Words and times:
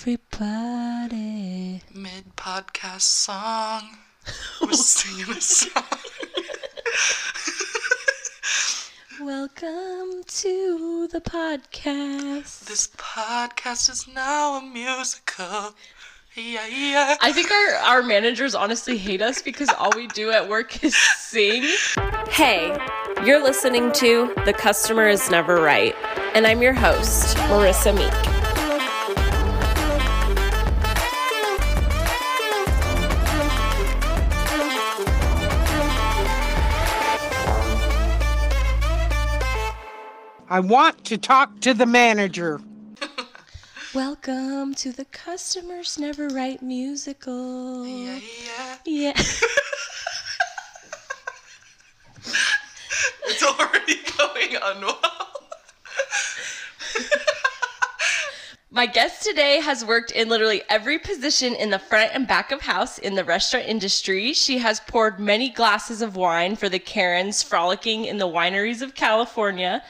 everybody. 0.00 1.82
Mid 1.94 2.34
podcast 2.34 3.02
song. 3.02 3.98
We're 4.62 4.72
singing 4.72 5.36
a 5.36 5.40
song. 5.42 5.82
Welcome 9.20 10.22
to 10.26 11.06
the 11.12 11.20
podcast. 11.20 12.64
This 12.64 12.88
podcast 12.96 13.90
is 13.90 14.08
now 14.08 14.56
a 14.56 14.62
musical. 14.62 15.74
Yeah, 16.34 16.66
yeah. 16.66 17.16
I 17.20 17.30
think 17.32 17.50
our, 17.50 17.74
our 17.96 18.02
managers 18.02 18.54
honestly 18.54 18.96
hate 18.96 19.20
us 19.20 19.42
because 19.42 19.68
all 19.68 19.90
we 19.94 20.06
do 20.06 20.30
at 20.30 20.48
work 20.48 20.82
is 20.82 20.96
sing. 20.96 21.64
Hey, 22.30 22.74
you're 23.22 23.42
listening 23.42 23.92
to 23.92 24.32
The 24.46 24.54
Customer 24.54 25.08
is 25.08 25.28
Never 25.28 25.56
Right, 25.56 25.94
and 26.34 26.46
I'm 26.46 26.62
your 26.62 26.72
host, 26.72 27.36
Marissa 27.36 27.94
Meek. 27.94 28.29
I 40.52 40.58
want 40.58 41.04
to 41.04 41.16
talk 41.16 41.60
to 41.60 41.72
the 41.72 41.86
manager. 41.86 42.60
Welcome 43.94 44.74
to 44.74 44.90
the 44.90 45.04
Customers 45.04 45.96
Never 45.96 46.26
Right 46.26 46.60
musical. 46.60 47.86
Yeah, 47.86 48.18
yeah. 48.84 48.84
Yeah. 48.84 49.12
It's 53.26 53.44
already 53.44 53.94
going 54.18 54.56
unwell. 54.60 54.98
My 58.72 58.86
guest 58.86 59.22
today 59.22 59.60
has 59.60 59.84
worked 59.84 60.10
in 60.10 60.28
literally 60.28 60.62
every 60.68 60.98
position 60.98 61.54
in 61.54 61.70
the 61.70 61.78
front 61.78 62.10
and 62.12 62.26
back 62.26 62.50
of 62.50 62.62
house 62.62 62.98
in 62.98 63.14
the 63.14 63.24
restaurant 63.24 63.68
industry. 63.68 64.32
She 64.32 64.58
has 64.58 64.80
poured 64.80 65.20
many 65.20 65.48
glasses 65.48 66.02
of 66.02 66.16
wine 66.16 66.56
for 66.56 66.68
the 66.68 66.80
Karens 66.80 67.40
frolicking 67.40 68.04
in 68.04 68.18
the 68.18 68.26
wineries 68.26 68.82
of 68.82 68.96
California. 68.96 69.84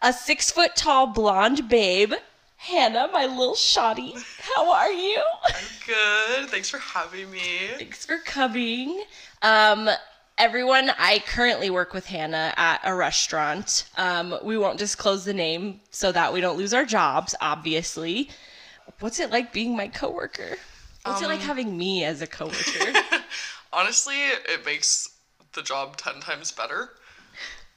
A 0.00 0.12
six 0.12 0.50
foot 0.50 0.76
tall 0.76 1.08
blonde 1.08 1.68
babe, 1.68 2.12
Hannah, 2.56 3.08
my 3.12 3.26
little 3.26 3.56
shoddy. 3.56 4.14
How 4.38 4.70
are 4.72 4.92
you? 4.92 5.22
I'm 5.44 5.54
good. 5.86 6.50
Thanks 6.50 6.70
for 6.70 6.78
having 6.78 7.30
me. 7.32 7.42
Thanks 7.78 8.06
for 8.06 8.18
coming. 8.18 9.02
Um, 9.42 9.90
everyone, 10.38 10.92
I 10.98 11.18
currently 11.26 11.68
work 11.70 11.94
with 11.94 12.06
Hannah 12.06 12.54
at 12.56 12.80
a 12.84 12.94
restaurant. 12.94 13.88
Um, 13.96 14.38
we 14.44 14.56
won't 14.56 14.78
disclose 14.78 15.24
the 15.24 15.34
name 15.34 15.80
so 15.90 16.12
that 16.12 16.32
we 16.32 16.40
don't 16.40 16.56
lose 16.56 16.72
our 16.72 16.84
jobs, 16.84 17.34
obviously. 17.40 18.30
What's 19.00 19.18
it 19.18 19.30
like 19.30 19.52
being 19.52 19.76
my 19.76 19.88
coworker? 19.88 20.58
What's 21.04 21.22
it 21.22 21.26
like 21.26 21.40
having 21.40 21.76
me 21.76 22.04
as 22.04 22.22
a 22.22 22.26
coworker? 22.28 22.92
Honestly, 23.72 24.14
it 24.16 24.64
makes 24.64 25.16
the 25.54 25.62
job 25.62 25.96
10 25.96 26.20
times 26.20 26.52
better. 26.52 26.90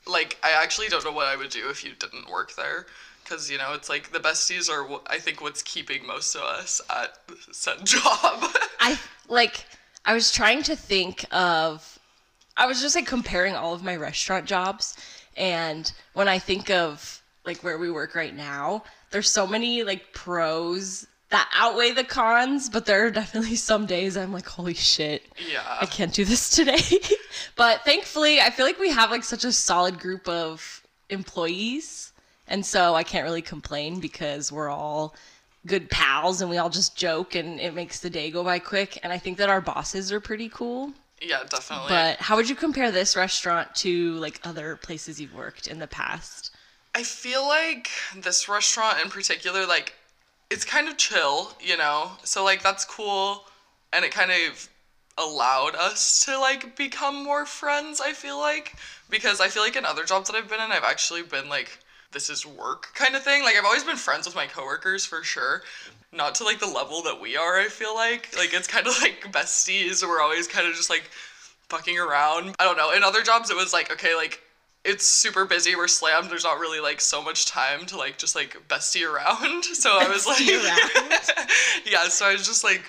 Like, 0.08 0.38
I 0.44 0.52
actually 0.52 0.88
don't 0.88 1.06
know 1.06 1.12
what 1.12 1.28
I 1.28 1.36
would 1.36 1.50
do 1.50 1.70
if 1.70 1.84
you 1.84 1.92
didn't 1.98 2.30
work 2.30 2.56
there. 2.56 2.88
Because, 3.24 3.52
you 3.52 3.58
know, 3.58 3.74
it's 3.74 3.88
like 3.88 4.12
the 4.12 4.20
besties 4.20 4.70
are, 4.70 5.00
I 5.08 5.20
think, 5.20 5.42
what's 5.42 5.62
keeping 5.62 6.06
most 6.06 6.36
of 6.36 6.42
us 6.42 6.82
at 6.90 7.18
said 7.52 7.86
job. 7.86 8.56
I 8.80 9.00
like 9.28 9.66
I 10.06 10.14
was 10.14 10.32
trying 10.32 10.64
to 10.64 10.76
think 10.76 11.26
of 11.32 12.00
I 12.58 12.66
was 12.66 12.82
just 12.82 12.96
like 12.96 13.08
comparing 13.08 13.56
all 13.56 13.74
of 13.74 13.84
my 13.84 13.96
restaurant 13.96 14.46
jobs 14.46 14.98
and 15.38 15.92
when 16.14 16.28
I 16.28 16.40
think 16.40 16.70
of 16.70 17.22
like 17.46 17.64
where 17.64 17.78
we 17.78 17.90
work 17.90 18.14
right 18.14 18.36
now, 18.36 18.84
there's 19.12 19.30
so 19.30 19.48
many 19.48 19.84
like 19.84 20.14
pros 20.14 21.08
that 21.32 21.50
outweigh 21.56 21.92
the 21.92 22.04
cons, 22.04 22.70
but 22.70 22.86
there 22.86 23.06
are 23.06 23.12
definitely 23.12 23.56
some 23.72 23.86
days 23.86 24.16
I'm 24.16 24.32
like, 24.32 24.48
holy 24.48 24.74
shit. 24.74 25.24
yeah. 25.52 25.78
I 25.82 25.86
can't 25.86 26.14
do 26.14 26.24
this 26.24 26.50
today. 26.50 27.00
but 27.56 27.84
thankfully, 27.84 28.40
I 28.40 28.50
feel 28.50 28.66
like 28.66 28.80
we 28.80 28.90
have 28.92 29.12
like 29.12 29.24
such 29.24 29.44
a 29.44 29.52
solid 29.52 30.00
group 30.00 30.28
of 30.28 30.84
employees. 31.10 32.14
And 32.48 32.66
so 32.66 32.96
I 32.96 33.04
can't 33.04 33.24
really 33.24 33.42
complain 33.42 34.00
because 34.00 34.52
we're 34.52 34.70
all 34.70 35.16
good 35.66 35.90
pals 35.90 36.42
and 36.42 36.50
we 36.50 36.58
all 36.58 36.70
just 36.70 36.98
joke 36.98 37.36
and 37.36 37.60
it 37.60 37.74
makes 37.74 38.00
the 38.00 38.10
day 38.10 38.30
go 38.30 38.44
by 38.44 38.60
quick. 38.60 39.00
And 39.04 39.14
I 39.14 39.18
think 39.18 39.38
that 39.38 39.50
our 39.50 39.62
bosses 39.62 40.12
are 40.12 40.20
pretty 40.20 40.50
cool. 40.50 40.92
Yeah, 41.22 41.44
definitely. 41.48 41.90
But 41.90 42.18
how 42.18 42.36
would 42.36 42.50
you 42.50 42.56
compare 42.56 42.92
this 42.92 43.16
restaurant 43.16 43.74
to 43.76 44.16
like 44.16 44.42
other 44.44 44.76
places 44.76 45.22
you've 45.22 45.36
worked 45.36 45.68
in 45.68 45.80
the 45.80 45.88
past? 45.88 46.52
I 46.94 47.04
feel 47.04 47.48
like 47.48 47.90
this 48.18 48.50
restaurant 48.50 48.98
in 49.02 49.10
particular, 49.10 49.66
like, 49.66 49.94
it's 50.52 50.66
kind 50.66 50.90
of 50.90 50.98
chill, 50.98 51.54
you 51.62 51.78
know? 51.78 52.12
So, 52.24 52.44
like, 52.44 52.62
that's 52.62 52.84
cool. 52.84 53.46
And 53.94 54.04
it 54.04 54.12
kind 54.12 54.32
of 54.32 54.70
allowed 55.18 55.76
us 55.76 56.26
to, 56.26 56.38
like, 56.38 56.76
become 56.76 57.24
more 57.24 57.46
friends, 57.46 58.02
I 58.02 58.12
feel 58.12 58.38
like. 58.38 58.76
Because 59.10 59.40
I 59.40 59.48
feel 59.48 59.64
like 59.64 59.78
in 59.78 59.86
other 59.86 60.04
jobs 60.04 60.30
that 60.30 60.36
I've 60.36 60.50
been 60.50 60.60
in, 60.60 60.72
I've 60.72 60.84
actually 60.84 61.24
been, 61.24 61.48
like, 61.48 61.80
this 62.12 62.30
is 62.30 62.46
work 62.46 62.94
kind 62.94 63.16
of 63.16 63.24
thing. 63.24 63.44
Like, 63.44 63.56
I've 63.56 63.66
always 63.66 63.86
been 63.86 63.96
friends 63.96 64.26
with 64.26 64.36
my 64.36 64.46
coworkers 64.46 65.06
for 65.06 65.24
sure. 65.24 65.62
Not 66.12 66.36
to, 66.36 66.44
like, 66.44 66.60
the 66.60 66.68
level 66.68 67.02
that 67.04 67.22
we 67.22 67.38
are, 67.38 67.58
I 67.58 67.70
feel 67.70 67.96
like. 67.96 68.36
Like, 68.38 68.54
it's 68.54 68.68
kind 68.68 68.86
of 68.86 68.94
like 69.02 69.32
besties. 69.32 70.06
We're 70.06 70.22
always 70.22 70.50
kind 70.50 70.68
of 70.68 70.76
just, 70.76 70.90
like, 70.90 71.10
fucking 71.70 71.98
around. 71.98 72.58
I 72.60 72.66
don't 72.66 72.78
know. 72.78 72.92
In 72.92 73.04
other 73.04 73.22
jobs, 73.22 73.50
it 73.50 73.56
was 73.56 73.72
like, 73.72 73.90
okay, 73.90 74.16
like, 74.16 74.42
it's 74.84 75.06
super 75.06 75.46
busy. 75.46 75.76
We're 75.76 75.88
slammed. 75.88 76.30
There's 76.30 76.44
not 76.44 76.60
really 76.60 76.80
like 76.80 77.02
so 77.02 77.22
much 77.22 77.46
time 77.46 77.86
to 77.88 77.98
like 77.98 78.18
just 78.18 78.36
like 78.36 78.58
bestie 78.68 79.08
around. 79.12 79.64
So 79.64 79.98
I 80.00 80.08
was 80.08 80.26
like, 80.26 80.40
yeah. 81.92 82.08
So 82.10 82.26
I 82.26 82.34
was 82.34 82.46
just 82.46 82.64
like 82.64 82.84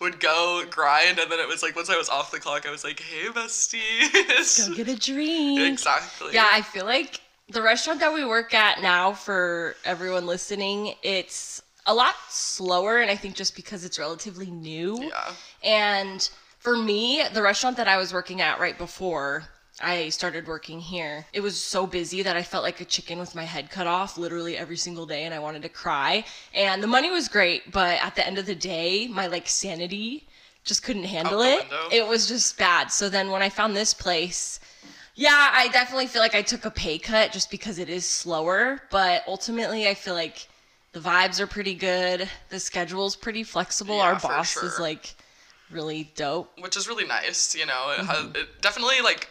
would 0.00 0.20
go 0.20 0.64
grind, 0.70 1.18
and 1.18 1.30
then 1.30 1.38
it 1.38 1.48
was 1.48 1.62
like 1.62 1.76
once 1.76 1.88
I 1.88 1.96
was 1.96 2.08
off 2.08 2.30
the 2.30 2.40
clock, 2.40 2.66
I 2.66 2.70
was 2.70 2.84
like, 2.84 3.00
hey 3.00 3.26
besties. 3.28 4.68
Go 4.68 4.74
get 4.84 4.88
a 4.88 4.96
drink. 4.96 5.60
exactly. 5.60 6.34
Yeah, 6.34 6.48
I 6.50 6.62
feel 6.62 6.84
like 6.84 7.20
the 7.48 7.62
restaurant 7.62 8.00
that 8.00 8.12
we 8.12 8.24
work 8.24 8.54
at 8.54 8.82
now, 8.82 9.12
for 9.12 9.76
everyone 9.84 10.26
listening, 10.26 10.94
it's 11.02 11.62
a 11.86 11.94
lot 11.94 12.14
slower, 12.28 13.00
and 13.00 13.10
I 13.10 13.16
think 13.16 13.34
just 13.34 13.54
because 13.54 13.84
it's 13.84 13.98
relatively 13.98 14.50
new. 14.50 15.02
Yeah. 15.02 15.32
And 15.62 16.28
for 16.58 16.76
me, 16.76 17.22
the 17.32 17.42
restaurant 17.42 17.76
that 17.76 17.88
I 17.88 17.98
was 17.98 18.12
working 18.12 18.40
at 18.40 18.58
right 18.58 18.76
before 18.76 19.44
I 19.84 20.08
started 20.08 20.46
working 20.46 20.80
here, 20.80 21.26
it 21.32 21.40
was 21.40 21.60
so 21.60 21.86
busy 21.86 22.22
that 22.22 22.36
I 22.36 22.42
felt 22.42 22.64
like 22.64 22.80
a 22.80 22.84
chicken 22.84 23.18
with 23.18 23.34
my 23.34 23.44
head 23.44 23.70
cut 23.70 23.86
off 23.86 24.16
literally 24.18 24.56
every 24.56 24.76
single 24.76 25.06
day 25.06 25.24
and 25.24 25.34
I 25.34 25.38
wanted 25.38 25.62
to 25.62 25.68
cry. 25.68 26.24
And 26.54 26.82
the 26.82 26.86
money 26.86 27.10
was 27.10 27.28
great, 27.28 27.70
but 27.70 28.00
at 28.02 28.14
the 28.16 28.26
end 28.26 28.38
of 28.38 28.46
the 28.46 28.54
day, 28.54 29.06
my 29.08 29.26
like 29.26 29.48
sanity 29.48 30.26
just 30.64 30.82
couldn't 30.82 31.04
handle 31.04 31.42
it. 31.42 31.60
window. 31.60 31.88
It 31.92 32.06
was 32.06 32.26
just 32.26 32.56
bad. 32.58 32.90
So 32.90 33.08
then 33.08 33.30
when 33.30 33.42
I 33.42 33.50
found 33.50 33.76
this 33.76 33.92
place, 33.92 34.60
yeah, 35.14 35.50
I 35.52 35.68
definitely 35.68 36.06
feel 36.06 36.22
like 36.22 36.34
I 36.34 36.42
took 36.42 36.64
a 36.64 36.70
pay 36.70 36.98
cut 36.98 37.30
just 37.32 37.50
because 37.50 37.78
it 37.78 37.88
is 37.88 38.08
slower, 38.08 38.80
but 38.90 39.22
ultimately 39.28 39.86
I 39.86 39.94
feel 39.94 40.14
like 40.14 40.48
the 40.92 41.00
vibes 41.00 41.38
are 41.40 41.46
pretty 41.46 41.74
good. 41.74 42.28
The 42.48 42.58
schedule's 42.58 43.16
pretty 43.16 43.42
flexible. 43.44 43.96
Yeah, 43.98 44.04
Our 44.04 44.18
boss 44.20 44.56
is 44.56 44.78
like 44.80 45.14
really 45.70 46.10
dope. 46.14 46.50
Which 46.60 46.76
is 46.76 46.88
really 46.88 47.06
nice, 47.06 47.54
you 47.54 47.66
know. 47.66 47.94
It 47.98 48.04
Mm-hmm. 48.06 48.36
it 48.36 48.60
definitely 48.62 49.00
like 49.02 49.28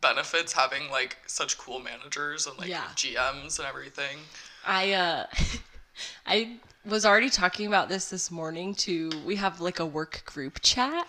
benefits 0.00 0.52
having 0.52 0.90
like 0.90 1.18
such 1.26 1.58
cool 1.58 1.80
managers 1.80 2.46
and 2.46 2.56
like 2.58 2.68
Yeah. 2.68 2.84
GMs 2.94 3.58
and 3.58 3.68
everything. 3.68 4.18
I 4.66 4.92
uh 4.92 5.26
I 6.26 6.56
was 6.84 7.06
already 7.06 7.30
talking 7.30 7.66
about 7.66 7.88
this 7.88 8.10
this 8.10 8.30
morning 8.30 8.74
to 8.76 9.10
we 9.24 9.36
have 9.36 9.60
like 9.60 9.80
a 9.80 9.86
work 9.86 10.22
group 10.26 10.60
chat 10.62 11.06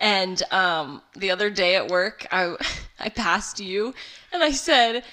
and 0.00 0.42
um 0.52 1.02
the 1.16 1.30
other 1.30 1.50
day 1.50 1.76
at 1.76 1.88
work 1.88 2.26
I 2.30 2.56
I 3.00 3.08
passed 3.08 3.60
you 3.60 3.94
and 4.32 4.42
I 4.42 4.52
said 4.52 5.04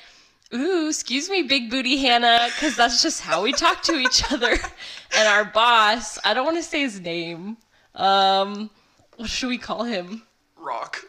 Ooh, 0.51 0.87
excuse 0.89 1.29
me, 1.29 1.43
big 1.43 1.69
booty 1.69 1.97
Hannah, 1.97 2.47
because 2.55 2.75
that's 2.75 3.03
just 3.03 3.21
how 3.21 3.43
we 3.43 3.53
talk 3.53 3.83
to 3.83 3.93
each 3.93 4.31
other. 4.31 4.57
And 5.15 5.27
our 5.27 5.45
boss, 5.45 6.17
I 6.23 6.33
don't 6.33 6.45
want 6.45 6.57
to 6.57 6.63
say 6.63 6.81
his 6.81 6.99
name. 6.99 7.57
Um, 7.95 8.69
what 9.17 9.27
should 9.29 9.49
we 9.49 9.57
call 9.57 9.83
him? 9.83 10.23
Rock. 10.55 11.01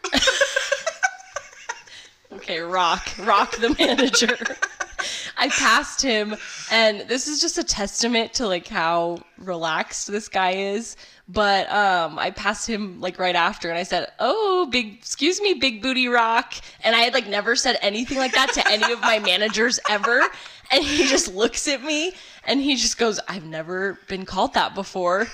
Okay, 2.33 2.59
Rock, 2.59 3.09
Rock 3.19 3.57
the 3.57 3.75
manager. 3.77 4.37
I 5.37 5.49
passed 5.49 6.01
him, 6.01 6.35
and 6.69 7.01
this 7.01 7.27
is 7.27 7.41
just 7.41 7.57
a 7.57 7.63
testament 7.63 8.33
to 8.35 8.47
like 8.47 8.67
how 8.67 9.19
relaxed 9.37 10.09
this 10.11 10.27
guy 10.27 10.51
is. 10.51 10.95
But 11.27 11.69
um, 11.71 12.19
I 12.19 12.31
passed 12.31 12.67
him 12.67 13.01
like 13.01 13.19
right 13.19 13.35
after, 13.35 13.69
and 13.69 13.77
I 13.77 13.83
said, 13.83 14.11
"Oh, 14.19 14.67
big, 14.71 14.97
excuse 14.97 15.41
me, 15.41 15.55
big 15.55 15.81
booty 15.81 16.07
Rock," 16.07 16.53
and 16.83 16.95
I 16.95 16.99
had 16.99 17.13
like 17.13 17.27
never 17.27 17.55
said 17.55 17.77
anything 17.81 18.17
like 18.17 18.33
that 18.33 18.53
to 18.53 18.67
any 18.69 18.91
of 18.93 19.01
my 19.01 19.19
managers 19.19 19.79
ever. 19.89 20.21
And 20.71 20.83
he 20.83 21.05
just 21.07 21.33
looks 21.33 21.67
at 21.67 21.83
me, 21.83 22.13
and 22.45 22.61
he 22.61 22.75
just 22.75 22.97
goes, 22.97 23.19
"I've 23.27 23.45
never 23.45 23.99
been 24.07 24.25
called 24.25 24.53
that 24.53 24.73
before." 24.73 25.27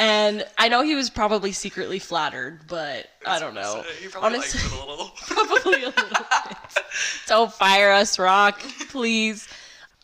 And 0.00 0.46
I 0.56 0.68
know 0.68 0.80
he 0.80 0.94
was 0.94 1.10
probably 1.10 1.52
secretly 1.52 1.98
flattered, 1.98 2.60
but 2.66 3.10
I 3.26 3.38
don't 3.38 3.52
know. 3.52 3.84
he 4.00 4.08
probably 4.08 4.38
Honestly- 4.38 4.58
liked 4.62 4.72
it 4.74 4.80
a 4.82 4.90
little. 4.90 5.08
Probably 5.26 5.82
a 5.82 5.88
little 5.88 6.08
bit. 6.48 6.56
Don't 7.26 7.52
fire 7.52 7.92
us, 7.92 8.18
Rock, 8.18 8.60
please. 8.88 9.46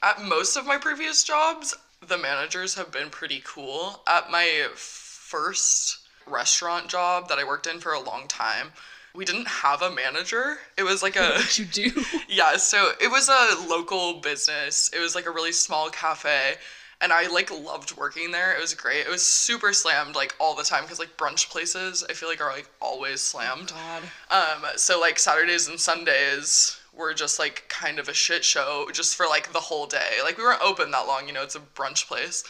At 0.03 0.21
most 0.23 0.55
of 0.57 0.67
my 0.67 0.77
previous 0.77 1.25
jobs, 1.25 1.75
the 2.07 2.19
managers 2.19 2.75
have 2.75 2.93
been 2.93 3.09
pretty 3.09 3.41
cool. 3.47 4.03
At 4.07 4.31
my 4.31 4.67
first 4.75 6.01
restaurant 6.27 6.89
job 6.89 7.31
that 7.31 7.39
I 7.39 7.45
worked 7.45 7.67
in 7.67 7.81
for 7.81 7.93
a 7.95 8.01
long 8.01 8.29
time, 8.29 8.73
we 9.15 9.25
didn't 9.25 9.49
have 9.49 9.81
a 9.81 9.91
manager. 9.91 10.59
It 10.77 10.83
was 10.83 11.03
like 11.03 11.17
a 11.17 11.31
What 11.37 11.59
you 11.59 11.65
do? 11.65 12.05
yeah, 12.29 12.59
so 12.59 12.93
it 13.01 13.11
was 13.11 13.31
a 13.31 13.67
local 13.67 14.21
business. 14.21 14.91
It 14.95 14.99
was 15.01 15.15
like 15.15 15.25
a 15.25 15.31
really 15.31 15.53
small 15.53 15.89
cafe 15.89 16.57
and 17.01 17.13
I 17.13 17.27
like 17.29 17.51
loved 17.51 17.97
working 17.97 18.31
there. 18.31 18.55
It 18.55 18.61
was 18.61 18.75
great. 18.75 19.07
It 19.07 19.11
was 19.11 19.25
super 19.25 19.73
slammed 19.73 20.15
like 20.15 20.35
all 20.39 20.55
the 20.55 20.63
time 20.63 20.87
cuz 20.87 20.99
like 20.99 21.17
brunch 21.17 21.51
places 21.51 22.05
I 22.09 22.13
feel 22.15 22.29
like 22.29 22.41
are 22.41 22.53
like 22.53 22.69
always 22.81 23.21
slammed. 23.21 23.73
God. 23.73 24.03
Um 24.31 24.79
so 24.79 25.01
like 25.01 25.19
Saturdays 25.19 25.69
and 25.69 25.81
Sundays 25.81 26.79
were 26.93 27.13
just 27.13 27.39
like 27.39 27.69
kind 27.69 27.99
of 27.99 28.09
a 28.09 28.15
shit 28.15 28.45
show 28.45 28.89
just 28.93 29.15
for 29.17 29.27
like 29.27 29.53
the 29.53 29.61
whole 29.61 29.87
day. 29.87 30.23
Like 30.23 30.39
we 30.39 30.45
weren't 30.45 30.63
open 30.63 30.91
that 30.93 31.07
long, 31.07 31.27
you 31.27 31.35
know, 31.35 31.43
it's 31.43 31.55
a 31.55 31.61
brunch 31.61 32.07
place. 32.07 32.43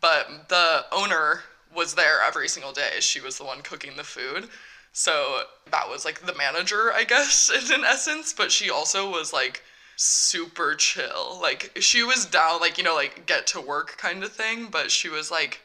But 0.00 0.48
the 0.48 0.86
owner 0.92 1.42
was 1.74 1.94
there 1.94 2.22
every 2.22 2.48
single 2.48 2.72
day. 2.72 3.00
She 3.00 3.20
was 3.20 3.36
the 3.38 3.44
one 3.44 3.62
cooking 3.62 3.96
the 3.96 4.04
food. 4.04 4.48
So 4.92 5.42
that 5.70 5.88
was 5.88 6.04
like 6.04 6.24
the 6.24 6.34
manager, 6.34 6.92
I 6.92 7.04
guess, 7.04 7.50
in 7.70 7.84
essence, 7.84 8.32
but 8.32 8.50
she 8.52 8.70
also 8.70 9.10
was 9.10 9.32
like 9.32 9.62
super 9.98 10.74
chill. 10.74 11.38
Like 11.42 11.76
she 11.80 12.02
was 12.04 12.24
down 12.24 12.60
like, 12.60 12.78
you 12.78 12.84
know, 12.84 12.94
like 12.94 13.26
get 13.26 13.46
to 13.48 13.60
work 13.60 13.98
kind 13.98 14.22
of 14.22 14.32
thing, 14.32 14.68
but 14.70 14.90
she 14.90 15.08
was 15.08 15.30
like 15.30 15.60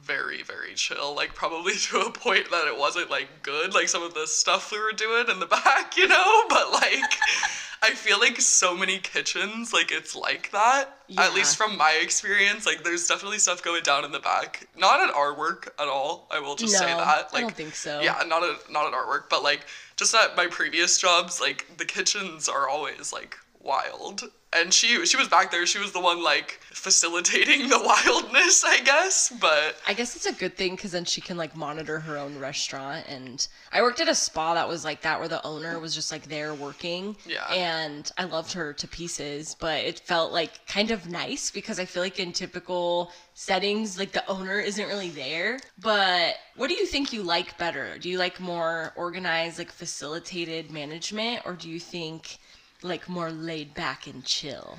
very 0.00 0.42
very 0.44 0.74
chill 0.74 1.12
like 1.16 1.34
probably 1.34 1.72
to 1.76 1.98
a 1.98 2.10
point 2.12 2.48
that 2.52 2.68
it 2.68 2.78
wasn't 2.78 3.10
like 3.10 3.26
good 3.42 3.74
like 3.74 3.88
some 3.88 4.02
of 4.02 4.14
the 4.14 4.26
stuff 4.28 4.70
we 4.70 4.78
were 4.78 4.92
doing 4.92 5.24
in 5.28 5.40
the 5.40 5.46
back 5.64 5.96
you 5.96 6.06
know 6.06 6.44
but 6.48 6.70
like 6.70 7.14
i 7.82 7.90
feel 7.90 8.20
like 8.20 8.40
so 8.40 8.76
many 8.76 8.98
kitchens 8.98 9.72
like 9.72 9.90
it's 9.90 10.14
like 10.14 10.52
that 10.52 10.98
Yeah. 11.08 11.22
at 11.24 11.34
least 11.34 11.56
from 11.56 11.76
my 11.76 11.98
experience 12.00 12.64
like 12.64 12.84
there's 12.84 13.08
definitely 13.08 13.38
stuff 13.40 13.60
going 13.64 13.82
down 13.82 14.04
in 14.04 14.12
the 14.12 14.20
back 14.20 14.68
not 14.76 15.00
at 15.00 15.12
our 15.12 15.36
work 15.36 15.74
at 15.80 15.88
all 15.88 16.28
i 16.30 16.38
will 16.38 16.54
just 16.54 16.78
say 16.78 16.86
No, 16.92 16.98
that 16.98 17.08
I 17.08 17.20
like 17.32 17.42
don't 17.42 17.54
think 17.56 17.74
so. 17.74 18.00
yeah 18.00 18.22
not 18.26 18.44
at 18.44 18.70
not 18.70 18.86
at 18.86 18.94
our 18.94 19.08
work 19.08 19.28
but 19.28 19.42
like 19.42 19.66
just 19.96 20.14
at 20.14 20.36
my 20.36 20.46
previous 20.46 21.00
jobs 21.00 21.40
like 21.40 21.66
the 21.76 21.84
kitchens 21.84 22.48
are 22.48 22.68
always 22.68 23.12
like 23.12 23.36
wild 23.60 24.22
and 24.52 24.72
she 24.72 25.04
she 25.04 25.16
was 25.16 25.28
back 25.28 25.50
there 25.50 25.66
she 25.66 25.78
was 25.78 25.92
the 25.92 26.00
one 26.00 26.22
like 26.22 26.60
facilitating 26.72 27.68
the 27.68 27.78
wildness 27.78 28.64
i 28.64 28.80
guess 28.80 29.32
but 29.40 29.76
I 29.86 29.94
guess 29.94 30.16
it's 30.16 30.26
a 30.26 30.32
good 30.32 30.56
thing 30.56 30.76
because 30.76 30.92
then 30.92 31.04
she 31.04 31.20
can 31.20 31.36
like 31.36 31.56
monitor 31.56 31.98
her 32.00 32.18
own 32.18 32.38
restaurant. 32.38 33.06
And 33.08 33.46
I 33.72 33.80
worked 33.80 34.00
at 34.00 34.08
a 34.08 34.14
spa 34.14 34.54
that 34.54 34.68
was 34.68 34.84
like 34.84 35.00
that, 35.02 35.18
where 35.18 35.28
the 35.28 35.44
owner 35.46 35.78
was 35.78 35.94
just 35.94 36.12
like 36.12 36.28
there 36.28 36.54
working. 36.54 37.16
Yeah. 37.26 37.46
And 37.52 38.10
I 38.18 38.24
loved 38.24 38.52
her 38.52 38.72
to 38.74 38.88
pieces, 38.88 39.56
but 39.58 39.78
it 39.78 40.00
felt 40.00 40.32
like 40.32 40.66
kind 40.66 40.90
of 40.90 41.08
nice 41.08 41.50
because 41.50 41.78
I 41.78 41.84
feel 41.84 42.02
like 42.02 42.18
in 42.18 42.32
typical 42.32 43.12
settings, 43.34 43.98
like 43.98 44.12
the 44.12 44.26
owner 44.28 44.60
isn't 44.60 44.86
really 44.88 45.10
there. 45.10 45.58
But 45.80 46.36
what 46.56 46.68
do 46.68 46.74
you 46.74 46.86
think 46.86 47.12
you 47.12 47.22
like 47.22 47.56
better? 47.56 47.96
Do 47.98 48.08
you 48.10 48.18
like 48.18 48.40
more 48.40 48.92
organized, 48.96 49.58
like 49.58 49.72
facilitated 49.72 50.70
management, 50.70 51.42
or 51.46 51.54
do 51.54 51.70
you 51.70 51.80
think 51.80 52.38
like 52.82 53.08
more 53.08 53.30
laid 53.30 53.74
back 53.74 54.06
and 54.06 54.24
chill? 54.24 54.78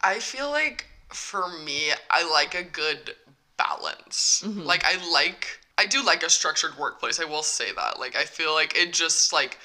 I 0.00 0.18
feel 0.18 0.50
like 0.50 0.86
for 1.08 1.48
me, 1.64 1.90
I 2.10 2.28
like 2.30 2.54
a 2.54 2.62
good 2.62 3.14
balance. 3.56 4.42
Mm-hmm. 4.44 4.62
Like 4.62 4.84
I 4.84 4.96
like 5.12 5.60
I 5.78 5.86
do 5.86 6.04
like 6.04 6.22
a 6.22 6.30
structured 6.30 6.78
workplace. 6.78 7.20
I 7.20 7.24
will 7.24 7.42
say 7.42 7.72
that. 7.76 7.98
Like 7.98 8.16
I 8.16 8.24
feel 8.24 8.54
like 8.54 8.76
it 8.76 8.92
just 8.92 9.32
like 9.32 9.58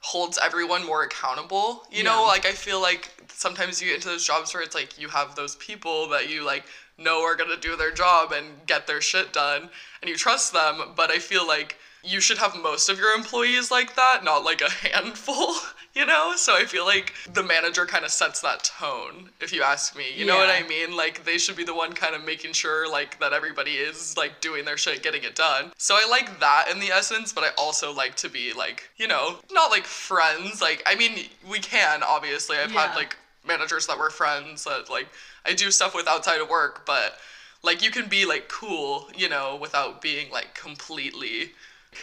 holds 0.00 0.38
everyone 0.42 0.84
more 0.84 1.02
accountable. 1.02 1.86
You 1.90 2.04
know, 2.04 2.24
like 2.26 2.44
I 2.44 2.52
feel 2.52 2.80
like 2.80 3.10
sometimes 3.28 3.80
you 3.80 3.88
get 3.88 3.96
into 3.96 4.08
those 4.08 4.26
jobs 4.26 4.52
where 4.52 4.62
it's 4.62 4.74
like 4.74 5.00
you 5.00 5.08
have 5.08 5.34
those 5.34 5.56
people 5.56 6.08
that 6.10 6.28
you 6.28 6.44
like 6.44 6.64
know 6.98 7.22
are 7.22 7.34
going 7.34 7.50
to 7.50 7.56
do 7.56 7.76
their 7.76 7.90
job 7.90 8.32
and 8.32 8.46
get 8.66 8.86
their 8.86 9.00
shit 9.00 9.32
done 9.32 9.68
and 10.00 10.08
you 10.08 10.16
trust 10.16 10.52
them, 10.52 10.92
but 10.94 11.10
I 11.10 11.18
feel 11.18 11.46
like 11.46 11.78
you 12.04 12.20
should 12.20 12.38
have 12.38 12.54
most 12.62 12.88
of 12.88 12.98
your 12.98 13.14
employees 13.14 13.70
like 13.70 13.96
that, 13.96 14.20
not 14.24 14.44
like 14.44 14.60
a 14.60 14.70
handful, 14.88 15.54
you 15.94 16.04
know? 16.04 16.34
So 16.36 16.54
I 16.54 16.64
feel 16.64 16.84
like 16.84 17.14
the 17.32 17.42
manager 17.42 17.86
kind 17.86 18.04
of 18.04 18.10
sets 18.10 18.40
that 18.42 18.62
tone, 18.64 19.30
if 19.40 19.52
you 19.52 19.62
ask 19.62 19.96
me. 19.96 20.04
You 20.14 20.26
know 20.26 20.36
what 20.36 20.50
I 20.50 20.66
mean? 20.68 20.96
Like 20.96 21.24
they 21.24 21.38
should 21.38 21.56
be 21.56 21.64
the 21.64 21.74
one 21.74 21.92
kind 21.94 22.14
of 22.14 22.24
making 22.24 22.52
sure 22.52 22.90
like 22.90 23.18
that 23.20 23.32
everybody 23.32 23.72
is 23.72 24.16
like 24.16 24.40
doing 24.40 24.64
their 24.64 24.76
shit, 24.76 25.02
getting 25.02 25.24
it 25.24 25.34
done. 25.34 25.72
So 25.78 25.94
I 25.94 26.06
like 26.10 26.38
that 26.40 26.66
in 26.70 26.78
the 26.78 26.88
essence, 26.88 27.32
but 27.32 27.42
I 27.44 27.48
also 27.56 27.92
like 27.92 28.16
to 28.16 28.28
be 28.28 28.52
like, 28.52 28.88
you 28.96 29.08
know, 29.08 29.38
not 29.50 29.70
like 29.70 29.84
friends. 29.84 30.60
Like 30.60 30.82
I 30.86 30.94
mean, 30.96 31.26
we 31.48 31.58
can 31.60 32.02
obviously. 32.02 32.56
I've 32.58 32.72
Yeah. 32.72 32.86
had 32.88 32.96
like 32.96 33.16
managers 33.46 33.86
that 33.86 33.98
were 33.98 34.10
friends 34.10 34.64
that 34.64 34.90
like 34.90 35.08
I 35.46 35.52
do 35.54 35.70
stuff 35.70 35.94
with 35.94 36.06
outside 36.06 36.40
of 36.40 36.48
work, 36.50 36.84
but 36.86 37.18
like 37.62 37.82
you 37.82 37.90
can 37.90 38.08
be 38.08 38.26
like 38.26 38.48
cool, 38.48 39.08
you 39.16 39.28
know, 39.30 39.56
without 39.60 40.02
being 40.02 40.30
like 40.30 40.54
completely 40.54 41.52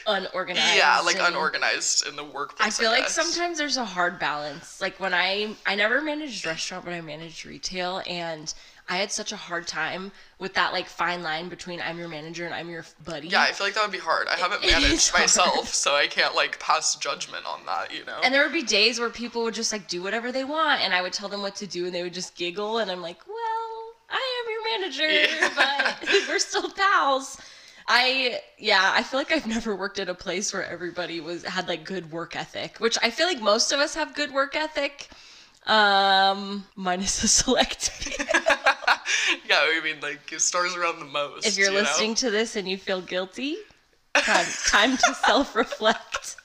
Unorganized. 0.07 0.77
yeah, 0.77 0.99
like 1.01 1.17
unorganized 1.19 2.07
in 2.07 2.15
the 2.15 2.23
workplace. 2.23 2.67
I 2.67 2.81
feel 2.81 2.91
like 2.91 3.03
guess. 3.03 3.13
sometimes 3.15 3.57
there's 3.57 3.77
a 3.77 3.85
hard 3.85 4.19
balance. 4.19 4.81
Like 4.81 4.99
when 4.99 5.13
I 5.13 5.55
I 5.65 5.75
never 5.75 6.01
managed 6.01 6.45
restaurant, 6.45 6.85
but 6.85 6.93
I 6.93 7.01
managed 7.01 7.45
retail, 7.45 8.01
and 8.07 8.53
I 8.89 8.97
had 8.97 9.11
such 9.11 9.31
a 9.31 9.37
hard 9.37 9.67
time 9.67 10.11
with 10.39 10.53
that 10.55 10.73
like 10.73 10.87
fine 10.87 11.23
line 11.23 11.47
between 11.49 11.79
I'm 11.81 11.97
your 11.97 12.07
manager 12.09 12.45
and 12.45 12.53
I'm 12.53 12.69
your 12.69 12.83
buddy. 13.05 13.27
Yeah, 13.29 13.41
I 13.41 13.51
feel 13.53 13.67
like 13.67 13.73
that 13.75 13.83
would 13.83 13.91
be 13.91 13.99
hard. 13.99 14.27
I 14.27 14.35
haven't 14.37 14.61
managed 14.65 15.09
hard. 15.11 15.23
myself, 15.23 15.67
so 15.73 15.95
I 15.95 16.07
can't 16.07 16.35
like 16.35 16.59
pass 16.59 16.95
judgment 16.95 17.45
on 17.45 17.65
that, 17.67 17.93
you 17.93 18.03
know. 18.05 18.19
and 18.23 18.33
there 18.33 18.43
would 18.43 18.51
be 18.53 18.63
days 18.63 18.99
where 18.99 19.09
people 19.09 19.43
would 19.43 19.53
just 19.53 19.71
like 19.71 19.87
do 19.87 20.01
whatever 20.03 20.31
they 20.31 20.43
want, 20.43 20.81
and 20.81 20.93
I 20.93 21.01
would 21.01 21.13
tell 21.13 21.29
them 21.29 21.41
what 21.41 21.55
to 21.57 21.67
do, 21.67 21.85
and 21.85 21.95
they 21.95 22.03
would 22.03 22.13
just 22.13 22.35
giggle, 22.35 22.79
and 22.79 22.91
I'm 22.91 23.01
like, 23.01 23.19
well, 23.27 23.37
I 24.09 24.43
am 24.43 24.51
your 24.51 24.79
manager, 24.79 25.09
Yeah. 25.09 25.95
but 26.01 26.09
we're 26.27 26.39
still 26.39 26.69
pals. 26.71 27.37
I 27.87 28.39
yeah, 28.57 28.91
I 28.93 29.03
feel 29.03 29.19
like 29.19 29.31
I've 29.31 29.47
never 29.47 29.75
worked 29.75 29.99
at 29.99 30.09
a 30.09 30.13
place 30.13 30.53
where 30.53 30.65
everybody 30.65 31.19
was 31.19 31.43
had 31.43 31.67
like 31.67 31.83
good 31.83 32.11
work 32.11 32.35
ethic, 32.35 32.77
which 32.79 32.97
I 33.01 33.09
feel 33.09 33.27
like 33.27 33.41
most 33.41 33.71
of 33.71 33.79
us 33.79 33.95
have 33.95 34.13
good 34.15 34.33
work 34.33 34.55
ethic. 34.55 35.09
Um, 35.67 36.65
minus 36.75 37.21
the 37.21 37.27
select. 37.39 38.17
yeah, 39.47 39.59
I 39.59 39.81
mean 39.83 39.99
like 40.01 40.31
it 40.31 40.41
stars 40.41 40.75
around 40.75 40.99
the 40.99 41.05
most. 41.05 41.45
if 41.45 41.57
you're 41.57 41.69
you 41.69 41.75
know? 41.75 41.81
listening 41.81 42.15
to 42.15 42.31
this 42.31 42.55
and 42.55 42.67
you 42.67 42.77
feel 42.77 43.01
guilty, 43.01 43.57
time, 44.15 44.45
time 44.67 44.97
to 44.97 45.13
self-reflect. 45.25 46.37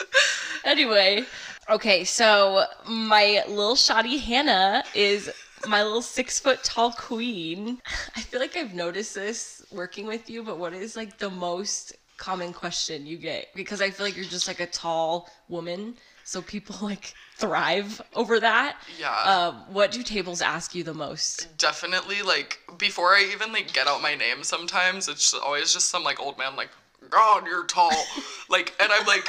Anyway, 0.65 1.25
okay, 1.69 2.03
so 2.03 2.65
my 2.87 3.43
little 3.47 3.75
shoddy 3.75 4.17
Hannah 4.17 4.83
is 4.93 5.31
my 5.67 5.81
little 5.83 6.01
six 6.01 6.39
foot 6.39 6.63
tall 6.63 6.91
queen. 6.91 7.81
I 8.15 8.21
feel 8.21 8.39
like 8.39 8.55
I've 8.55 8.73
noticed 8.73 9.15
this 9.15 9.56
working 9.71 10.07
with 10.07 10.29
you, 10.29 10.43
but 10.43 10.57
what 10.57 10.73
is 10.73 10.95
like 10.95 11.17
the 11.17 11.29
most 11.29 11.93
common 12.17 12.53
question 12.53 13.05
you 13.05 13.17
get? 13.17 13.47
Because 13.55 13.81
I 13.81 13.89
feel 13.89 14.05
like 14.05 14.15
you're 14.15 14.25
just 14.25 14.47
like 14.47 14.59
a 14.59 14.67
tall 14.67 15.29
woman, 15.49 15.95
so 16.23 16.41
people 16.41 16.75
like 16.81 17.13
thrive 17.35 18.01
over 18.15 18.39
that. 18.39 18.77
Yeah. 18.99 19.11
Um, 19.21 19.55
what 19.73 19.91
do 19.91 20.01
tables 20.03 20.41
ask 20.41 20.73
you 20.73 20.83
the 20.83 20.93
most? 20.93 21.47
definitely 21.57 22.21
like 22.21 22.59
before 22.77 23.13
I 23.13 23.29
even 23.33 23.51
like 23.51 23.73
get 23.73 23.87
out 23.87 24.01
my 24.01 24.15
name 24.15 24.43
sometimes 24.43 25.07
it's 25.07 25.33
always 25.33 25.73
just 25.73 25.89
some 25.89 26.03
like 26.03 26.19
old 26.19 26.37
man 26.37 26.55
like 26.55 26.69
God 27.09 27.45
you're 27.45 27.65
tall 27.65 27.91
like 28.49 28.73
and 28.79 28.91
I'm 28.91 29.05
like 29.05 29.27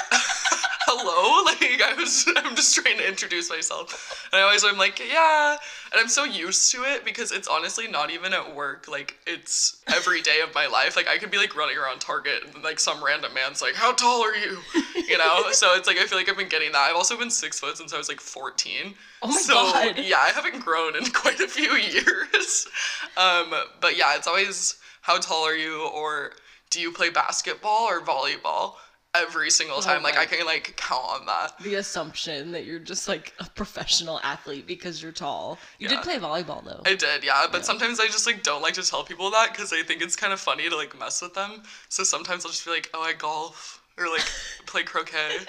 hello? 0.88 1.44
Like 1.48 1.82
I 1.82 1.94
was 1.94 2.26
I'm 2.36 2.54
just 2.56 2.74
trying 2.74 2.98
to 2.98 3.08
introduce 3.08 3.50
myself. 3.50 4.28
And 4.32 4.40
I 4.40 4.44
always 4.44 4.64
I'm 4.64 4.76
like 4.78 5.00
yeah. 5.00 5.56
And 5.92 6.00
I'm 6.00 6.08
so 6.08 6.24
used 6.24 6.70
to 6.72 6.82
it 6.82 7.04
because 7.04 7.32
it's 7.32 7.48
honestly 7.48 7.88
not 7.88 8.10
even 8.10 8.32
at 8.32 8.54
work. 8.54 8.86
Like 8.88 9.16
it's 9.26 9.82
every 9.88 10.20
day 10.20 10.40
of 10.40 10.54
my 10.54 10.66
life. 10.66 10.96
Like 10.96 11.08
I 11.08 11.18
could 11.18 11.30
be 11.30 11.36
like 11.38 11.56
running 11.56 11.76
around 11.76 12.00
Target 12.00 12.42
and 12.54 12.62
like 12.62 12.78
some 12.80 13.02
random 13.02 13.32
man's 13.34 13.62
like 13.62 13.74
how 13.74 13.92
tall 13.92 14.22
are 14.22 14.34
you? 14.34 14.58
You 15.06 15.18
know? 15.18 15.44
So 15.52 15.74
it's 15.74 15.86
like 15.86 15.96
I 15.98 16.04
feel 16.04 16.18
like 16.18 16.28
I've 16.28 16.36
been 16.36 16.48
getting 16.48 16.72
that. 16.72 16.88
I've 16.90 16.96
also 16.96 17.16
been 17.18 17.30
six 17.30 17.58
foot 17.60 17.76
since 17.76 17.92
I 17.92 17.98
was 17.98 18.08
like 18.08 18.20
14 18.20 18.94
Oh 19.22 19.28
my 19.28 19.34
so, 19.34 19.54
God. 19.54 19.98
yeah, 19.98 20.18
I 20.18 20.28
haven't 20.30 20.60
grown 20.60 20.96
in 20.96 21.04
quite 21.12 21.40
a 21.40 21.48
few 21.48 21.72
years. 21.72 22.68
Um, 23.16 23.52
but 23.80 23.96
yeah, 23.96 24.16
it's 24.16 24.26
always 24.26 24.76
how 25.02 25.18
tall 25.18 25.44
are 25.44 25.56
you? 25.56 25.88
Or 25.88 26.32
do 26.70 26.80
you 26.80 26.92
play 26.92 27.10
basketball 27.10 27.86
or 27.88 28.00
volleyball? 28.00 28.74
Every 29.14 29.50
single 29.50 29.78
oh 29.78 29.80
time, 29.80 30.02
like 30.02 30.14
Oh 30.14 30.16
my- 30.18 30.22
I 30.22 30.26
can 30.26 30.44
like 30.46 30.74
count 30.76 31.02
on 31.02 31.26
that. 31.26 31.58
the 31.62 31.76
assumption 31.76 32.52
that 32.52 32.66
you're 32.66 32.78
just 32.78 33.08
like 33.08 33.32
a 33.40 33.46
professional 33.46 34.20
athlete 34.22 34.66
because 34.66 35.02
you're 35.02 35.12
tall. 35.12 35.58
You 35.78 35.88
Yeah. 35.88 35.96
did 35.96 36.02
play 36.04 36.18
volleyball 36.18 36.62
though. 36.62 36.82
I 36.84 36.94
did, 36.94 37.24
yeah, 37.24 37.46
but 37.50 37.64
sometimes 37.64 38.00
I 38.00 38.06
just 38.06 38.26
like 38.26 38.42
don't 38.42 38.60
like 38.60 38.74
to 38.74 38.82
tell 38.82 39.02
people 39.04 39.30
that 39.30 39.50
because 39.52 39.72
I 39.72 39.82
think 39.82 40.02
it's 40.02 40.14
kind 40.14 40.32
of 40.32 40.40
funny 40.40 40.68
to 40.68 40.76
like 40.76 40.96
mess 40.98 41.22
with 41.22 41.32
them. 41.34 41.62
So 41.88 42.04
sometimes 42.04 42.44
I'll 42.44 42.50
just 42.50 42.64
be 42.66 42.70
like, 42.70 42.90
oh, 42.92 43.00
I 43.02 43.14
golf 43.14 43.82
or 43.96 44.08
like 44.08 44.24
play 44.66 44.82
croquet. 44.82 45.38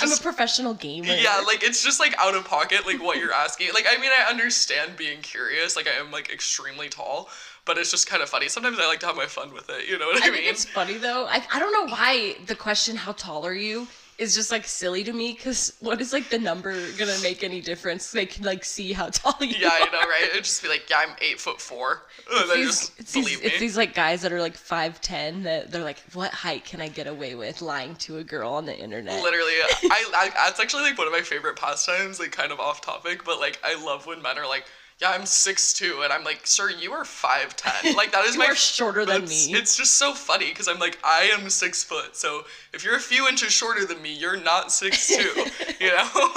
I'm 0.00 0.12
a 0.12 0.16
professional 0.16 0.74
gamer. 0.74 1.08
Yeah, 1.08 1.42
like 1.46 1.62
it's 1.64 1.82
just 1.82 1.98
like 1.98 2.14
out 2.18 2.34
of 2.34 2.44
pocket, 2.44 2.86
like 2.86 3.02
what 3.02 3.18
you're 3.18 3.32
asking. 3.32 3.70
Like, 3.74 3.86
I 3.90 3.98
mean, 4.00 4.10
I 4.16 4.30
understand 4.30 4.96
being 4.96 5.20
curious. 5.22 5.76
Like, 5.76 5.88
I 5.88 5.92
am 5.98 6.10
like 6.12 6.30
extremely 6.30 6.88
tall, 6.88 7.28
but 7.68 7.78
it's 7.78 7.92
just 7.92 8.08
kind 8.08 8.22
of 8.22 8.28
funny. 8.28 8.48
Sometimes 8.48 8.78
I 8.80 8.88
like 8.88 8.98
to 9.00 9.06
have 9.06 9.16
my 9.16 9.26
fun 9.26 9.52
with 9.52 9.68
it. 9.70 9.86
You 9.88 9.98
know 9.98 10.06
what 10.06 10.20
I, 10.22 10.26
I 10.26 10.30
mean? 10.30 10.40
think 10.40 10.50
it's 10.50 10.64
funny 10.64 10.94
though. 10.94 11.26
I, 11.26 11.44
I 11.52 11.60
don't 11.60 11.72
know 11.72 11.92
why 11.92 12.36
the 12.46 12.56
question 12.56 12.96
"How 12.96 13.12
tall 13.12 13.46
are 13.46 13.54
you?" 13.54 13.86
is 14.18 14.34
just 14.34 14.50
like 14.50 14.64
silly 14.64 15.04
to 15.04 15.12
me 15.12 15.32
because 15.32 15.74
what 15.78 16.00
is 16.00 16.12
like 16.12 16.28
the 16.28 16.38
number 16.38 16.74
gonna 16.98 17.16
make 17.22 17.44
any 17.44 17.60
difference? 17.60 18.10
They 18.10 18.26
can 18.26 18.44
like 18.44 18.64
see 18.64 18.92
how 18.92 19.08
tall 19.12 19.36
you 19.40 19.54
are. 19.54 19.60
Yeah, 19.60 19.70
I 19.72 19.84
know, 19.92 20.00
right? 20.00 20.28
It'd 20.32 20.44
just 20.44 20.60
be 20.62 20.68
like, 20.68 20.90
yeah, 20.90 21.04
I'm 21.06 21.14
eight 21.20 21.40
foot 21.40 21.60
four. 21.60 22.02
Then 22.48 22.56
These, 22.56 22.90
it's, 22.98 23.12
these, 23.12 23.40
it's 23.40 23.60
these 23.60 23.76
like 23.76 23.94
guys 23.94 24.22
that 24.22 24.32
are 24.32 24.40
like 24.40 24.56
five 24.56 25.00
ten 25.00 25.44
that 25.44 25.70
they're 25.70 25.84
like, 25.84 25.98
what 26.12 26.32
height 26.32 26.64
can 26.64 26.80
I 26.80 26.88
get 26.88 27.06
away 27.06 27.34
with 27.36 27.62
lying 27.62 27.94
to 27.96 28.18
a 28.18 28.24
girl 28.24 28.52
on 28.52 28.66
the 28.66 28.76
internet? 28.76 29.22
Literally, 29.22 29.52
I, 29.84 30.04
I 30.14 30.30
that's 30.46 30.60
actually 30.60 30.82
like 30.82 30.98
one 30.98 31.06
of 31.06 31.12
my 31.12 31.22
favorite 31.22 31.56
pastimes. 31.56 32.18
Like 32.18 32.32
kind 32.32 32.50
of 32.50 32.60
off 32.60 32.80
topic, 32.80 33.24
but 33.24 33.38
like 33.38 33.60
I 33.64 33.82
love 33.82 34.06
when 34.06 34.20
men 34.20 34.36
are 34.36 34.48
like, 34.48 34.64
"Yeah, 35.00 35.10
I'm 35.10 35.22
6'2", 35.22 36.04
and 36.04 36.12
I'm 36.12 36.24
like, 36.24 36.46
"Sir, 36.46 36.70
you 36.70 36.92
are 36.92 37.04
5'10". 37.04 37.94
Like 37.96 38.12
that 38.12 38.24
is 38.24 38.34
You 38.34 38.40
my 38.40 38.46
are 38.46 38.54
shorter 38.54 39.04
than 39.06 39.22
me. 39.22 39.54
It's 39.54 39.76
just 39.76 39.94
so 39.94 40.12
funny 40.12 40.48
because 40.48 40.68
I'm 40.68 40.78
like, 40.78 40.98
I 41.04 41.30
am 41.32 41.48
six 41.50 41.84
foot. 41.84 42.16
So 42.16 42.44
if 42.72 42.84
you're 42.84 42.96
a 42.96 43.00
few 43.00 43.28
inches 43.28 43.52
shorter 43.52 43.84
than 43.84 44.00
me, 44.02 44.12
you're 44.12 44.36
not 44.40 44.68
6'2", 44.68 45.80
you 45.80 45.88
know? 45.88 46.28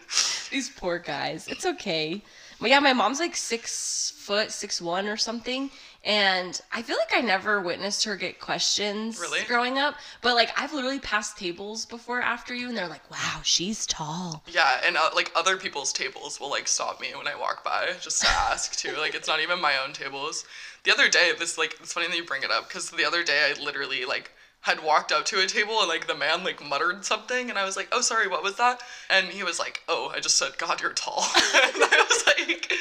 These 0.50 0.70
poor 0.70 0.98
guys. 0.98 1.46
It's 1.48 1.66
okay. 1.66 2.22
But 2.60 2.70
yeah, 2.70 2.80
my 2.80 2.92
mom's 2.92 3.20
like 3.20 3.36
six 3.36 4.12
foot, 4.16 4.50
six 4.52 4.80
one 4.82 5.06
or 5.06 5.16
something. 5.16 5.70
And 6.02 6.58
I 6.72 6.80
feel 6.80 6.96
like 6.96 7.12
I 7.14 7.20
never 7.20 7.60
witnessed 7.60 8.04
her 8.04 8.16
get 8.16 8.40
questions 8.40 9.18
Really? 9.20 9.44
growing 9.44 9.78
up. 9.78 9.96
But 10.22 10.34
like 10.34 10.50
I've 10.58 10.72
literally 10.72 10.98
passed 10.98 11.36
tables 11.36 11.84
before 11.84 12.22
after 12.22 12.54
you 12.54 12.68
and 12.68 12.76
they're 12.76 12.88
like, 12.88 13.08
Wow, 13.10 13.40
she's 13.42 13.84
tall. 13.86 14.42
yeah, 14.46 14.80
and 14.86 14.96
uh, 14.96 15.10
like 15.14 15.30
other 15.36 15.56
people's 15.58 15.92
tables 15.92 16.40
will 16.40 16.48
like 16.50 16.68
stop 16.68 17.00
me 17.00 17.08
when 17.14 17.28
I 17.28 17.34
walk 17.38 17.62
by 17.64 17.90
just 18.00 18.22
to 18.22 18.28
ask 18.30 18.74
too. 18.76 18.96
Like 18.96 19.14
it's 19.14 19.28
not 19.28 19.40
even 19.40 19.60
my 19.60 19.76
own 19.76 19.92
tables. 19.92 20.44
The 20.84 20.92
other 20.92 21.08
day, 21.08 21.32
this 21.38 21.58
like 21.58 21.76
it's 21.80 21.92
funny 21.92 22.06
that 22.08 22.16
you 22.16 22.24
bring 22.24 22.42
it 22.42 22.50
up 22.50 22.68
because 22.68 22.90
the 22.90 23.04
other 23.04 23.22
day 23.22 23.52
I 23.54 23.62
literally 23.62 24.06
like 24.06 24.32
had 24.62 24.82
walked 24.82 25.10
up 25.10 25.24
to 25.26 25.40
a 25.40 25.46
table 25.46 25.80
and 25.80 25.88
like 25.88 26.06
the 26.06 26.14
man 26.14 26.44
like 26.44 26.64
muttered 26.64 27.04
something 27.04 27.48
and 27.48 27.58
I 27.58 27.64
was 27.64 27.76
like, 27.76 27.88
oh 27.92 28.00
sorry, 28.00 28.28
what 28.28 28.42
was 28.42 28.56
that? 28.56 28.82
And 29.08 29.28
he 29.28 29.42
was 29.42 29.58
like, 29.58 29.82
oh, 29.88 30.12
I 30.14 30.20
just 30.20 30.36
said, 30.36 30.58
God, 30.58 30.80
you're 30.80 30.92
tall. 30.92 31.24
and 31.34 31.82
I 31.82 32.06
was 32.08 32.26
like, 32.26 32.72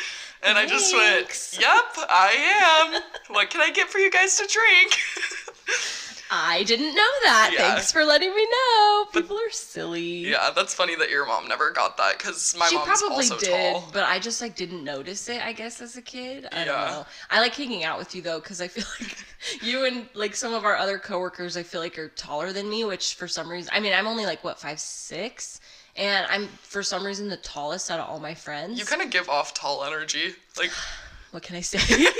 and 0.43 0.57
I 0.57 0.65
just 0.65 0.93
went, 0.93 1.57
yep, 1.59 2.07
I 2.09 2.91
am. 2.93 3.01
What 3.33 3.49
can 3.49 3.61
I 3.61 3.71
get 3.71 3.89
for 3.89 3.99
you 3.99 4.11
guys 4.11 4.37
to 4.37 4.47
drink? 4.47 4.97
I 6.31 6.63
didn't 6.63 6.93
know 6.95 7.11
that. 7.23 7.51
Yeah. 7.53 7.73
Thanks 7.73 7.91
for 7.91 8.03
letting 8.05 8.33
me 8.35 8.45
know. 8.45 9.05
People 9.11 9.37
are 9.37 9.49
silly. 9.49 10.29
yeah, 10.29 10.51
that's 10.55 10.73
funny 10.73 10.95
that 10.95 11.09
your 11.09 11.25
mom 11.25 11.47
never 11.47 11.71
got 11.71 11.97
that 11.97 12.17
because 12.17 12.55
my 12.57 12.67
she 12.67 12.75
mom's 12.75 12.87
probably 13.01 13.15
also 13.25 13.37
did, 13.39 13.73
tall. 13.73 13.89
but 13.91 14.03
I 14.03 14.19
just 14.19 14.41
like 14.41 14.55
didn't 14.55 14.83
notice 14.83 15.27
it. 15.29 15.43
I 15.43 15.53
guess 15.53 15.81
as 15.81 15.97
a 15.97 16.01
kid, 16.01 16.47
I 16.51 16.65
don't 16.65 16.75
know. 16.75 17.05
I 17.31 17.39
like 17.41 17.55
hanging 17.55 17.83
out 17.83 17.97
with 17.97 18.13
you 18.13 18.21
though, 18.21 18.39
because 18.39 18.61
I 18.61 18.67
feel 18.67 18.85
like 18.99 19.17
you 19.63 19.85
and 19.85 20.07
like 20.13 20.35
some 20.35 20.53
of 20.53 20.65
our 20.65 20.75
other 20.75 20.99
coworkers, 20.99 21.57
I 21.57 21.63
feel 21.63 21.81
like 21.81 21.97
are 21.97 22.09
taller 22.09 22.53
than 22.53 22.69
me. 22.69 22.83
Which 22.85 23.15
for 23.15 23.27
some 23.27 23.49
reason, 23.49 23.71
I 23.73 23.79
mean, 23.79 23.93
I'm 23.93 24.05
only 24.07 24.25
like 24.25 24.43
what 24.43 24.59
five 24.59 24.79
six, 24.79 25.59
and 25.95 26.27
I'm 26.29 26.47
for 26.61 26.83
some 26.83 27.03
reason 27.05 27.27
the 27.29 27.37
tallest 27.37 27.89
out 27.89 27.99
of 27.99 28.07
all 28.07 28.19
my 28.19 28.35
friends. 28.35 28.77
You 28.79 28.85
kind 28.85 29.01
of 29.01 29.09
give 29.09 29.29
off 29.29 29.53
tall 29.55 29.83
energy. 29.83 30.35
Like, 30.57 30.71
what 31.31 31.43
can 31.43 31.55
I 31.55 31.61
say? 31.61 31.79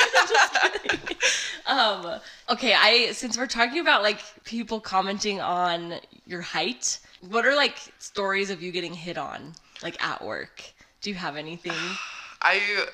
Um, 1.66 2.20
okay, 2.50 2.74
I 2.74 3.12
since 3.12 3.38
we're 3.38 3.46
talking 3.46 3.80
about 3.80 4.02
like 4.02 4.20
people 4.44 4.80
commenting 4.80 5.40
on 5.40 5.96
your 6.26 6.42
height, 6.42 6.98
what 7.30 7.46
are 7.46 7.56
like 7.56 7.78
stories 8.00 8.50
of 8.50 8.60
you 8.64 8.72
getting 8.72 8.94
hit 8.94 9.20
on 9.20 9.54
like 9.84 10.02
at 10.04 10.24
work? 10.26 10.64
Do 11.02 11.12
you 11.12 11.16
have 11.16 11.38
anything? 11.38 11.74
I 12.42 12.86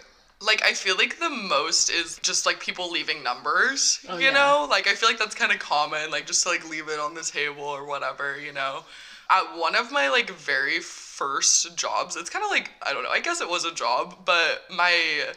like 0.42 0.62
I 0.66 0.74
feel 0.74 0.98
like 0.98 1.20
the 1.20 1.30
most 1.30 1.90
is 1.90 2.20
just 2.22 2.46
like 2.46 2.60
people 2.60 2.92
leaving 2.92 3.24
numbers, 3.24 4.04
Oh, 4.10 4.18
you 4.18 4.26
yeah. 4.26 4.32
know? 4.34 4.68
Like 4.70 4.88
I 4.88 4.94
feel 4.96 5.08
like 5.08 5.20
that's 5.20 5.36
kind 5.36 5.54
of 5.54 5.60
common, 5.60 6.12
like 6.12 6.28
just 6.28 6.44
to 6.44 6.50
like 6.50 6.70
leave 6.70 6.90
it 6.90 7.00
on 7.00 7.14
the 7.14 7.24
table 7.24 7.64
or 7.64 7.86
whatever, 7.88 8.38
you 8.38 8.52
know. 8.52 8.84
At 9.30 9.58
one 9.58 9.76
of 9.76 9.90
my 9.94 10.10
like 10.10 10.30
very 10.32 10.80
first 10.82 11.78
jobs, 11.78 12.18
it's 12.18 12.30
kind 12.30 12.44
of 12.44 12.52
like 12.52 12.72
I 12.86 12.92
don't 12.92 13.04
know, 13.04 13.10
I 13.10 13.22
guess 13.22 13.40
it 13.40 13.50
was 13.50 13.64
a 13.64 13.74
job, 13.74 14.26
but 14.26 14.64
my 14.70 15.28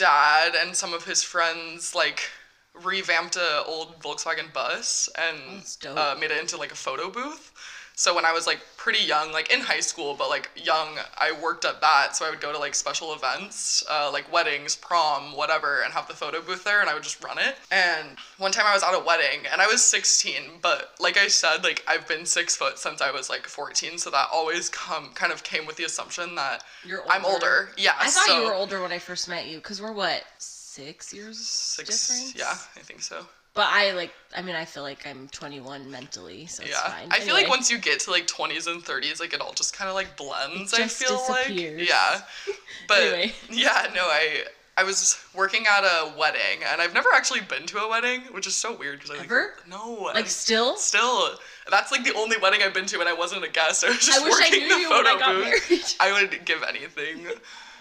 dad 0.00 0.54
and 0.54 0.74
some 0.74 0.94
of 0.94 1.04
his 1.04 1.22
friends 1.22 1.94
like 1.94 2.30
revamped 2.74 3.36
a 3.36 3.62
old 3.64 4.00
Volkswagen 4.00 4.50
bus 4.52 5.08
and 5.16 5.64
uh, 5.86 6.16
made 6.18 6.30
it 6.30 6.40
into 6.40 6.56
like 6.56 6.72
a 6.72 6.76
photo 6.76 7.10
booth. 7.10 7.52
So 8.00 8.14
when 8.14 8.24
I 8.24 8.32
was 8.32 8.46
like 8.46 8.60
pretty 8.78 9.04
young, 9.04 9.30
like 9.30 9.52
in 9.52 9.60
high 9.60 9.80
school, 9.80 10.14
but 10.14 10.30
like 10.30 10.48
young, 10.56 10.96
I 11.18 11.32
worked 11.42 11.66
at 11.66 11.82
that. 11.82 12.16
So 12.16 12.24
I 12.24 12.30
would 12.30 12.40
go 12.40 12.50
to 12.50 12.56
like 12.56 12.74
special 12.74 13.12
events, 13.12 13.84
uh, 13.90 14.08
like 14.10 14.32
weddings, 14.32 14.74
prom, 14.74 15.36
whatever, 15.36 15.82
and 15.82 15.92
have 15.92 16.08
the 16.08 16.14
photo 16.14 16.40
booth 16.40 16.64
there, 16.64 16.80
and 16.80 16.88
I 16.88 16.94
would 16.94 17.02
just 17.02 17.22
run 17.22 17.36
it. 17.38 17.56
And 17.70 18.16
one 18.38 18.52
time 18.52 18.64
I 18.66 18.72
was 18.72 18.82
at 18.82 18.94
a 18.94 19.04
wedding, 19.04 19.40
and 19.52 19.60
I 19.60 19.66
was 19.66 19.84
16, 19.84 20.60
but 20.62 20.94
like 20.98 21.18
I 21.18 21.28
said, 21.28 21.62
like 21.62 21.84
I've 21.86 22.08
been 22.08 22.24
six 22.24 22.56
foot 22.56 22.78
since 22.78 23.02
I 23.02 23.10
was 23.10 23.28
like 23.28 23.46
14, 23.46 23.98
so 23.98 24.08
that 24.08 24.28
always 24.32 24.70
come 24.70 25.10
kind 25.12 25.30
of 25.30 25.44
came 25.44 25.66
with 25.66 25.76
the 25.76 25.84
assumption 25.84 26.34
that 26.36 26.64
You're 26.86 27.02
I'm 27.10 27.26
older. 27.26 27.68
Yeah, 27.76 27.92
I 28.00 28.08
thought 28.08 28.28
so 28.28 28.40
you 28.40 28.46
were 28.46 28.54
older 28.54 28.80
when 28.80 28.92
I 28.92 28.98
first 28.98 29.28
met 29.28 29.46
you, 29.46 29.58
because 29.58 29.82
we're 29.82 29.92
what 29.92 30.24
six 30.38 31.12
years 31.12 31.38
Six, 31.38 32.08
difference. 32.08 32.34
yeah, 32.34 32.54
I 32.76 32.82
think 32.82 33.02
so. 33.02 33.26
But 33.52 33.66
I 33.68 33.92
like. 33.92 34.12
I 34.36 34.42
mean, 34.42 34.54
I 34.54 34.64
feel 34.64 34.84
like 34.84 35.06
I'm 35.08 35.28
21 35.28 35.90
mentally, 35.90 36.46
so 36.46 36.62
it's 36.62 36.70
Yeah, 36.72 36.88
fine. 36.88 37.08
I 37.10 37.18
feel 37.18 37.34
like 37.34 37.48
once 37.48 37.68
you 37.70 37.78
get 37.78 37.98
to 38.00 38.10
like 38.12 38.28
20s 38.28 38.68
and 38.72 38.82
30s, 38.84 39.18
like 39.18 39.34
it 39.34 39.40
all 39.40 39.52
just 39.52 39.76
kind 39.76 39.88
of 39.88 39.94
like 39.96 40.16
blends. 40.16 40.72
I 40.72 40.86
feel 40.86 41.20
like, 41.28 41.48
yeah. 41.50 42.20
But 42.86 42.98
Anyway. 43.02 43.32
yeah, 43.50 43.88
no, 43.94 44.02
I 44.04 44.44
I 44.76 44.84
was 44.84 45.18
working 45.34 45.64
at 45.66 45.82
a 45.84 46.12
wedding, 46.16 46.62
and 46.66 46.80
I've 46.80 46.94
never 46.94 47.08
actually 47.12 47.40
been 47.40 47.66
to 47.66 47.78
a 47.78 47.88
wedding, 47.88 48.20
which 48.30 48.46
is 48.46 48.54
so 48.56 48.74
weird 48.76 48.98
because 49.00 49.10
I 49.10 49.14
like, 49.14 49.24
Ever? 49.24 49.54
no, 49.68 50.10
like 50.14 50.28
still. 50.28 50.76
still 50.76 51.30
that's 51.70 51.90
like 51.92 52.04
the 52.04 52.14
only 52.14 52.36
wedding 52.40 52.62
I've 52.62 52.72
been 52.74 52.86
to, 52.86 53.00
and 53.00 53.08
I 53.08 53.12
wasn't 53.12 53.44
a 53.44 53.48
guest. 53.50 53.84
I 53.84 53.88
was 53.88 53.98
just 53.98 54.20
I 54.20 54.24
wish 54.24 54.34
I 54.34 54.44
working 54.48 54.60
knew 54.60 54.68
the 54.74 54.80
you 54.80 54.88
photo 54.88 55.04
when 55.10 55.16
I 55.16 55.18
got 55.18 55.34
booth. 55.34 55.70
married. 55.70 55.84
I 55.98 56.12
would 56.22 56.44
give 56.44 56.62
anything. 56.62 57.26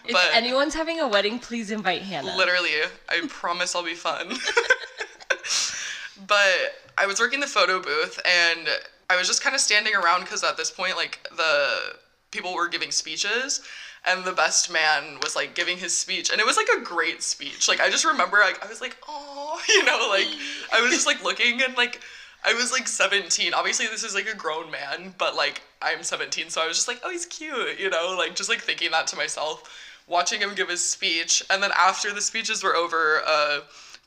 If 0.05 0.13
but 0.13 0.29
anyone's 0.33 0.73
having 0.73 0.99
a 0.99 1.07
wedding, 1.07 1.37
please 1.39 1.69
invite 1.69 2.01
Hannah. 2.01 2.35
Literally, 2.35 2.71
I 3.07 3.21
promise 3.27 3.75
I'll 3.75 3.83
be 3.83 3.93
fun. 3.93 4.33
but 6.27 6.75
I 6.97 7.05
was 7.05 7.19
working 7.19 7.39
the 7.39 7.47
photo 7.47 7.81
booth 7.81 8.19
and 8.25 8.67
I 9.09 9.17
was 9.17 9.27
just 9.27 9.43
kind 9.43 9.55
of 9.55 9.61
standing 9.61 9.95
around 9.95 10.21
because 10.21 10.43
at 10.43 10.57
this 10.57 10.71
point, 10.71 10.95
like, 10.95 11.27
the 11.35 11.95
people 12.31 12.53
were 12.53 12.67
giving 12.67 12.91
speeches 12.91 13.61
and 14.05 14.23
the 14.23 14.31
best 14.31 14.71
man 14.71 15.19
was 15.21 15.35
like 15.35 15.55
giving 15.55 15.77
his 15.77 15.97
speech 15.97 16.29
and 16.31 16.39
it 16.39 16.45
was 16.45 16.57
like 16.57 16.67
a 16.77 16.81
great 16.81 17.23
speech. 17.23 17.67
Like, 17.67 17.79
I 17.79 17.89
just 17.89 18.05
remember, 18.05 18.37
like, 18.37 18.63
I 18.63 18.69
was 18.69 18.81
like, 18.81 18.97
oh, 19.07 19.59
you 19.69 19.83
know, 19.85 20.07
like, 20.09 20.27
I 20.73 20.81
was 20.81 20.91
just 20.91 21.07
like 21.07 21.23
looking 21.23 21.61
and 21.61 21.75
like, 21.75 22.01
I 22.45 22.53
was 22.53 22.71
like 22.71 22.87
17. 22.87 23.53
Obviously, 23.53 23.87
this 23.87 24.03
is 24.03 24.15
like 24.15 24.27
a 24.27 24.35
grown 24.35 24.71
man, 24.71 25.13
but 25.17 25.35
like, 25.35 25.61
I'm 25.81 26.03
17, 26.03 26.49
so 26.49 26.61
I 26.61 26.67
was 26.67 26.77
just 26.77 26.87
like, 26.87 27.01
oh, 27.03 27.11
he's 27.11 27.25
cute, 27.25 27.79
you 27.79 27.89
know, 27.89 28.15
like, 28.17 28.35
just 28.35 28.49
like 28.49 28.61
thinking 28.61 28.91
that 28.91 29.07
to 29.07 29.15
myself 29.15 29.69
watching 30.09 30.41
him 30.41 30.55
give 30.55 30.67
his 30.67 30.83
speech 30.83 31.43
and 31.49 31.61
then 31.61 31.71
after 31.79 32.11
the 32.11 32.21
speeches 32.21 32.63
were 32.63 32.75
over 32.75 33.21
uh 33.25 33.59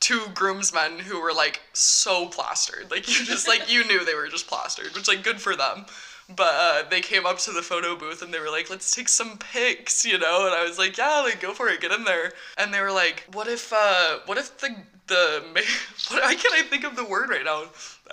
two 0.03 0.27
groomsmen 0.33 0.99
who 0.99 1.21
were 1.21 1.31
like 1.31 1.61
so 1.71 2.27
plastered. 2.27 2.91
Like 2.91 3.07
you 3.07 3.25
just 3.25 3.47
like 3.47 3.71
you 3.71 3.87
knew 3.87 4.03
they 4.03 4.15
were 4.15 4.27
just 4.27 4.47
plastered 4.47 4.93
which 4.93 5.07
like 5.07 5.23
good 5.23 5.39
for 5.39 5.55
them. 5.55 5.85
But 6.29 6.53
uh, 6.53 6.83
they 6.89 7.01
came 7.01 7.25
up 7.25 7.37
to 7.39 7.51
the 7.51 7.61
photo 7.61 7.95
booth 7.95 8.21
and 8.21 8.33
they 8.33 8.39
were 8.39 8.49
like 8.49 8.69
let's 8.69 8.93
take 8.93 9.07
some 9.07 9.37
pics 9.37 10.03
you 10.03 10.17
know? 10.17 10.45
And 10.45 10.53
i 10.53 10.63
was 10.67 10.77
like 10.77 10.97
yeah 10.97 11.21
like 11.21 11.39
go 11.39 11.53
for 11.53 11.69
it 11.69 11.79
get 11.79 11.93
in 11.93 12.03
there. 12.03 12.33
And 12.57 12.73
they 12.73 12.81
were 12.81 12.91
like 12.91 13.23
what 13.31 13.47
if 13.47 13.71
uh 13.71 14.19
what 14.25 14.37
if 14.37 14.57
the 14.57 14.75
the 15.07 15.43
ma- 15.53 15.61
what 16.09 16.23
why 16.23 16.35
can't 16.35 16.53
i 16.53 16.63
think 16.63 16.83
of 16.83 16.97
the 16.97 17.05
word 17.05 17.29
right 17.29 17.45
now? 17.45 17.63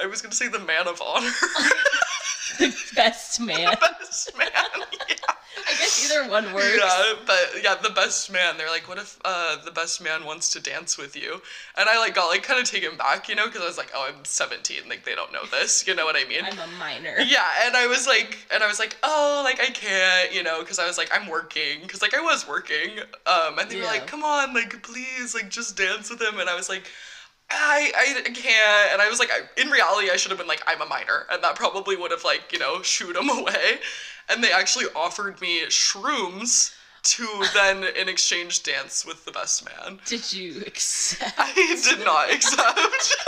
I 0.00 0.06
was 0.06 0.23
gonna 0.23 0.35
say 0.35 0.47
the 0.47 0.61
man 0.61 0.87
of 0.87 1.02
honor 1.02 1.32
Best 2.95 3.40
man. 3.40 3.76
best 3.81 4.37
man 4.37 4.49
yeah 5.09 5.35
I 5.71 5.73
guess 5.73 6.05
either 6.05 6.29
one 6.29 6.52
works. 6.52 6.79
Yeah, 6.79 7.12
but 7.26 7.62
yeah, 7.62 7.75
the 7.76 7.90
best 7.90 8.33
man. 8.33 8.57
They're 8.57 8.71
like, 8.71 8.88
what 8.88 8.99
if 8.99 9.19
uh, 9.25 9.57
the 9.64 9.71
best 9.71 10.02
man 10.02 10.25
wants 10.25 10.50
to 10.52 10.61
dance 10.61 10.99
with 10.99 11.17
you? 11.17 11.40
And 11.76 11.88
I 11.88 11.99
like 11.99 12.14
got 12.14 12.29
like 12.29 12.43
kind 12.43 12.61
of 12.61 12.69
taken 12.69 12.97
back, 12.97 13.29
you 13.29 13.35
know, 13.35 13.47
because 13.47 13.62
I 13.62 13.67
was 13.67 13.79
like, 13.79 13.93
oh, 13.95 14.09
I'm 14.09 14.25
17, 14.25 14.88
like 14.88 15.05
they 15.05 15.14
don't 15.14 15.33
know 15.33 15.45
this, 15.50 15.87
you 15.87 15.95
know 15.95 16.05
what 16.05 16.17
I 16.17 16.25
mean? 16.29 16.45
I'm 16.45 16.59
a 16.59 16.79
minor. 16.79 17.17
yeah, 17.21 17.47
and 17.64 17.76
I 17.76 17.87
was 17.87 18.07
like, 18.07 18.38
and 18.52 18.62
I 18.62 18.67
was 18.67 18.79
like, 18.79 18.97
oh, 19.02 19.43
like 19.45 19.61
I 19.61 19.71
can't, 19.71 20.35
you 20.35 20.43
know, 20.43 20.61
because 20.61 20.79
I 20.79 20.87
was 20.87 20.99
like, 20.99 21.11
I'm 21.14 21.29
working, 21.29 21.83
because 21.83 22.02
like 22.02 22.14
I 22.14 22.21
was 22.21 22.49
working, 22.49 22.99
um, 23.26 23.59
and 23.59 23.71
they 23.71 23.76
were 23.76 23.85
like, 23.85 24.07
come 24.07 24.25
on, 24.25 24.55
like 24.55 24.83
please, 24.83 25.35
like 25.35 25.50
just 25.50 25.76
dance 25.76 26.11
with 26.11 26.21
him, 26.21 26.38
and 26.38 26.49
I 26.49 26.55
was 26.55 26.69
like. 26.69 26.88
I, 27.50 27.92
I 27.97 28.23
can't 28.30 28.92
and 28.92 29.02
I 29.02 29.09
was 29.09 29.19
like 29.19 29.30
I, 29.30 29.61
in 29.61 29.71
reality 29.71 30.11
I 30.11 30.16
should 30.16 30.30
have 30.30 30.38
been 30.38 30.47
like 30.49 30.62
I'm 30.66 30.80
a 30.80 30.87
minor 30.87 31.26
and 31.30 31.42
that 31.42 31.57
probably 31.57 31.97
would 31.97 32.11
have 32.12 32.25
like 32.25 32.52
you 32.52 32.59
know 32.59 32.83
shooed 32.83 33.16
him 33.16 33.28
away 33.38 33.80
and 34.28 34.42
they 34.42 34.52
actually 34.52 34.87
offered 34.95 35.40
me 35.40 35.62
shrooms 35.66 36.73
to 37.02 37.26
then 37.54 37.85
in 37.97 38.09
exchange 38.09 38.62
dance 38.62 39.04
with 39.07 39.25
the 39.25 39.33
best 39.33 39.64
man 39.64 39.99
Did 40.07 40.33
you 40.33 40.62
accept? 40.66 41.35
I 41.38 41.52
did 41.85 42.04
not 42.04 42.30
accept 42.33 43.16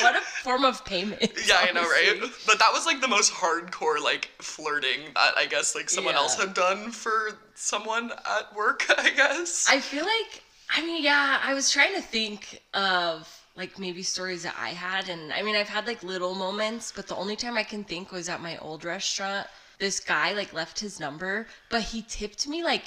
What 0.00 0.16
a 0.16 0.20
form 0.20 0.64
of 0.64 0.84
payment. 0.84 1.32
Yeah, 1.46 1.56
I 1.60 1.72
know, 1.72 1.82
right? 1.82 2.18
But 2.46 2.58
that 2.58 2.70
was 2.72 2.86
like 2.86 3.00
the 3.00 3.08
most 3.08 3.32
hardcore 3.32 4.02
like 4.02 4.30
flirting 4.40 5.00
that 5.14 5.34
I 5.36 5.46
guess 5.46 5.74
like 5.74 5.90
someone 5.90 6.14
Yeah. 6.14 6.20
else 6.20 6.36
had 6.36 6.54
done 6.54 6.90
for 6.92 7.32
someone 7.54 8.12
at 8.12 8.54
work, 8.54 8.84
I 8.98 9.10
guess. 9.10 9.66
I 9.68 9.80
feel 9.80 10.04
like 10.04 10.42
I 10.70 10.84
mean, 10.84 11.02
yeah, 11.02 11.40
I 11.42 11.54
was 11.54 11.70
trying 11.70 11.94
to 11.94 12.02
think 12.02 12.62
of 12.74 13.32
like 13.56 13.78
maybe 13.78 14.02
stories 14.02 14.42
that 14.42 14.54
I 14.58 14.70
had 14.70 15.08
and 15.08 15.32
I 15.32 15.42
mean 15.42 15.56
I've 15.56 15.68
had 15.68 15.86
like 15.86 16.02
little 16.02 16.34
moments, 16.34 16.92
but 16.94 17.06
the 17.06 17.16
only 17.16 17.36
time 17.36 17.56
I 17.56 17.62
can 17.62 17.84
think 17.84 18.12
was 18.12 18.28
at 18.28 18.40
my 18.42 18.58
old 18.58 18.84
restaurant. 18.84 19.46
This 19.78 20.00
guy 20.00 20.32
like 20.32 20.52
left 20.52 20.78
his 20.78 21.00
number, 21.00 21.46
but 21.70 21.82
he 21.82 22.04
tipped 22.08 22.46
me 22.48 22.62
like 22.62 22.84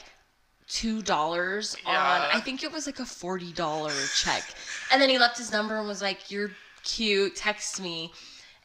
two 0.68 1.02
dollars 1.02 1.76
on 1.86 1.94
Yeah. 1.94 2.30
I 2.34 2.40
think 2.40 2.64
it 2.64 2.72
was 2.72 2.86
like 2.86 3.00
a 3.00 3.06
forty 3.06 3.52
dollar 3.52 3.94
check. 4.16 4.44
And 4.92 5.02
then 5.02 5.10
he 5.10 5.18
left 5.18 5.38
his 5.38 5.52
number 5.52 5.78
and 5.78 5.88
was 5.88 6.02
like, 6.02 6.30
You're 6.30 6.52
cute, 6.84 7.36
text 7.36 7.82
me. 7.82 8.12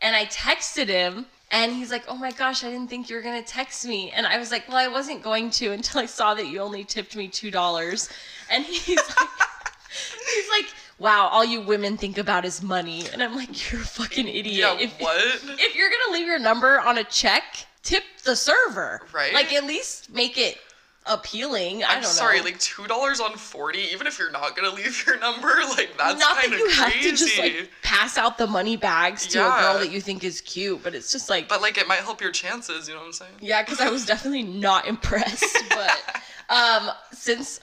And 0.02 0.14
I 0.14 0.26
texted 0.26 0.88
him 0.88 1.26
and 1.54 1.72
he's 1.72 1.90
like, 1.90 2.04
Oh 2.08 2.16
my 2.16 2.32
gosh, 2.32 2.64
I 2.64 2.70
didn't 2.70 2.90
think 2.90 3.08
you 3.08 3.16
were 3.16 3.22
gonna 3.22 3.42
text 3.42 3.86
me. 3.86 4.10
And 4.10 4.26
I 4.26 4.38
was 4.38 4.50
like, 4.50 4.68
Well, 4.68 4.76
I 4.76 4.88
wasn't 4.88 5.22
going 5.22 5.50
to 5.50 5.72
until 5.72 6.00
I 6.00 6.06
saw 6.06 6.34
that 6.34 6.48
you 6.48 6.60
only 6.60 6.84
tipped 6.84 7.16
me 7.16 7.28
two 7.28 7.50
dollars. 7.50 8.08
And 8.50 8.64
he's 8.64 8.96
like 8.96 9.28
He's 10.34 10.48
like, 10.50 10.74
Wow, 10.98 11.28
all 11.28 11.44
you 11.44 11.60
women 11.60 11.96
think 11.96 12.18
about 12.18 12.44
is 12.44 12.62
money. 12.62 13.04
And 13.12 13.22
I'm 13.22 13.36
like, 13.36 13.70
You're 13.70 13.82
a 13.82 13.84
fucking 13.84 14.26
idiot. 14.26 14.46
Yeah, 14.46 14.76
if, 14.78 14.98
what? 14.98 15.24
if 15.60 15.76
you're 15.76 15.90
gonna 15.90 16.12
leave 16.12 16.26
your 16.26 16.40
number 16.40 16.80
on 16.80 16.98
a 16.98 17.04
check, 17.04 17.66
tip 17.82 18.02
the 18.24 18.34
server. 18.34 19.02
Right. 19.12 19.32
Like 19.32 19.52
at 19.52 19.64
least 19.64 20.12
make 20.12 20.36
it 20.36 20.58
appealing. 21.06 21.84
I 21.84 21.88
I'm 21.96 22.02
don't 22.02 22.10
sorry, 22.10 22.38
know. 22.38 22.44
like 22.44 22.58
two 22.60 22.86
dollars 22.86 23.20
on 23.20 23.36
forty, 23.36 23.80
even 23.92 24.06
if 24.06 24.18
you're 24.18 24.30
not 24.30 24.56
gonna 24.56 24.70
leave 24.74 25.04
your 25.06 25.18
number, 25.18 25.48
like 25.70 25.96
that's 25.98 26.18
Not 26.20 26.34
that 26.36 26.40
kind 26.42 26.52
of 26.54 26.58
you 26.60 26.66
crazy. 26.70 26.80
have 26.80 26.92
to 27.02 27.10
just 27.16 27.38
like 27.38 27.70
pass 27.82 28.16
out 28.18 28.38
the 28.38 28.46
money 28.46 28.76
bags 28.76 29.26
to 29.28 29.38
a 29.38 29.60
girl 29.60 29.78
that 29.78 29.90
you 29.92 30.00
think 30.00 30.24
is 30.24 30.40
cute, 30.40 30.82
but 30.82 30.94
it's 30.94 31.12
just 31.12 31.28
like 31.28 31.48
but 31.48 31.60
like 31.60 31.76
it 31.78 31.86
might 31.86 32.00
help 32.00 32.20
your 32.20 32.32
chances, 32.32 32.88
you 32.88 32.94
know 32.94 33.00
what 33.00 33.06
I'm 33.06 33.12
saying? 33.12 33.32
yeah, 33.40 33.62
because 33.62 33.80
I 33.80 33.90
was 33.90 34.06
definitely 34.06 34.42
not 34.44 34.86
impressed. 34.88 35.56
But 35.70 36.22
um, 36.48 36.90
since 37.12 37.60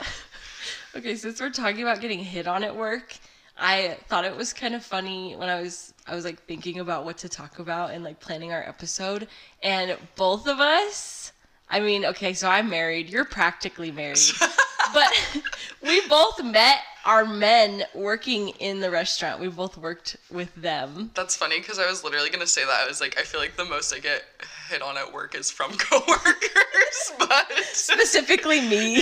okay, 0.96 1.16
since 1.16 1.40
we're 1.42 1.50
talking 1.50 1.82
about 1.82 2.02
getting 2.02 2.20
hit 2.20 2.48
on 2.48 2.64
at 2.64 2.76
work, 2.76 3.16
I 3.58 3.98
thought 4.08 4.26
it 4.26 4.36
was 4.36 4.54
kind 4.54 4.76
of 4.76 4.84
funny 4.86 5.36
when 5.36 5.50
I 5.50 5.62
was 5.62 5.94
I 6.08 6.16
was 6.16 6.26
like 6.26 6.44
thinking 6.46 6.80
about 6.80 7.06
what 7.06 7.18
to 7.20 7.30
talk 7.30 7.60
about 7.60 7.92
and 7.92 8.04
like 8.04 8.20
planning 8.20 8.52
our 8.54 8.62
episode, 8.64 9.28
and 9.64 9.98
both 10.16 10.48
of 10.48 10.60
us. 10.60 11.32
I 11.72 11.80
mean, 11.80 12.06
okay, 12.06 12.34
so 12.34 12.50
I'm 12.50 12.70
married. 12.70 13.10
You're 13.10 13.26
practically 13.26 13.92
married, 13.92 14.20
but 14.94 15.10
we 15.82 16.06
both 16.08 16.44
met 16.44 16.80
our 17.06 17.26
men 17.26 17.84
working 17.96 18.50
in 18.60 18.82
the 18.82 18.92
restaurant. 18.92 19.40
We 19.40 19.48
both 19.48 19.78
worked 19.78 20.18
with 20.30 20.54
them. 20.56 21.12
That's 21.16 21.36
funny 21.36 21.60
because 21.60 21.80
I 21.80 21.88
was 21.88 22.04
literally 22.04 22.30
gonna 22.30 22.46
say 22.46 22.66
that. 22.66 22.82
I 22.84 22.88
was 22.88 23.00
like, 23.02 23.18
I 23.18 23.24
feel 23.24 23.40
like 23.40 23.56
the 23.56 23.66
most 23.66 23.94
I 23.94 24.00
get 24.00 24.24
hit 24.70 24.82
on 24.82 24.98
at 24.98 25.12
work 25.12 25.34
is 25.34 25.50
from 25.50 25.72
coworkers, 25.78 27.12
but 27.18 27.52
Specifically 27.72 28.62
me. 28.62 29.02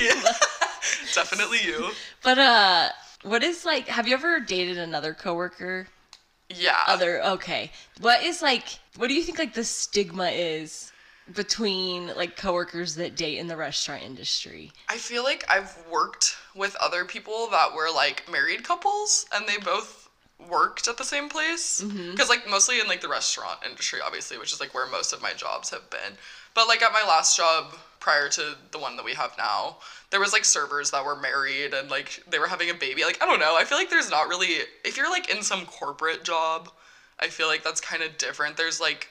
definitely 1.14 1.60
you. 1.66 1.92
But 2.24 2.38
uh 2.38 2.90
what 3.24 3.44
is 3.44 3.66
like 3.66 3.88
have 3.88 4.08
you 4.08 4.14
ever 4.14 4.40
dated 4.40 4.78
another 4.78 5.14
coworker? 5.14 5.88
Yeah. 6.50 6.78
Other 6.88 7.22
okay. 7.24 7.72
What 8.00 8.24
is 8.24 8.42
like 8.42 8.80
what 8.96 9.08
do 9.08 9.14
you 9.14 9.24
think 9.24 9.40
like 9.40 9.54
the 9.54 9.64
stigma 9.64 10.30
is 10.30 10.89
between 11.34 12.08
like 12.16 12.36
coworkers 12.36 12.96
that 12.96 13.16
date 13.16 13.38
in 13.38 13.48
the 13.48 13.58
restaurant 13.58 14.04
industry? 14.04 14.72
I 14.88 14.98
feel 14.98 15.24
like 15.24 15.46
I've 15.50 15.76
worked 15.92 16.36
with 16.56 16.76
other 16.78 17.06
people 17.06 17.48
that 17.52 17.74
were 17.74 17.90
like 17.94 18.30
married 18.32 18.64
couples 18.64 19.26
and 19.34 19.48
they 19.48 19.58
both 19.58 20.10
worked 20.50 20.88
at 20.88 20.98
the 20.98 21.04
same 21.04 21.30
place. 21.30 21.82
Mm-hmm. 21.84 22.12
because 22.12 22.30
like 22.30 22.50
mostly 22.50 22.80
in 22.80 22.88
like 22.88 23.02
the 23.02 23.10
restaurant 23.10 23.60
industry 23.68 24.00
obviously 24.04 24.38
which 24.38 24.54
is 24.54 24.60
like 24.60 24.74
where 24.74 24.88
most 24.88 25.14
of 25.14 25.22
my 25.22 25.34
jobs 25.34 25.70
have 25.70 25.90
been. 25.90 26.18
But 26.54 26.68
like 26.68 26.82
at 26.82 26.94
my 26.94 27.04
last 27.08 27.38
job 27.38 27.74
prior 28.00 28.30
to 28.30 28.56
the 28.72 28.80
one 28.80 28.96
that 28.96 29.06
we 29.06 29.14
have 29.14 29.36
now 29.38 29.78
there 30.10 30.20
was 30.20 30.34
like 30.34 30.46
servers 30.46 30.92
that 30.92 31.06
were 31.06 31.16
married 31.16 31.74
and 31.74 31.92
like 31.92 32.24
they 32.28 32.40
were 32.40 32.48
having 32.48 32.70
a 32.70 32.74
baby. 32.74 33.04
Like 33.04 33.22
i 33.22 33.26
don't 33.26 33.40
know. 33.40 33.56
I 33.58 33.66
feel 33.66 33.78
like 33.78 33.90
there's 33.90 34.10
not 34.10 34.28
really 34.30 34.64
if 34.84 34.98
you're 34.98 35.10
like 35.10 35.30
in 35.30 35.44
some 35.44 35.66
corporate 35.66 36.24
job 36.24 36.70
i 37.20 37.28
feel 37.28 37.48
like 37.48 37.64
that's 37.64 37.82
kind 37.82 38.02
of 38.02 38.18
different. 38.18 38.58
There's 38.58 38.80
like 38.80 39.10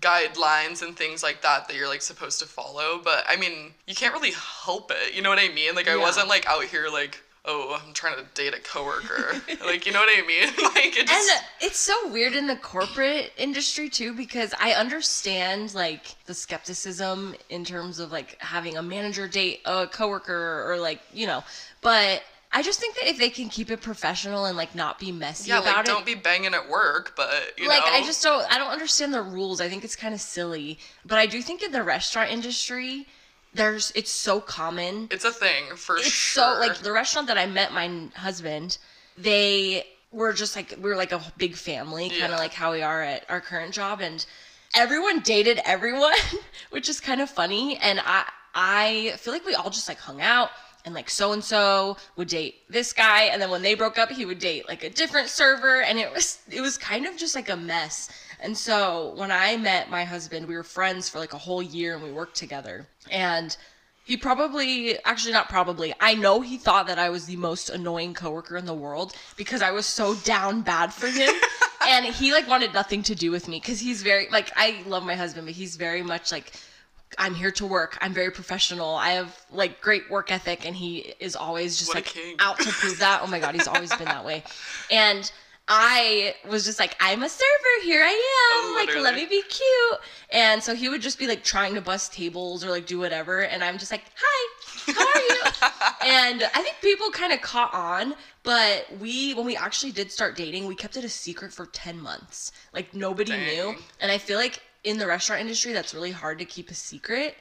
guidelines 0.00 0.82
and 0.82 0.96
things 0.96 1.22
like 1.22 1.42
that 1.42 1.68
that 1.68 1.76
you're 1.76 1.88
like 1.88 2.02
supposed 2.02 2.38
to 2.40 2.46
follow 2.46 3.00
but 3.02 3.24
i 3.28 3.36
mean 3.36 3.72
you 3.86 3.94
can't 3.94 4.12
really 4.14 4.32
help 4.64 4.90
it 4.90 5.14
you 5.14 5.22
know 5.22 5.30
what 5.30 5.38
i 5.38 5.48
mean? 5.48 5.74
Like 5.74 5.88
i 5.88 5.96
wasn't 5.96 6.28
like 6.28 6.46
out 6.46 6.64
here 6.64 6.88
like 6.92 7.22
oh 7.44 7.80
i'm 7.80 7.92
trying 7.94 8.16
to 8.16 8.24
date 8.34 8.54
a 8.54 8.60
coworker. 8.60 9.34
Like 9.64 9.86
you 9.86 9.92
know 9.92 10.00
what 10.00 10.10
i 10.16 10.26
mean? 10.26 10.48
Like 10.74 10.96
it 10.96 11.10
And 11.10 11.42
it's 11.60 11.78
so 11.78 11.94
weird 12.12 12.34
in 12.34 12.46
the 12.46 12.56
corporate 12.56 13.32
industry 13.36 13.88
too 13.88 14.12
because 14.14 14.52
I 14.60 14.72
understand 14.72 15.74
like 15.74 16.14
the 16.26 16.34
skepticism 16.34 17.34
in 17.48 17.64
terms 17.64 17.98
of 17.98 18.12
like 18.12 18.36
having 18.40 18.76
a 18.76 18.82
manager 18.82 19.26
date 19.26 19.60
a 19.64 19.86
coworker 19.86 20.70
or 20.70 20.78
like, 20.78 21.00
you 21.12 21.26
know, 21.26 21.42
but 21.80 22.22
I 22.56 22.62
just 22.62 22.80
think 22.80 22.94
that 22.96 23.06
if 23.06 23.18
they 23.18 23.28
can 23.28 23.48
keep 23.50 23.70
it 23.70 23.82
professional 23.82 24.46
and 24.46 24.56
like 24.56 24.74
not 24.74 24.98
be 24.98 25.12
messy 25.12 25.50
yeah 25.50 25.58
about 25.58 25.76
like 25.76 25.84
it. 25.84 25.88
don't 25.88 26.06
be 26.06 26.14
banging 26.14 26.54
at 26.54 26.68
work 26.68 27.12
but 27.14 27.52
you 27.58 27.68
like 27.68 27.80
know 27.84 27.92
I 27.92 28.00
just 28.02 28.22
don't 28.22 28.50
I 28.52 28.56
don't 28.56 28.70
understand 28.70 29.12
the 29.12 29.20
rules. 29.22 29.60
I 29.60 29.68
think 29.68 29.84
it's 29.84 29.94
kind 29.96 30.14
of 30.14 30.20
silly. 30.20 30.78
But 31.04 31.18
I 31.18 31.26
do 31.26 31.42
think 31.42 31.62
in 31.62 31.70
the 31.72 31.82
restaurant 31.82 32.30
industry 32.30 33.06
there's 33.52 33.92
it's 33.94 34.10
so 34.10 34.40
common 34.40 35.08
it's 35.10 35.24
a 35.24 35.32
thing 35.32 35.64
for 35.76 35.96
it's 35.96 36.06
sure 36.06 36.54
so 36.54 36.60
like 36.60 36.78
the 36.78 36.92
restaurant 36.92 37.26
that 37.28 37.38
I 37.38 37.46
met 37.46 37.72
my 37.72 38.08
husband, 38.14 38.78
they 39.18 39.84
were 40.12 40.32
just 40.32 40.56
like 40.56 40.74
we 40.82 40.88
were 40.88 40.96
like 40.96 41.12
a 41.12 41.20
big 41.36 41.56
family, 41.56 42.08
kind 42.08 42.24
of 42.24 42.30
Yeah. 42.30 42.36
like 42.38 42.54
how 42.54 42.72
we 42.72 42.82
are 42.82 43.02
at 43.02 43.24
our 43.28 43.40
current 43.40 43.72
job, 43.74 44.00
and 44.00 44.24
everyone 44.74 45.20
dated 45.20 45.60
everyone, 45.64 46.12
which 46.70 46.88
is 46.88 47.00
kind 47.00 47.20
of 47.20 47.28
funny. 47.28 47.76
And 47.76 48.00
I 48.02 48.24
I 48.54 49.14
feel 49.18 49.32
like 49.34 49.44
we 49.44 49.54
all 49.54 49.68
just 49.70 49.88
like 49.88 49.98
hung 49.98 50.22
out. 50.22 50.48
And 50.86 50.94
like 50.94 51.10
so 51.10 51.32
and 51.32 51.44
so 51.44 51.98
would 52.16 52.28
date 52.28 52.62
this 52.70 52.92
guy, 52.92 53.24
and 53.24 53.42
then 53.42 53.50
when 53.50 53.62
they 53.62 53.74
broke 53.74 53.98
up, 53.98 54.10
he 54.10 54.24
would 54.24 54.38
date 54.38 54.68
like 54.68 54.84
a 54.84 54.90
different 54.90 55.28
server, 55.28 55.82
and 55.82 55.98
it 55.98 56.10
was 56.12 56.38
it 56.50 56.62
was 56.62 56.78
kind 56.78 57.06
of 57.06 57.16
just 57.16 57.34
like 57.34 57.50
a 57.50 57.56
mess. 57.56 58.08
And 58.40 58.56
so 58.56 59.12
when 59.16 59.30
I 59.30 59.56
met 59.56 59.90
my 59.90 60.04
husband, 60.04 60.46
we 60.46 60.54
were 60.54 60.62
friends 60.62 61.08
for 61.08 61.18
like 61.18 61.34
a 61.34 61.38
whole 61.38 61.62
year, 61.62 61.94
and 61.94 62.02
we 62.02 62.12
worked 62.12 62.36
together. 62.36 62.86
And 63.10 63.56
he 64.06 64.16
probably, 64.16 64.96
actually 65.04 65.32
not 65.32 65.48
probably, 65.48 65.92
I 65.98 66.14
know 66.14 66.40
he 66.40 66.58
thought 66.58 66.86
that 66.86 66.98
I 66.98 67.10
was 67.10 67.26
the 67.26 67.34
most 67.34 67.70
annoying 67.70 68.14
coworker 68.14 68.56
in 68.56 68.64
the 68.64 68.72
world 68.72 69.16
because 69.36 69.62
I 69.62 69.72
was 69.72 69.84
so 69.84 70.14
down 70.14 70.60
bad 70.60 70.94
for 70.94 71.08
him. 71.08 71.34
and 71.88 72.06
he 72.06 72.32
like 72.32 72.46
wanted 72.46 72.72
nothing 72.72 73.02
to 73.02 73.16
do 73.16 73.32
with 73.32 73.48
me 73.48 73.58
because 73.58 73.80
he's 73.80 74.02
very, 74.02 74.28
like, 74.30 74.52
I 74.54 74.80
love 74.86 75.04
my 75.04 75.16
husband, 75.16 75.46
but 75.48 75.56
he's 75.56 75.74
very 75.74 76.02
much 76.02 76.30
like, 76.30 76.52
I'm 77.18 77.34
here 77.34 77.50
to 77.52 77.66
work. 77.66 77.96
I'm 78.00 78.12
very 78.12 78.30
professional. 78.30 78.94
I 78.94 79.10
have 79.10 79.44
like 79.50 79.80
great 79.80 80.10
work 80.10 80.30
ethic, 80.30 80.66
and 80.66 80.74
he 80.74 81.14
is 81.20 81.36
always 81.36 81.78
just 81.78 81.94
What 81.94 82.14
like 82.16 82.36
out 82.40 82.58
to 82.58 82.70
prove 82.70 82.98
that. 82.98 83.20
Oh 83.22 83.26
my 83.26 83.38
god, 83.38 83.54
he's 83.54 83.68
always 83.68 83.94
been 83.94 84.06
that 84.06 84.24
way. 84.24 84.42
And 84.90 85.30
I 85.68 86.34
was 86.48 86.64
just 86.64 86.78
like, 86.78 86.96
I'm 87.00 87.22
a 87.22 87.28
server. 87.28 87.82
Here 87.82 88.02
I 88.02 88.10
am. 88.10 88.70
Oh, 88.70 88.74
like, 88.76 88.94
let 88.96 89.16
me 89.16 89.26
be 89.26 89.42
cute. 89.42 90.00
And 90.30 90.62
so 90.62 90.74
he 90.74 90.88
would 90.88 91.02
just 91.02 91.18
be 91.18 91.26
like 91.26 91.42
trying 91.42 91.74
to 91.74 91.80
bust 91.80 92.12
tables 92.12 92.64
or 92.64 92.70
like 92.70 92.86
do 92.86 92.98
whatever, 92.98 93.42
and 93.42 93.64
I'm 93.64 93.78
just 93.78 93.90
like, 93.90 94.04
hi, 94.14 94.92
how 94.92 95.06
are 95.06 95.20
you? 95.20 95.42
and 96.32 96.42
I 96.54 96.62
think 96.62 96.76
people 96.82 97.10
kind 97.10 97.32
of 97.32 97.40
caught 97.40 97.74
on, 97.74 98.14
but 98.42 98.86
we 99.00 99.34
when 99.34 99.46
we 99.46 99.56
actually 99.56 99.92
did 99.92 100.12
start 100.12 100.36
dating, 100.36 100.66
we 100.66 100.74
kept 100.74 100.96
it 100.96 101.04
a 101.04 101.08
secret 101.08 101.52
for 101.52 101.66
ten 101.66 102.00
months. 102.00 102.52
Like 102.72 102.94
nobody 102.94 103.32
knew, 103.36 103.74
and 104.00 104.10
I 104.10 104.18
feel 104.18 104.38
like 104.38 104.62
in 104.86 104.98
the 104.98 105.06
restaurant 105.06 105.42
industry, 105.42 105.72
that's 105.72 105.92
really 105.92 106.12
hard 106.12 106.38
to 106.38 106.44
keep 106.44 106.70
a 106.70 106.74
secret. 106.74 107.34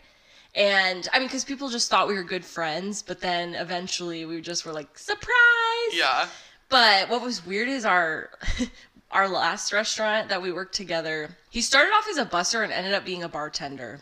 And 0.56 1.08
I 1.14 1.20
mean, 1.20 1.28
because 1.28 1.46
people 1.46 1.70
just 1.70 1.90
thought 1.92 2.08
we 2.08 2.16
were 2.16 2.24
good 2.24 2.44
friends, 2.44 3.04
but 3.04 3.22
then 3.22 3.54
eventually 3.54 4.26
we 4.26 4.42
just 4.42 4.66
were 4.66 4.74
like, 4.74 4.98
surprise! 4.98 5.92
yeah 5.94 6.28
But 6.70 7.08
what 7.10 7.22
was 7.22 7.46
weird 7.46 7.70
is 7.70 7.86
our 7.86 8.32
our 9.12 9.30
last 9.30 9.72
restaurant 9.72 10.28
that 10.30 10.42
we 10.42 10.52
worked 10.52 10.74
together. 10.74 11.30
He 11.52 11.62
started 11.62 11.92
off 11.92 12.08
as 12.10 12.18
a 12.18 12.26
busser 12.26 12.64
and 12.64 12.74
ended 12.74 12.96
up 12.96 13.06
being 13.06 13.24
a 13.24 13.30
bartender. 13.30 14.00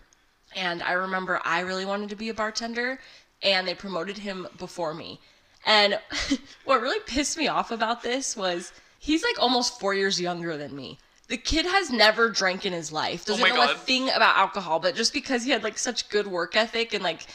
And 0.56 0.82
I 0.82 0.94
remember 0.94 1.42
I 1.44 1.60
really 1.60 1.86
wanted 1.86 2.10
to 2.10 2.16
be 2.16 2.30
a 2.30 2.34
bartender, 2.34 3.00
and 3.42 3.68
they 3.68 3.76
promoted 3.76 4.18
him 4.18 4.48
before 4.58 4.94
me. 4.94 5.20
And 5.66 6.00
what 6.64 6.82
really 6.82 7.02
pissed 7.06 7.38
me 7.38 7.50
off 7.50 7.72
about 7.72 8.04
this 8.04 8.38
was 8.38 8.72
he's 9.00 9.24
like 9.24 9.38
almost 9.38 9.80
four 9.82 9.94
years 9.94 10.22
younger 10.22 10.56
than 10.56 10.74
me. 10.76 10.98
The 11.34 11.38
kid 11.38 11.66
has 11.66 11.90
never 11.90 12.30
drank 12.30 12.64
in 12.64 12.74
his 12.74 12.92
life. 12.92 13.24
Oh 13.28 13.32
Doesn't 13.32 13.52
Oh 13.52 13.56
know 13.56 13.72
a 13.72 13.74
thing 13.74 14.08
about 14.12 14.38
alcohol, 14.38 14.80
but 14.80 14.94
just 14.94 15.14
because 15.14 15.44
he 15.44 15.50
had 15.50 15.64
like 15.64 15.80
such 15.80 16.08
good 16.10 16.28
work 16.28 16.56
ethic 16.56 16.94
and 16.94 17.04
like 17.04 17.26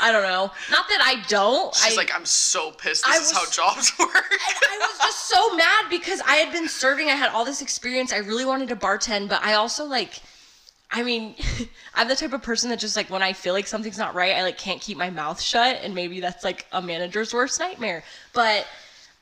I 0.00 0.10
don't 0.10 0.22
know. 0.22 0.50
Not 0.70 0.88
that 0.88 1.02
I 1.04 1.22
don't. 1.28 1.74
she's 1.74 1.92
I, 1.92 1.96
like 1.98 2.14
i'm 2.14 2.24
so 2.24 2.70
pissed 2.70 3.04
this 3.04 3.14
I 3.14 3.20
is 3.20 3.30
how 3.30 3.44
jobs 3.50 3.92
work 3.98 4.08
I 4.10 4.78
was 4.80 4.98
just 5.00 5.28
so 5.28 5.54
mad 5.54 5.90
because 5.90 6.22
I 6.22 6.36
had 6.36 6.50
been 6.50 6.66
serving, 6.66 7.08
I 7.08 7.14
had 7.14 7.28
all 7.28 7.44
this 7.44 7.60
experience, 7.60 8.10
I 8.10 8.20
really 8.20 8.46
wanted 8.46 8.70
to 8.70 8.76
bartend, 8.76 9.28
but 9.28 9.44
I 9.44 9.52
also 9.52 9.84
like 9.84 10.22
I 10.90 11.02
mean, 11.02 11.34
I'm 11.94 12.08
the 12.08 12.16
type 12.16 12.32
of 12.32 12.42
person 12.42 12.70
that 12.70 12.78
just 12.78 12.96
like 12.96 13.10
when 13.10 13.22
I 13.22 13.34
feel 13.34 13.52
like 13.52 13.66
something's 13.66 13.98
not 13.98 14.14
right, 14.14 14.34
I 14.34 14.44
like 14.44 14.56
can't 14.56 14.80
keep 14.80 14.96
my 14.96 15.10
mouth 15.10 15.38
shut 15.38 15.78
and 15.82 15.94
maybe 15.94 16.20
that's 16.20 16.42
like 16.42 16.64
a 16.72 16.80
manager's 16.80 17.34
worst 17.34 17.60
nightmare. 17.60 18.02
But 18.32 18.66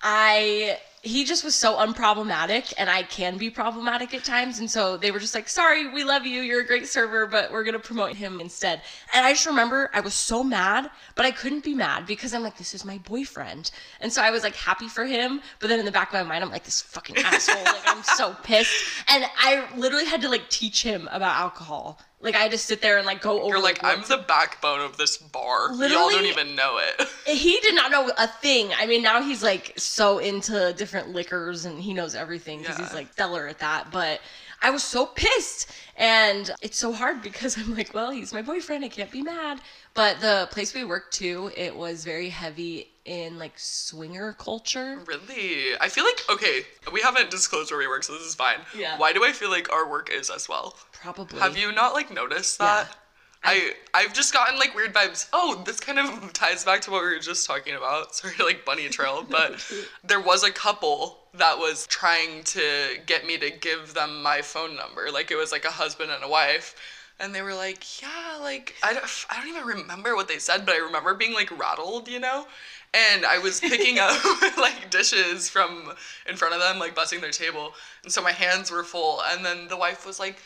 I 0.01 0.79
he 1.02 1.24
just 1.24 1.44
was 1.44 1.54
so 1.54 1.76
unproblematic 1.78 2.74
and 2.76 2.90
I 2.90 3.02
can 3.02 3.38
be 3.38 3.48
problematic 3.48 4.12
at 4.12 4.22
times 4.22 4.58
and 4.58 4.70
so 4.70 4.98
they 4.98 5.10
were 5.10 5.18
just 5.18 5.34
like 5.34 5.48
sorry 5.48 5.88
we 5.88 6.04
love 6.04 6.26
you 6.26 6.42
you're 6.42 6.60
a 6.60 6.66
great 6.66 6.86
server 6.86 7.26
but 7.26 7.50
we're 7.50 7.64
going 7.64 7.74
to 7.74 7.78
promote 7.78 8.14
him 8.14 8.38
instead. 8.38 8.82
And 9.14 9.24
I 9.24 9.32
just 9.32 9.46
remember 9.46 9.90
I 9.94 10.00
was 10.00 10.12
so 10.12 10.44
mad 10.44 10.90
but 11.14 11.24
I 11.24 11.30
couldn't 11.30 11.64
be 11.64 11.74
mad 11.74 12.06
because 12.06 12.34
I'm 12.34 12.42
like 12.42 12.58
this 12.58 12.74
is 12.74 12.84
my 12.84 12.98
boyfriend. 12.98 13.70
And 14.00 14.12
so 14.12 14.20
I 14.20 14.30
was 14.30 14.42
like 14.42 14.54
happy 14.54 14.88
for 14.88 15.06
him 15.06 15.40
but 15.58 15.68
then 15.68 15.78
in 15.78 15.86
the 15.86 15.92
back 15.92 16.08
of 16.08 16.14
my 16.14 16.22
mind 16.22 16.44
I'm 16.44 16.50
like 16.50 16.64
this 16.64 16.82
fucking 16.82 17.16
asshole 17.18 17.64
like 17.64 17.86
I'm 17.86 18.02
so 18.02 18.36
pissed. 18.42 19.04
And 19.08 19.24
I 19.38 19.66
literally 19.76 20.06
had 20.06 20.20
to 20.20 20.28
like 20.28 20.50
teach 20.50 20.82
him 20.82 21.08
about 21.12 21.36
alcohol 21.36 21.98
like 22.20 22.35
I 22.35 22.38
had 22.38 22.50
to 22.50 22.59
sit 22.59 22.83
there 22.83 22.98
and 22.98 23.06
like 23.06 23.22
go 23.22 23.40
over 23.40 23.48
You're 23.48 23.62
like, 23.62 23.83
I'm 23.83 24.02
the 24.02 24.18
backbone 24.28 24.80
of 24.80 24.96
this 24.96 25.16
bar. 25.16 25.72
Y'all 25.72 26.11
don't 26.11 26.26
even 26.26 26.54
know 26.54 26.78
it. 26.78 27.09
Eh, 27.26 27.35
he 27.35 27.61
did 27.61 27.74
not 27.74 27.90
know 27.90 28.11
a 28.16 28.26
thing. 28.26 28.70
I 28.78 28.87
mean, 28.87 29.02
now 29.02 29.22
he's 29.22 29.42
like 29.42 29.74
so 29.76 30.18
into 30.18 30.72
different 30.76 31.11
liquors 31.11 31.64
and 31.64 31.78
he 31.80 31.92
knows 31.92 32.14
everything 32.14 32.61
because 32.61 32.78
he's 32.78 32.94
like 32.94 33.12
stellar 33.12 33.46
at 33.46 33.59
that. 33.59 33.90
But 33.90 34.20
I 34.62 34.70
was 34.70 34.83
so 34.83 35.07
pissed, 35.07 35.70
and 35.96 36.51
it's 36.61 36.79
so 36.79 36.92
hard 36.92 37.23
because 37.23 37.57
I'm 37.59 37.75
like, 37.75 37.94
well, 37.94 38.11
he's 38.11 38.33
my 38.33 38.42
boyfriend. 38.42 38.85
I 38.85 38.88
can't 38.88 39.11
be 39.11 39.23
mad. 39.23 39.61
But 39.94 40.20
the 40.20 40.49
place 40.51 40.75
we 40.75 40.85
worked 40.85 41.14
to, 41.14 41.51
it 41.57 41.75
was 41.75 42.05
very 42.05 42.29
heavy 42.29 42.88
in 43.05 43.38
like 43.38 43.53
swinger 43.57 44.35
culture. 44.35 45.01
Really? 45.05 45.77
I 45.81 45.88
feel 45.88 46.05
like 46.05 46.23
okay, 46.31 46.62
we 46.92 47.01
haven't 47.01 47.31
disclosed 47.31 47.70
where 47.70 47.79
we 47.79 47.88
work, 47.88 48.05
so 48.05 48.12
this 48.12 48.23
is 48.23 48.35
fine. 48.35 48.59
Yeah. 48.77 48.99
Why 48.99 49.12
do 49.12 49.25
I 49.25 49.33
feel 49.33 49.51
like 49.51 49.73
our 49.73 49.88
work 49.88 50.11
is 50.11 50.31
as 50.31 50.49
well? 50.49 50.77
Probably. 50.92 51.40
Have 51.40 51.57
you 51.57 51.73
not 51.73 51.94
like 51.94 52.12
noticed 52.12 52.59
that? 52.59 52.88
Yeah. 52.88 52.94
I 53.42 53.73
I've 53.94 54.12
just 54.12 54.33
gotten 54.33 54.59
like 54.59 54.75
weird 54.75 54.92
vibes. 54.92 55.29
Oh, 55.33 55.62
this 55.64 55.81
kind 55.81 55.99
of 55.99 56.33
ties 56.33 56.64
back 56.64 56.83
to 56.83 56.90
what 56.90 57.03
we 57.03 57.09
were 57.09 57.18
just 57.18 57.46
talking 57.46 57.75
about. 57.75 58.14
Sorry, 58.14 58.35
like 58.38 58.64
bunny 58.64 58.88
trail, 58.88 59.25
but 59.29 59.64
there 60.05 60.20
was 60.20 60.44
a 60.44 60.51
couple 60.51 61.19
that 61.35 61.59
was 61.59 61.87
trying 61.87 62.43
to 62.45 62.99
get 63.07 63.27
me 63.27 63.38
to 63.38 63.51
give 63.51 63.95
them 63.95 64.23
my 64.23 64.43
phone 64.43 64.77
number. 64.77 65.11
Like 65.12 65.31
it 65.31 65.37
was 65.37 65.53
like 65.53 65.64
a 65.64 65.71
husband 65.71 66.11
and 66.11 66.25
a 66.25 66.29
wife. 66.29 66.75
And 67.19 67.35
they 67.35 67.43
were 67.43 67.55
like, 67.55 68.01
yeah, 68.01 68.38
like 68.40 68.75
I 68.83 68.95
don't, 68.95 69.05
I 69.29 69.37
don't 69.37 69.49
even 69.49 69.64
remember 69.64 70.16
what 70.16 70.29
they 70.29 70.38
said, 70.38 70.64
but 70.64 70.75
I 70.75 70.79
remember 70.79 71.14
being 71.14 71.35
like 71.35 71.57
rattled, 71.59 72.09
you 72.09 72.19
know. 72.19 72.47
And 72.93 73.25
I 73.25 73.38
was 73.38 73.61
picking 73.61 73.99
up 73.99 74.19
like 74.59 74.90
dishes 74.90 75.49
from 75.49 75.93
in 76.29 76.37
front 76.37 76.55
of 76.55 76.61
them, 76.61 76.79
like 76.79 76.95
busting 76.95 77.21
their 77.21 77.31
table, 77.31 77.75
and 78.03 78.12
so 78.12 78.23
my 78.23 78.33
hands 78.33 78.71
were 78.71 78.83
full. 78.83 79.21
And 79.27 79.45
then 79.45 79.69
the 79.69 79.77
wife 79.77 80.07
was 80.07 80.19
like, 80.19 80.38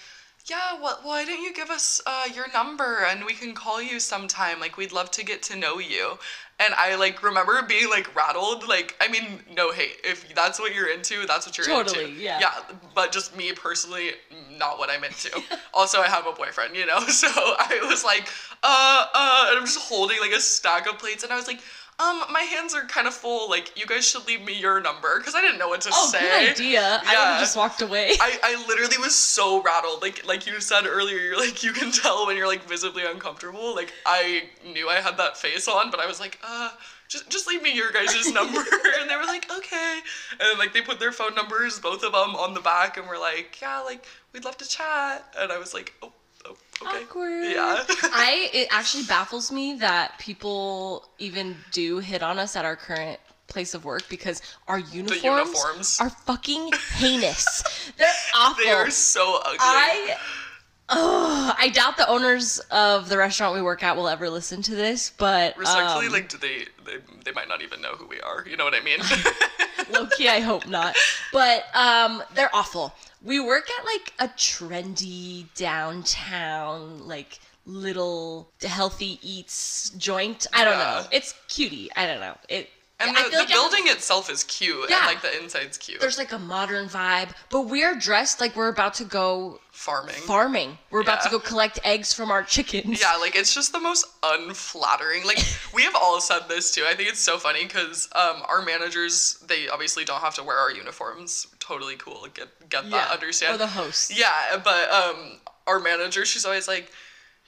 yeah, 0.46 0.78
well, 0.80 0.98
why 1.02 1.24
don't 1.24 1.40
you 1.40 1.54
give 1.54 1.70
us 1.70 2.02
uh, 2.06 2.24
your 2.34 2.46
number 2.52 3.04
and 3.08 3.24
we 3.24 3.32
can 3.32 3.54
call 3.54 3.80
you 3.80 3.98
sometime? 3.98 4.60
Like, 4.60 4.76
we'd 4.76 4.92
love 4.92 5.10
to 5.12 5.24
get 5.24 5.42
to 5.44 5.56
know 5.56 5.78
you. 5.78 6.18
And 6.60 6.74
I 6.74 6.94
like 6.96 7.22
remember 7.22 7.62
being 7.66 7.88
like 7.88 8.14
rattled. 8.14 8.68
Like, 8.68 8.94
I 9.00 9.08
mean, 9.08 9.40
no 9.56 9.72
hate. 9.72 9.96
If 10.04 10.34
that's 10.34 10.60
what 10.60 10.74
you're 10.74 10.92
into, 10.92 11.26
that's 11.26 11.46
what 11.46 11.56
you're 11.56 11.66
Totally, 11.66 12.04
into. 12.04 12.20
yeah. 12.20 12.38
Yeah, 12.40 12.52
but 12.94 13.10
just 13.10 13.36
me 13.36 13.52
personally, 13.52 14.10
not 14.58 14.78
what 14.78 14.90
I'm 14.90 15.02
into. 15.02 15.30
also, 15.74 15.98
I 16.00 16.08
have 16.08 16.26
a 16.26 16.32
boyfriend, 16.32 16.76
you 16.76 16.86
know, 16.86 17.00
so 17.08 17.26
I 17.28 17.80
was 17.88 18.04
like, 18.04 18.28
uh, 18.62 19.06
uh, 19.14 19.46
and 19.48 19.58
I'm 19.58 19.64
just 19.64 19.80
holding 19.80 20.20
like 20.20 20.32
a 20.32 20.40
stack 20.40 20.86
of 20.88 20.98
plates, 20.98 21.24
and 21.24 21.32
I 21.32 21.36
was 21.36 21.46
like. 21.46 21.60
Um, 22.00 22.24
my 22.32 22.40
hands 22.40 22.74
are 22.74 22.84
kind 22.86 23.06
of 23.06 23.14
full. 23.14 23.48
Like, 23.48 23.70
you 23.78 23.86
guys 23.86 24.04
should 24.04 24.26
leave 24.26 24.42
me 24.42 24.52
your 24.58 24.80
number 24.80 25.18
because 25.18 25.34
I 25.36 25.40
didn't 25.40 25.58
know 25.58 25.68
what 25.68 25.80
to 25.82 25.90
Oh, 25.92 26.08
say. 26.10 26.20
good 26.20 26.50
idea. 26.50 26.82
I 26.82 26.98
would 26.98 27.12
Yeah. 27.12 27.30
have 27.32 27.40
just 27.40 27.56
walked 27.56 27.82
away. 27.82 28.10
I, 28.20 28.38
I 28.42 28.64
literally 28.66 28.98
was 28.98 29.14
so 29.14 29.62
rattled. 29.62 30.02
Like 30.02 30.26
like 30.26 30.44
you 30.46 30.60
said 30.60 30.86
earlier, 30.86 31.18
you're 31.18 31.38
like 31.38 31.62
you 31.62 31.72
can 31.72 31.92
tell 31.92 32.26
when 32.26 32.36
you're 32.36 32.48
like 32.48 32.64
visibly 32.64 33.04
uncomfortable. 33.04 33.74
Like 33.74 33.92
I 34.06 34.48
knew 34.64 34.88
I 34.88 34.96
had 34.96 35.16
that 35.18 35.36
face 35.36 35.68
on, 35.68 35.90
but 35.92 36.00
I 36.00 36.06
was 36.06 36.18
like, 36.18 36.38
uh, 36.42 36.70
just 37.08 37.28
just 37.30 37.46
leave 37.46 37.62
me 37.62 37.72
your 37.74 37.92
guys' 37.92 38.32
number. 38.32 38.58
and 39.00 39.08
they 39.08 39.14
were 39.16 39.22
like, 39.24 39.48
okay. 39.56 40.00
And 40.32 40.40
then, 40.40 40.58
like 40.58 40.72
they 40.72 40.80
put 40.80 40.98
their 40.98 41.12
phone 41.12 41.34
numbers, 41.36 41.78
both 41.78 42.02
of 42.02 42.10
them, 42.12 42.34
on 42.34 42.54
the 42.54 42.60
back, 42.60 42.96
and 42.96 43.06
were 43.06 43.18
like, 43.18 43.60
yeah, 43.62 43.78
like 43.80 44.04
we'd 44.32 44.44
love 44.44 44.56
to 44.58 44.68
chat. 44.68 45.24
And 45.38 45.52
I 45.52 45.58
was 45.58 45.72
like, 45.72 45.92
oh 46.02 46.12
okay. 46.82 47.02
Awkward. 47.04 47.44
Yeah. 47.44 47.84
I 47.88 48.50
it 48.52 48.68
actually 48.70 49.04
baffles 49.04 49.50
me 49.52 49.74
that 49.76 50.18
people 50.18 51.08
even 51.18 51.56
do 51.72 51.98
hit 51.98 52.22
on 52.22 52.38
us 52.38 52.56
at 52.56 52.64
our 52.64 52.76
current 52.76 53.18
place 53.46 53.74
of 53.74 53.84
work 53.84 54.02
because 54.08 54.42
our 54.68 54.78
uniforms, 54.78 55.22
uniforms. 55.22 55.98
are 56.00 56.10
fucking 56.10 56.70
heinous. 56.96 57.62
They're 57.96 58.08
awful. 58.34 58.64
they 58.64 58.70
are 58.70 58.90
so 58.90 59.40
ugly. 59.44 59.58
I 59.60 60.16
oh, 60.88 61.54
I 61.58 61.68
doubt 61.68 61.96
the 61.96 62.08
owners 62.08 62.58
of 62.70 63.08
the 63.08 63.18
restaurant 63.18 63.54
we 63.54 63.62
work 63.62 63.82
at 63.82 63.96
will 63.96 64.08
ever 64.08 64.28
listen 64.30 64.62
to 64.62 64.74
this, 64.74 65.12
but 65.16 65.56
Respectfully, 65.56 66.06
um, 66.06 66.12
like, 66.12 66.28
do 66.28 66.38
they, 66.38 66.66
they? 66.84 66.98
They 67.24 67.32
might 67.32 67.48
not 67.48 67.62
even 67.62 67.80
know 67.80 67.92
who 67.92 68.06
we 68.06 68.20
are. 68.20 68.44
You 68.48 68.56
know 68.56 68.64
what 68.64 68.74
I 68.74 68.80
mean? 68.80 68.98
low 69.92 70.06
key, 70.06 70.28
I 70.28 70.40
hope 70.40 70.66
not. 70.66 70.94
But 71.32 71.64
um, 71.74 72.22
they're 72.34 72.54
awful. 72.54 72.92
We 73.24 73.40
work 73.40 73.68
at 73.78 73.84
like 73.84 74.12
a 74.20 74.28
trendy 74.34 75.46
downtown, 75.54 77.06
like 77.08 77.38
little 77.66 78.50
healthy 78.62 79.18
eats 79.22 79.90
joint. 79.96 80.46
I 80.52 80.64
don't 80.64 80.78
Yeah. 80.78 81.00
know. 81.02 81.06
It's 81.10 81.34
cutie. 81.48 81.90
I 81.96 82.06
don't 82.06 82.20
know. 82.20 82.36
It. 82.48 82.70
and 83.00 83.16
the, 83.16 83.28
the 83.30 83.36
like 83.38 83.48
building 83.48 83.84
itself 83.88 84.30
is 84.30 84.44
cute, 84.44 84.88
Yeah. 84.88 84.98
and 84.98 85.06
like 85.06 85.20
the 85.22 85.42
inside's 85.42 85.76
cute. 85.78 86.00
there's 86.00 86.16
like 86.18 86.32
a 86.32 86.38
modern 86.38 86.88
vibe, 86.88 87.30
but 87.50 87.62
we're 87.62 87.96
dressed 87.96 88.40
like 88.40 88.54
we're 88.54 88.68
about 88.68 88.94
to 88.94 89.04
go 89.04 89.58
farming. 89.72 90.14
farming. 90.14 90.78
We're 90.90 91.00
about 91.00 91.22
to 91.22 91.28
go 91.30 91.40
collect 91.40 91.80
eggs 91.84 92.12
from 92.14 92.30
our 92.30 92.42
chickens. 92.44 93.00
Yeah, 93.00 93.16
like 93.16 93.34
it's 93.34 93.52
just 93.52 93.72
the 93.72 93.80
most 93.80 94.06
unflattering. 94.22 95.24
Like 95.26 95.38
we 95.74 95.82
have 95.82 95.96
all 95.96 96.20
said 96.20 96.42
this 96.48 96.70
too. 96.70 96.84
I 96.88 96.94
think 96.94 97.08
it's 97.08 97.20
so 97.20 97.36
funny 97.38 97.64
because 97.64 98.08
um, 98.14 98.42
our 98.48 98.62
managers 98.62 99.42
they 99.48 99.68
obviously 99.68 100.04
don't 100.04 100.20
have 100.20 100.34
to 100.36 100.44
wear 100.44 100.56
our 100.56 100.70
uniforms. 100.70 101.46
Totally 101.66 101.96
cool. 101.96 102.26
Get 102.34 102.68
get 102.68 102.90
that. 102.90 103.10
Understand? 103.10 103.54
Or 103.54 103.58
the 103.58 103.66
host. 103.66 104.16
Yeah, 104.16 104.60
but 104.62 104.90
um, 104.90 105.38
our 105.66 105.80
manager, 105.80 106.26
she's 106.26 106.44
always 106.44 106.68
like, 106.68 106.90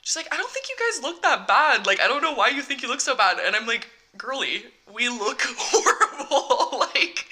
she's 0.01 0.17
like, 0.17 0.33
I 0.33 0.39
don't 0.39 0.51
think 0.51 0.67
you 0.71 0.77
guys 0.79 1.03
look 1.03 1.21
that 1.23 1.47
bad. 1.47 1.87
Like 1.87 2.01
I 2.01 2.09
don't 2.09 2.23
know 2.23 2.35
why 2.35 2.49
you 2.49 2.63
think 2.63 2.83
you 2.83 2.89
look 2.89 3.03
so 3.03 3.15
bad. 3.15 3.39
And 3.45 3.55
I'm 3.55 3.67
like, 3.67 3.89
girly, 4.17 4.65
we 4.95 5.11
look 5.11 5.43
horrible. 5.45 6.79
like 6.95 7.27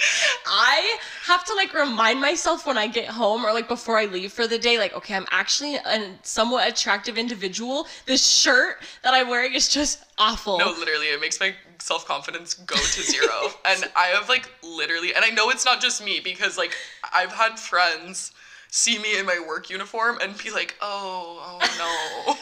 I 0.47 0.99
have 1.25 1.45
to 1.45 1.55
like 1.55 1.73
remind 1.73 2.21
myself 2.21 2.67
when 2.67 2.77
I 2.77 2.87
get 2.87 3.07
home 3.07 3.47
or 3.47 3.55
like 3.55 3.67
before 3.67 3.99
I 3.99 4.05
leave 4.05 4.33
for 4.33 4.47
the 4.47 4.59
day, 4.59 4.79
like, 4.79 4.95
okay, 4.95 5.15
I'm 5.15 5.27
actually 5.31 5.77
a 5.77 6.15
somewhat 6.23 6.69
attractive 6.69 7.17
individual. 7.17 7.87
This 8.05 8.27
shirt 8.27 8.77
that 9.03 9.15
I'm 9.15 9.29
wearing 9.29 9.55
is 9.55 9.69
just 9.69 10.05
awful. 10.19 10.59
No, 10.59 10.75
literally, 10.79 11.07
it 11.07 11.21
makes 11.21 11.41
my 11.41 11.55
self 11.85 12.07
confidence 12.07 12.55
go 12.55 12.77
to 12.77 13.03
zero. 13.03 13.51
and 13.67 13.91
I 13.95 14.07
have 14.07 14.29
like 14.29 14.51
literally, 14.63 15.15
and 15.15 15.25
I 15.25 15.29
know 15.29 15.51
it's 15.51 15.65
not 15.65 15.83
just 15.83 16.03
me 16.03 16.21
because 16.21 16.57
like 16.57 16.75
I've 17.13 17.33
had 17.33 17.59
friends 17.59 18.33
see 18.71 18.99
me 18.99 19.19
in 19.19 19.27
my 19.27 19.45
work 19.47 19.71
uniform 19.71 20.19
and 20.21 20.37
be 20.39 20.51
like, 20.51 20.77
oh, 20.81 21.39
oh 21.45 21.69
no. 21.79 22.35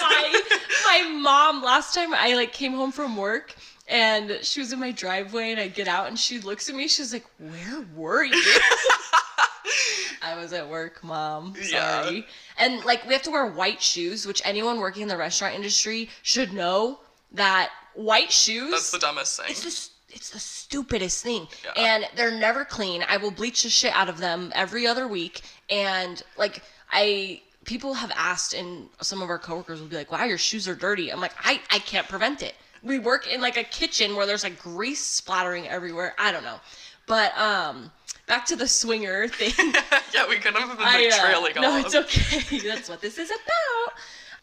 my, 0.00 0.40
my 0.84 1.18
mom, 1.20 1.62
last 1.62 1.94
time 1.94 2.14
I 2.14 2.34
like 2.34 2.52
came 2.52 2.72
home 2.72 2.90
from 2.90 3.16
work 3.16 3.54
and 3.86 4.38
she 4.42 4.60
was 4.60 4.72
in 4.72 4.80
my 4.80 4.90
driveway 4.90 5.50
and 5.50 5.60
I 5.60 5.68
get 5.68 5.86
out 5.86 6.08
and 6.08 6.18
she 6.18 6.40
looks 6.40 6.68
at 6.70 6.74
me, 6.74 6.88
she's 6.88 7.12
like, 7.12 7.26
Where 7.38 7.84
were 7.94 8.24
you? 8.24 8.32
I 10.22 10.36
was 10.36 10.52
at 10.52 10.68
work, 10.68 11.04
mom. 11.04 11.54
Yeah. 11.60 12.04
Sorry. 12.04 12.26
And 12.58 12.84
like 12.84 13.06
we 13.06 13.12
have 13.12 13.22
to 13.22 13.30
wear 13.30 13.46
white 13.46 13.82
shoes, 13.82 14.26
which 14.26 14.40
anyone 14.46 14.78
working 14.80 15.02
in 15.02 15.08
the 15.08 15.16
restaurant 15.16 15.54
industry 15.54 16.08
should 16.22 16.52
know 16.52 17.00
that 17.32 17.70
white 18.04 18.32
shoes 18.32 18.70
That's 18.70 18.90
the 18.90 18.98
dumbest 18.98 19.36
thing. 19.40 19.46
it's 19.50 19.62
the 19.62 20.14
it's 20.14 20.30
the 20.30 20.38
stupidest 20.38 21.22
thing 21.22 21.46
Yeah. 21.64 21.72
and 21.76 22.08
they're 22.16 22.30
never 22.36 22.64
clean 22.64 23.04
i 23.08 23.16
will 23.16 23.30
bleach 23.30 23.62
the 23.62 23.70
shit 23.70 23.92
out 23.94 24.08
of 24.08 24.18
them 24.18 24.50
every 24.54 24.86
other 24.86 25.06
week 25.06 25.42
and 25.68 26.22
like 26.36 26.62
i 26.90 27.40
people 27.64 27.94
have 27.94 28.10
asked 28.16 28.54
and 28.54 28.88
some 29.00 29.22
of 29.22 29.28
our 29.28 29.38
coworkers 29.38 29.80
will 29.80 29.88
be 29.88 29.96
like 29.96 30.10
wow 30.10 30.24
your 30.24 30.38
shoes 30.38 30.66
are 30.66 30.74
dirty 30.74 31.10
i'm 31.12 31.20
like 31.20 31.32
i 31.44 31.60
i 31.70 31.78
can't 31.78 32.08
prevent 32.08 32.42
it 32.42 32.54
we 32.82 32.98
work 32.98 33.28
in 33.32 33.40
like 33.40 33.56
a 33.56 33.64
kitchen 33.64 34.16
where 34.16 34.26
there's 34.26 34.42
like 34.42 34.58
grease 34.60 35.04
splattering 35.04 35.68
everywhere 35.68 36.14
i 36.18 36.32
don't 36.32 36.42
know 36.44 36.58
but 37.06 37.36
um 37.38 37.90
back 38.26 38.46
to 38.46 38.56
the 38.56 38.66
swinger 38.66 39.28
thing 39.40 39.52
yeah, 40.14 40.26
we 40.28 40.36
could 40.36 40.54
have 40.56 40.76
been 40.76 40.86
I, 40.86 41.02
like 41.04 41.12
uh, 41.12 41.24
trailing 41.26 41.52
no, 41.60 41.72
off. 41.72 41.84
it's 41.86 41.94
okay. 41.94 42.58
That's 42.68 42.88
what 42.88 43.00
this 43.00 43.18
is 43.18 43.30
about. 43.30 43.92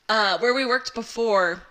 Uh, 0.10 0.38
where 0.40 0.54
we 0.54 0.66
worked 0.66 0.94
before, 0.94 1.62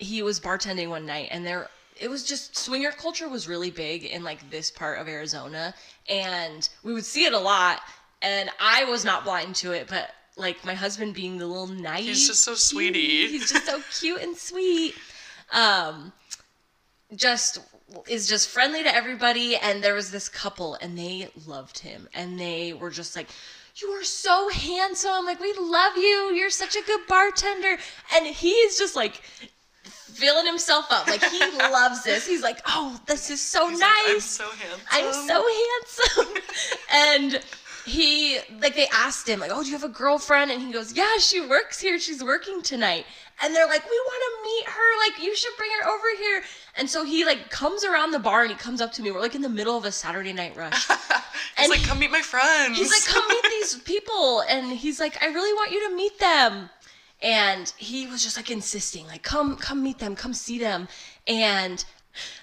he 0.00 0.22
was 0.22 0.40
bartending 0.40 0.88
one 0.88 1.06
night, 1.06 1.28
and 1.30 1.46
there 1.46 1.68
it 2.00 2.08
was 2.08 2.24
just 2.24 2.56
swinger 2.56 2.90
culture 2.90 3.28
was 3.28 3.46
really 3.46 3.70
big 3.70 4.04
in 4.04 4.24
like 4.24 4.50
this 4.50 4.70
part 4.70 4.98
of 4.98 5.08
Arizona, 5.08 5.74
and 6.08 6.68
we 6.82 6.94
would 6.94 7.04
see 7.04 7.24
it 7.24 7.32
a 7.32 7.38
lot. 7.38 7.80
And 8.22 8.50
I 8.60 8.84
was 8.84 9.04
not 9.04 9.24
blind 9.24 9.54
to 9.56 9.72
it, 9.72 9.86
but 9.88 10.10
like 10.36 10.64
my 10.64 10.74
husband 10.74 11.14
being 11.14 11.38
the 11.38 11.46
little 11.46 11.66
naive, 11.66 12.06
He's 12.06 12.26
just 12.26 12.42
so 12.42 12.54
sweetie. 12.54 13.28
He's 13.28 13.50
just 13.50 13.66
so 13.66 13.80
cute 13.98 14.20
and 14.20 14.36
sweet. 14.36 14.94
Um, 15.52 16.12
just 17.14 17.60
is 18.08 18.28
just 18.28 18.48
friendly 18.48 18.82
to 18.82 18.94
everybody 18.94 19.56
and 19.56 19.82
there 19.82 19.94
was 19.94 20.10
this 20.10 20.28
couple 20.28 20.76
and 20.80 20.96
they 20.96 21.28
loved 21.46 21.80
him 21.80 22.08
and 22.14 22.38
they 22.38 22.72
were 22.72 22.90
just 22.90 23.16
like 23.16 23.28
you 23.76 23.88
are 23.88 24.04
so 24.04 24.48
handsome 24.50 25.24
like 25.24 25.40
we 25.40 25.52
love 25.58 25.96
you 25.96 26.32
you're 26.34 26.50
such 26.50 26.76
a 26.76 26.82
good 26.82 27.00
bartender 27.08 27.76
and 28.14 28.26
he's 28.26 28.78
just 28.78 28.94
like 28.94 29.22
filling 30.10 30.46
himself 30.46 30.86
up. 30.90 31.06
Like 31.06 31.22
he 31.24 31.40
loves 31.58 32.02
this. 32.04 32.26
He's 32.26 32.42
like, 32.42 32.60
oh, 32.66 33.00
this 33.06 33.30
is 33.30 33.40
so 33.40 33.68
He's 33.68 33.80
like, 33.80 33.90
nice. 34.06 34.14
I'm 34.14 34.20
so 34.20 34.50
handsome. 34.50 34.86
I'm 34.92 35.12
so 35.12 36.24
handsome. 36.26 36.42
and 36.92 37.44
he 37.86 38.38
like 38.60 38.74
they 38.74 38.88
asked 38.88 39.28
him 39.28 39.40
like, 39.40 39.50
"Oh, 39.52 39.62
do 39.62 39.68
you 39.68 39.74
have 39.74 39.84
a 39.84 39.88
girlfriend?" 39.88 40.50
And 40.50 40.60
he 40.60 40.72
goes, 40.72 40.92
"Yeah, 40.92 41.16
she 41.18 41.40
works 41.40 41.80
here. 41.80 41.98
She's 41.98 42.22
working 42.22 42.62
tonight." 42.62 43.06
And 43.42 43.54
they're 43.54 43.66
like, 43.66 43.84
"We 43.84 43.98
want 44.06 44.22
to 44.22 44.44
meet 44.44 44.66
her. 44.66 44.98
Like, 44.98 45.24
you 45.24 45.34
should 45.34 45.56
bring 45.56 45.70
her 45.80 45.88
over 45.88 46.06
here." 46.18 46.42
And 46.76 46.88
so 46.88 47.04
he 47.04 47.24
like 47.24 47.50
comes 47.50 47.84
around 47.84 48.12
the 48.12 48.18
bar 48.18 48.42
and 48.42 48.50
he 48.50 48.56
comes 48.56 48.80
up 48.80 48.92
to 48.94 49.02
me. 49.02 49.10
We're 49.10 49.20
like 49.20 49.34
in 49.34 49.42
the 49.42 49.48
middle 49.48 49.76
of 49.76 49.84
a 49.84 49.92
Saturday 49.92 50.32
night 50.32 50.56
rush. 50.56 50.86
He's 50.88 50.96
and 51.58 51.70
like, 51.70 51.82
come 51.82 51.98
meet 51.98 52.10
my 52.10 52.22
friends. 52.22 52.78
He's 52.78 52.90
like, 52.90 53.04
come 53.04 53.26
meet 53.28 53.44
these 53.50 53.76
people. 53.76 54.42
And 54.48 54.72
he's 54.72 55.00
like, 55.00 55.22
I 55.22 55.26
really 55.26 55.52
want 55.54 55.72
you 55.72 55.88
to 55.88 55.94
meet 55.94 56.18
them. 56.18 56.70
And 57.22 57.72
he 57.76 58.06
was 58.06 58.22
just 58.22 58.36
like 58.36 58.50
insisting, 58.50 59.06
like, 59.06 59.22
come, 59.22 59.56
come 59.56 59.82
meet 59.82 59.98
them, 59.98 60.16
come 60.16 60.32
see 60.32 60.58
them. 60.58 60.88
And 61.26 61.84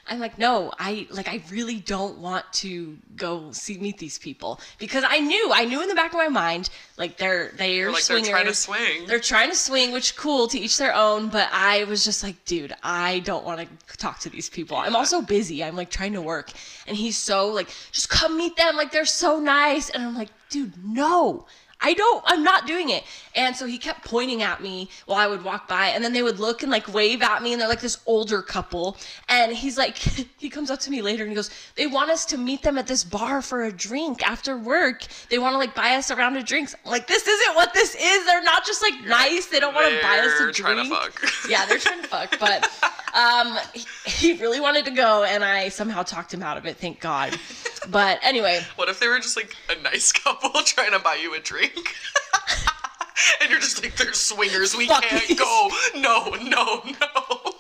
I'm 0.10 0.20
like, 0.20 0.38
no, 0.38 0.72
I 0.80 1.08
like, 1.10 1.28
I 1.28 1.44
really 1.52 1.76
don't 1.76 2.20
want 2.20 2.46
to 2.54 2.98
go 3.16 3.52
see 3.52 3.78
meet 3.78 3.98
these 3.98 4.18
people 4.18 4.62
because 4.78 5.04
I 5.06 5.20
knew, 5.20 5.52
I 5.54 5.66
knew 5.66 5.82
in 5.82 5.90
the 5.90 5.96
back 5.96 6.14
of 6.14 6.18
my 6.18 6.30
mind, 6.30 6.70
like 6.98 7.18
they're 7.18 7.52
they're 7.58 7.92
like, 7.92 8.02
swingers. 8.04 8.28
they're 8.28 8.36
trying 8.36 8.48
to 8.48 8.54
swing. 8.54 9.08
They're 9.08 9.20
trying 9.20 9.50
to 9.50 9.56
swing, 9.56 9.92
which 9.92 10.16
cool 10.16 10.48
to 10.48 10.60
each 10.60 10.78
their 10.78 10.96
own. 10.96 11.28
But 11.28 11.50
I 11.52 11.84
was 11.86 12.06
just 12.06 12.24
like, 12.24 12.44
dude, 12.46 12.74
I 12.84 13.20
don't 13.20 13.46
want 13.46 13.62
to 13.62 13.98
talk 13.98 14.20
to 14.20 14.30
these 14.30 14.50
people. 14.50 14.78
I'm 14.78 14.96
also 14.96 15.22
busy. 15.22 15.64
I'm 15.64 15.76
like 15.76 15.90
trying 15.90 16.14
to 16.14 16.22
work, 16.22 16.52
and 16.88 16.96
he's 16.96 17.18
so 17.18 17.48
like, 17.50 17.70
just 17.92 18.10
come 18.10 18.38
meet 18.38 18.56
them. 18.56 18.78
Like 18.78 18.92
they're 18.92 19.06
so 19.06 19.40
nice, 19.40 19.90
and 19.90 20.02
I'm 20.04 20.16
like, 20.16 20.30
dude, 20.50 20.74
no. 20.86 21.46
I 21.82 21.94
don't, 21.94 22.24
I'm 22.26 22.44
not 22.44 22.66
doing 22.66 22.90
it. 22.90 23.04
And 23.36 23.56
so 23.56 23.66
he 23.66 23.78
kept 23.78 24.04
pointing 24.04 24.42
at 24.42 24.62
me 24.62 24.90
while 25.06 25.20
I 25.20 25.28
would 25.28 25.44
walk 25.44 25.68
by, 25.68 25.88
and 25.88 26.04
then 26.04 26.12
they 26.12 26.24
would 26.24 26.40
look 26.40 26.64
and 26.64 26.72
like 26.72 26.92
wave 26.92 27.22
at 27.22 27.44
me, 27.44 27.54
and 27.54 27.62
they're 27.62 27.70
like 27.70 27.82
this 27.82 28.00
older 28.06 28.42
couple. 28.42 28.98
And 29.30 29.54
he's 29.54 29.78
like, 29.78 29.98
he 30.38 30.50
comes 30.50 30.72
up 30.72 30.80
to 30.82 30.92
me 30.92 31.02
later 31.02 31.24
and 31.24 31.32
he 31.32 31.36
goes, 31.36 31.52
They 31.76 31.88
want 31.88 32.10
us 32.10 32.26
to 32.28 32.38
meet 32.38 32.64
them 32.64 32.78
at 32.78 32.88
this 32.88 33.04
bar 33.04 33.42
for 33.42 33.66
a 33.66 33.72
drink 33.72 34.28
after 34.28 34.58
work. 34.58 35.04
They 35.30 35.38
want 35.38 35.54
to 35.54 35.58
like 35.58 35.76
buy 35.76 35.96
us 35.96 36.10
a 36.10 36.16
round 36.16 36.38
of 36.38 36.46
drinks. 36.46 36.76
I'm 36.84 36.92
like, 36.92 37.08
this 37.08 37.28
isn't 37.28 37.56
what 37.56 37.74
this 37.74 37.96
is. 37.96 38.26
They're 38.26 38.44
not 38.44 38.66
just 38.66 38.82
like 38.82 39.06
nice. 39.06 39.46
They 39.48 39.60
don't 39.60 39.76
want 39.76 39.94
to 39.94 40.02
buy 40.02 40.20
us 40.20 40.40
a 40.40 40.52
drink. 40.52 40.56
They're 40.56 40.76
trying 40.76 40.90
to 40.90 40.96
fuck. 40.96 41.50
Yeah, 41.50 41.66
they're 41.66 41.78
trying 41.78 42.02
to 42.02 42.08
fuck. 42.08 42.40
But 42.40 42.70
um, 43.18 43.58
he, 43.74 43.86
he 44.06 44.34
really 44.42 44.60
wanted 44.60 44.86
to 44.86 44.92
go, 44.92 45.24
and 45.24 45.44
I 45.44 45.70
somehow 45.70 46.04
talked 46.04 46.34
him 46.34 46.44
out 46.44 46.58
of 46.58 46.66
it, 46.66 46.78
thank 46.78 47.00
God. 47.00 47.38
But 47.90 48.20
anyway, 48.22 48.60
What 48.76 48.90
if 48.90 49.00
they 49.00 49.08
were 49.08 49.20
just 49.20 49.38
like 49.38 49.56
a 49.70 49.82
nice 49.82 50.12
couple 50.12 50.50
trying 50.66 50.92
to 50.92 51.00
buy 51.00 51.16
you 51.16 51.34
a 51.36 51.40
drink? 51.40 51.74
and 53.42 53.50
you're 53.50 53.62
just 53.62 53.82
like, 53.82 53.96
they're 53.96 54.12
swingers. 54.12 54.76
We 54.76 54.88
Fuck 54.88 55.04
can't 55.04 55.26
these. 55.26 55.40
go. 55.40 55.70
No, 55.96 56.26
no, 56.44 56.84
no. 56.84 57.54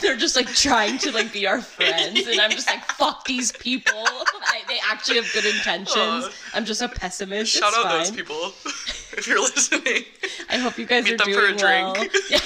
they're 0.00 0.16
just 0.16 0.36
like 0.36 0.46
trying 0.54 0.98
to 0.98 1.10
like 1.10 1.32
be 1.32 1.48
our 1.48 1.60
friends 1.60 2.26
and 2.28 2.40
i'm 2.40 2.50
just 2.52 2.68
like 2.68 2.84
fuck 2.92 3.24
these 3.24 3.50
people 3.50 3.92
I, 4.06 4.60
they 4.68 4.78
actually 4.88 5.16
have 5.16 5.28
good 5.32 5.44
intentions 5.44 5.96
Aw. 5.96 6.30
i'm 6.54 6.64
just 6.64 6.80
a 6.80 6.88
pessimist 6.88 7.52
Shout 7.52 7.70
it's 7.70 7.78
out 7.78 7.84
fine. 7.84 7.98
those 7.98 8.10
people 8.12 8.52
if 9.18 9.26
you're 9.26 9.40
listening. 9.40 10.04
i 10.48 10.58
hope 10.58 10.78
you 10.78 10.86
guys 10.86 11.04
Meet 11.04 11.14
are 11.14 11.16
them 11.24 11.26
for 11.34 11.40
doing 11.40 11.54
a 11.54 11.58
drink. 11.98 12.12
Yeah. 12.30 12.38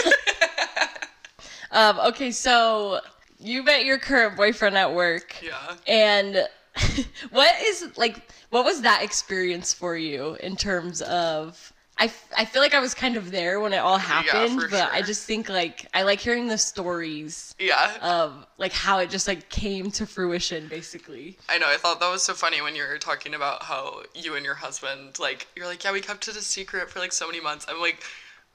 Um, 1.76 1.98
okay 2.00 2.30
so 2.32 3.00
you 3.38 3.62
met 3.62 3.84
your 3.84 3.98
current 3.98 4.36
boyfriend 4.36 4.76
at 4.76 4.92
work 4.94 5.36
Yeah. 5.42 5.76
and 5.86 6.48
what 7.30 7.54
is 7.62 7.96
like 7.96 8.16
what 8.50 8.64
was 8.64 8.82
that 8.82 9.02
experience 9.02 9.72
for 9.72 9.96
you 9.96 10.36
in 10.40 10.56
terms 10.56 11.02
of 11.02 11.72
I, 11.98 12.04
f- 12.06 12.28
I 12.36 12.44
feel 12.44 12.60
like 12.60 12.74
I 12.74 12.80
was 12.80 12.92
kind 12.92 13.16
of 13.16 13.30
there 13.30 13.58
when 13.58 13.72
it 13.72 13.78
all 13.78 13.96
happened, 13.96 14.60
for 14.60 14.68
but 14.68 14.92
I 14.92 15.00
just 15.00 15.24
think 15.24 15.48
like 15.48 15.86
I 15.94 16.02
like 16.02 16.20
hearing 16.20 16.46
the 16.46 16.58
stories 16.58 17.54
Yeah. 17.58 17.96
of 18.02 18.46
like 18.58 18.72
how 18.72 18.98
it 18.98 19.08
just 19.08 19.26
like 19.26 19.48
came 19.48 19.90
to 19.92 20.04
fruition 20.04 20.68
basically. 20.68 21.38
I 21.48 21.56
know. 21.56 21.66
I 21.68 21.78
thought 21.78 22.00
that 22.00 22.10
was 22.10 22.22
so 22.22 22.34
funny 22.34 22.60
when 22.60 22.76
you 22.76 22.82
were 22.86 22.98
talking 22.98 23.32
about 23.32 23.62
how 23.62 24.02
you 24.14 24.34
and 24.34 24.44
your 24.44 24.56
husband, 24.56 25.18
like, 25.18 25.46
you're 25.56 25.66
like, 25.66 25.84
yeah, 25.84 25.92
we 25.92 26.02
kept 26.02 26.28
it 26.28 26.36
a 26.36 26.42
secret 26.42 26.90
for 26.90 26.98
like 26.98 27.14
so 27.14 27.26
many 27.26 27.40
months. 27.40 27.64
I'm 27.66 27.80
like, 27.80 28.02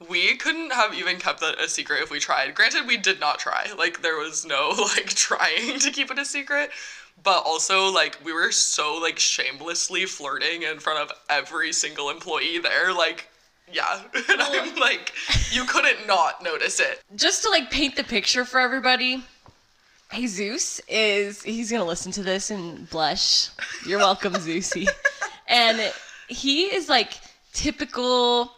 we 0.09 0.35
couldn't 0.37 0.71
have 0.71 0.93
even 0.93 1.17
kept 1.17 1.39
that 1.41 1.59
a 1.59 1.67
secret 1.67 2.01
if 2.01 2.11
we 2.11 2.19
tried. 2.19 2.55
Granted, 2.55 2.87
we 2.87 2.97
did 2.97 3.19
not 3.19 3.39
try. 3.39 3.67
Like, 3.77 4.01
there 4.01 4.17
was 4.17 4.45
no 4.45 4.69
like 4.95 5.09
trying 5.09 5.79
to 5.79 5.91
keep 5.91 6.11
it 6.11 6.19
a 6.19 6.25
secret. 6.25 6.71
But 7.23 7.43
also, 7.45 7.91
like, 7.91 8.17
we 8.23 8.33
were 8.33 8.51
so 8.51 8.97
like 8.97 9.19
shamelessly 9.19 10.05
flirting 10.05 10.63
in 10.63 10.79
front 10.79 10.99
of 10.99 11.17
every 11.29 11.71
single 11.71 12.09
employee 12.09 12.59
there. 12.59 12.93
Like, 12.93 13.27
yeah. 13.71 14.01
And 14.29 14.41
I'm 14.41 14.75
like, 14.75 15.13
you 15.51 15.65
couldn't 15.65 16.07
not 16.07 16.43
notice 16.43 16.79
it. 16.79 17.01
Just 17.15 17.43
to 17.43 17.49
like 17.49 17.69
paint 17.69 17.95
the 17.95 18.03
picture 18.03 18.45
for 18.45 18.59
everybody, 18.59 19.23
Jesus 20.13 20.81
is 20.87 21.41
he's 21.43 21.71
gonna 21.71 21.85
listen 21.85 22.11
to 22.13 22.23
this 22.23 22.51
and 22.51 22.89
blush. 22.89 23.49
You're 23.85 23.99
welcome, 23.99 24.33
Zeusy. 24.33 24.87
And 25.47 25.91
he 26.29 26.73
is 26.73 26.87
like 26.87 27.11
typical 27.51 28.53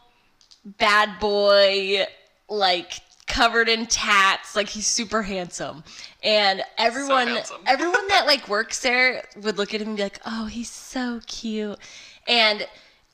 bad 0.65 1.19
boy, 1.19 2.06
like 2.49 3.02
covered 3.28 3.69
in 3.69 3.88
tats, 3.88 4.56
like 4.56 4.69
he's 4.69 4.88
super 4.88 5.21
handsome. 5.23 5.84
And 6.23 6.63
everyone 6.78 7.28
handsome. 7.28 7.62
everyone 7.67 8.08
that 8.10 8.26
like 8.28 8.47
works 8.47 8.80
there 8.80 9.23
would 9.41 9.58
look 9.58 9.73
at 9.73 9.82
him 9.82 9.89
and 9.89 9.97
be 9.97 10.04
like, 10.04 10.19
"Oh, 10.26 10.45
he's 10.45 10.69
so 10.69 11.21
cute." 11.28 11.78
And 12.28 12.67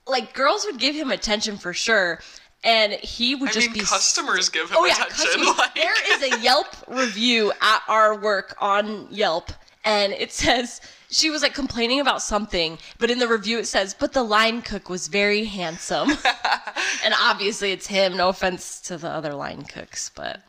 like 0.07 0.33
girls 0.33 0.65
would 0.65 0.79
give 0.79 0.95
him 0.95 1.11
attention 1.11 1.57
for 1.57 1.73
sure. 1.73 2.21
And 2.63 2.93
he 2.93 3.35
would 3.35 3.51
I 3.51 3.53
just 3.53 3.67
mean, 3.67 3.75
be 3.75 3.85
customers 3.85 4.49
give 4.49 4.69
him 4.69 4.77
Oh 4.77 4.85
yeah, 4.85 5.05
attention. 5.05 5.45
Like, 5.57 5.75
there 5.75 5.93
is 6.13 6.33
a 6.33 6.41
Yelp 6.41 6.67
review 6.87 7.53
at 7.61 7.81
our 7.87 8.19
work 8.19 8.55
on 8.59 9.07
Yelp, 9.09 9.51
and 9.85 10.13
it 10.13 10.31
says 10.31 10.81
she 11.11 11.29
was 11.29 11.41
like 11.41 11.53
complaining 11.53 11.99
about 11.99 12.21
something, 12.21 12.77
but 12.99 13.09
in 13.09 13.19
the 13.19 13.27
review 13.27 13.59
it 13.59 13.67
says, 13.67 13.95
"But 13.97 14.13
the 14.13 14.23
line 14.23 14.61
cook 14.61 14.89
was 14.89 15.07
very 15.07 15.45
handsome," 15.45 16.09
and 17.03 17.13
obviously 17.19 17.71
it's 17.71 17.87
him. 17.87 18.17
No 18.17 18.29
offense 18.29 18.79
to 18.81 18.97
the 18.97 19.09
other 19.09 19.33
line 19.33 19.63
cooks, 19.63 20.11
but 20.15 20.41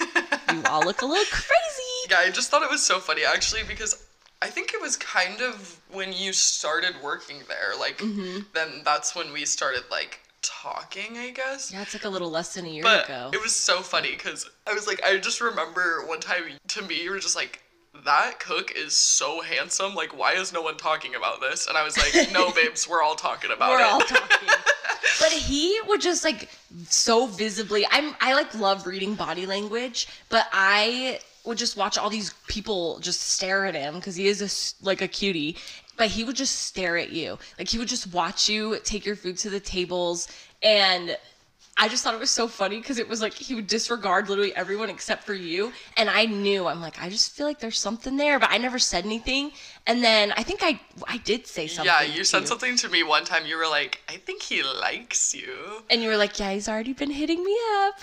you 0.00 0.62
all 0.66 0.84
look 0.84 1.02
a 1.02 1.06
little 1.06 1.24
crazy. 1.30 1.48
Yeah, 2.10 2.18
I 2.18 2.30
just 2.30 2.50
thought 2.50 2.62
it 2.62 2.70
was 2.70 2.82
so 2.82 2.98
funny 2.98 3.22
actually 3.24 3.62
because 3.66 4.04
I 4.42 4.48
think 4.48 4.74
it 4.74 4.80
was 4.82 4.96
kind 4.96 5.40
of 5.40 5.80
when 5.92 6.12
you 6.12 6.32
started 6.32 6.94
working 7.02 7.38
there. 7.48 7.78
Like, 7.78 7.98
Mm-hmm. 7.98 8.40
then 8.52 8.82
that's 8.84 9.14
when 9.14 9.32
we 9.32 9.44
started 9.44 9.84
like 9.88 10.18
talking, 10.42 11.16
I 11.16 11.30
guess. 11.30 11.72
Yeah, 11.72 11.80
it's 11.82 11.94
like 11.94 12.04
a 12.04 12.08
little 12.08 12.28
less 12.28 12.54
than 12.54 12.66
a 12.66 12.68
year 12.68 12.82
But 12.82 13.04
ago. 13.04 13.30
it 13.32 13.40
was 13.40 13.54
so 13.54 13.80
funny 13.82 14.10
because 14.10 14.50
I 14.66 14.74
was 14.74 14.88
like, 14.88 15.00
I 15.04 15.16
just 15.18 15.40
remember 15.40 16.04
one 16.06 16.18
time 16.20 16.42
to 16.68 16.82
me, 16.82 17.04
you 17.04 17.12
were 17.12 17.20
just 17.20 17.36
like, 17.36 17.61
that 18.04 18.40
cook 18.40 18.72
is 18.74 18.96
so 18.96 19.40
handsome. 19.42 19.94
Like, 19.94 20.16
why 20.16 20.32
is 20.32 20.52
no 20.52 20.62
one 20.62 20.76
talking 20.76 21.14
about 21.14 21.40
this? 21.40 21.66
And 21.66 21.76
I 21.76 21.84
was 21.84 21.96
like, 21.98 22.32
no, 22.32 22.50
babes, 22.54 22.88
we're 22.88 23.02
all 23.02 23.14
talking 23.14 23.50
about 23.52 23.70
We're 23.70 23.80
it. 23.80 23.86
all 23.86 24.00
talking. 24.00 24.48
but 25.20 25.30
he 25.32 25.78
would 25.86 26.00
just 26.00 26.24
like 26.24 26.48
so 26.88 27.26
visibly. 27.26 27.86
I'm 27.90 28.14
I 28.20 28.34
like 28.34 28.54
love 28.54 28.86
reading 28.86 29.14
body 29.14 29.46
language, 29.46 30.08
but 30.28 30.46
I 30.52 31.20
would 31.44 31.58
just 31.58 31.76
watch 31.76 31.98
all 31.98 32.08
these 32.08 32.32
people 32.46 32.98
just 33.00 33.20
stare 33.20 33.66
at 33.66 33.74
him 33.74 33.94
because 33.96 34.16
he 34.16 34.26
is 34.28 34.40
a 34.40 34.84
like 34.84 35.02
a 35.02 35.08
cutie. 35.08 35.56
But 35.98 36.08
he 36.08 36.24
would 36.24 36.36
just 36.36 36.60
stare 36.62 36.96
at 36.96 37.12
you. 37.12 37.38
Like 37.58 37.68
he 37.68 37.78
would 37.78 37.88
just 37.88 38.12
watch 38.14 38.48
you 38.48 38.78
take 38.82 39.04
your 39.04 39.14
food 39.16 39.36
to 39.38 39.50
the 39.50 39.60
tables 39.60 40.28
and 40.62 41.16
I 41.78 41.88
just 41.88 42.04
thought 42.04 42.12
it 42.14 42.20
was 42.20 42.30
so 42.30 42.46
funny 42.48 42.78
because 42.78 42.98
it 42.98 43.08
was 43.08 43.22
like 43.22 43.32
he 43.32 43.54
would 43.54 43.66
disregard 43.66 44.28
literally 44.28 44.54
everyone 44.54 44.90
except 44.90 45.24
for 45.24 45.32
you. 45.32 45.72
And 45.96 46.10
I 46.10 46.26
knew, 46.26 46.66
I'm 46.66 46.80
like, 46.82 47.02
I 47.02 47.08
just 47.08 47.32
feel 47.34 47.46
like 47.46 47.60
there's 47.60 47.78
something 47.78 48.16
there, 48.18 48.38
but 48.38 48.50
I 48.50 48.58
never 48.58 48.78
said 48.78 49.06
anything. 49.06 49.52
And 49.86 50.04
then 50.04 50.32
I 50.36 50.42
think 50.42 50.60
I 50.62 50.78
I 51.08 51.16
did 51.18 51.46
say 51.46 51.66
something. 51.66 51.92
yeah, 51.92 52.02
you 52.02 52.24
said 52.24 52.46
something 52.46 52.76
to 52.76 52.88
me 52.90 53.02
one 53.02 53.24
time. 53.24 53.46
You 53.46 53.56
were 53.56 53.66
like, 53.66 54.00
I 54.08 54.16
think 54.16 54.42
he 54.42 54.62
likes 54.62 55.34
you. 55.34 55.82
And 55.90 56.02
you 56.02 56.08
were 56.08 56.16
like, 56.18 56.38
yeah, 56.38 56.52
he's 56.52 56.68
already 56.68 56.92
been 56.92 57.10
hitting 57.10 57.42
me 57.42 57.56
up. 57.84 57.94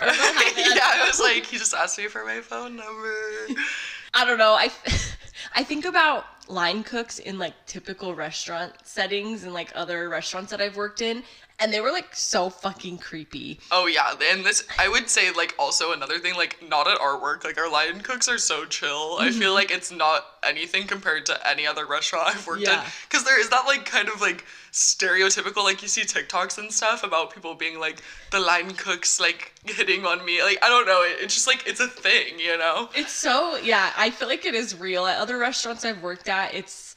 Yeah, 0.56 0.90
I 0.94 1.04
was 1.06 1.20
like, 1.20 1.46
he 1.46 1.56
just 1.58 1.72
asked 1.74 1.98
me 1.98 2.06
for 2.08 2.24
my 2.24 2.40
phone 2.40 2.76
number. 2.76 3.14
I 4.14 4.24
don't 4.24 4.38
know. 4.38 4.52
I, 4.54 4.70
I 5.54 5.62
think 5.62 5.84
about 5.84 6.24
line 6.48 6.82
cooks 6.82 7.18
in 7.20 7.38
like 7.38 7.54
typical 7.66 8.14
restaurant 8.14 8.72
settings 8.84 9.44
and 9.44 9.54
like 9.54 9.70
other 9.74 10.08
restaurants 10.08 10.50
that 10.50 10.60
I've 10.60 10.76
worked 10.76 11.00
in. 11.00 11.22
And 11.60 11.72
they 11.72 11.80
were 11.80 11.92
like 11.92 12.14
so 12.16 12.48
fucking 12.50 12.98
creepy. 12.98 13.60
Oh 13.70 13.86
yeah, 13.86 14.14
and 14.32 14.44
this 14.44 14.64
I 14.78 14.88
would 14.88 15.08
say 15.10 15.30
like 15.32 15.54
also 15.58 15.92
another 15.92 16.18
thing 16.18 16.34
like 16.34 16.56
not 16.68 16.88
at 16.88 16.98
our 17.00 17.20
work 17.20 17.44
like 17.44 17.58
our 17.58 17.70
line 17.70 18.00
cooks 18.00 18.28
are 18.28 18.38
so 18.38 18.64
chill. 18.64 19.16
I 19.20 19.28
Mm-hmm. 19.28 19.38
feel 19.38 19.54
like 19.54 19.70
it's 19.70 19.92
not 19.92 20.24
anything 20.42 20.86
compared 20.86 21.26
to 21.26 21.48
any 21.48 21.66
other 21.66 21.86
restaurant 21.86 22.28
I've 22.28 22.46
worked 22.46 22.62
Yeah. 22.62 22.82
in 22.84 22.90
because 23.08 23.24
there 23.24 23.38
is 23.38 23.50
that 23.50 23.64
like 23.66 23.84
kind 23.84 24.08
of 24.08 24.20
like 24.20 24.44
stereotypical 24.72 25.62
like 25.64 25.82
you 25.82 25.88
see 25.88 26.02
TikToks 26.02 26.56
and 26.58 26.72
stuff 26.72 27.02
about 27.04 27.34
people 27.34 27.54
being 27.54 27.78
like 27.78 28.02
the 28.30 28.40
line 28.40 28.70
cooks 28.72 29.20
like 29.20 29.52
hitting 29.64 30.06
on 30.06 30.24
me 30.24 30.42
like 30.42 30.58
I 30.62 30.68
don't 30.68 30.86
know 30.86 31.02
it, 31.02 31.18
it's 31.20 31.34
just 31.34 31.46
like 31.46 31.66
it's 31.66 31.80
a 31.80 31.88
thing 31.88 32.38
you 32.38 32.56
know. 32.56 32.88
It's 32.94 33.12
so, 33.12 33.56
yeah, 33.58 33.92
I 33.96 34.10
feel 34.10 34.28
like 34.28 34.44
it 34.46 34.54
is 34.54 34.78
real. 34.78 35.06
At 35.06 35.18
other 35.18 35.38
restaurants 35.38 35.84
I've 35.84 36.02
worked 36.02 36.28
at, 36.28 36.54
it's, 36.54 36.89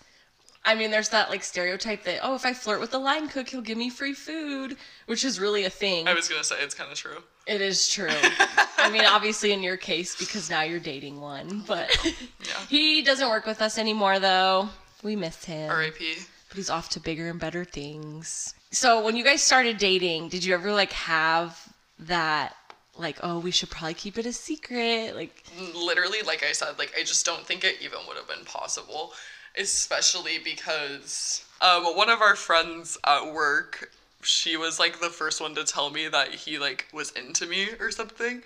I 0.65 0.75
mean, 0.75 0.91
there's 0.91 1.09
that 1.09 1.29
like 1.29 1.43
stereotype 1.43 2.03
that 2.03 2.19
oh, 2.23 2.35
if 2.35 2.45
I 2.45 2.53
flirt 2.53 2.79
with 2.79 2.91
the 2.91 2.99
line 2.99 3.27
cook, 3.27 3.49
he'll 3.49 3.61
give 3.61 3.77
me 3.77 3.89
free 3.89 4.13
food, 4.13 4.77
which 5.07 5.25
is 5.25 5.39
really 5.39 5.65
a 5.65 5.69
thing. 5.69 6.07
I 6.07 6.13
was 6.13 6.29
gonna 6.29 6.43
say 6.43 6.55
it's 6.61 6.73
kind 6.73 6.91
of 6.91 6.97
true. 6.97 7.17
It 7.45 7.59
is 7.59 7.89
true. 7.89 8.09
I 8.77 8.89
mean, 8.89 9.05
obviously 9.05 9.51
in 9.51 9.61
your 9.61 9.77
case 9.77 10.15
because 10.15 10.49
now 10.49 10.61
you're 10.61 10.79
dating 10.79 11.19
one, 11.19 11.63
but 11.67 11.89
yeah. 12.05 12.53
he 12.69 13.01
doesn't 13.01 13.29
work 13.29 13.45
with 13.45 13.61
us 13.61 13.77
anymore 13.77 14.19
though. 14.19 14.69
We 15.03 15.17
miss 15.17 15.43
him. 15.43 15.69
R.I.P. 15.69 16.15
But 16.47 16.57
he's 16.57 16.69
off 16.69 16.89
to 16.89 17.01
bigger 17.01 17.29
and 17.29 17.39
better 17.39 17.65
things. 17.65 18.53
So 18.71 19.03
when 19.03 19.17
you 19.17 19.23
guys 19.23 19.41
started 19.41 19.77
dating, 19.77 20.29
did 20.29 20.45
you 20.45 20.53
ever 20.53 20.71
like 20.71 20.93
have 20.93 21.73
that 21.99 22.55
like 22.95 23.17
oh 23.23 23.39
we 23.39 23.51
should 23.51 23.69
probably 23.69 23.93
keep 23.93 24.17
it 24.17 24.25
a 24.25 24.33
secret 24.33 25.15
like 25.15 25.43
literally 25.75 26.21
like 26.27 26.43
i 26.43 26.51
said 26.51 26.77
like 26.77 26.93
i 26.99 27.01
just 27.01 27.25
don't 27.25 27.45
think 27.45 27.63
it 27.63 27.75
even 27.81 27.97
would 28.07 28.17
have 28.17 28.27
been 28.27 28.45
possible 28.45 29.13
especially 29.57 30.39
because 30.43 31.43
um, 31.61 31.83
one 31.95 32.09
of 32.09 32.21
our 32.21 32.35
friends 32.35 32.97
at 33.05 33.33
work 33.33 33.91
she 34.21 34.55
was 34.57 34.79
like 34.79 34.99
the 35.01 35.09
first 35.09 35.41
one 35.41 35.53
to 35.55 35.63
tell 35.63 35.89
me 35.89 36.07
that 36.07 36.33
he 36.33 36.57
like 36.57 36.87
was 36.93 37.11
into 37.11 37.45
me 37.45 37.67
or 37.79 37.91
something. 37.91 38.41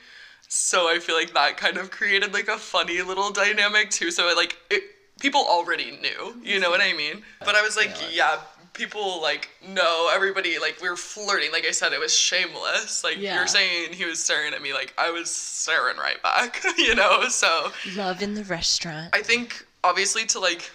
So 0.50 0.90
i 0.90 0.98
feel 1.00 1.16
like 1.16 1.34
that 1.34 1.58
kind 1.58 1.78
of 1.78 1.92
created 1.92 2.34
like 2.34 2.48
a 2.48 2.58
funny 2.58 3.02
little 3.02 3.32
dynamic 3.32 3.90
too. 3.92 4.10
So 4.12 4.34
like 4.36 4.58
it, 4.72 4.84
people 5.20 5.42
already 5.48 5.92
knew 6.02 6.36
you 6.44 6.60
know 6.60 6.70
what 6.70 6.82
i 6.82 6.94
mean? 6.94 7.22
But 7.40 7.56
i 7.56 7.62
was 7.62 7.76
like 7.78 7.96
yeah. 8.12 8.40
people 8.74 9.22
like 9.22 9.50
know 9.68 10.10
everybody 10.14 10.58
like 10.60 10.82
we 10.82 10.90
were 10.90 10.96
flirting. 10.96 11.52
Like 11.52 11.66
i 11.66 11.72
said 11.72 11.94
it 11.94 12.00
was 12.00 12.16
shameless. 12.16 13.04
Like 13.04 13.18
Yeah. 13.18 13.36
you're 13.38 13.48
saying 13.48 13.94
he 13.94 14.06
was 14.06 14.24
staring 14.24 14.54
at 14.56 14.62
me 14.64 14.74
like 14.74 14.94
i 14.98 15.12
was 15.12 15.30
staring 15.30 15.98
right 15.98 16.22
back 16.24 16.64
you 16.78 16.96
know? 16.96 17.28
So 17.30 17.72
love 17.96 18.22
in 18.24 18.34
the 18.34 18.44
restaurant. 18.46 19.10
I 19.14 19.22
think 19.22 19.64
obviously 19.84 20.26
to 20.28 20.40
like 20.40 20.72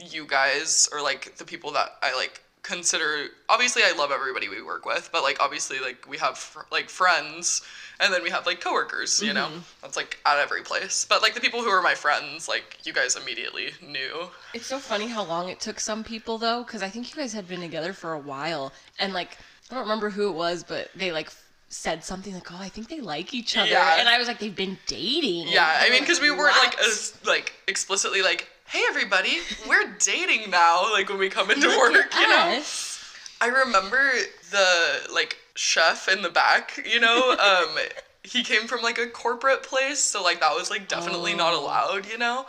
you 0.00 0.26
guys 0.26 0.88
or 0.92 1.02
like 1.02 1.36
the 1.36 1.44
people 1.44 1.70
that 1.72 1.96
i 2.02 2.14
like 2.16 2.40
consider 2.62 3.26
obviously 3.48 3.82
i 3.84 3.92
love 3.96 4.10
everybody 4.10 4.48
we 4.48 4.62
work 4.62 4.86
with 4.86 5.10
but 5.12 5.22
like 5.22 5.36
obviously 5.40 5.78
like 5.80 6.08
we 6.08 6.16
have 6.16 6.36
fr- 6.38 6.60
like 6.72 6.88
friends 6.88 7.62
and 8.00 8.12
then 8.12 8.22
we 8.22 8.30
have 8.30 8.46
like 8.46 8.60
coworkers 8.60 9.22
you 9.22 9.32
know? 9.34 9.46
Mm-hmm. 9.46 9.58
That's 9.82 9.96
like 9.96 10.18
at 10.26 10.38
every 10.38 10.62
place. 10.62 11.06
But 11.08 11.22
like 11.22 11.34
the 11.34 11.40
people 11.40 11.60
who 11.62 11.68
are 11.68 11.82
my 11.82 11.94
friends 11.94 12.48
like 12.48 12.78
you 12.84 12.92
guys 12.92 13.14
immediately 13.16 13.70
knew. 13.86 14.28
It's 14.52 14.66
so 14.66 14.78
funny 14.80 15.06
how 15.06 15.22
long 15.24 15.48
it 15.48 15.60
took 15.60 15.78
some 15.78 16.02
people 16.02 16.38
though 16.38 16.64
because 16.64 16.82
i 16.82 16.88
think 16.88 17.08
you 17.14 17.20
guys 17.20 17.32
had 17.34 17.46
been 17.46 17.60
together 17.60 17.92
for 17.92 18.14
a 18.14 18.18
while 18.18 18.72
and 18.98 19.12
like 19.12 19.36
i 19.70 19.74
don't 19.74 19.82
remember 19.84 20.08
who 20.10 20.28
it 20.28 20.34
was 20.34 20.64
but 20.64 20.88
they 20.96 21.12
like 21.12 21.30
said 21.68 22.02
something 22.02 22.32
like 22.34 22.50
oh 22.52 22.58
i 22.58 22.68
think 22.68 22.88
they 22.88 23.00
like 23.00 23.34
each 23.34 23.56
other 23.56 23.70
Yeah. 23.70 23.98
and 24.00 24.08
i 24.08 24.16
was 24.18 24.26
like 24.26 24.38
they've 24.38 24.54
been 24.56 24.78
dating. 24.86 25.48
Yeah, 25.48 25.68
I 25.80 25.90
mean, 25.90 26.00
because 26.00 26.20
we 26.20 26.30
weren't 26.30 26.56
like 26.64 26.78
as 26.80 27.16
like 27.26 27.52
explicitly 27.68 28.22
like, 28.22 28.48
"Hey, 28.66 28.82
everybody, 28.88 29.38
we're 29.68 29.94
dating 29.98 30.50
now." 30.50 30.90
Like 30.92 31.08
when 31.08 31.18
we 31.18 31.28
come 31.30 31.50
into 31.50 31.68
Look 31.68 31.78
work, 31.92 32.14
you 32.14 32.28
know. 32.28 32.58
us. 32.58 33.00
I 33.40 33.46
remember 33.48 34.12
the 34.50 35.08
like 35.12 35.36
chef 35.54 36.08
in 36.08 36.22
the 36.22 36.30
back. 36.30 36.80
You 36.84 37.00
know, 37.00 37.32
um, 37.32 37.78
he 38.22 38.42
came 38.42 38.66
from 38.66 38.80
like 38.82 38.98
a 38.98 39.06
corporate 39.06 39.62
place, 39.62 39.98
so 40.00 40.22
like 40.22 40.40
that 40.40 40.54
was 40.54 40.70
like 40.70 40.88
definitely 40.88 41.34
not 41.34 41.52
Oh. 41.54 41.60
allowed. 41.64 42.06
You 42.06 42.18
know. 42.18 42.46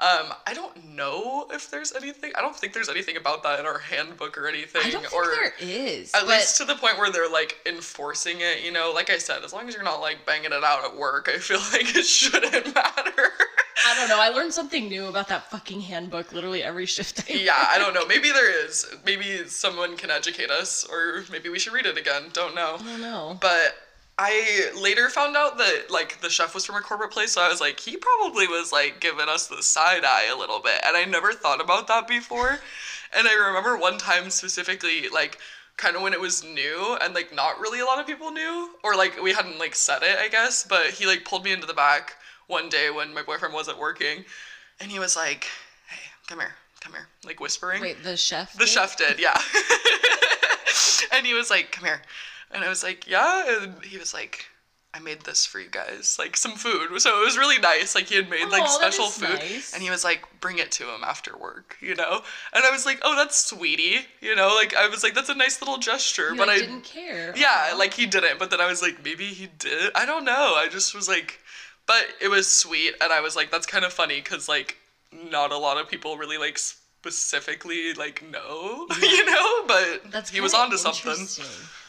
Um, 0.00 0.32
I 0.46 0.54
don't 0.54 0.94
know 0.94 1.48
if 1.50 1.70
there's 1.72 1.92
anything. 1.92 2.30
I 2.36 2.40
don't 2.40 2.54
think 2.54 2.72
there's 2.72 2.88
anything 2.88 3.16
about 3.16 3.42
that 3.42 3.58
in 3.58 3.66
our 3.66 3.78
handbook 3.78 4.38
or 4.38 4.46
anything. 4.46 4.82
i 4.84 4.90
don't 4.90 5.00
think 5.02 5.12
or 5.12 5.26
there 5.26 5.52
is 5.58 6.14
at 6.14 6.20
but 6.20 6.28
least 6.28 6.56
to 6.58 6.64
the 6.64 6.76
point 6.76 6.98
where 6.98 7.10
they're 7.10 7.28
like 7.30 7.56
enforcing 7.66 8.36
it, 8.40 8.64
you 8.64 8.70
know. 8.70 8.92
Like 8.94 9.10
I 9.10 9.18
said, 9.18 9.42
as 9.44 9.52
long 9.52 9.66
as 9.68 9.74
you're 9.74 9.82
not 9.82 10.00
like 10.00 10.24
banging 10.24 10.52
it 10.52 10.64
out 10.64 10.84
at 10.84 10.96
work, 10.96 11.28
I 11.34 11.38
feel 11.38 11.58
like 11.72 11.96
it 11.96 12.04
shouldn't 12.06 12.52
matter. 12.74 13.30
i 13.86 13.94
don't 13.94 14.08
know 14.08 14.20
i 14.20 14.28
learned 14.28 14.52
something 14.52 14.88
new 14.88 15.06
about 15.06 15.28
that 15.28 15.48
fucking 15.52 15.80
handbook 15.80 16.32
literally 16.32 16.62
every 16.64 16.84
shift 16.84 17.24
I 17.30 17.34
yeah, 17.34 17.66
I 17.68 17.78
don't 17.78 17.94
know. 17.94 18.04
Maybe 18.14 18.30
there 18.30 18.64
is. 18.66 18.86
Maybe 19.04 19.46
someone 19.46 19.96
can 19.96 20.10
educate 20.10 20.50
us, 20.50 20.84
or 20.84 21.24
maybe 21.30 21.48
we 21.48 21.58
should 21.58 21.72
read 21.72 21.86
it 21.86 21.96
again. 21.98 22.24
Don't 22.32 22.54
know. 22.54 22.76
I 22.80 22.84
don't 22.84 23.00
know. 23.00 23.38
But 23.40 23.74
I 24.18 24.70
later 24.76 25.08
found 25.08 25.36
out 25.36 25.58
that 25.58 25.90
like 25.90 26.20
the 26.20 26.28
chef 26.28 26.52
was 26.52 26.66
from 26.66 26.74
a 26.74 26.80
corporate 26.80 27.12
place, 27.12 27.32
so 27.32 27.40
I 27.40 27.48
was 27.48 27.60
like, 27.60 27.78
he 27.78 27.96
probably 27.96 28.48
was 28.48 28.72
like 28.72 29.00
giving 29.00 29.28
us 29.28 29.46
the 29.46 29.62
side 29.62 30.04
eye 30.04 30.28
a 30.32 30.36
little 30.36 30.58
bit, 30.58 30.80
and 30.84 30.96
I 30.96 31.04
never 31.04 31.32
thought 31.32 31.60
about 31.60 31.86
that 31.86 32.08
before. 32.08 32.58
And 33.16 33.28
I 33.28 33.34
remember 33.34 33.76
one 33.76 33.96
time 33.96 34.28
specifically, 34.30 35.08
like 35.08 35.38
kind 35.76 35.94
of 35.94 36.02
when 36.02 36.12
it 36.12 36.20
was 36.20 36.42
new 36.42 36.98
and 37.00 37.14
like 37.14 37.32
not 37.32 37.60
really 37.60 37.78
a 37.78 37.84
lot 37.84 38.00
of 38.00 38.06
people 38.06 38.32
knew, 38.32 38.70
or 38.82 38.96
like 38.96 39.22
we 39.22 39.32
hadn't 39.32 39.60
like 39.60 39.76
said 39.76 40.02
it, 40.02 40.18
I 40.18 40.26
guess. 40.28 40.66
But 40.68 40.86
he 40.86 41.06
like 41.06 41.24
pulled 41.24 41.44
me 41.44 41.52
into 41.52 41.68
the 41.68 41.74
back 41.74 42.16
one 42.48 42.68
day 42.68 42.90
when 42.90 43.14
my 43.14 43.22
boyfriend 43.22 43.54
wasn't 43.54 43.78
working, 43.78 44.24
and 44.80 44.90
he 44.90 44.98
was 44.98 45.14
like, 45.14 45.46
"Hey, 45.88 46.10
come 46.26 46.40
here, 46.40 46.54
come 46.80 46.92
here," 46.92 47.06
like 47.24 47.38
whispering. 47.38 47.80
Wait, 47.80 48.02
the 48.02 48.16
chef? 48.16 48.52
The 48.54 48.60
did? 48.60 48.68
chef 48.68 48.96
did, 48.96 49.20
yeah. 49.20 49.40
and 51.12 51.24
he 51.24 51.34
was 51.34 51.50
like, 51.50 51.70
"Come 51.70 51.84
here," 51.84 52.02
and 52.50 52.64
I 52.64 52.68
was 52.68 52.82
like, 52.82 53.06
"Yeah," 53.08 53.62
and 53.62 53.84
he 53.84 53.98
was 53.98 54.12
like. 54.14 54.46
I 54.94 55.00
made 55.00 55.20
this 55.20 55.44
for 55.44 55.60
you 55.60 55.68
guys, 55.68 56.16
like 56.18 56.34
some 56.34 56.52
food. 56.52 56.98
So 57.02 57.20
it 57.20 57.24
was 57.24 57.36
really 57.36 57.58
nice. 57.58 57.94
Like 57.94 58.06
he 58.06 58.16
had 58.16 58.30
made 58.30 58.48
like 58.48 58.62
Aw, 58.62 58.66
that 58.66 58.92
special 58.94 59.04
is 59.04 59.18
food, 59.18 59.38
nice. 59.38 59.74
and 59.74 59.82
he 59.82 59.90
was 59.90 60.02
like, 60.02 60.22
"Bring 60.40 60.58
it 60.58 60.72
to 60.72 60.84
him 60.84 61.04
after 61.04 61.36
work," 61.36 61.76
you 61.82 61.94
know. 61.94 62.22
And 62.54 62.64
I 62.64 62.70
was 62.70 62.86
like, 62.86 62.98
"Oh, 63.02 63.14
that's 63.14 63.36
sweetie," 63.36 64.06
you 64.22 64.34
know. 64.34 64.48
Like 64.56 64.74
I 64.74 64.88
was 64.88 65.02
like, 65.04 65.12
"That's 65.14 65.28
a 65.28 65.34
nice 65.34 65.60
little 65.60 65.76
gesture," 65.76 66.30
You, 66.30 66.36
but 66.36 66.48
like, 66.48 66.56
I 66.56 66.60
didn't 66.60 66.84
care. 66.84 67.34
yeah, 67.36 67.74
like 67.76 67.92
he 67.92 68.06
didn't. 68.06 68.38
But 68.38 68.48
then 68.50 68.62
I 68.62 68.66
was 68.66 68.80
like, 68.80 69.04
maybe 69.04 69.26
he 69.26 69.48
did. 69.58 69.92
I 69.94 70.06
don't 70.06 70.24
know. 70.24 70.54
I 70.56 70.68
just 70.70 70.94
was 70.94 71.06
like, 71.06 71.38
but 71.86 72.06
it 72.22 72.28
was 72.28 72.48
sweet, 72.50 72.94
and 73.02 73.12
I 73.12 73.20
was 73.20 73.36
like, 73.36 73.50
that's 73.50 73.66
kind 73.66 73.84
of 73.84 73.92
funny 73.92 74.22
because 74.22 74.48
like 74.48 74.78
not 75.12 75.52
a 75.52 75.58
lot 75.58 75.76
of 75.76 75.86
people 75.88 76.16
really 76.16 76.38
like 76.38 76.58
specifically 77.00 77.94
like 77.94 78.24
know, 78.30 78.86
you 79.00 79.24
know. 79.26 79.66
But 79.66 80.10
That's 80.10 80.30
he 80.30 80.40
was 80.40 80.52
kinda 80.52 80.76
onto 80.76 80.76
something. 80.76 81.44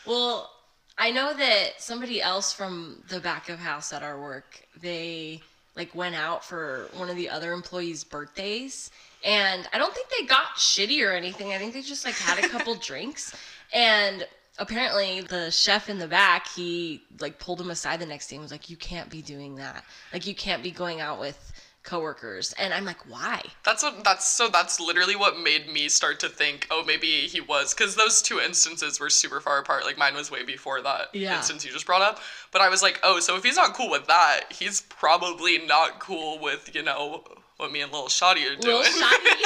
Well, 0.06 0.52
I 0.98 1.12
know 1.12 1.34
that 1.34 1.82
somebody 1.82 2.22
else 2.22 2.54
from 2.54 3.04
the 3.10 3.19
back 3.19 3.50
of 3.50 3.60
house 3.60 3.93
at 3.93 4.04
our 4.04 4.19
work, 4.19 4.62
they 4.82 5.41
like 5.76 5.95
went 5.95 6.15
out 6.15 6.43
for 6.43 6.89
one 6.93 7.10
of 7.10 7.15
the 7.15 7.30
other 7.30 7.54
employees' 7.54 8.04
birthdays, 8.04 8.91
and 9.24 9.67
I 9.74 9.78
don't 9.78 9.93
think 9.93 10.10
they 10.10 10.26
got 10.26 10.56
shitty 10.58 11.06
or 11.06 11.12
anything. 11.13 11.54
I 11.54 11.58
think 11.58 11.74
they 11.74 11.82
just 11.82 12.06
like 12.06 12.15
had 12.15 12.43
a 12.43 12.48
couple 12.50 12.76
drinks, 12.89 13.36
and 13.74 14.28
apparently 14.58 15.22
the 15.22 15.50
chef 15.50 15.89
in 15.89 16.00
the 16.00 16.08
back, 16.08 16.48
he 16.50 17.02
like 17.19 17.39
pulled 17.39 17.62
him 17.62 17.69
aside 17.72 18.00
the 18.00 18.06
next 18.06 18.28
day 18.28 18.36
and 18.36 18.43
was 18.43 18.52
like, 18.52 18.69
"You 18.69 18.78
can't 18.78 19.10
be 19.10 19.22
doing 19.22 19.56
that. 19.56 19.84
Like, 20.13 20.28
you 20.28 20.36
can't 20.36 20.62
be 20.62 20.72
going 20.72 21.02
out 21.02 21.19
with." 21.19 21.48
Coworkers 21.89 22.54
and 22.60 22.73
i'm 22.73 22.86
like 22.86 23.02
why 23.10 23.41
That's 23.65 23.82
what 23.82 24.04
that's 24.04 24.28
so 24.28 24.47
that's 24.47 24.80
literally 24.80 25.15
what 25.15 25.39
made 25.39 25.71
me 25.73 25.89
start 25.89 26.19
to 26.19 26.30
think, 26.30 26.67
oh, 26.69 26.84
maybe 26.86 27.08
he 27.28 27.41
was 27.41 27.73
because 27.73 27.95
those 27.95 28.21
two 28.21 28.39
instances 28.39 28.99
were 28.99 29.10
super 29.10 29.39
far 29.41 29.58
apart. 29.60 29.84
Like 29.86 29.97
mine 29.97 30.13
was 30.15 30.30
way 30.30 30.43
before 30.43 30.82
that 30.82 31.10
Yeah. 31.13 31.38
instance 31.38 31.65
you 31.65 31.71
just 31.71 31.86
brought 31.86 32.02
up. 32.02 32.19
But 32.52 32.62
I 32.62 32.69
was 32.69 32.82
like, 32.84 32.99
oh, 33.04 33.19
so 33.19 33.36
if 33.36 33.43
he's 33.43 33.56
not 33.58 33.73
cool 33.73 33.89
with 33.89 34.06
that, 34.08 34.41
he's 34.52 34.82
probably 34.82 35.58
not 35.65 35.99
cool 35.99 36.39
with 36.39 36.73
you 36.75 36.84
know 36.84 37.23
what 37.58 37.71
me 37.71 37.82
and 37.82 37.91
little 37.91 38.08
Shoddy 38.10 38.45
are 38.47 38.56
doing. 38.56 38.78
Little 38.78 38.84
shoddy. 38.84 39.43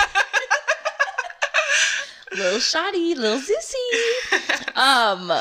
little 2.37 2.59
shoddy, 2.59 3.15
little 3.15 3.39
zissy. 3.39 3.89
Um. 4.75 5.31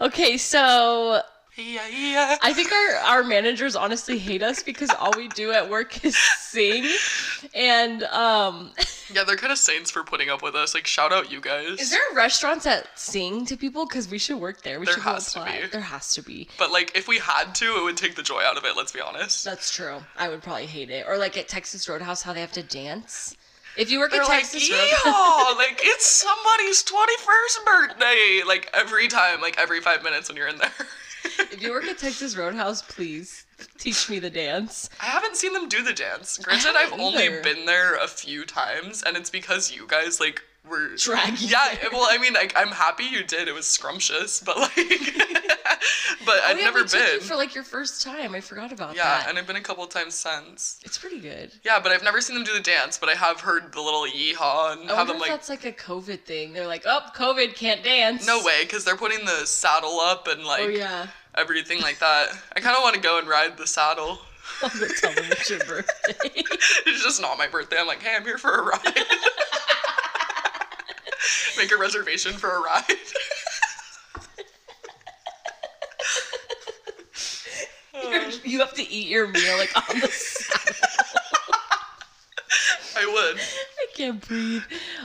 Okay, 0.00 0.36
so 0.38 1.22
yeah, 1.58 1.88
yeah. 1.88 2.36
I 2.42 2.52
think 2.52 2.70
our 2.72 3.16
our 3.16 3.24
managers 3.24 3.74
honestly 3.76 4.18
hate 4.18 4.42
us 4.42 4.62
because 4.62 4.90
all 4.90 5.12
we 5.16 5.28
do 5.28 5.52
at 5.52 5.68
work 5.68 6.04
is 6.04 6.16
sing, 6.16 6.86
and 7.54 8.02
um, 8.04 8.72
Yeah, 9.14 9.24
they're 9.24 9.36
kind 9.36 9.52
of 9.52 9.58
saints 9.58 9.90
for 9.90 10.04
putting 10.04 10.28
up 10.28 10.42
with 10.42 10.54
us. 10.54 10.74
Like, 10.74 10.86
shout 10.86 11.12
out 11.12 11.32
you 11.32 11.40
guys. 11.40 11.80
is 11.80 11.90
there 11.90 12.00
restaurants 12.14 12.64
that 12.64 12.88
sing 12.98 13.46
to 13.46 13.56
people? 13.56 13.86
Because 13.86 14.08
we 14.10 14.18
should 14.18 14.38
work 14.38 14.62
there. 14.62 14.78
We 14.78 14.86
There 14.86 14.94
should 14.94 15.04
go 15.04 15.14
has 15.14 15.32
to 15.32 15.44
be. 15.44 15.66
There 15.72 15.80
has 15.80 16.14
to 16.14 16.22
be. 16.22 16.48
but 16.58 16.70
like, 16.70 16.96
if 16.96 17.08
we 17.08 17.18
had 17.18 17.54
to, 17.56 17.76
it 17.76 17.84
would 17.84 17.96
take 17.96 18.16
the 18.16 18.22
joy 18.22 18.42
out 18.42 18.56
of 18.58 18.64
it. 18.64 18.76
Let's 18.76 18.92
be 18.92 19.00
honest. 19.00 19.44
That's 19.44 19.74
true. 19.74 19.98
I 20.16 20.28
would 20.28 20.42
probably 20.42 20.66
hate 20.66 20.90
it. 20.90 21.06
Or 21.08 21.16
like 21.16 21.36
at 21.38 21.48
Texas 21.48 21.88
Roadhouse, 21.88 22.22
how 22.22 22.32
they 22.32 22.40
have 22.40 22.52
to 22.52 22.62
dance. 22.62 23.34
If 23.76 23.90
you 23.90 24.00
work 24.00 24.10
They're 24.10 24.22
at 24.22 24.28
like, 24.28 24.40
Texas 24.40 24.68
Roadhouse, 24.70 25.04
like 25.56 25.80
it's 25.82 26.06
somebody's 26.06 26.82
twenty-first 26.82 27.64
birthday. 27.64 28.42
Like 28.46 28.68
every 28.74 29.06
time, 29.08 29.40
like 29.40 29.56
every 29.58 29.80
five 29.80 30.02
minutes 30.02 30.28
when 30.28 30.36
you're 30.36 30.48
in 30.48 30.58
there. 30.58 30.70
If 31.38 31.62
you 31.62 31.70
work 31.70 31.84
at 31.84 31.98
Texas 31.98 32.36
Roadhouse, 32.36 32.82
please 32.82 33.46
teach 33.78 34.08
me 34.08 34.18
the 34.18 34.30
dance. 34.30 34.90
I 35.00 35.06
haven't 35.06 35.36
seen 35.36 35.52
them 35.52 35.68
do 35.68 35.82
the 35.82 35.92
dance. 35.92 36.38
Granted, 36.38 36.74
I've 36.76 36.90
haven't 36.90 37.00
only 37.04 37.28
been 37.42 37.66
there 37.66 37.96
a 37.96 38.08
few 38.08 38.44
times, 38.44 39.02
and 39.02 39.16
it's 39.16 39.30
because 39.30 39.72
you 39.72 39.86
guys 39.86 40.20
like 40.20 40.42
were 40.68 40.96
Drag 40.96 41.38
Yeah, 41.40 41.76
well, 41.92 42.06
I 42.08 42.18
mean, 42.18 42.34
like 42.34 42.52
I'm 42.56 42.68
happy 42.68 43.04
you 43.04 43.24
did. 43.24 43.48
It 43.48 43.54
was 43.54 43.66
scrumptious, 43.66 44.40
but 44.40 44.56
like, 44.58 44.74
but 44.76 44.84
oh, 44.84 46.42
I've 46.44 46.56
oh, 46.56 46.58
yeah, 46.58 46.64
never 46.64 46.82
we 46.82 46.88
took 46.88 47.00
you 47.00 47.18
been. 47.18 47.20
for 47.20 47.36
like 47.36 47.54
your 47.54 47.64
first 47.64 48.02
time. 48.02 48.34
I 48.34 48.40
forgot 48.40 48.72
about 48.72 48.94
yeah, 48.94 49.04
that. 49.04 49.22
Yeah, 49.24 49.30
and 49.30 49.38
I've 49.38 49.46
been 49.46 49.56
a 49.56 49.60
couple 49.60 49.86
times 49.86 50.14
since. 50.14 50.80
it's 50.84 50.98
pretty 50.98 51.20
good. 51.20 51.52
Yeah, 51.64 51.80
but 51.80 51.92
I've 51.92 52.02
never 52.02 52.20
seen 52.20 52.36
them 52.36 52.44
do 52.44 52.52
the 52.52 52.60
dance. 52.60 52.98
But 52.98 53.08
I 53.08 53.14
have 53.14 53.40
heard 53.40 53.72
the 53.72 53.80
little 53.80 54.06
yeehaw 54.06 54.78
and 54.78 54.90
I 54.90 54.96
have 54.96 55.06
them 55.06 55.16
if 55.16 55.22
like. 55.22 55.30
that's 55.30 55.48
like 55.48 55.64
a 55.64 55.72
COVID 55.72 56.20
thing. 56.22 56.52
They're 56.52 56.66
like, 56.66 56.82
oh, 56.86 57.00
COVID 57.14 57.54
can't 57.54 57.82
dance. 57.82 58.26
No 58.26 58.42
way, 58.44 58.62
because 58.62 58.84
they're 58.84 58.96
putting 58.96 59.24
the 59.24 59.46
saddle 59.46 60.00
up 60.00 60.28
and 60.28 60.44
like 60.44 60.60
Oh 60.60 60.68
yeah. 60.68 61.08
Everything 61.38 61.80
like 61.80 61.98
that. 62.00 62.28
I 62.54 62.60
kind 62.60 62.76
of 62.76 62.82
want 62.82 62.94
to 62.96 63.00
go 63.00 63.18
and 63.18 63.28
ride 63.28 63.56
the 63.56 63.66
saddle. 63.66 64.18
Tell 64.60 64.70
them 65.12 65.24
it's 65.30 65.50
your 65.50 65.60
birthday. 65.60 66.14
it's 66.86 67.04
just 67.04 67.20
not 67.20 67.38
my 67.38 67.46
birthday. 67.46 67.76
I'm 67.78 67.86
like, 67.86 68.02
hey, 68.02 68.16
I'm 68.16 68.24
here 68.24 68.38
for 68.38 68.50
a 68.50 68.62
ride. 68.62 68.80
Make 71.56 71.70
a 71.72 71.76
reservation 71.76 72.32
for 72.32 72.50
a 72.50 72.60
ride. 72.60 72.84
you 78.44 78.60
have 78.60 78.72
to 78.74 78.88
eat 78.90 79.08
your 79.08 79.28
meal 79.28 79.58
like 79.58 79.76
on 79.76 80.00
the 80.00 80.08
side. 80.08 80.74
I 82.96 83.06
would. 83.06 83.38
I 83.38 83.86
can't 83.94 84.26
breathe. 84.26 84.62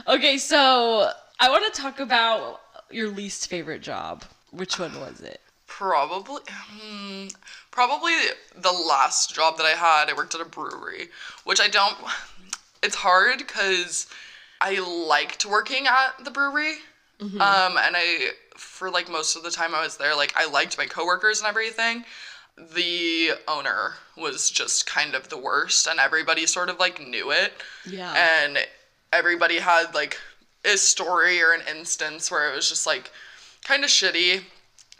Okay, 0.08 0.38
so 0.38 1.10
I 1.38 1.50
want 1.50 1.72
to 1.72 1.80
talk 1.80 2.00
about 2.00 2.60
your 2.90 3.08
least 3.08 3.48
favorite 3.48 3.82
job. 3.82 4.24
Which 4.50 4.78
one 4.78 4.98
was 5.00 5.20
it? 5.20 5.40
Probably, 5.76 6.40
hmm, 6.46 7.26
probably 7.72 8.12
the 8.54 8.70
last 8.70 9.34
job 9.34 9.56
that 9.56 9.66
I 9.66 9.70
had. 9.70 10.08
I 10.08 10.12
worked 10.16 10.36
at 10.36 10.40
a 10.40 10.44
brewery, 10.44 11.08
which 11.42 11.60
I 11.60 11.66
don't. 11.66 11.96
It's 12.80 12.94
hard 12.94 13.38
because 13.38 14.06
I 14.60 14.78
liked 14.78 15.44
working 15.44 15.88
at 15.88 16.24
the 16.24 16.30
brewery, 16.30 16.74
um, 17.40 17.76
and 17.76 17.96
I 17.96 18.30
for 18.56 18.88
like 18.88 19.10
most 19.10 19.34
of 19.34 19.42
the 19.42 19.50
time 19.50 19.74
I 19.74 19.82
was 19.82 19.96
there, 19.96 20.14
like 20.14 20.32
I 20.36 20.48
liked 20.48 20.78
my 20.78 20.86
coworkers 20.86 21.40
and 21.40 21.48
everything. 21.48 22.04
The 22.56 23.32
owner 23.48 23.94
was 24.16 24.50
just 24.50 24.86
kind 24.86 25.16
of 25.16 25.28
the 25.28 25.38
worst, 25.38 25.88
and 25.88 25.98
everybody 25.98 26.46
sort 26.46 26.68
of 26.68 26.78
like 26.78 27.04
knew 27.04 27.32
it. 27.32 27.52
Yeah. 27.84 28.14
And 28.14 28.58
everybody 29.12 29.58
had 29.58 29.92
like 29.92 30.20
a 30.64 30.76
story 30.76 31.42
or 31.42 31.52
an 31.52 31.62
instance 31.68 32.30
where 32.30 32.48
it 32.48 32.54
was 32.54 32.68
just 32.68 32.86
like 32.86 33.10
kind 33.64 33.82
of 33.82 33.90
shitty 33.90 34.42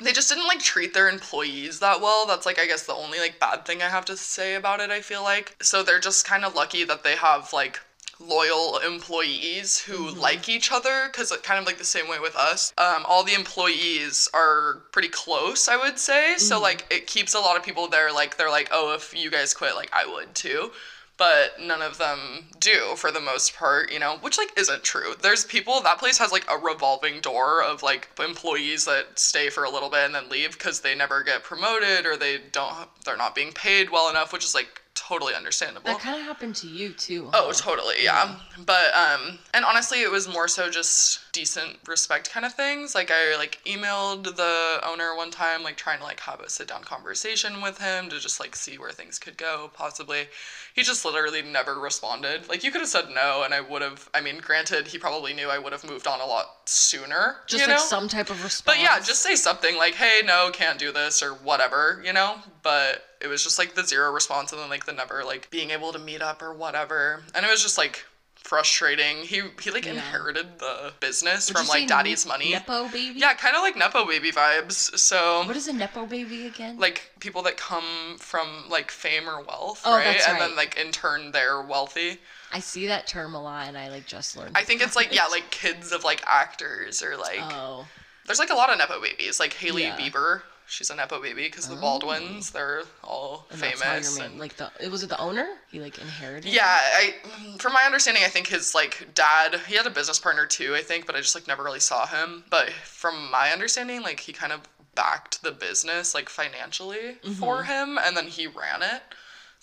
they 0.00 0.12
just 0.12 0.28
didn't 0.28 0.46
like 0.46 0.60
treat 0.60 0.94
their 0.94 1.08
employees 1.08 1.80
that 1.80 2.00
well. 2.00 2.26
That's 2.26 2.46
like 2.46 2.58
I 2.58 2.66
guess 2.66 2.84
the 2.86 2.94
only 2.94 3.18
like 3.18 3.38
bad 3.38 3.64
thing 3.64 3.82
I 3.82 3.88
have 3.88 4.04
to 4.06 4.16
say 4.16 4.54
about 4.54 4.80
it, 4.80 4.90
I 4.90 5.00
feel 5.00 5.22
like. 5.22 5.56
So 5.62 5.82
they're 5.82 6.00
just 6.00 6.26
kind 6.26 6.44
of 6.44 6.54
lucky 6.54 6.84
that 6.84 7.04
they 7.04 7.16
have 7.16 7.52
like 7.52 7.80
loyal 8.20 8.78
employees 8.78 9.78
who 9.78 10.06
mm-hmm. 10.06 10.20
like 10.20 10.48
each 10.48 10.70
other 10.70 11.08
cuz 11.12 11.32
uh, 11.32 11.36
kind 11.38 11.58
of 11.58 11.66
like 11.66 11.78
the 11.78 11.84
same 11.84 12.08
way 12.08 12.18
with 12.18 12.36
us. 12.36 12.72
Um 12.78 13.04
all 13.06 13.22
the 13.22 13.34
employees 13.34 14.28
are 14.34 14.82
pretty 14.92 15.08
close, 15.08 15.68
I 15.68 15.76
would 15.76 15.98
say. 15.98 16.36
So 16.38 16.56
mm-hmm. 16.56 16.62
like 16.62 16.86
it 16.90 17.06
keeps 17.06 17.34
a 17.34 17.40
lot 17.40 17.56
of 17.56 17.62
people 17.62 17.88
there 17.88 18.12
like 18.12 18.36
they're 18.36 18.50
like, 18.50 18.68
"Oh, 18.72 18.94
if 18.94 19.14
you 19.14 19.30
guys 19.30 19.54
quit, 19.54 19.76
like 19.76 19.90
I 19.92 20.06
would 20.06 20.34
too." 20.34 20.72
But 21.16 21.60
none 21.60 21.82
of 21.82 21.98
them 21.98 22.46
do 22.58 22.94
for 22.96 23.10
the 23.12 23.20
most 23.20 23.54
part, 23.54 23.92
you 23.92 23.98
know, 23.98 24.18
which 24.20 24.38
like 24.38 24.52
isn't 24.56 24.82
true. 24.82 25.14
There's 25.20 25.44
people 25.44 25.80
that 25.82 25.98
place 25.98 26.18
has 26.18 26.32
like 26.32 26.50
a 26.50 26.58
revolving 26.58 27.20
door 27.20 27.62
of 27.62 27.82
like 27.82 28.08
employees 28.18 28.84
that 28.86 29.18
stay 29.18 29.50
for 29.50 29.64
a 29.64 29.70
little 29.70 29.90
bit 29.90 30.06
and 30.06 30.14
then 30.14 30.28
leave 30.28 30.52
because 30.52 30.80
they 30.80 30.94
never 30.94 31.22
get 31.22 31.44
promoted 31.44 32.06
or 32.06 32.16
they 32.16 32.38
don't 32.52 32.88
they're 33.04 33.16
not 33.16 33.34
being 33.34 33.52
paid 33.52 33.90
well 33.90 34.10
enough, 34.10 34.32
which 34.32 34.44
is 34.44 34.54
like 34.54 34.82
totally 34.94 35.34
understandable. 35.34 35.90
That 35.90 36.00
kind 36.00 36.16
of 36.16 36.22
happened 36.22 36.56
to 36.56 36.68
you 36.68 36.92
too. 36.92 37.30
Oh, 37.32 37.46
huh? 37.46 37.52
totally, 37.52 37.96
yeah. 38.02 38.36
But 38.64 38.94
um 38.94 39.38
and 39.52 39.64
honestly 39.64 40.02
it 40.02 40.10
was 40.10 40.28
more 40.28 40.48
so 40.48 40.70
just 40.70 41.20
decent 41.32 41.78
respect 41.86 42.30
kind 42.30 42.46
of 42.46 42.54
things. 42.54 42.94
Like 42.94 43.10
I 43.10 43.36
like 43.36 43.60
emailed 43.66 44.36
the 44.36 44.80
owner 44.86 45.16
one 45.16 45.30
time 45.30 45.62
like 45.62 45.76
trying 45.76 45.98
to 45.98 46.04
like 46.04 46.20
have 46.20 46.40
a 46.40 46.48
sit 46.48 46.68
down 46.68 46.84
conversation 46.84 47.60
with 47.60 47.78
him 47.78 48.08
to 48.10 48.20
just 48.20 48.40
like 48.40 48.54
see 48.54 48.78
where 48.78 48.92
things 48.92 49.18
could 49.18 49.36
go 49.36 49.70
possibly. 49.74 50.26
He 50.74 50.82
just 50.82 51.04
literally 51.04 51.42
never 51.42 51.78
responded. 51.78 52.48
Like 52.48 52.64
you 52.64 52.70
could 52.70 52.80
have 52.80 52.88
said 52.88 53.06
no 53.12 53.42
and 53.44 53.52
I 53.52 53.60
would 53.60 53.82
have 53.82 54.08
I 54.14 54.20
mean 54.20 54.38
granted 54.38 54.88
he 54.88 54.98
probably 54.98 55.34
knew 55.34 55.48
I 55.48 55.58
would 55.58 55.72
have 55.72 55.84
moved 55.84 56.06
on 56.06 56.20
a 56.20 56.26
lot 56.26 56.63
sooner, 56.68 57.36
Just 57.46 57.62
you 57.62 57.68
like 57.68 57.76
know? 57.78 57.82
some 57.82 58.08
type 58.08 58.30
of 58.30 58.42
response. 58.42 58.62
But 58.62 58.80
yeah, 58.82 58.98
just 59.00 59.22
say 59.22 59.34
something 59.36 59.76
like, 59.76 59.94
"Hey, 59.94 60.20
no, 60.24 60.50
can't 60.52 60.78
do 60.78 60.92
this" 60.92 61.22
or 61.22 61.30
whatever, 61.34 62.02
you 62.04 62.12
know. 62.12 62.36
But 62.62 63.04
it 63.20 63.26
was 63.28 63.42
just 63.42 63.58
like 63.58 63.74
the 63.74 63.84
zero 63.84 64.12
response 64.12 64.52
and 64.52 64.60
then 64.60 64.68
like 64.70 64.86
the 64.86 64.92
never 64.92 65.24
like 65.24 65.50
being 65.50 65.70
able 65.70 65.92
to 65.92 65.98
meet 65.98 66.22
up 66.22 66.42
or 66.42 66.52
whatever, 66.54 67.22
and 67.34 67.44
it 67.44 67.50
was 67.50 67.62
just 67.62 67.78
like 67.78 68.04
frustrating. 68.36 69.18
He 69.24 69.42
he 69.62 69.70
like 69.70 69.86
inherited 69.86 70.58
the 70.58 70.92
business 71.00 71.48
Would 71.48 71.56
from 71.58 71.66
like 71.68 71.88
daddy's 71.88 72.26
money. 72.26 72.52
Nepo 72.52 72.88
baby. 72.88 73.18
Yeah, 73.18 73.32
kind 73.34 73.56
of 73.56 73.62
like 73.62 73.76
nepo 73.76 74.04
baby 74.06 74.30
vibes. 74.30 74.98
So 74.98 75.44
What 75.46 75.56
is 75.56 75.66
a 75.68 75.72
nepo 75.72 76.04
baby 76.06 76.46
again? 76.46 76.78
like 76.78 77.10
people 77.20 77.42
that 77.42 77.56
come 77.56 78.16
from 78.18 78.68
like 78.68 78.90
fame 78.90 79.28
or 79.28 79.42
wealth, 79.42 79.80
Oh, 79.84 79.96
right? 79.96 80.04
that's 80.04 80.28
and 80.28 80.38
then 80.40 80.54
like 80.56 80.76
in 80.78 80.92
turn 80.92 81.32
they're 81.32 81.62
wealthy. 81.62 82.18
I 82.54 82.60
see 82.60 82.86
that 82.86 83.06
term 83.06 83.34
a 83.34 83.42
lot, 83.42 83.66
and 83.68 83.76
I 83.76 83.88
like 83.90 84.06
just 84.06 84.36
learned. 84.36 84.56
I 84.56 84.62
think 84.62 84.80
it's 84.80 84.94
like 84.96 85.12
yeah, 85.12 85.26
like 85.26 85.50
kids 85.50 85.92
of 85.92 86.04
like 86.04 86.22
actors 86.26 87.02
or 87.02 87.16
like 87.16 87.40
Oh, 87.42 87.86
There's 88.26 88.38
like 88.38 88.50
a 88.50 88.54
lot 88.54 88.70
of 88.70 88.78
nepo 88.78 89.00
babies, 89.00 89.40
like 89.40 89.52
Hailey 89.54 89.82
Yeah. 89.82 89.96
Bieber. 89.98 90.42
She's 90.66 90.88
a 90.88 90.94
nepo 90.96 91.20
baby 91.20 91.42
because 91.42 91.68
the 91.68 91.76
Baldwins, 91.76 92.50
they're 92.52 92.84
all 93.02 93.46
and 93.50 93.60
that's 93.60 93.82
how 93.82 93.92
you're 93.92 94.02
famous. 94.02 94.18
and- 94.18 94.38
Like 94.38 94.56
the 94.56 94.70
it 94.80 94.90
was 94.90 95.02
it 95.02 95.10
the 95.10 95.18
owner? 95.20 95.46
He 95.70 95.78
like 95.80 95.98
inherited. 95.98 96.50
yeah, 96.50 96.64
I 96.66 97.14
from 97.58 97.74
my 97.74 97.82
understanding, 97.84 98.22
I 98.24 98.28
think 98.28 98.46
his 98.46 98.74
like 98.74 99.08
dad, 99.14 99.60
he 99.68 99.74
had 99.76 99.86
a 99.86 99.90
business 99.90 100.18
partner 100.18 100.46
too, 100.46 100.74
I 100.74 100.80
think, 100.80 101.04
but 101.06 101.16
I 101.16 101.20
just 101.20 101.34
like 101.34 101.46
never 101.48 101.62
really 101.64 101.80
saw 101.80 102.06
him. 102.06 102.44
But 102.48 102.70
from 102.70 103.30
my 103.30 103.50
understanding, 103.50 104.00
like 104.02 104.20
he 104.20 104.32
kind 104.32 104.52
of 104.52 104.60
backed 104.94 105.42
the 105.42 105.52
business 105.52 106.14
like 106.14 106.28
financially 106.30 107.16
Mm-hmm. 107.24 107.32
for 107.32 107.64
him, 107.64 107.98
and 107.98 108.16
then 108.16 108.28
he 108.28 108.46
ran 108.46 108.82
it. 108.82 109.02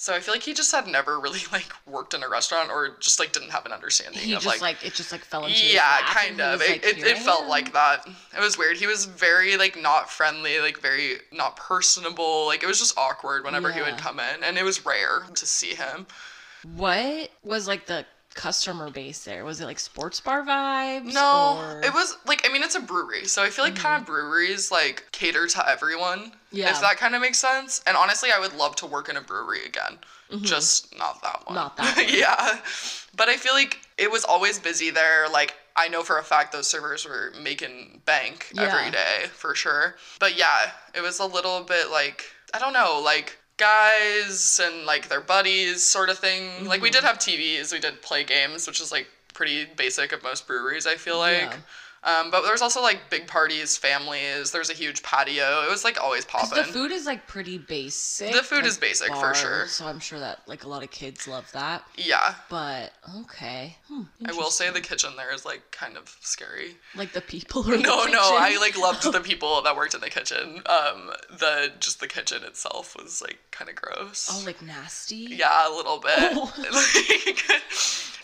So 0.01 0.15
I 0.15 0.19
feel 0.19 0.33
like 0.33 0.41
he 0.41 0.55
just 0.55 0.71
had 0.71 0.87
never 0.87 1.19
really 1.19 1.41
like 1.51 1.71
worked 1.85 2.15
in 2.15 2.23
a 2.23 2.27
restaurant 2.27 2.71
or 2.71 2.97
just 2.99 3.19
like 3.19 3.33
didn't 3.33 3.51
have 3.51 3.67
an 3.67 3.71
understanding 3.71 4.19
He 4.19 4.33
of 4.33 4.41
just 4.41 4.59
like, 4.59 4.83
it 4.83 4.95
just 4.95 5.11
like 5.11 5.23
fell 5.23 5.45
into. 5.45 5.63
yeah 5.63 5.99
kind 6.05 6.41
of. 6.41 6.59
it, 6.59 6.69
like, 6.69 6.83
it, 6.83 6.95
"Here 6.95 7.05
it 7.05 7.19
felt 7.19 7.47
like 7.47 7.71
that. 7.73 8.07
It 8.35 8.41
was 8.41 8.57
weird. 8.57 8.77
He 8.77 8.87
was 8.87 9.05
very 9.05 9.57
like 9.57 9.79
not 9.79 10.09
friendly 10.09 10.59
like 10.59 10.79
very 10.79 11.17
not 11.31 11.55
personable. 11.55 12.47
Like 12.47 12.63
it 12.63 12.65
was 12.65 12.79
just 12.79 12.97
awkward 12.97 13.43
whenever 13.43 13.71
he 13.71 13.79
would 13.79 13.97
come 13.99 14.19
in 14.19 14.43
and 14.43 14.57
it 14.57 14.63
was 14.63 14.83
rare 14.83 15.21
to 15.35 15.45
see 15.45 15.75
him. 15.75 16.07
What 16.75 17.29
was 17.43 17.67
like 17.67 17.85
the 17.85 18.03
customer 18.33 18.89
base 18.89 19.23
there? 19.25 19.43
Was 19.43 19.59
it 19.61 19.65
like 19.65 19.79
sports 19.79 20.19
bar 20.21 20.43
vibes? 20.43 21.13
no 21.13 21.57
or- 21.57 21.63
Mm-hmm. 21.75 21.83
it 21.83 21.93
was 21.93 22.17
like 22.25 22.47
i 22.47 22.51
mean 22.51 22.63
it's 22.63 22.75
a 22.75 22.79
brewery 22.79 23.25
so 23.25 23.43
i 23.43 23.49
feel 23.49 23.65
like 23.65 23.75
kind 23.75 23.99
of 24.01 24.07
breweries 24.07 24.71
like 24.71 25.05
cater 25.11 25.47
to 25.47 25.69
everyone 25.69 26.31
Yeah. 26.51 26.69
if 26.71 26.81
that 26.81 26.97
kind 26.97 27.15
of 27.15 27.21
makes 27.21 27.39
sense 27.39 27.81
and 27.85 27.95
honestly 27.97 28.29
i 28.35 28.39
would 28.39 28.55
love 28.57 28.75
to 28.77 28.85
work 28.85 29.09
in 29.09 29.17
a 29.17 29.21
brewery 29.21 29.65
again 29.65 29.97
just 30.41 30.97
not 30.97 31.21
that 31.23 31.41
one 31.45 31.55
Mm-hmm. 31.55 31.55
Not 31.55 31.77
that 31.77 31.97
one. 31.97 32.05
yeah 32.09 32.59
but 33.15 33.27
i 33.29 33.35
feel 33.37 33.53
like 33.53 33.79
it 33.97 34.09
was 34.09 34.23
always 34.23 34.59
busy 34.59 34.89
there 34.91 35.27
like 35.29 35.55
i 35.75 35.87
know 35.89 36.03
for 36.03 36.17
a 36.19 36.23
fact 36.23 36.51
those 36.53 36.67
servers 36.67 37.05
were 37.05 37.31
making 37.41 38.01
bank 38.05 38.47
Yeah. 38.53 38.63
every 38.63 38.91
day 38.91 39.25
for 39.33 39.55
sure 39.55 39.95
but 40.19 40.37
yeah 40.37 40.71
it 40.93 41.01
was 41.01 41.19
a 41.19 41.25
little 41.25 41.61
bit 41.63 41.89
like 41.91 42.23
i 42.53 42.59
don't 42.59 42.73
know 42.73 43.01
like 43.03 43.37
guys 43.61 44.59
and 44.65 44.85
like 44.85 45.07
their 45.09 45.21
buddies 45.21 45.83
sort 45.83 46.09
of 46.09 46.17
thing 46.17 46.65
like 46.65 46.81
we 46.81 46.89
Mm-hmm. 46.89 46.95
did 46.97 47.03
have 47.03 47.17
tvs 47.19 47.71
we 47.71 47.79
did 47.79 48.01
play 48.01 48.23
games 48.23 48.67
which 48.67 48.79
is 48.81 48.91
like 48.91 49.07
pretty 49.33 49.65
basic 49.65 50.11
of 50.11 50.23
most 50.23 50.47
breweries 50.47 50.85
i 50.85 50.95
feel 50.95 51.17
like 51.17 51.53
Yeah. 51.53 51.61
Um, 52.03 52.31
but 52.31 52.41
there 52.41 52.51
was 52.51 52.61
also 52.63 52.81
like 52.81 53.09
big 53.09 53.27
parties 53.27 53.77
families 53.77 54.51
there's 54.51 54.69
a 54.69 54.73
huge 54.73 55.03
patio 55.03 55.63
it 55.63 55.69
was 55.69 55.83
like 55.83 56.01
always 56.01 56.25
popping 56.25 56.57
the 56.57 56.63
food 56.63 56.91
is 56.91 57.05
like 57.05 57.27
pretty 57.27 57.57
basic. 57.57 58.33
The 58.33 58.41
food 58.43 58.57
like 58.59 58.65
is 58.67 58.77
basic, 58.77 59.13
for 59.13 59.33
sure. 59.35 59.67
So 59.67 59.85
I'm 59.85 59.99
sure 59.99 60.19
that 60.19 60.39
like 60.47 60.63
a 60.63 60.67
lot 60.67 60.83
of 60.83 60.91
kids 60.91 61.27
love 61.27 61.51
that. 61.53 61.83
yeah 61.97 62.35
But 62.49 62.93
okay, 63.21 63.77
hmm, 63.87 64.03
i 64.27 64.31
will 64.33 64.49
say 64.51 64.69
the 64.71 64.81
kitchen 64.81 65.11
there 65.17 65.33
is 65.33 65.45
like 65.45 65.61
kind 65.71 65.97
of 65.97 66.15
scary 66.21 66.75
like 66.95 67.11
the 67.13 67.21
people 67.21 67.61
or 67.71 67.77
no 67.77 68.05
the 68.05 68.11
no 68.11 68.19
i 68.39 68.57
like 68.59 68.77
loved 68.77 69.03
the 69.11 69.19
people 69.31 69.61
that 69.61 69.75
worked 69.75 69.93
in 69.93 70.01
the 70.01 70.09
kitchen 70.09 70.61
um 70.67 71.11
the 71.29 71.71
just 71.79 71.99
the 71.99 72.07
kitchen 72.07 72.43
itself 72.43 72.95
was 73.01 73.21
like 73.21 73.37
kind 73.51 73.69
of 73.69 73.75
gross 73.75 74.27
Oh, 74.31 74.43
like 74.45 74.61
nasty. 74.61 75.27
yeah 75.31 75.67
a 75.69 75.73
little 75.75 75.99
bit 75.99 76.11
Oh. 76.33 76.51
like, 76.57 77.61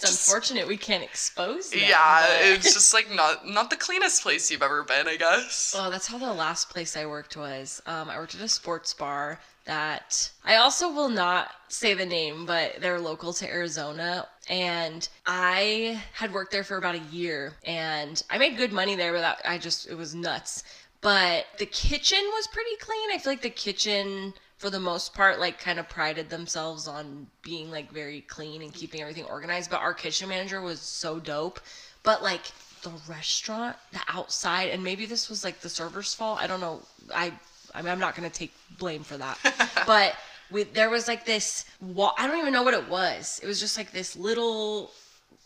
It's 0.01 0.09
just- 0.11 0.27
unfortunate 0.27 0.67
we 0.67 0.77
can't 0.77 1.03
expose 1.03 1.69
them. 1.71 1.79
yeah 1.81 2.25
but- 2.27 2.45
it's 2.45 2.73
just 2.77 2.93
like 2.93 3.11
not 3.13 3.47
not 3.47 3.69
the 3.69 3.75
cleanest 3.75 4.21
place 4.23 4.49
you've 4.51 4.61
ever 4.63 4.83
been 4.83 5.07
i 5.07 5.15
guess 5.17 5.73
Well, 5.75 5.91
that's 5.91 6.07
how 6.07 6.17
the 6.17 6.31
last 6.33 6.69
place 6.69 6.95
I 6.95 7.05
worked 7.05 7.35
was. 7.37 7.81
Um, 7.85 8.09
I 8.09 8.17
worked 8.17 8.35
at 8.35 8.41
a 8.41 8.47
sports 8.47 8.93
bar 8.93 9.39
that 9.65 10.31
I 10.45 10.55
also 10.55 10.89
will 10.91 11.09
not 11.09 11.51
say 11.67 11.93
the 11.93 12.05
name, 12.05 12.45
but 12.45 12.79
they're 12.79 12.99
local 13.01 13.33
to 13.33 13.45
Arizona. 13.49 14.27
And 14.49 15.07
I 15.25 16.01
had 16.13 16.33
worked 16.33 16.51
there 16.53 16.63
for 16.63 16.77
about 16.77 16.95
a 16.95 17.03
year 17.11 17.53
and 17.65 18.21
I 18.29 18.37
made 18.37 18.55
good 18.57 18.71
money 18.71 18.95
there, 18.95 19.11
but 19.11 19.21
that, 19.21 19.41
I 19.43 19.57
just, 19.57 19.87
it 19.89 19.95
was 19.95 20.15
nuts. 20.15 20.63
But 21.01 21.45
the 21.59 21.65
kitchen 21.65 22.19
was 22.33 22.47
pretty 22.47 22.75
clean. 22.79 23.11
I 23.11 23.17
feel 23.17 23.33
like 23.33 23.41
the 23.41 23.49
kitchen, 23.49 24.33
for 24.57 24.69
the 24.69 24.79
most 24.79 25.13
part, 25.13 25.39
like 25.39 25.59
kind 25.59 25.79
of 25.79 25.87
prided 25.87 26.29
themselves 26.29 26.87
on 26.87 27.27
being 27.41 27.69
like 27.71 27.91
very 27.91 28.21
clean 28.21 28.61
and 28.61 28.73
keeping 28.73 29.01
everything 29.01 29.25
organized. 29.25 29.69
But 29.69 29.81
our 29.81 29.93
kitchen 29.93 30.29
manager 30.29 30.61
was 30.61 30.79
so 30.79 31.19
dope. 31.19 31.59
But 32.03 32.23
like 32.23 32.41
the 32.81 32.91
restaurant, 33.07 33.75
the 33.91 33.99
outside, 34.07 34.69
and 34.69 34.83
maybe 34.83 35.05
this 35.05 35.29
was 35.29 35.43
like 35.43 35.59
the 35.59 35.69
server's 35.69 36.13
fault. 36.13 36.39
I 36.41 36.47
don't 36.47 36.61
know. 36.61 36.81
I 37.13 37.31
I 37.75 37.81
mean, 37.81 37.91
I'm 37.91 37.99
not 37.99 38.15
gonna 38.15 38.29
take 38.29 38.53
blame 38.79 39.03
for 39.03 39.17
that. 39.17 39.37
but 39.85 40.15
with 40.49 40.73
there 40.73 40.89
was 40.89 41.07
like 41.07 41.25
this 41.25 41.65
wall. 41.79 42.13
I 42.17 42.25
don't 42.25 42.39
even 42.39 42.53
know 42.53 42.63
what 42.63 42.73
it 42.73 42.89
was. 42.89 43.39
It 43.43 43.47
was 43.47 43.59
just 43.59 43.77
like 43.77 43.91
this 43.91 44.15
little 44.15 44.91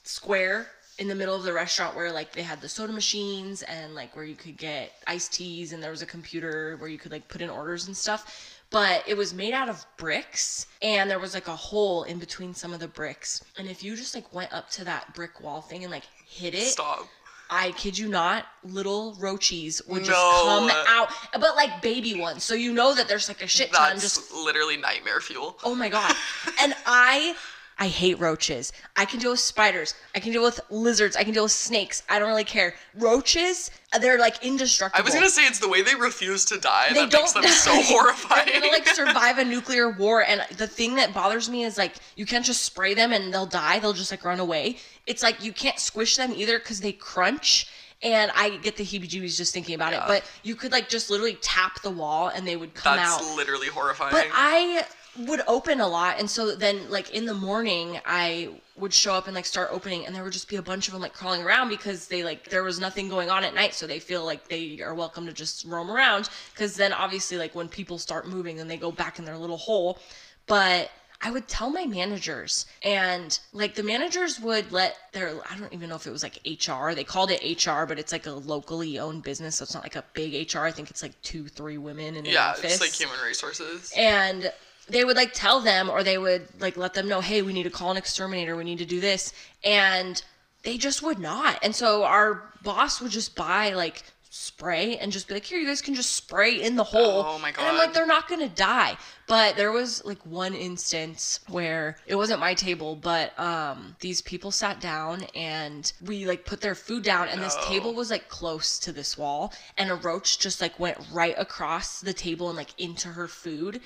square 0.04 0.68
in 0.98 1.08
the 1.08 1.16
middle 1.16 1.36
of 1.36 1.44
the 1.44 1.54
restaurant 1.54 1.96
where 1.96 2.12
like 2.12 2.32
they 2.32 2.44
had 2.44 2.62
the 2.62 2.70
soda 2.70 2.94
machines 2.94 3.64
and 3.64 3.96
like 3.96 4.16
where 4.16 4.26
you 4.26 4.36
could 4.36 4.58
get 4.58 4.92
iced 5.08 5.34
teas 5.34 5.74
and 5.74 5.82
there 5.82 5.90
was 5.90 6.02
a 6.02 6.06
computer 6.06 6.76
where 6.78 6.90
you 6.90 6.98
could 6.98 7.12
like 7.12 7.28
put 7.28 7.42
in 7.42 7.50
orders 7.50 7.88
and 7.88 7.98
stuff 7.98 8.51
but 8.72 9.04
it 9.08 9.16
was 9.16 9.34
made 9.34 9.54
out 9.54 9.70
of 9.70 9.86
bricks 9.98 10.66
and 10.82 11.10
there 11.10 11.20
was 11.20 11.34
like 11.34 11.48
a 11.48 11.56
hole 11.56 12.04
in 12.04 12.18
between 12.18 12.54
some 12.54 12.74
of 12.74 12.80
the 12.80 12.88
bricks 12.88 13.44
and 13.58 13.68
if 13.70 13.84
you 13.84 13.96
just 13.96 14.16
like 14.16 14.34
went 14.34 14.52
up 14.52 14.70
to 14.72 14.84
that 14.84 15.14
brick 15.14 15.42
wall 15.42 15.62
thing 15.62 15.84
and 15.84 15.92
like 15.92 16.08
hit 16.26 16.56
it 16.56 16.64
stop 16.68 17.08
I 17.54 17.72
kid 17.72 17.98
you 17.98 18.08
not, 18.08 18.46
little 18.64 19.14
roaches 19.20 19.82
would 19.86 20.06
just 20.06 20.12
No. 20.12 20.46
come 20.46 20.72
out, 20.88 21.10
but 21.34 21.58
like 21.58 21.82
baby 21.82 22.18
ones. 22.18 22.46
So 22.46 22.54
you 22.54 22.72
know 22.72 22.96
that 22.96 23.10
there's 23.10 23.28
like 23.28 23.42
a 23.44 23.48
shit 23.48 23.74
ton 23.74 23.90
That's 23.90 24.02
just 24.04 24.34
literally 24.34 24.78
nightmare 24.78 25.20
fuel. 25.20 25.58
Oh 25.66 25.76
my 25.76 25.90
god. 25.90 26.16
and 26.62 26.74
I 26.86 27.36
I 27.80 27.88
hate 27.88 28.20
roaches. 28.20 28.72
I 28.96 29.06
can 29.06 29.20
deal 29.20 29.32
with 29.32 29.40
spiders. 29.40 29.96
I 30.16 30.20
can 30.20 30.32
deal 30.32 30.44
with 30.44 30.60
lizards. 30.70 31.16
I 31.16 31.24
can 31.24 31.34
deal 31.34 31.44
with 31.44 31.52
snakes. 31.52 32.04
I 32.10 32.20
don't 32.20 32.28
really 32.28 32.44
care. 32.44 32.76
Roaches, 32.96 33.72
they're 34.00 34.20
like 34.20 34.44
indestructible. 34.46 35.02
I 35.02 35.04
was 35.04 35.14
gonna 35.16 35.30
say 35.30 35.48
it's 35.48 35.60
the 35.60 35.68
way 35.68 35.82
they 35.82 35.96
refuse 35.96 36.46
to 36.46 36.60
die 36.60 36.90
they 36.94 37.02
that 37.02 37.12
don't 37.12 37.22
makes 37.22 37.34
them 37.34 37.42
die. 37.44 37.50
so 37.50 37.82
horrifying. 37.82 38.46
They're 38.46 38.62
gonna 38.62 38.72
like 38.72 38.88
survive 38.88 39.40
a 39.40 39.46
nuclear 39.56 39.90
war, 39.90 40.24
and 40.24 40.46
the 40.58 40.68
thing 40.68 40.96
that 40.96 41.14
bothers 41.14 41.50
me 41.50 41.64
is 41.64 41.78
like 41.78 41.96
you 42.16 42.26
can't 42.26 42.46
just 42.46 42.62
spray 42.62 42.94
them 42.94 43.14
and 43.14 43.34
they'll 43.34 43.46
die. 43.48 43.80
They'll 43.80 43.94
just 43.94 44.12
like 44.12 44.24
run 44.24 44.40
away. 44.40 44.78
It's 45.08 45.24
like 45.24 45.44
you 45.44 45.52
can't 45.52 45.80
squish 45.80 46.18
them 46.18 46.34
either 46.36 46.60
because 46.60 46.82
they 46.82 46.92
crunch. 46.92 47.68
And 48.04 48.32
I 48.34 48.58
get 48.58 48.78
the 48.78 48.84
heebie-jeebies 48.84 49.38
just 49.38 49.54
thinking 49.54 49.76
about 49.76 49.94
it. 49.94 50.02
But 50.08 50.24
you 50.42 50.56
could 50.56 50.72
like 50.72 50.90
just 50.90 51.12
literally 51.12 51.38
tap 51.40 51.84
the 51.84 51.92
wall 51.92 52.30
and 52.30 52.48
they 52.48 52.56
would 52.56 52.74
come 52.74 52.98
That's 52.98 53.12
out. 53.12 53.20
That's 53.22 53.36
literally 53.36 53.68
horrifying. 53.68 54.12
But 54.12 54.26
I 54.34 54.86
would 55.20 55.42
open 55.48 55.82
a 55.82 55.88
lot, 55.88 56.20
and 56.20 56.30
so 56.30 56.56
then 56.56 56.90
like 56.90 57.12
in 57.12 57.26
the 57.26 57.34
morning, 57.34 58.00
I 58.06 58.50
would 58.78 58.94
show 58.94 59.14
up 59.14 59.28
and 59.28 59.36
like 59.36 59.46
start 59.46 59.70
opening, 59.72 60.06
and 60.06 60.16
there 60.16 60.24
would 60.24 60.34
just 60.34 60.50
be 60.50 60.56
a 60.56 60.62
bunch 60.62 60.88
of 60.88 60.94
them 60.94 61.02
like 61.02 61.14
crawling 61.14 61.44
around 61.44 61.70
because 61.70 62.08
they 62.08 62.24
like 62.24 62.50
there 62.50 62.64
was 62.64 62.80
nothing 62.80 63.10
going 63.10 63.30
on 63.30 63.44
at 63.44 63.54
night, 63.54 63.74
so 63.74 63.88
they 63.88 64.00
feel 64.00 64.26
like 64.26 64.48
they 64.48 64.82
are 64.82 64.96
welcome 64.96 65.26
to 65.26 65.34
just 65.34 65.66
roam 65.66 65.92
around. 65.92 66.30
Because 66.54 66.76
then 66.76 66.94
obviously 66.94 67.38
like 67.38 67.54
when 67.56 67.68
people 67.68 67.98
start 67.98 68.28
moving, 68.28 68.56
then 68.58 68.68
they 68.68 68.78
go 68.78 68.92
back 68.92 69.20
in 69.20 69.26
their 69.26 69.38
little 69.38 69.58
hole. 69.58 70.00
But 70.48 70.90
I 71.24 71.30
would 71.30 71.48
tell 71.48 71.70
my 71.70 71.86
managers, 71.86 72.66
and 72.82 73.38
like 73.54 73.76
the 73.76 73.84
managers 73.84 74.40
would 74.40 74.72
let 74.72 74.98
their 75.12 75.40
I 75.50 75.58
don't 75.58 75.72
even 75.74 75.90
know 75.90 75.96
if 75.96 76.08
it 76.08 76.12
was 76.12 76.24
like 76.24 76.40
HR. 76.46 76.94
They 76.94 77.04
called 77.04 77.32
it 77.32 77.66
HR, 77.66 77.86
but 77.86 78.00
it's 78.00 78.12
like 78.12 78.26
a 78.26 78.32
locally 78.32 78.98
owned 78.98 79.24
business, 79.24 79.58
so 79.58 79.64
it's 79.64 79.74
not 79.74 79.84
like 79.84 79.98
a 79.98 80.06
big 80.14 80.54
HR. 80.54 80.62
I 80.62 80.72
think 80.72 80.90
it's 80.90 81.04
like 81.04 81.22
two, 81.22 81.48
three 81.48 81.78
women 81.78 82.16
in 82.16 82.26
yeah, 82.26 82.52
office 82.52 82.74
it's 82.74 82.82
like 82.82 82.92
human 82.92 83.20
resources. 83.24 83.94
and 83.96 84.52
they 84.92 85.04
would 85.06 85.16
like 85.16 85.34
tell 85.34 85.62
them 85.62 85.90
or 85.90 86.04
they 86.04 86.18
would 86.18 86.48
like 86.60 86.78
let 86.78 86.94
them 86.94 87.08
know 87.08 87.22
hey 87.22 87.42
we 87.42 87.54
need 87.54 87.64
to 87.64 87.70
call 87.70 87.92
an 87.92 87.98
exterminator. 87.98 88.56
We 88.56 88.64
need 88.64 88.80
to 88.80 88.86
do 88.86 89.00
this. 89.00 89.34
And 89.64 90.22
they 90.64 90.78
just 90.78 91.02
would 91.02 91.20
not. 91.20 91.60
And 91.64 91.76
so 91.76 92.04
our 92.04 92.52
boss 92.64 93.02
would 93.02 93.12
just 93.12 93.36
buy 93.36 93.74
like 93.74 94.04
spray 94.30 94.98
and 94.98 95.12
just 95.12 95.28
be 95.28 95.34
like 95.34 95.44
here 95.44 95.60
you 95.60 95.68
guys 95.68 95.82
can 95.82 95.94
just 95.94 96.14
spray 96.14 96.62
in 96.62 96.76
the 96.76 96.84
hole. 96.84 97.26
Oh 97.28 97.40
my 97.40 97.52
God. 97.52 97.62
and 97.62 97.70
i'm 97.70 97.78
like 97.78 97.94
they're 97.94 98.06
not 98.06 98.28
gonna 98.28 98.50
die 98.50 98.98
but 99.32 99.56
there 99.56 99.72
was 99.72 100.04
like 100.04 100.20
one 100.26 100.54
instance 100.54 101.40
where 101.48 101.96
it 102.06 102.16
wasn't 102.16 102.38
my 102.38 102.54
table 102.54 102.98
but 102.98 103.38
um 103.40 103.96
these 104.02 104.22
people 104.22 104.52
sat 104.52 104.82
down 104.82 105.24
and 105.34 105.94
we 106.06 106.26
like 106.26 106.44
put 106.44 106.60
their 106.60 106.76
food 106.76 107.02
down 107.02 107.30
and 107.30 107.42
this 107.42 107.56
table 107.66 107.94
was 107.94 108.12
like 108.12 108.28
close 108.28 108.78
to 108.78 108.92
this 108.92 109.18
wall 109.18 109.54
and 109.78 109.90
a 109.90 109.96
roach 109.96 110.38
just 110.38 110.60
like 110.60 110.78
went 110.80 110.98
right 111.14 111.36
across 111.38 112.02
the 112.02 112.12
table 112.12 112.50
and 112.50 112.58
like 112.58 112.78
into 112.78 113.08
her 113.08 113.28
food. 113.28 113.80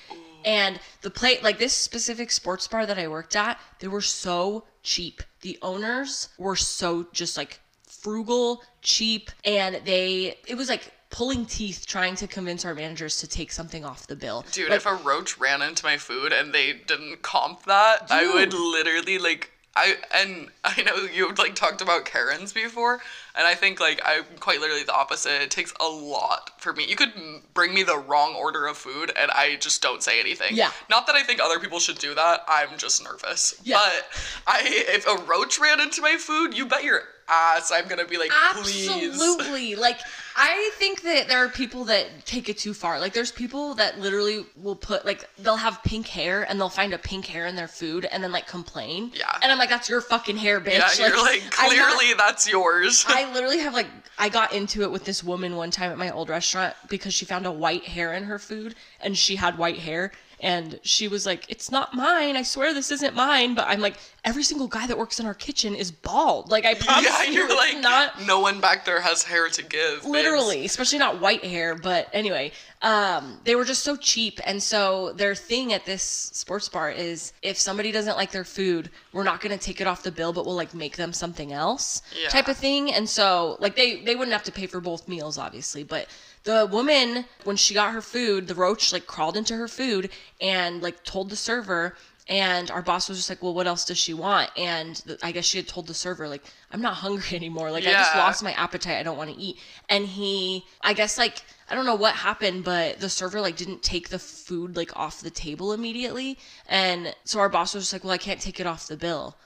And 0.44 0.80
the 1.02 1.10
plate 1.10 1.44
like 1.44 1.58
this 1.58 1.74
specific 1.74 2.32
sports 2.32 2.66
bar 2.66 2.84
that 2.84 2.98
i 2.98 3.06
worked 3.06 3.36
at 3.36 3.60
they 3.78 3.88
were 3.88 4.00
so 4.00 4.64
cheap. 4.82 5.22
The 5.42 5.58
owners 5.62 6.28
were 6.38 6.56
so 6.56 7.06
just 7.12 7.36
like 7.36 7.60
frugal 7.86 8.62
cheap 8.82 9.30
and 9.44 9.80
they 9.84 10.38
it 10.48 10.56
was 10.56 10.68
like 10.68 10.92
pulling 11.16 11.46
teeth 11.46 11.86
trying 11.86 12.14
to 12.14 12.26
convince 12.26 12.66
our 12.66 12.74
managers 12.74 13.16
to 13.16 13.26
take 13.26 13.50
something 13.50 13.86
off 13.86 14.06
the 14.06 14.14
bill 14.14 14.44
Dude, 14.52 14.68
Like, 14.68 14.76
if 14.76 14.86
a 14.86 14.96
roach 14.96 15.38
ran 15.38 15.62
into 15.62 15.82
my 15.82 15.96
food 15.96 16.30
and 16.30 16.52
they 16.52 16.74
didn't 16.74 17.22
comp 17.22 17.64
that, 17.64 18.08
I 18.10 18.30
would 18.34 18.52
literally 18.52 19.16
like 19.16 19.50
I 19.74 19.96
and 20.12 20.48
I 20.64 20.82
know 20.82 20.96
you 21.14 21.32
like 21.34 21.54
talked 21.54 21.80
about 21.80 22.04
Karens 22.04 22.52
before, 22.52 23.00
and 23.34 23.46
I 23.46 23.54
think 23.54 23.80
like 23.80 24.00
I'm 24.04 24.24
quite 24.40 24.60
literally 24.60 24.84
the 24.84 24.94
opposite. 24.94 25.42
It 25.42 25.50
takes 25.50 25.72
a 25.80 25.86
lot 25.86 26.50
for 26.58 26.72
me. 26.72 26.86
You 26.86 26.96
could 26.96 27.12
bring 27.54 27.74
me 27.74 27.82
the 27.82 27.98
wrong 27.98 28.34
order 28.34 28.66
of 28.66 28.76
food, 28.76 29.12
and 29.18 29.30
I 29.30 29.56
just 29.56 29.82
don't 29.82 30.02
say 30.02 30.18
anything. 30.20 30.56
Yeah. 30.56 30.70
Not 30.90 31.06
that 31.06 31.14
I 31.14 31.22
think 31.22 31.40
other 31.40 31.60
people 31.60 31.78
should 31.78 31.98
do 31.98 32.14
that. 32.14 32.40
I'm 32.48 32.76
just 32.78 33.04
nervous. 33.04 33.54
Yeah. 33.64 33.76
But 33.76 34.06
I, 34.46 34.60
if 34.64 35.06
a 35.06 35.22
roach 35.24 35.58
ran 35.60 35.80
into 35.80 36.00
my 36.00 36.16
food, 36.16 36.56
you 36.56 36.66
bet 36.66 36.84
your 36.84 37.02
ass 37.28 37.72
I'm 37.74 37.88
gonna 37.88 38.06
be 38.06 38.18
like, 38.18 38.30
please. 38.54 38.88
Absolutely. 38.88 39.74
Like 39.74 40.00
I 40.36 40.70
think 40.74 41.02
that 41.02 41.28
there 41.28 41.42
are 41.44 41.48
people 41.48 41.84
that 41.84 42.06
take 42.26 42.48
it 42.48 42.58
too 42.58 42.74
far. 42.74 43.00
Like 43.00 43.12
there's 43.12 43.32
people 43.32 43.74
that 43.74 43.98
literally 43.98 44.44
will 44.62 44.76
put 44.76 45.04
like 45.04 45.28
they'll 45.38 45.56
have 45.56 45.82
pink 45.82 46.06
hair 46.06 46.46
and 46.48 46.60
they'll 46.60 46.68
find 46.68 46.92
a 46.92 46.98
pink 46.98 47.26
hair 47.26 47.46
in 47.46 47.56
their 47.56 47.68
food 47.68 48.04
and 48.04 48.22
then 48.22 48.32
like 48.32 48.46
complain. 48.46 49.12
Yeah. 49.14 49.38
And 49.42 49.50
I'm 49.50 49.58
like, 49.58 49.70
that's 49.70 49.88
your 49.88 50.00
fucking 50.00 50.36
hair, 50.36 50.60
bitch. 50.60 50.98
Yeah, 50.98 51.08
you're 51.08 51.22
like 51.22 51.42
I'm 51.58 51.76
not- 51.76 51.96
clearly 51.96 52.14
that's 52.14 52.48
yours. 52.48 53.04
I 53.08 53.32
literally 53.34 53.58
have 53.58 53.74
like 53.74 53.86
I 54.18 54.28
got 54.28 54.52
into 54.52 54.82
it 54.82 54.90
with 54.90 55.04
this 55.04 55.22
woman 55.24 55.56
one 55.56 55.70
time 55.70 55.90
at 55.90 55.98
my 55.98 56.10
old 56.10 56.28
restaurant 56.28 56.74
because 56.88 57.14
she 57.14 57.24
found 57.24 57.46
a 57.46 57.52
white 57.52 57.84
hair 57.84 58.12
in 58.14 58.24
her 58.24 58.38
food 58.38 58.74
and 59.00 59.16
she 59.16 59.36
had 59.36 59.58
white 59.58 59.78
hair 59.78 60.12
and 60.40 60.78
she 60.82 61.08
was 61.08 61.24
like 61.26 61.44
it's 61.48 61.70
not 61.70 61.94
mine 61.94 62.36
I 62.36 62.42
swear 62.42 62.74
this 62.74 62.90
isn't 62.90 63.14
mine 63.14 63.54
but 63.54 63.66
I'm 63.68 63.80
like 63.80 63.96
every 64.24 64.42
single 64.42 64.66
guy 64.68 64.86
that 64.86 64.98
works 64.98 65.18
in 65.20 65.26
our 65.26 65.34
kitchen 65.34 65.74
is 65.74 65.90
bald 65.90 66.50
like 66.50 66.64
I 66.66 66.74
promise 66.74 67.04
yeah, 67.10 67.22
you 67.24 67.32
you're 67.32 67.56
like 67.56 67.78
not 67.80 68.26
no 68.26 68.40
one 68.40 68.60
back 68.60 68.84
there 68.84 69.00
has 69.00 69.22
hair 69.22 69.48
to 69.48 69.62
give. 69.62 70.00
babes. 70.02 70.04
literally 70.06 70.64
especially 70.66 70.98
not 70.98 71.20
white 71.20 71.44
hair 71.44 71.74
but 71.74 72.08
anyway 72.12 72.52
um 72.82 73.40
they 73.44 73.54
were 73.54 73.64
just 73.64 73.82
so 73.82 73.96
cheap 73.96 74.38
and 74.44 74.62
so 74.62 75.12
their 75.14 75.34
thing 75.34 75.72
at 75.72 75.86
this 75.86 76.02
sports 76.02 76.68
bar 76.68 76.90
is 76.90 77.32
if 77.42 77.56
somebody 77.56 77.90
doesn't 77.90 78.16
like 78.16 78.30
their 78.30 78.44
food 78.44 78.90
we're 79.14 79.24
not 79.24 79.40
going 79.40 79.56
to 79.56 79.64
take 79.64 79.80
it 79.80 79.86
off 79.86 80.02
the 80.02 80.12
bill 80.12 80.32
but 80.32 80.44
we'll 80.44 80.54
like 80.54 80.74
make 80.74 80.96
them 80.96 81.12
something 81.12 81.52
else 81.54 82.02
Yeah. 82.20 82.28
type 82.28 82.48
of 82.48 82.56
thing 82.58 82.92
and 82.92 83.08
so 83.08 83.56
like 83.60 83.74
they 83.76 84.02
they 84.02 84.14
wouldn't 84.16 84.32
have 84.34 84.44
to 84.44 84.52
pay 84.52 84.66
for 84.66 84.80
both 84.80 85.08
meals 85.08 85.38
obviously 85.38 85.82
but 85.84 86.08
the 86.46 86.66
woman 86.70 87.24
when 87.44 87.56
she 87.56 87.74
got 87.74 87.92
her 87.92 88.00
food 88.00 88.46
the 88.46 88.54
roach 88.54 88.92
like 88.92 89.06
crawled 89.06 89.36
into 89.36 89.54
her 89.54 89.68
food 89.68 90.08
and 90.40 90.80
like 90.80 91.02
told 91.02 91.28
the 91.28 91.36
server 91.36 91.96
and 92.28 92.70
our 92.70 92.82
boss 92.82 93.08
was 93.08 93.18
just 93.18 93.28
like 93.28 93.42
well 93.42 93.52
what 93.52 93.66
else 93.66 93.84
does 93.84 93.98
she 93.98 94.14
want? 94.14 94.50
And 94.56 94.96
th- 95.04 95.18
i 95.22 95.32
guess 95.32 95.44
she 95.44 95.58
had 95.58 95.68
told 95.68 95.88
the 95.88 95.94
server 95.94 96.28
like 96.28 96.44
i'm 96.72 96.80
not 96.80 96.94
hungry 96.94 97.36
anymore. 97.42 97.70
Like 97.70 97.84
i 97.84 97.92
just 97.92 98.16
lost 98.16 98.42
my 98.44 98.52
appetite. 98.52 98.96
I 98.98 99.02
don't 99.02 99.18
want 99.18 99.30
to 99.30 99.36
eat. 99.36 99.58
And 99.88 100.06
he 100.06 100.64
i 100.80 100.92
guess 100.92 101.18
like 101.18 101.42
i 101.68 101.74
don't 101.74 101.84
know 101.84 101.96
what 101.96 102.14
happened 102.14 102.62
but 102.64 103.00
the 103.00 103.10
server 103.10 103.40
like 103.40 103.56
didn't 103.56 103.82
take 103.82 104.08
the 104.08 104.18
food 104.18 104.76
like 104.76 104.96
off 104.96 105.20
the 105.20 105.30
table 105.30 105.72
immediately. 105.72 106.38
And 106.68 107.14
so 107.24 107.40
our 107.40 107.48
boss 107.48 107.74
was 107.74 107.84
just 107.84 107.92
like 107.92 108.04
well 108.04 108.12
i 108.12 108.18
can't 108.18 108.40
take 108.40 108.60
it 108.60 108.66
off 108.66 108.86
the 108.86 108.96
bill. 108.96 109.36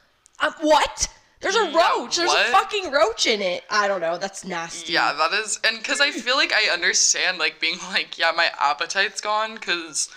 Um, 0.40 0.52
what 0.60 1.08
there's 1.40 1.56
a 1.56 1.72
roach 1.72 2.16
there's 2.16 2.28
what? 2.28 2.48
a 2.48 2.52
fucking 2.52 2.90
roach 2.90 3.26
in 3.26 3.40
it 3.40 3.64
i 3.70 3.88
don't 3.88 4.00
know 4.00 4.18
that's 4.18 4.44
nasty 4.44 4.92
Yeah, 4.92 5.12
that 5.14 5.32
is, 5.32 5.58
and 5.64 5.78
because 5.78 6.00
I 6.00 6.10
feel 6.10 6.36
like 6.36 6.52
I 6.52 6.72
understand, 6.72 7.38
like 7.38 7.60
being 7.60 7.78
like, 7.90 8.18
yeah, 8.18 8.32
my 8.36 8.48
appetite's 8.58 9.20
gone, 9.20 9.54
because 9.54 10.08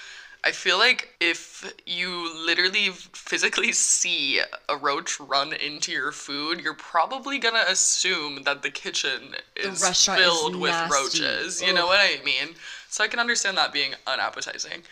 I 0.44 0.52
feel 0.52 0.78
like 0.78 1.16
if 1.22 1.74
you 1.86 2.34
literally 2.46 2.90
physically 3.14 3.72
see 3.72 4.42
a 4.68 4.76
roach 4.76 5.20
run 5.20 5.54
into 5.54 5.92
your 5.92 6.12
food, 6.12 6.60
you're 6.60 6.74
probably 6.74 7.38
gonna 7.40 7.64
assume 7.68 8.44
that 8.44 8.62
the 8.62 8.70
kitchen 8.70 9.36
is 9.56 9.82
is 9.82 10.06
filled 10.06 10.56
with 10.58 10.76
roaches. 10.92 11.62
You 11.62 11.74
know 11.74 11.86
what 11.88 12.00
I 12.00 12.22
mean? 12.26 12.56
So 12.90 13.04
I 13.04 13.08
can 13.08 13.20
understand 13.20 13.58
that 13.58 13.72
being 13.72 13.94
unappetizing. 14.06 14.84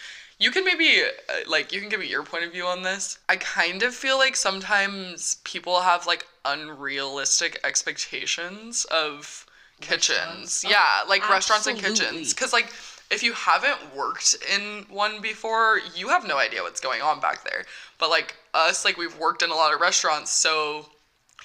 You 0.42 0.50
can 0.50 0.66
maybe, 0.66 1.04
uh, 1.30 1.34
like, 1.48 1.72
you 1.72 1.80
can 1.80 1.88
give 1.88 2.00
me 2.00 2.08
your 2.08 2.24
point 2.24 2.44
of 2.44 2.52
view 2.52 2.66
on 2.66 2.82
this. 2.82 3.20
I 3.30 3.36
kind 3.36 3.84
of 3.84 3.94
feel 3.94 4.18
like 4.18 4.36
sometimes 4.36 5.36
people 5.44 5.82
have, 5.82 6.08
like, 6.08 6.26
unrealistic 6.46 7.60
expectations 7.64 8.86
of 8.86 9.46
kitchens. 9.82 10.66
Yeah, 10.68 11.04
like 11.08 11.30
restaurants 11.30 11.68
and 11.68 11.78
kitchens. 11.78 12.34
Because, 12.34 12.54
like, 12.54 12.74
if 13.12 13.22
you 13.22 13.34
haven't 13.34 13.96
worked 13.96 14.36
in 14.52 14.88
one 14.90 15.22
before, 15.22 15.80
you 15.96 16.08
have 16.08 16.26
no 16.28 16.40
idea 16.40 16.64
what's 16.64 16.82
going 16.82 17.04
on 17.04 17.20
back 17.20 17.44
there. 17.44 17.66
But, 18.00 18.10
like, 18.10 18.36
us, 18.56 18.84
like, 18.84 18.98
we've 18.98 19.18
worked 19.20 19.44
in 19.44 19.52
a 19.52 19.56
lot 19.56 19.76
of 19.76 19.80
restaurants, 19.80 20.32
so 20.32 20.88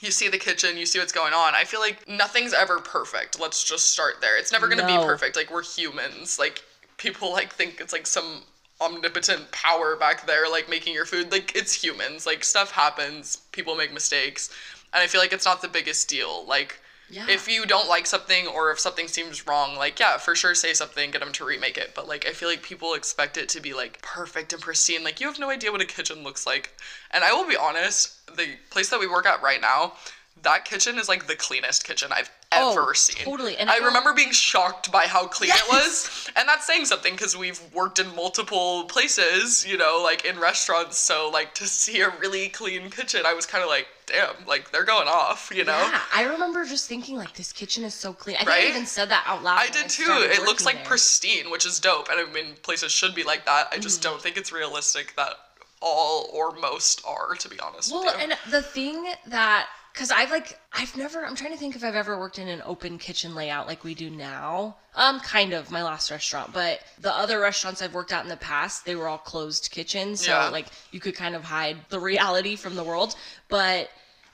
you 0.01 0.11
see 0.11 0.29
the 0.29 0.39
kitchen, 0.39 0.79
you 0.79 0.87
see 0.87 0.99
what's 0.99 1.13
going 1.13 1.35
on. 1.35 1.55
I 1.55 1.65
feel 1.65 1.81
like 1.81 2.09
nothing's 2.09 2.55
ever 2.55 2.79
perfect. 2.81 3.39
Let's 3.39 3.63
just 3.63 3.91
start 3.91 4.23
there. 4.23 4.39
It's 4.39 4.53
never 4.53 4.69
gonna 4.69 4.87
No. 4.87 5.01
be 5.01 5.05
perfect. 5.07 5.37
Like 5.37 5.51
we're 5.51 5.63
humans. 5.63 6.39
Like 6.39 6.63
people 6.97 7.33
like 7.33 7.53
think 7.53 7.81
it's 7.81 7.93
like 7.93 8.07
some 8.07 8.43
omnipotent 8.81 9.51
power 9.53 9.97
back 9.97 10.27
there 10.27 10.49
like 10.51 10.69
making 10.69 10.95
your 10.95 11.07
food. 11.07 11.33
Like 11.33 11.55
it's 11.57 11.73
humans. 11.73 12.27
Like 12.27 12.45
stuff 12.45 12.71
happens. 12.73 13.37
People 13.53 13.75
make 13.75 13.93
mistakes. 13.93 14.51
And 14.93 15.03
I 15.03 15.07
feel 15.07 15.21
like 15.21 15.33
it's 15.33 15.45
not 15.45 15.63
the 15.63 15.69
biggest 15.69 16.09
deal. 16.09 16.45
Like 16.47 16.81
Yeah. 17.09 17.27
if 17.29 17.49
you 17.49 17.67
don't 17.67 17.89
like 17.89 18.07
something 18.07 18.47
or 18.47 18.71
if 18.71 18.81
something 18.81 19.09
seems 19.09 19.47
wrong, 19.47 19.77
like 19.77 19.99
yeah, 20.01 20.17
for 20.19 20.35
sure 20.35 20.55
say 20.55 20.75
something, 20.75 21.11
get 21.11 21.21
them 21.21 21.33
to 21.33 21.45
remake 21.45 21.79
it. 21.79 21.93
But 21.95 22.09
like 22.09 22.27
I 22.27 22.33
feel 22.33 22.49
like 22.49 22.63
people 22.63 22.95
expect 22.95 23.37
it 23.37 23.49
to 23.51 23.61
be 23.61 23.73
like 23.75 24.01
perfect 24.03 24.53
and 24.53 24.63
pristine. 24.63 25.05
Like 25.05 25.21
you 25.21 25.27
have 25.29 25.39
no 25.39 25.51
idea 25.51 25.73
what 25.73 25.81
a 25.81 25.87
kitchen 25.87 26.23
looks 26.23 26.47
like. 26.47 26.77
And 27.11 27.25
I 27.25 27.33
will 27.33 27.47
be 27.49 27.57
honest, 27.57 28.27
the 28.37 28.57
place 28.71 28.91
that 28.91 29.01
we 29.01 29.07
work 29.07 29.27
at 29.27 29.43
right 29.43 29.61
now, 29.61 29.95
that 30.43 30.65
kitchen 30.65 30.99
is 30.99 31.09
like 31.09 31.27
the 31.27 31.35
cleanest 31.37 31.85
kitchen 31.85 32.11
I've 32.13 32.31
Oh, 32.53 32.81
ever 32.81 32.95
seen. 32.95 33.25
totally. 33.25 33.57
And 33.57 33.69
I 33.69 33.75
I 33.75 33.79
remember 33.79 34.15
being 34.15 34.31
shocked 34.31 34.93
by 34.93 35.03
how 35.07 35.27
clean 35.27 35.49
Yes. 35.49 35.63
it 35.63 35.69
was. 35.69 36.31
And 36.37 36.49
that's 36.49 36.65
saying 36.67 36.85
something 36.85 37.13
because 37.15 37.37
we've 37.37 37.61
worked 37.75 37.99
in 37.99 38.15
multiple 38.15 38.85
places, 38.85 39.67
you 39.67 39.77
know, 39.77 40.01
like 40.03 40.25
in 40.25 40.39
restaurants. 40.39 40.99
So 40.99 41.29
like 41.29 41.55
to 41.55 41.67
see 41.67 42.01
a 42.03 42.11
really 42.21 42.49
clean 42.49 42.89
kitchen, 42.91 43.23
I 43.27 43.35
was 43.35 43.47
kind 43.47 43.65
of 43.65 43.69
like, 43.69 43.89
damn, 44.07 44.47
like 44.47 44.71
they're 44.71 44.85
going 44.85 45.09
off, 45.09 45.51
you 45.55 45.65
know? 45.65 45.73
Yeah, 45.77 46.01
I 46.15 46.23
remember 46.25 46.65
just 46.65 46.89
thinking 46.89 47.17
like 47.17 47.35
this 47.35 47.53
kitchen 47.53 47.83
is 47.83 47.95
so 47.95 48.13
clean. 48.13 48.37
I 48.37 48.41
think 48.41 48.51
Right? 48.51 48.65
I 48.67 48.69
even 48.69 48.87
said 48.87 49.09
that 49.11 49.25
out 49.27 49.43
loud. 49.43 49.59
I 49.59 49.69
did 49.69 49.89
too. 49.91 50.05
It 50.09 50.43
looks 50.43 50.65
like 50.65 50.77
there. 50.77 50.85
pristine, 50.85 51.51
which 51.51 51.67
is 51.67 51.81
dope. 51.81 52.09
And 52.11 52.21
I 52.21 52.33
mean, 52.33 52.55
places 52.63 52.93
should 52.93 53.15
be 53.15 53.25
like 53.25 53.45
that. 53.47 53.69
I 53.71 53.75
Mm-hmm. 53.75 53.83
just 53.83 54.03
don't 54.03 54.23
think 54.23 54.37
it's 54.37 54.53
realistic 54.53 55.15
that 55.17 55.35
all 55.83 56.31
or 56.33 56.53
most 56.53 57.03
are, 57.05 57.35
to 57.35 57.49
be 57.49 57.59
honest 57.61 57.91
Well, 57.93 58.05
with 58.05 58.15
you. 58.15 58.21
and 58.21 58.35
the 58.51 58.63
thing 58.63 59.13
that 59.27 59.67
because 59.97 60.11
I've 60.11 60.31
like 60.31 60.59
I've 60.75 60.95
never 60.95 61.25
I'm 61.25 61.35
trying 61.35 61.53
to 61.53 61.57
think 61.57 61.75
if 61.75 61.83
I've 61.83 61.95
ever 61.95 62.19
worked 62.19 62.39
in 62.39 62.49
an 62.49 62.61
open 62.67 62.99
kitchen 62.99 63.35
layout 63.35 63.67
like 63.67 63.83
we 63.83 63.95
do 63.95 64.11
now. 64.11 64.77
Um, 64.95 65.21
kind 65.21 65.55
of 65.55 65.71
my 65.71 65.83
last 65.83 66.11
restaurant, 66.11 66.53
but 66.53 66.81
the 67.01 67.13
other 67.15 67.41
restaurants 67.41 67.81
I've 67.81 67.95
worked 67.95 68.13
at 68.13 68.23
in 68.23 68.29
the 68.29 68.37
past, 68.37 68.85
they 68.85 68.95
were 68.95 69.09
all 69.09 69.19
closed 69.19 69.71
kitchens, 69.71 70.21
so 70.21 70.33
Yeah. 70.33 70.49
like 70.51 70.67
you 70.91 71.01
could 71.01 71.15
kind 71.15 71.35
of 71.35 71.45
hide 71.45 71.79
the 71.89 71.99
reality 71.99 72.57
from 72.57 72.77
the 72.77 72.85
world. 72.85 73.17
But 73.49 73.91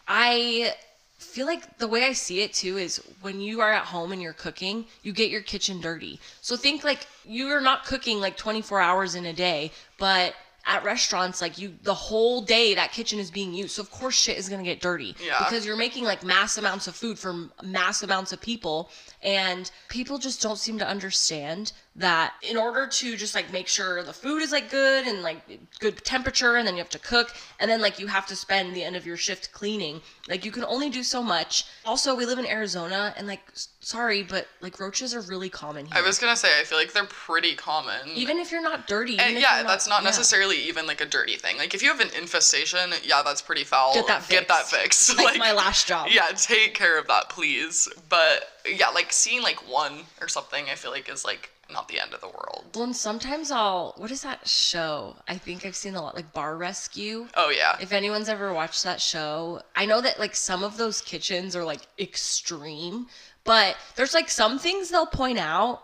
I 0.09 0.75
feel 1.19 1.47
like 1.47 1.79
the 1.79 1.87
way 1.87 2.05
I 2.07 2.13
see 2.13 2.41
it 2.43 2.53
too 2.53 2.77
is 2.77 2.97
when 3.21 3.41
you 3.41 3.61
are 3.61 3.73
at 3.73 3.85
home 3.85 4.11
and 4.11 4.21
you're 4.21 4.33
cooking, 4.33 4.87
you 5.05 5.13
get 5.13 5.31
your 5.31 5.43
kitchen 5.43 5.81
dirty. 5.81 6.19
So 6.41 6.57
think 6.57 6.83
like 6.83 7.07
you 7.25 7.49
are 7.51 7.61
not 7.61 7.85
cooking 7.85 8.21
like 8.21 8.37
24 8.37 8.81
hours 8.81 9.15
in 9.15 9.27
a 9.27 9.33
day, 9.33 9.71
but 9.97 10.35
at 10.65 10.85
restaurants 10.85 11.41
like 11.41 11.59
you 11.59 11.75
the 11.83 11.95
whole 11.95 12.41
day 12.43 12.75
that 12.75 12.93
kitchen 12.93 13.19
is 13.19 13.31
being 13.31 13.53
used. 13.53 13.73
So 13.73 13.83
of 13.83 13.91
course 13.91 14.15
shit 14.15 14.39
is 14.39 14.49
going 14.49 14.63
to 14.63 14.69
get 14.71 14.81
dirty 14.81 15.17
Yeah. 15.25 15.39
because 15.39 15.67
you're 15.67 15.77
making 15.77 16.05
like 16.05 16.23
mass 16.23 16.57
amounts 16.57 16.87
of 16.87 16.95
food 16.95 17.19
for 17.19 17.49
mass 17.63 18.03
amounts 18.03 18.33
of 18.33 18.41
people 18.41 18.89
and 19.23 19.71
people 19.89 20.19
just 20.19 20.41
don't 20.41 20.59
seem 20.59 20.79
to 20.79 20.87
understand 20.87 21.73
that 21.97 22.35
in 22.43 22.57
order 22.57 22.87
to 22.87 23.17
just 23.17 23.35
like 23.35 23.53
make 23.53 23.69
sure 23.69 24.03
the 24.03 24.13
food 24.13 24.41
is 24.41 24.51
like 24.51 24.71
good 24.71 25.07
and 25.07 25.23
like 25.23 25.43
good 25.79 26.03
temperature 26.05 26.57
and 26.57 26.67
then 26.67 26.75
you 26.75 26.79
have 26.79 26.89
to 26.89 26.99
cook 26.99 27.35
and 27.61 27.71
then 27.71 27.83
like 27.83 27.99
you 27.99 28.07
have 28.07 28.27
to 28.27 28.35
spend 28.35 28.75
the 28.75 28.83
end 28.83 28.97
of 28.97 29.05
your 29.05 29.17
shift 29.17 29.53
cleaning 29.53 30.01
like 30.27 30.43
you 30.43 30.51
can 30.51 30.65
only 30.65 30.89
do 30.89 31.03
so 31.03 31.23
much 31.23 31.67
also 31.85 32.15
we 32.15 32.25
live 32.25 32.39
in 32.39 32.47
arizona 32.47 33.13
and 33.19 33.27
like 33.27 33.43
sorry 33.81 34.23
but 34.23 34.49
like 34.63 34.81
roaches 34.81 35.15
are 35.15 35.21
really 35.23 35.51
common 35.51 35.85
here 35.85 35.95
I 35.95 36.01
was 36.01 36.19
gonna 36.19 36.37
say, 36.37 36.49
I 36.61 36.65
feel 36.65 36.79
like 36.79 36.93
they're 36.93 37.05
pretty 37.05 37.55
common. 37.55 38.09
even 38.15 38.39
if 38.39 38.51
you're 38.51 38.63
not 38.63 38.87
dirty 38.87 39.19
and 39.19 39.39
yeah, 39.39 39.59
you're 39.59 39.67
that's 39.67 39.89
not 39.89 40.03
yeah. 40.03 40.09
necessarily 40.09 40.57
even 40.57 40.87
like 40.87 41.01
a 41.01 41.07
dirty 41.07 41.37
thing. 41.37 41.59
Like 41.59 41.75
if 41.75 41.83
you 41.83 41.89
have 41.89 42.01
an 42.01 42.09
infestation, 42.19 42.93
yeah, 43.05 43.23
that's 43.23 43.43
pretty 43.43 43.65
foul. 43.65 43.95
Get 43.95 44.07
that 44.07 44.29
Get 44.29 44.49
that 44.49 44.67
fixed. 44.67 45.11
fixed. 45.11 45.25
like, 45.25 45.39
my 45.39 45.53
last 45.53 45.87
job 45.87 46.09
Yeah, 46.11 46.29
take 46.35 46.75
care 46.75 46.99
of 46.99 47.07
that, 47.09 47.29
please. 47.29 47.89
But 48.09 48.49
yeah, 48.67 48.89
like 48.89 49.13
seeing 49.13 49.43
like 49.43 49.69
one 49.71 50.01
or 50.21 50.29
something, 50.29 50.67
I 50.71 50.75
feel 50.75 50.91
like 50.91 51.09
is 51.11 51.25
like 51.25 51.51
not 51.71 51.89
the 51.89 52.01
end 52.01 52.13
of 52.13 52.21
the 52.21 52.29
world. 52.29 52.65
well 52.75 52.85
and 52.85 52.95
sometimes 52.97 53.51
i'll 53.51 53.95
what 53.97 54.11
is 54.11 54.23
that 54.23 54.47
show 54.47 55.17
i 55.29 55.37
think 55.37 55.65
i've 55.65 55.77
seen 55.77 55.95
a 55.95 56.03
lot 56.03 56.15
like 56.15 56.33
bar 56.33 56.57
rescue 56.57 57.27
Oh 57.35 57.51
yeah. 57.51 57.77
If 57.81 57.93
anyone's 57.93 58.29
ever 58.29 58.53
watched 58.53 58.85
that 58.85 59.01
show, 59.01 59.63
I 59.75 59.87
know 59.87 60.01
that 60.01 60.19
like 60.19 60.35
some 60.35 60.63
of 60.63 60.77
those 60.77 61.01
kitchens 61.01 61.57
are 61.57 61.65
like 61.65 61.81
extreme, 61.99 63.07
but 63.45 63.77
there's 63.97 64.15
like 64.15 64.29
some 64.31 64.59
things 64.59 64.91
they'll 64.91 65.07
point 65.07 65.39
out 65.39 65.83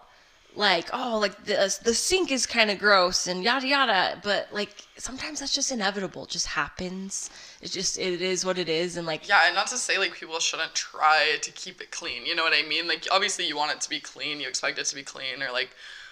like 0.58 0.90
oh 0.92 1.18
like 1.18 1.44
the 1.44 1.58
uh, 1.58 1.68
the 1.84 1.94
sink 1.94 2.32
is 2.32 2.44
kind 2.44 2.70
of 2.70 2.78
gross 2.78 3.28
and 3.28 3.44
yada 3.44 3.66
yada 3.66 4.18
but 4.24 4.48
like 4.52 4.70
sometimes 4.96 5.38
that's 5.38 5.54
just 5.54 5.70
inevitable 5.70 6.24
it 6.24 6.30
just 6.30 6.48
happens 6.48 7.30
it 7.62 7.70
just 7.70 7.96
it 7.98 8.20
is 8.20 8.44
what 8.44 8.58
it 8.58 8.68
is 8.68 8.96
and 8.96 9.06
like 9.06 9.28
Yeah, 9.28 9.40
and 9.46 9.54
not 9.54 9.68
to 9.68 9.76
say 9.76 9.98
like 9.98 10.14
people 10.14 10.38
shouldn't 10.40 10.74
try 10.74 11.38
to 11.42 11.50
keep 11.52 11.80
it 11.80 11.90
clean. 11.90 12.26
You 12.26 12.34
know 12.34 12.42
what 12.42 12.52
I 12.52 12.66
mean? 12.68 12.88
Like 12.88 13.06
obviously 13.10 13.46
you 13.46 13.56
want 13.56 13.72
it 13.72 13.80
to 13.82 13.90
be 13.90 14.00
clean, 14.00 14.40
you 14.40 14.48
expect 14.48 14.78
it 14.78 14.86
to 14.86 14.94
be 14.94 15.02
clean 15.02 15.42
or 15.42 15.52
like 15.52 15.70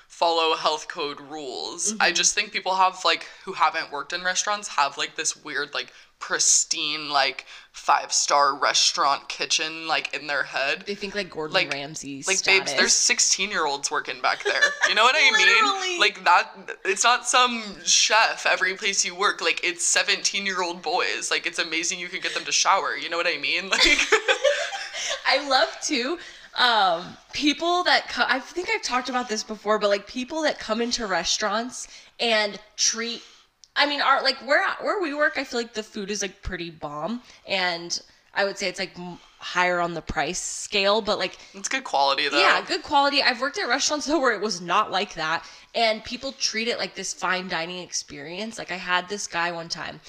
follow 0.09 0.57
health 0.57 0.89
code 0.89 1.21
rules. 1.21 1.93
I 2.01 2.07
mm-hmm. 2.07 2.15
just 2.15 2.35
think 2.35 2.53
people 2.53 2.75
have 2.75 3.05
like 3.05 3.27
who 3.45 3.53
haven't 3.53 3.93
worked 3.93 4.13
in 4.13 4.23
restaurants 4.23 4.69
have 4.69 4.97
like 4.97 5.17
this 5.17 5.37
weird 5.45 5.75
like 5.75 5.93
pristine 6.19 7.11
like 7.11 7.45
five-star 7.73 8.57
restaurant 8.57 9.29
kitchen 9.29 9.87
like 9.87 10.15
in 10.15 10.27
their 10.27 10.43
head. 10.43 10.85
they 10.87 10.95
think 10.95 11.15
like 11.15 11.29
Gordon 11.29 11.53
Like- 11.53 11.73
Ramsay 11.73 12.25
Like 12.27 12.39
status. 12.39 12.71
babes, 12.71 12.79
there's 12.79 12.95
16 12.95 13.51
year 13.51 13.67
olds 13.67 13.91
working 13.91 14.21
back 14.23 14.43
there. 14.43 14.63
You 14.89 14.95
know 14.95 15.03
what 15.03 15.15
I 15.17 15.31
mean? 15.37 16.01
Like 16.01 16.25
that. 16.25 16.51
It's 16.85 17.05
not 17.05 17.29
some 17.29 17.63
chef 17.85 18.47
every 18.47 18.75
place 18.75 19.05
you 19.05 19.15
work. 19.15 19.43
Like 19.43 19.61
it's 19.63 19.85
17 19.85 20.47
year 20.47 20.63
old 20.63 20.81
boys. 20.81 21.31
Like 21.31 21.47
it's 21.47 21.59
amazing 21.59 21.99
you 21.99 22.09
can 22.09 22.21
get 22.21 22.35
them 22.35 22.45
to 22.45 22.53
shower. 22.53 22.97
You 22.97 23.11
know 23.11 23.17
what 23.19 23.27
I 23.27 23.39
mean? 23.39 23.71
Like 23.77 23.83
I 25.27 25.47
love 25.49 25.69
to 25.85 26.19
um 26.59 27.17
people 27.33 27.85
that 27.85 28.09
co- 28.09 28.25
I 28.27 28.39
think 28.41 28.69
I've 28.75 28.83
talked 28.83 29.09
about 29.09 29.29
this 29.29 29.43
before, 29.43 29.79
but 29.79 29.89
like 29.91 30.07
people 30.07 30.43
that 30.43 30.59
come 30.59 30.81
into 30.81 31.07
restaurants 31.07 31.89
and 32.19 32.59
treat 32.77 33.23
I 33.79 33.85
mean, 33.87 34.01
our 34.01 34.23
like 34.23 34.37
where 34.47 34.67
where 34.81 35.01
we 35.03 35.13
work, 35.15 35.35
I 35.37 35.45
feel 35.45 35.61
like 35.61 35.75
the 35.75 35.83
food 35.83 36.11
is 36.11 36.23
like 36.23 36.43
pretty 36.43 36.71
bomb 36.71 37.23
and 37.47 38.01
I 38.35 38.45
would 38.45 38.57
say 38.59 38.69
it's 38.69 38.79
like 38.79 38.93
higher 39.39 39.81
on 39.81 39.93
the 39.95 40.01
price 40.03 40.39
scale, 40.41 41.01
but 41.03 41.19
like 41.19 41.39
it's 41.55 41.69
good 41.69 41.85
quality 41.85 42.29
though. 42.29 42.39
yeah, 42.39 42.63
good 42.67 42.83
quality. 42.83 43.23
I've 43.23 43.41
worked 43.41 43.59
at 43.59 43.69
restaurants 43.69 44.07
though 44.07 44.21
where 44.21 44.35
it 44.35 44.41
was 44.41 44.61
not 44.61 44.91
like 44.91 45.15
that, 45.15 45.45
and 45.75 46.03
people 46.05 46.33
treat 46.33 46.69
it 46.69 46.79
like 46.79 46.95
this 46.95 47.13
fine 47.15 47.49
dining 47.49 47.79
experience. 47.79 48.59
Like 48.59 48.71
I 48.73 48.77
had 48.77 49.09
this 49.09 49.27
guy 49.27 49.53
one 49.53 49.69
time, 49.71 50.01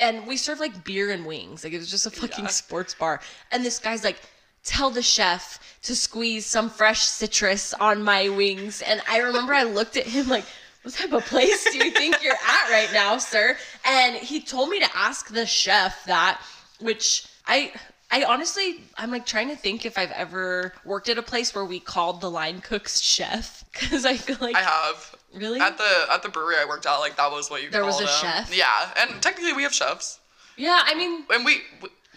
and 0.00 0.26
we 0.26 0.36
served 0.36 0.60
like 0.60 0.84
beer 0.84 1.10
and 1.10 1.24
wings. 1.26 1.62
Like 1.64 1.72
it 1.72 1.78
was 1.78 1.90
just 1.90 2.06
a 2.06 2.10
fucking 2.10 2.44
Yeah. 2.46 2.50
sports 2.50 2.94
bar, 2.94 3.20
and 3.50 3.64
this 3.64 3.78
guy's 3.80 4.04
like. 4.04 4.20
Tell 4.64 4.90
the 4.90 5.02
chef 5.02 5.58
to 5.82 5.94
squeeze 5.96 6.44
some 6.46 6.68
fresh 6.68 7.02
citrus 7.02 7.72
on 7.74 8.02
my 8.02 8.28
wings. 8.28 8.82
And 8.82 9.00
I 9.08 9.18
remember 9.18 9.54
I 9.54 9.62
looked 9.62 9.96
at 9.96 10.06
him 10.06 10.28
like, 10.28 10.44
what 10.82 10.94
type 10.94 11.12
of 11.12 11.24
place 11.26 11.64
do 11.72 11.78
you 11.78 11.90
think 11.90 12.22
you're 12.22 12.32
at 12.34 12.70
right 12.70 12.88
now, 12.92 13.18
sir? 13.18 13.56
And 13.84 14.16
he 14.16 14.40
told 14.40 14.68
me 14.68 14.78
to 14.80 14.88
ask 14.96 15.28
the 15.32 15.46
chef 15.46 16.04
that, 16.06 16.40
which 16.80 17.26
I 17.46 17.72
I 18.10 18.24
honestly 18.24 18.82
I'm 18.96 19.10
like 19.10 19.26
trying 19.26 19.48
to 19.48 19.56
think 19.56 19.84
if 19.84 19.98
I've 19.98 20.12
ever 20.12 20.72
worked 20.84 21.08
at 21.08 21.18
a 21.18 21.22
place 21.22 21.54
where 21.54 21.64
we 21.64 21.78
called 21.80 22.20
the 22.20 22.30
line 22.30 22.60
cooks 22.60 23.00
chef 23.00 23.64
because 23.72 24.04
I 24.04 24.16
feel 24.16 24.36
like 24.40 24.56
I 24.56 24.60
have. 24.62 25.14
really 25.34 25.60
At 25.60 25.76
the 25.76 26.06
at 26.10 26.22
the 26.22 26.28
brewery 26.30 26.54
I 26.58 26.64
worked 26.64 26.86
at, 26.86 26.96
like 26.96 27.16
that 27.16 27.30
was 27.30 27.50
what 27.50 27.62
you 27.62 27.70
There 27.70 27.84
was 27.84 27.96
called 27.96 28.08
a 28.08 28.26
them. 28.26 28.44
chef? 28.44 28.56
Yeah, 28.56 28.94
and 29.00 29.20
technically 29.20 29.52
we 29.52 29.62
have 29.62 29.74
chefs, 29.74 30.20
yeah 30.56 30.82
I 30.84 30.94
mean 30.94 31.24
and 31.30 31.44
we 31.44 31.62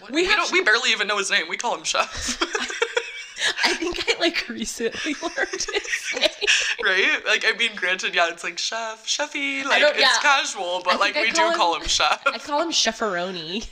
we, 0.09 0.21
We 0.23 0.27
we, 0.27 0.35
don't 0.35 0.51
we 0.51 0.63
barely 0.63 0.91
even 0.91 1.07
know 1.07 1.17
his 1.17 1.31
name. 1.31 1.45
We 1.49 1.57
call 1.57 1.75
him 1.75 1.83
chef, 1.83 2.39
I 3.65 3.73
think 3.73 4.03
I 4.09 4.19
like 4.19 4.47
recently 4.49 5.15
learned 5.21 5.51
his 5.51 5.65
name. 6.19 6.29
right? 6.83 7.19
Like 7.25 7.45
I 7.47 7.55
mean, 7.57 7.71
granted, 7.75 8.13
yeah, 8.15 8.29
it's 8.29 8.43
like 8.43 8.57
chef, 8.57 9.05
chefy, 9.05 9.63
like 9.65 9.81
it's 9.83 9.99
yeah. 9.99 10.09
casual, 10.21 10.81
but 10.83 10.95
I 10.95 10.97
like 10.97 11.15
we 11.15 11.31
call 11.31 11.47
do 11.47 11.51
him- 11.53 11.57
call 11.57 11.75
him 11.75 11.87
chef, 11.87 12.21
I 12.25 12.37
call 12.37 12.61
him 12.61 12.71
chefaroni. 12.71 13.67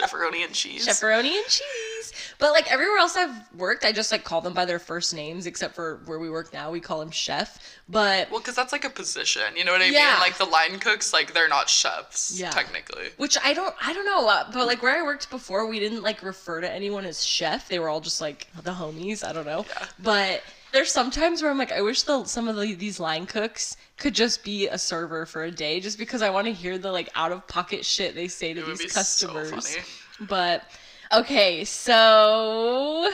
chefaroni 0.00 0.44
and 0.44 0.52
cheese. 0.52 0.86
Pepperoni 0.86 1.36
and 1.36 1.46
cheese. 1.46 2.12
But 2.38 2.52
like 2.52 2.70
everywhere 2.70 2.98
else 2.98 3.16
I've 3.16 3.34
worked, 3.56 3.84
I 3.84 3.92
just 3.92 4.12
like 4.12 4.24
call 4.24 4.40
them 4.40 4.52
by 4.52 4.64
their 4.64 4.78
first 4.78 5.14
names, 5.14 5.46
except 5.46 5.74
for 5.74 6.00
where 6.06 6.18
we 6.18 6.28
work 6.28 6.52
now, 6.52 6.70
we 6.70 6.80
call 6.80 7.00
him 7.00 7.10
chef. 7.10 7.58
But 7.88 8.30
Well, 8.30 8.40
because 8.40 8.56
that's 8.56 8.72
like 8.72 8.84
a 8.84 8.90
position, 8.90 9.42
you 9.56 9.64
know 9.64 9.72
what 9.72 9.80
I 9.80 9.86
Yeah. 9.86 10.10
mean? 10.12 10.20
Like 10.20 10.36
the 10.38 10.44
line 10.44 10.78
cooks, 10.80 11.12
like 11.12 11.32
they're 11.32 11.48
not 11.48 11.70
chefs, 11.70 12.38
Yeah. 12.38 12.50
technically. 12.50 13.10
which 13.16 13.38
I 13.42 13.54
don't, 13.54 13.74
I 13.80 13.92
don't 13.92 14.04
know. 14.04 14.28
Uh, 14.28 14.50
but 14.52 14.66
like 14.66 14.82
where 14.82 14.96
I 14.98 15.02
worked 15.02 15.30
before, 15.30 15.66
we 15.66 15.78
didn't 15.78 16.02
like 16.02 16.22
refer 16.22 16.60
to 16.60 16.70
anyone 16.70 17.04
as 17.04 17.24
chef. 17.24 17.68
They 17.68 17.78
were 17.78 17.88
all 17.88 18.00
just 18.00 18.20
like 18.20 18.48
the 18.62 18.72
homies. 18.76 19.24
I 19.24 19.32
don't 19.32 19.46
know. 19.46 19.64
Yeah. 19.68 19.86
But 20.02 20.42
there's 20.72 20.90
sometimes 20.90 21.42
where 21.42 21.50
I'm 21.50 21.58
like, 21.58 21.72
I 21.72 21.80
wish 21.82 22.02
the 22.02 22.24
some 22.24 22.48
of 22.48 22.56
the, 22.56 22.74
these 22.74 23.00
line 23.00 23.26
cooks 23.26 23.76
could 23.96 24.14
just 24.14 24.44
be 24.44 24.68
a 24.68 24.78
server 24.78 25.24
for 25.26 25.44
a 25.44 25.50
day, 25.50 25.80
just 25.80 25.98
because 25.98 26.22
I 26.22 26.30
want 26.30 26.46
to 26.46 26.52
hear 26.52 26.76
the 26.78 26.92
like 26.92 27.08
out 27.14 27.32
of 27.32 27.46
pocket 27.48 27.84
shit 27.84 28.14
they 28.14 28.28
say 28.28 28.52
to 28.54 28.60
It 28.60 28.78
these 28.78 28.92
so 28.92 28.98
customers. 28.98 29.50
funny. 29.76 29.84
But 30.28 30.62
okay, 31.12 31.64
so 31.64 33.10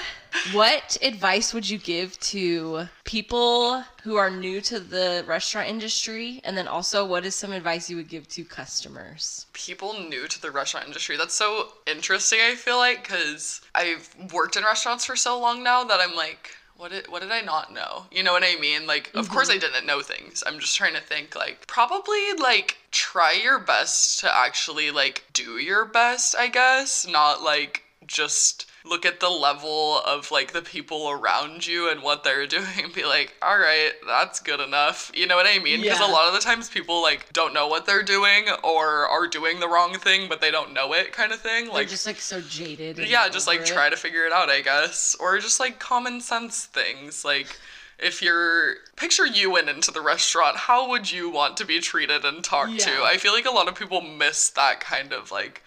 what 0.53 0.97
advice 1.03 1.53
would 1.53 1.69
you 1.69 1.79
give 1.79 2.19
to 2.21 2.89
people 3.05 3.85
who 4.03 4.17
are 4.17 4.31
new 4.31 4.61
to 4.63 4.81
the 4.81 5.25
restaurant 5.27 5.69
industry? 5.69 6.41
And 6.45 6.57
then 6.57 6.67
also, 6.67 7.05
what 7.05 7.25
is 7.25 7.35
some 7.35 7.53
advice 7.53 7.91
you 7.91 7.97
would 7.97 8.09
give 8.09 8.29
to 8.29 8.45
customers? 8.45 9.47
People 9.53 9.95
new 10.09 10.27
to 10.29 10.41
the 10.41 10.51
restaurant 10.51 10.87
industry. 10.87 11.17
That's 11.17 11.35
so 11.35 11.69
interesting, 11.87 12.41
I 12.43 12.55
feel 12.55 12.79
like, 12.79 13.03
because 13.03 13.61
I've 13.75 14.09
worked 14.33 14.57
in 14.57 14.65
restaurants 14.65 15.05
for 15.05 15.17
so 15.17 15.39
long 15.39 15.63
now 15.63 15.85
that 15.85 16.01
I'm 16.01 16.17
like, 16.17 16.57
what 16.77 16.91
did, 16.91 17.07
what 17.09 17.23
did 17.23 17.31
I 17.31 17.43
not 17.43 17.73
know? 17.73 18.07
You 18.11 18.25
know 18.25 18.33
what 18.33 18.43
I 18.43 18.59
mean? 18.59 18.87
Like, 18.87 19.11
of 19.15 19.29
course 19.29 19.49
I 19.49 19.53
mm-hmm. 19.53 19.61
didn't 19.61 19.87
know 19.87 20.01
things. 20.01 20.43
I'm 20.45 20.59
just 20.59 20.77
trying 20.77 20.95
to 20.95 21.01
think, 21.01 21.37
like, 21.37 21.67
probably, 21.69 22.33
like, 22.41 22.79
try 22.91 23.33
your 23.41 23.61
best 23.61 24.19
to 24.21 24.37
actually, 24.37 24.91
like, 24.91 25.25
do 25.33 25.59
your 25.59 25.85
best, 25.85 26.35
I 26.37 26.49
guess. 26.49 27.07
Not, 27.07 27.43
like, 27.43 27.82
just 28.07 28.67
look 28.85 29.07
at 29.07 29.21
the 29.21 29.29
level 29.29 30.01
of 30.05 30.31
like 30.33 30.53
the 30.53 30.63
people 30.63 31.09
around 31.11 31.67
you 31.67 31.89
and 31.91 32.03
what 32.03 32.25
they're 32.25 32.47
doing 32.59 32.67
and 32.83 32.93
be 32.93 33.05
like 33.05 33.35
all 33.43 33.57
right 33.59 33.93
that's 34.07 34.41
good 34.41 34.61
enough 34.61 35.11
you 35.15 35.27
know 35.27 35.37
what 35.37 35.47
i 35.47 35.59
mean 35.59 35.81
because 35.81 36.01
Yeah. 36.01 36.11
a 36.11 36.13
lot 36.13 36.27
of 36.27 36.35
the 36.35 36.41
times 36.41 36.69
people 36.69 37.01
like 37.01 37.33
don't 37.33 37.55
know 37.55 37.69
what 37.69 37.87
they're 37.87 38.03
doing 38.03 38.47
or 38.65 39.07
are 39.09 39.29
doing 39.29 39.61
the 39.61 39.69
wrong 39.69 39.95
thing 39.99 40.29
but 40.29 40.41
they 40.41 40.51
don't 40.51 40.73
know 40.73 40.93
it 40.95 41.13
kind 41.13 41.33
of 41.33 41.41
thing 41.41 41.67
They're 41.67 41.75
like 41.75 41.89
just 41.89 42.07
like 42.07 42.21
so 42.21 42.41
jaded. 42.41 42.99
and 42.99 43.09
yeah 43.09 43.29
just 43.29 43.47
like 43.47 43.61
it. 43.61 43.67
try 43.67 43.89
to 43.89 43.97
figure 43.97 44.25
it 44.25 44.33
out 44.33 44.51
i 44.51 44.61
guess 44.61 45.15
or 45.21 45.39
just 45.39 45.61
like 45.61 45.79
common 45.79 46.21
sense 46.21 46.65
things 46.67 47.25
like 47.25 47.59
if 47.99 48.21
you're 48.21 48.75
picture 48.97 49.27
you 49.27 49.49
went 49.53 49.69
into 49.69 49.93
the 49.93 50.01
restaurant 50.01 50.57
how 50.57 50.89
would 50.89 51.11
you 51.13 51.31
want 51.31 51.57
to 51.57 51.65
be 51.65 51.79
treated 51.79 52.25
and 52.25 52.43
talked 52.43 52.81
to 52.81 52.91
i 53.05 53.17
feel 53.17 53.33
like 53.33 53.47
a 53.47 53.51
lot 53.51 53.69
of 53.69 53.77
people 53.77 54.01
miss 54.01 54.51
that 54.51 54.81
kind 54.81 55.13
of 55.13 55.31
like 55.31 55.63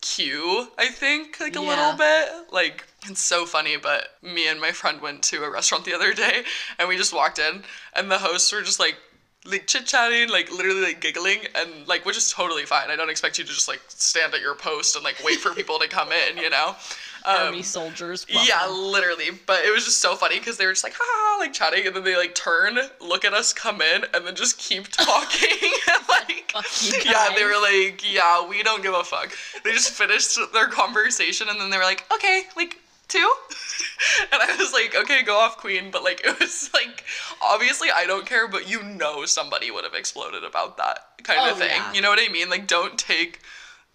queue, 0.00 0.68
I 0.78 0.88
think, 0.88 1.38
like 1.40 1.56
a 1.56 1.60
Yeah. 1.60 1.68
little 1.68 1.92
bit. 1.92 2.52
Like, 2.52 2.86
it's 3.08 3.22
so 3.22 3.46
funny, 3.46 3.76
but 3.76 4.16
me 4.22 4.46
and 4.48 4.60
my 4.60 4.72
friend 4.72 5.00
went 5.00 5.22
to 5.24 5.44
a 5.44 5.50
restaurant 5.50 5.84
the 5.84 5.94
other 5.94 6.12
day 6.14 6.44
and 6.78 6.88
we 6.88 6.96
just 6.96 7.12
walked 7.12 7.38
in 7.38 7.64
and 7.94 8.10
the 8.10 8.18
hosts 8.18 8.52
were 8.52 8.62
just 8.62 8.80
like, 8.80 8.96
like 9.44 9.66
chit 9.66 9.86
chatting, 9.86 10.28
like 10.28 10.50
literally 10.52 10.82
like 10.82 11.00
giggling, 11.00 11.38
and 11.54 11.86
like 11.88 12.04
which 12.04 12.16
is 12.16 12.30
totally 12.30 12.64
fine. 12.64 12.90
I 12.90 12.96
don't 12.96 13.10
expect 13.10 13.38
you 13.38 13.44
to 13.44 13.50
just 13.50 13.68
like 13.68 13.80
stand 13.88 14.34
at 14.34 14.40
your 14.40 14.54
post 14.54 14.96
and 14.96 15.04
like 15.04 15.22
wait 15.24 15.38
for 15.38 15.54
people 15.54 15.78
to 15.78 15.88
come 15.88 16.10
in, 16.12 16.36
you 16.36 16.50
know. 16.50 16.76
Army 17.24 17.62
soldiers. 17.62 18.24
Um, 18.34 18.42
Yeah, 18.46 18.66
literally. 18.66 19.30
But 19.46 19.64
it 19.64 19.72
was 19.72 19.84
just 19.84 19.98
so 19.98 20.14
funny 20.16 20.38
because 20.38 20.56
they 20.56 20.66
were 20.66 20.72
just 20.72 20.84
like, 20.84 20.94
ha, 20.96 21.04
ha, 21.04 21.38
like 21.38 21.52
chatting, 21.52 21.86
and 21.86 21.94
then 21.94 22.04
they 22.04 22.16
like 22.16 22.34
turn, 22.34 22.78
look 23.00 23.24
at 23.24 23.34
us 23.34 23.52
come 23.52 23.80
in, 23.82 24.04
and 24.14 24.26
then 24.26 24.34
just 24.34 24.58
keep 24.58 24.88
talking. 24.90 25.70
like, 26.08 26.52
yeah, 27.04 27.28
they 27.34 27.44
were 27.44 27.60
like, 27.60 28.02
yeah, 28.10 28.46
we 28.46 28.62
don't 28.62 28.82
give 28.82 28.94
a 28.94 29.04
fuck. 29.04 29.32
They 29.64 29.72
just 29.72 29.90
finished 29.90 30.38
their 30.52 30.68
conversation, 30.68 31.48
and 31.50 31.60
then 31.60 31.70
they 31.70 31.76
were 31.76 31.84
like, 31.84 32.04
okay, 32.12 32.44
like 32.56 32.78
two. 33.10 33.32
and 34.32 34.40
I 34.42 34.56
was 34.56 34.72
like, 34.72 34.94
okay, 34.94 35.22
go 35.22 35.38
off, 35.38 35.58
queen. 35.58 35.90
But 35.90 36.02
like, 36.04 36.22
it 36.24 36.38
was 36.40 36.70
like, 36.72 37.04
obviously, 37.42 37.88
I 37.94 38.06
don't 38.06 38.26
care, 38.26 38.48
but 38.48 38.68
you 38.70 38.82
know, 38.82 39.24
somebody 39.26 39.70
would 39.70 39.84
have 39.84 39.94
exploded 39.94 40.44
about 40.44 40.76
that 40.78 40.98
kind 41.22 41.40
Oh, 41.42 41.52
of 41.52 41.58
thing. 41.58 41.70
yeah. 41.70 41.92
You 41.92 42.00
know 42.00 42.10
what 42.10 42.20
I 42.20 42.32
mean? 42.32 42.48
Like, 42.48 42.66
don't 42.66 42.98
take 42.98 43.40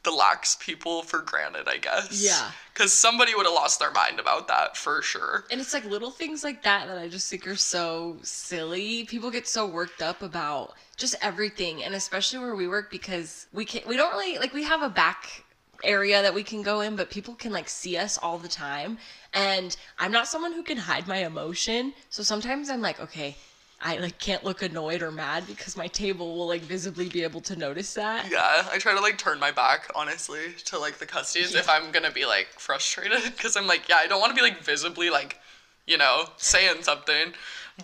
the 0.03 0.11
lax 0.11 0.55
people 0.59 1.01
for 1.01 1.19
granted, 1.21 1.67
I 1.67 1.77
guess. 1.77 2.23
Yeah. 2.23 2.51
Because 2.73 2.93
somebody 2.93 3.33
would 3.33 3.45
have 3.45 3.55
lost 3.55 3.79
their 3.79 3.91
mind 3.91 4.19
about 4.19 4.47
that 4.49 4.77
for 4.77 5.01
sure. 5.01 5.45
And 5.49 5.59
it's 5.59 5.73
like 5.73 5.85
little 5.85 6.11
things 6.11 6.43
like 6.43 6.61
that 6.63 6.87
that 6.87 6.97
I 6.97 7.07
just 7.07 7.29
think 7.29 7.47
are 7.47 7.55
so 7.55 8.17
silly. 8.21 9.05
People 9.05 9.31
get 9.31 9.47
so 9.47 9.65
worked 9.65 10.01
up 10.01 10.21
about 10.21 10.73
just 10.97 11.15
everything, 11.21 11.83
and 11.83 11.95
especially 11.95 12.39
where 12.39 12.55
we 12.55 12.67
work 12.67 12.91
because 12.91 13.47
we 13.51 13.65
can 13.65 13.81
not 13.81 13.89
we 13.89 13.97
don't 13.97 14.11
really 14.11 14.37
like 14.37 14.53
we 14.53 14.63
have 14.63 14.81
a 14.81 14.89
back 14.89 15.43
area 15.83 16.21
that 16.21 16.33
we 16.33 16.43
can 16.43 16.61
go 16.61 16.81
in, 16.81 16.95
but 16.95 17.09
people 17.09 17.35
can 17.35 17.51
like 17.51 17.69
see 17.69 17.97
us 17.97 18.17
all 18.17 18.37
the 18.37 18.47
time. 18.47 18.97
And 19.33 19.75
I'm 19.99 20.11
not 20.11 20.27
someone 20.27 20.53
who 20.53 20.63
can 20.63 20.77
hide 20.77 21.07
my 21.07 21.17
emotion, 21.17 21.93
so 22.09 22.23
sometimes 22.23 22.69
I'm 22.69 22.81
like, 22.81 22.99
okay, 22.99 23.35
I 23.81 23.97
like 23.97 24.17
can't 24.19 24.43
look 24.43 24.61
annoyed 24.61 25.01
or 25.01 25.11
mad 25.11 25.45
because 25.47 25.75
my 25.77 25.87
table 25.87 26.35
will 26.37 26.47
like 26.47 26.61
visibly 26.61 27.09
be 27.09 27.23
able 27.23 27.41
to 27.41 27.55
notice 27.55 27.93
that. 27.95 28.31
Yeah, 28.31 28.67
I 28.71 28.77
try 28.77 28.93
to 28.93 29.01
like 29.01 29.17
turn 29.17 29.39
my 29.39 29.51
back, 29.51 29.91
honestly, 29.95 30.53
to 30.65 30.79
like 30.79 30.97
the 30.97 31.05
custies 31.05 31.55
if 31.55 31.69
I'm 31.69 31.91
gonna 31.91 32.11
be 32.11 32.25
like 32.25 32.47
frustrated. 32.57 33.21
Because 33.35 33.55
I'm 33.57 33.67
like, 33.67 33.87
yeah, 33.89 33.97
I 33.99 34.07
don't 34.07 34.19
want 34.19 34.31
to 34.31 34.35
be 34.35 34.41
like 34.41 34.63
visibly 34.63 35.09
like, 35.09 35.39
you 35.85 35.97
know, 35.97 36.29
saying 36.37 36.83
something. 36.83 37.33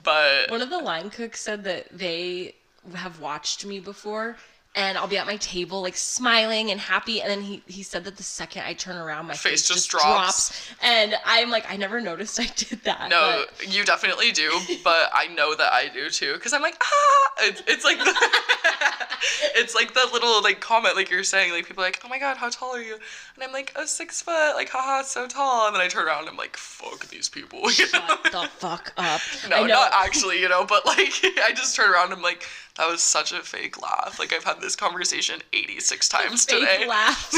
But 0.04 0.50
One 0.50 0.62
of 0.62 0.70
the 0.70 0.80
line 0.80 1.10
cooks 1.10 1.42
said 1.42 1.64
that 1.66 1.88
they 1.92 2.56
have 2.96 3.20
watched 3.20 3.66
me 3.66 3.80
before 3.80 4.38
and 4.74 4.98
I'll 4.98 5.08
be 5.08 5.18
at 5.18 5.26
my 5.26 5.36
table 5.38 5.82
like 5.82 5.98
smiling 5.98 6.72
and 6.72 6.80
happy 6.80 7.22
and 7.22 7.30
then 7.30 7.42
he, 7.42 7.62
he 7.68 7.84
said 7.84 8.06
that 8.06 8.16
the 8.16 8.24
second 8.24 8.64
I 8.64 8.74
turn 8.74 8.96
around 8.96 9.26
my 9.28 9.34
Face 9.34 9.42
face, 9.42 9.68
just 9.68 9.80
just, 9.80 9.90
drops. 9.90 10.06
drops. 10.06 10.74
and 10.82 11.16
I'm 11.26 11.50
like 11.50 11.70
I 11.70 11.76
never 11.76 12.00
noticed 12.00 12.40
I 12.40 12.46
did 12.56 12.82
that. 12.84 13.10
no, 13.10 13.46
but- 13.60 13.74
you 13.74 13.84
definitely 13.84 14.32
do. 14.32 14.50
But 14.84 15.10
I 15.14 15.28
know 15.28 15.54
that 15.56 15.74
I 15.74 15.90
do 15.90 16.10
too. 16.10 16.34
Because 16.34 16.54
I'm 16.54 16.62
like, 16.62 16.78
ah, 16.82 17.32
it's, 17.42 17.62
it's 17.68 17.84
like 17.84 17.98
the, 18.00 18.14
it's 19.56 19.76
like 19.76 19.94
the 19.94 20.08
little 20.14 20.42
like 20.42 20.60
comment 20.60 20.96
like 20.96 21.10
you're 21.10 21.24
saying 21.24 21.52
like 21.52 21.68
people 21.68 21.84
are 21.84 21.88
like, 21.88 22.00
oh 22.06 22.08
my 22.08 22.20
god, 22.20 22.38
how 22.38 22.50
tall 22.50 22.76
are 22.76 22.82
you? 22.82 22.94
And 22.94 23.44
I'm 23.44 23.52
like, 23.52 23.74
oh 23.76 23.86
six 23.86 24.22
foot, 24.22 24.54
like 24.56 24.70
haha, 24.70 25.04
so 25.04 25.28
tall. 25.28 25.68
And 25.68 25.76
then 25.76 25.82
I 25.82 25.88
turn 25.88 26.06
around 26.08 26.22
and 26.22 26.30
I'm 26.30 26.38
like, 26.38 26.56
fuck 26.56 27.08
these 27.08 27.28
people. 27.30 27.68
Shut 27.70 27.92
the 28.32 28.50
fuck 28.58 28.94
up. 28.98 29.22
No, 29.50 29.66
not 29.66 29.92
actually, 29.94 30.40
you 30.40 30.50
know, 30.50 30.66
but 30.66 30.86
like 30.86 31.12
I 31.44 31.52
just 31.56 31.76
turn 31.76 31.92
around 31.92 32.06
and 32.06 32.14
I'm 32.14 32.22
like, 32.22 32.48
that 32.78 32.90
was 32.90 33.02
such 33.04 33.32
a 33.34 33.40
fake 33.42 33.82
laugh. 33.82 34.18
Like 34.20 34.34
I've 34.34 34.44
had 34.44 34.61
this 34.62 34.76
conversation 34.76 35.42
86 35.54 36.10
times 36.10 36.46
fake 36.46 36.60
today. 36.60 36.88
laughs. 36.88 37.36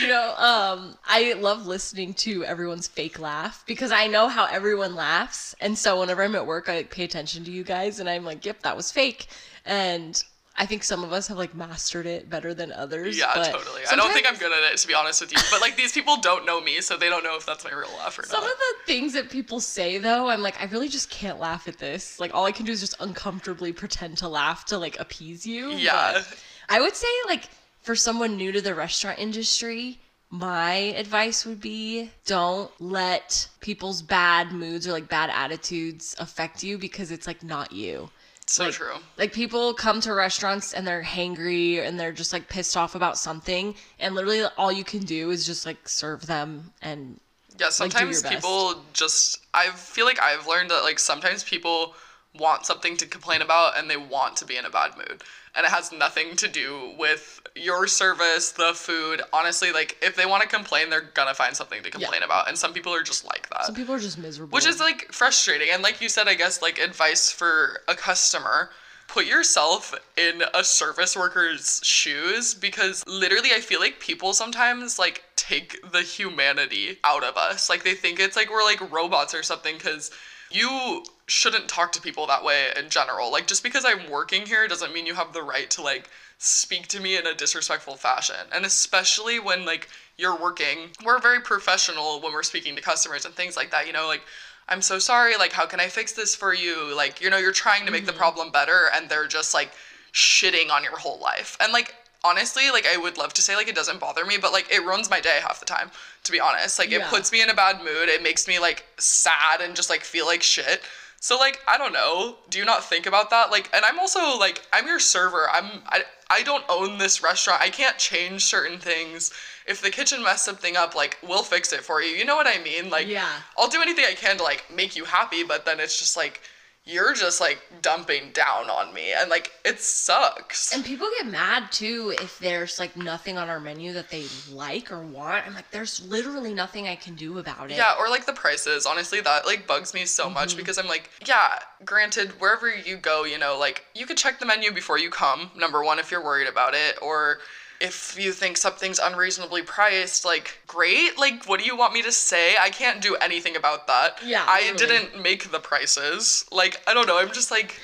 you 0.00 0.08
know, 0.08 0.34
um, 0.36 0.96
I 1.06 1.34
love 1.34 1.66
listening 1.66 2.14
to 2.14 2.44
everyone's 2.44 2.88
fake 2.88 3.18
laugh 3.18 3.64
because 3.66 3.92
I 3.92 4.06
know 4.06 4.28
how 4.28 4.46
everyone 4.46 4.94
laughs, 4.94 5.54
and 5.60 5.76
so 5.76 6.00
whenever 6.00 6.22
I'm 6.22 6.34
at 6.34 6.46
work, 6.46 6.68
I 6.68 6.76
like, 6.78 6.90
pay 6.90 7.04
attention 7.04 7.44
to 7.44 7.50
you 7.50 7.64
guys, 7.64 8.00
and 8.00 8.08
I'm 8.08 8.24
like, 8.24 8.44
"Yep, 8.44 8.62
that 8.62 8.76
was 8.76 8.90
fake," 8.90 9.26
and. 9.64 10.22
I 10.56 10.66
think 10.66 10.84
some 10.84 11.02
of 11.02 11.12
us 11.12 11.26
have 11.28 11.36
like 11.36 11.54
mastered 11.54 12.06
it 12.06 12.30
better 12.30 12.54
than 12.54 12.70
others. 12.70 13.18
Yeah, 13.18 13.32
but 13.34 13.50
totally. 13.50 13.82
I 13.90 13.96
don't 13.96 14.12
think 14.12 14.30
I'm 14.30 14.36
good 14.36 14.52
at 14.52 14.72
it 14.72 14.78
to 14.78 14.86
be 14.86 14.94
honest 14.94 15.20
with 15.20 15.32
you. 15.32 15.38
But 15.50 15.60
like 15.60 15.76
these 15.76 15.90
people 15.90 16.16
don't 16.18 16.46
know 16.46 16.60
me, 16.60 16.80
so 16.80 16.96
they 16.96 17.08
don't 17.08 17.24
know 17.24 17.36
if 17.36 17.44
that's 17.44 17.64
my 17.64 17.72
real 17.72 17.88
laugh 17.98 18.16
or 18.18 18.22
Some 18.22 18.40
not. 18.40 18.42
Some 18.42 18.52
of 18.52 18.58
the 18.58 18.86
things 18.86 19.14
that 19.14 19.30
people 19.30 19.58
say 19.58 19.98
though, 19.98 20.28
I'm 20.28 20.42
like, 20.42 20.60
I 20.60 20.66
really 20.66 20.88
just 20.88 21.10
can't 21.10 21.40
laugh 21.40 21.66
at 21.66 21.78
this. 21.78 22.20
Like 22.20 22.32
all 22.34 22.44
I 22.44 22.52
can 22.52 22.66
do 22.66 22.72
is 22.72 22.80
just 22.80 22.94
uncomfortably 23.00 23.72
pretend 23.72 24.18
to 24.18 24.28
laugh 24.28 24.64
to 24.66 24.78
like 24.78 24.98
appease 25.00 25.44
you. 25.44 25.70
Yeah. 25.72 26.12
But 26.14 26.38
I 26.68 26.80
would 26.80 26.94
say 26.94 27.08
like 27.26 27.48
for 27.80 27.96
someone 27.96 28.36
new 28.36 28.52
to 28.52 28.60
the 28.60 28.76
restaurant 28.76 29.18
industry, 29.18 29.98
my 30.30 30.72
advice 30.96 31.44
would 31.44 31.60
be 31.60 32.10
don't 32.26 32.70
let 32.80 33.48
people's 33.60 34.02
bad 34.02 34.52
moods 34.52 34.86
or 34.86 34.92
like 34.92 35.08
bad 35.08 35.30
attitudes 35.30 36.14
affect 36.18 36.62
you 36.62 36.78
because 36.78 37.10
it's 37.10 37.26
like 37.26 37.42
not 37.42 37.72
you. 37.72 38.08
So 38.46 38.64
like- 38.64 38.74
true. 38.74 38.94
Like 39.16 39.32
people 39.32 39.74
come 39.74 40.00
to 40.02 40.12
restaurants 40.14 40.72
and 40.72 40.86
they're 40.86 41.02
hangry 41.02 41.80
and 41.86 41.98
they're 41.98 42.12
just 42.12 42.32
like 42.32 42.48
pissed 42.48 42.76
off 42.76 42.94
about 42.94 43.16
something 43.18 43.74
and 43.98 44.14
literally 44.14 44.44
all 44.56 44.70
you 44.72 44.84
can 44.84 45.00
do 45.00 45.30
is 45.30 45.46
just 45.46 45.64
like 45.66 45.88
serve 45.88 46.26
them 46.26 46.72
and 46.82 47.18
Yeah, 47.58 47.66
like, 47.66 47.72
sometimes 47.72 48.22
best. 48.22 48.34
people 48.34 48.82
just 48.92 49.40
I 49.54 49.70
feel 49.70 50.04
like 50.06 50.20
I've 50.20 50.46
learned 50.46 50.70
that 50.70 50.82
like 50.82 50.98
sometimes 50.98 51.42
people 51.44 51.94
want 52.36 52.66
something 52.66 52.96
to 52.98 53.06
complain 53.06 53.40
about 53.42 53.78
and 53.78 53.88
they 53.88 53.96
want 53.96 54.36
to 54.38 54.44
be 54.44 54.56
in 54.56 54.64
a 54.64 54.70
bad 54.70 54.96
mood. 54.96 55.22
And 55.56 55.64
it 55.64 55.70
has 55.70 55.92
nothing 55.92 56.36
to 56.36 56.48
do 56.48 56.92
with 56.98 57.40
your 57.54 57.86
service, 57.86 58.50
the 58.52 58.72
food. 58.74 59.22
Honestly, 59.32 59.72
like 59.72 59.96
if 60.02 60.16
they 60.16 60.26
want 60.26 60.42
to 60.42 60.48
complain, 60.48 60.90
they're 60.90 61.10
gonna 61.14 61.34
find 61.34 61.56
something 61.56 61.82
to 61.82 61.90
complain 61.90 62.22
about. 62.22 62.48
And 62.48 62.58
some 62.58 62.72
people 62.72 62.92
are 62.92 63.02
just 63.02 63.24
like 63.24 63.48
that. 63.50 63.66
some 63.66 63.74
people 63.74 63.94
are 63.94 64.00
just 64.00 64.18
miserable. 64.18 64.54
Which 64.54 64.66
is 64.66 64.80
like 64.80 65.12
frustrating. 65.12 65.68
And 65.72 65.82
like 65.82 66.00
you 66.00 66.08
said, 66.08 66.26
I 66.28 66.34
guess 66.34 66.60
like 66.60 66.78
advice 66.78 67.30
for 67.30 67.80
a 67.86 67.94
customer 67.94 68.70
put 69.06 69.26
yourself 69.26 69.94
in 70.16 70.42
a 70.54 70.64
service 70.64 71.16
worker's 71.16 71.80
shoes 71.84 72.54
because 72.54 73.04
literally 73.06 73.50
I 73.54 73.60
feel 73.60 73.80
like 73.80 74.00
people 74.00 74.32
sometimes 74.32 74.98
like 74.98 75.24
take 75.36 75.78
the 75.92 76.02
humanity 76.02 76.98
out 77.04 77.22
of 77.22 77.36
us. 77.36 77.68
Like 77.68 77.84
they 77.84 77.94
think 77.94 78.18
it's 78.18 78.36
like 78.36 78.50
we're 78.50 78.64
like 78.64 78.80
robots 78.92 79.34
or 79.34 79.42
something 79.42 79.78
cuz 79.78 80.10
you 80.50 81.04
shouldn't 81.26 81.68
talk 81.68 81.92
to 81.92 82.00
people 82.00 82.26
that 82.26 82.44
way 82.44 82.68
in 82.76 82.90
general. 82.90 83.32
Like 83.32 83.46
just 83.46 83.62
because 83.62 83.84
I'm 83.84 84.10
working 84.10 84.46
here 84.46 84.68
doesn't 84.68 84.92
mean 84.92 85.06
you 85.06 85.14
have 85.14 85.32
the 85.32 85.42
right 85.42 85.70
to 85.70 85.82
like 85.82 86.08
speak 86.38 86.88
to 86.88 87.00
me 87.00 87.16
in 87.16 87.26
a 87.26 87.34
disrespectful 87.34 87.96
fashion. 87.96 88.36
And 88.52 88.64
especially 88.64 89.40
when 89.40 89.64
like 89.64 89.88
you're 90.18 90.36
working, 90.36 90.90
we're 91.04 91.18
very 91.18 91.40
professional 91.40 92.20
when 92.20 92.32
we're 92.32 92.42
speaking 92.42 92.76
to 92.76 92.82
customers 92.82 93.24
and 93.24 93.34
things 93.34 93.56
like 93.56 93.70
that, 93.70 93.86
you 93.86 93.92
know, 93.92 94.06
like 94.06 94.22
I'm 94.68 94.82
so 94.82 94.98
sorry, 94.98 95.36
like 95.36 95.52
how 95.52 95.66
can 95.66 95.80
I 95.80 95.88
fix 95.88 96.12
this 96.12 96.34
for 96.34 96.54
you? 96.54 96.94
Like, 96.94 97.20
you 97.20 97.30
know, 97.30 97.38
you're 97.38 97.52
trying 97.52 97.86
to 97.86 97.92
make 97.92 98.06
the 98.06 98.12
mm-hmm. 98.12 98.18
problem 98.18 98.50
better 98.50 98.88
and 98.94 99.08
they're 99.08 99.26
just 99.26 99.54
like 99.54 99.70
shitting 100.12 100.70
on 100.70 100.82
your 100.82 100.96
whole 100.98 101.18
life. 101.20 101.56
And 101.60 101.72
like 101.72 101.94
honestly, 102.22 102.70
like 102.70 102.86
I 102.86 102.96
would 102.96 103.18
love 103.18 103.32
to 103.34 103.42
say 103.42 103.56
like 103.56 103.68
it 103.68 103.74
doesn't 103.74 104.00
bother 104.00 104.24
me, 104.24 104.36
but 104.40 104.52
like 104.52 104.70
it 104.70 104.84
ruins 104.84 105.10
my 105.10 105.20
day 105.20 105.38
half 105.42 105.60
the 105.60 105.66
time, 105.66 105.90
to 106.24 106.32
be 106.32 106.40
honest. 106.40 106.78
Like 106.78 106.90
it 106.90 107.02
puts 107.02 107.30
me 107.32 107.42
in 107.42 107.50
a 107.50 107.54
bad 107.54 107.78
mood. 107.78 108.08
It 108.08 108.22
makes 108.22 108.48
me 108.48 108.58
like 108.58 108.84
sad 108.98 109.60
and 109.60 109.76
just 109.76 109.90
like 109.90 110.02
feel 110.02 110.26
like 110.26 110.42
shit. 110.42 110.82
So 111.24 111.38
like 111.38 111.58
I 111.66 111.78
don't 111.78 111.94
know. 111.94 112.36
Do 112.50 112.58
you 112.58 112.66
not 112.66 112.84
think 112.84 113.06
about 113.06 113.30
that? 113.30 113.50
Like 113.50 113.70
and 113.72 113.82
I'm 113.82 113.98
also 113.98 114.38
like 114.38 114.60
I'm 114.74 114.86
your 114.86 115.00
server. 115.00 115.48
I'm 115.50 115.80
I 115.86 116.02
I 116.28 116.42
don't 116.42 116.64
own 116.68 116.98
this 116.98 117.22
restaurant. 117.22 117.62
I 117.62 117.70
can't 117.70 117.96
change 117.96 118.44
certain 118.44 118.78
things. 118.78 119.32
If 119.66 119.80
the 119.80 119.88
kitchen 119.88 120.22
messed 120.22 120.44
something 120.44 120.76
up, 120.76 120.94
like 120.94 121.16
we'll 121.26 121.42
fix 121.42 121.72
it 121.72 121.80
for 121.80 122.02
you. 122.02 122.14
You 122.14 122.26
know 122.26 122.36
what 122.36 122.46
I 122.46 122.62
mean? 122.62 122.90
Like 122.90 123.06
Yeah. 123.06 123.40
I'll 123.56 123.70
do 123.70 123.80
anything 123.80 124.04
I 124.06 124.12
can 124.12 124.36
to 124.36 124.42
like 124.42 124.64
make 124.70 124.96
you 124.96 125.06
happy, 125.06 125.44
but 125.44 125.64
then 125.64 125.80
it's 125.80 125.98
just 125.98 126.14
like 126.14 126.42
you're 126.86 127.14
just 127.14 127.40
like 127.40 127.62
dumping 127.80 128.30
down 128.32 128.68
on 128.68 128.92
me 128.92 129.12
and 129.16 129.30
like 129.30 129.52
it 129.64 129.80
sucks. 129.80 130.74
And 130.74 130.84
people 130.84 131.08
get 131.18 131.26
mad 131.30 131.72
too 131.72 132.14
if 132.20 132.38
there's 132.38 132.78
like 132.78 132.94
nothing 132.96 133.38
on 133.38 133.48
our 133.48 133.58
menu 133.58 133.92
that 133.94 134.10
they 134.10 134.26
like 134.52 134.92
or 134.92 135.00
want. 135.00 135.46
I'm 135.46 135.54
like, 135.54 135.70
there's 135.70 136.06
literally 136.06 136.52
nothing 136.52 136.86
I 136.86 136.96
can 136.96 137.14
do 137.14 137.38
about 137.38 137.70
it. 137.70 137.76
Yeah, 137.78 137.94
or 137.98 138.08
like 138.10 138.26
the 138.26 138.34
prices. 138.34 138.84
Honestly, 138.84 139.20
that 139.22 139.46
like 139.46 139.66
bugs 139.66 139.94
me 139.94 140.04
so 140.04 140.24
Mm-hmm. 140.24 140.34
much 140.34 140.56
because 140.56 140.78
I'm 140.78 140.86
like, 140.86 141.10
yeah, 141.26 141.58
granted, 141.84 142.38
wherever 142.40 142.68
you 142.74 142.96
go, 142.96 143.24
you 143.24 143.38
know, 143.38 143.58
like 143.58 143.84
you 143.94 144.04
could 144.06 144.16
check 144.16 144.38
the 144.38 144.46
menu 144.46 144.72
before 144.72 144.98
you 144.98 145.10
come, 145.10 145.50
number 145.56 145.82
one, 145.82 145.98
if 145.98 146.10
you're 146.10 146.22
worried 146.24 146.48
about 146.48 146.74
it, 146.74 146.96
or 147.00 147.38
if 147.84 148.16
you 148.18 148.32
think 148.32 148.56
something's 148.56 148.98
unreasonably 148.98 149.62
priced, 149.62 150.24
like, 150.24 150.58
great. 150.66 151.18
Like, 151.18 151.44
what 151.44 151.60
do 151.60 151.66
you 151.66 151.76
want 151.76 151.92
me 151.92 152.02
to 152.02 152.12
say? 152.12 152.54
I 152.58 152.70
can't 152.70 153.00
do 153.00 153.14
anything 153.16 153.56
about 153.56 153.86
that. 153.86 154.18
Yeah, 154.24 154.44
I 154.46 154.72
literally. 154.72 154.98
didn't 154.98 155.22
make 155.22 155.50
the 155.50 155.60
prices. 155.60 156.44
Like, 156.50 156.82
I 156.86 156.94
don't 156.94 157.06
know. 157.06 157.18
I'm 157.18 157.32
just 157.32 157.50
like, 157.50 157.78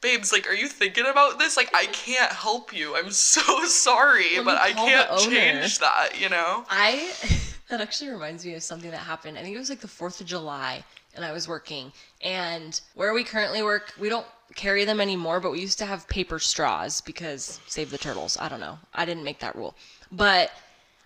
babes, 0.00 0.32
like, 0.32 0.48
are 0.48 0.54
you 0.54 0.68
thinking 0.68 1.06
about 1.06 1.38
this? 1.38 1.56
Like, 1.56 1.70
I 1.74 1.86
can't 1.86 2.32
help 2.32 2.76
you. 2.76 2.96
I'm 2.96 3.10
so 3.34 3.64
sorry, 3.66 4.34
Well, 4.36 4.44
but 4.44 4.58
I 4.58 4.72
can't 4.72 5.18
change 5.20 5.78
that, 5.78 6.20
you 6.20 6.28
know? 6.28 6.64
I 6.70 7.12
that 7.68 7.80
actually 7.80 8.10
reminds 8.10 8.44
me 8.44 8.54
of 8.54 8.62
something 8.62 8.90
that 8.90 8.98
happened. 8.98 9.38
I 9.38 9.42
think 9.42 9.54
it 9.54 9.58
was 9.58 9.70
like 9.70 9.80
the 9.80 9.88
4th 9.88 10.20
of 10.20 10.26
July 10.26 10.84
and 11.14 11.24
I 11.24 11.32
was 11.32 11.48
working. 11.48 11.92
And 12.22 12.80
where 12.94 13.12
we 13.12 13.24
currently 13.24 13.62
work, 13.62 13.92
we 13.98 14.08
don't 14.08 14.26
carry 14.54 14.84
them 14.84 15.00
anymore, 15.00 15.40
but 15.40 15.52
we 15.52 15.60
used 15.60 15.78
to 15.78 15.86
have 15.86 16.08
paper 16.08 16.38
straws 16.38 17.00
because 17.00 17.60
save 17.66 17.90
the 17.90 17.98
turtles. 17.98 18.36
I 18.40 18.48
don't 18.48 18.60
know. 18.60 18.78
I 18.94 19.04
didn't 19.04 19.24
make 19.24 19.40
that 19.40 19.56
rule. 19.56 19.74
But 20.10 20.50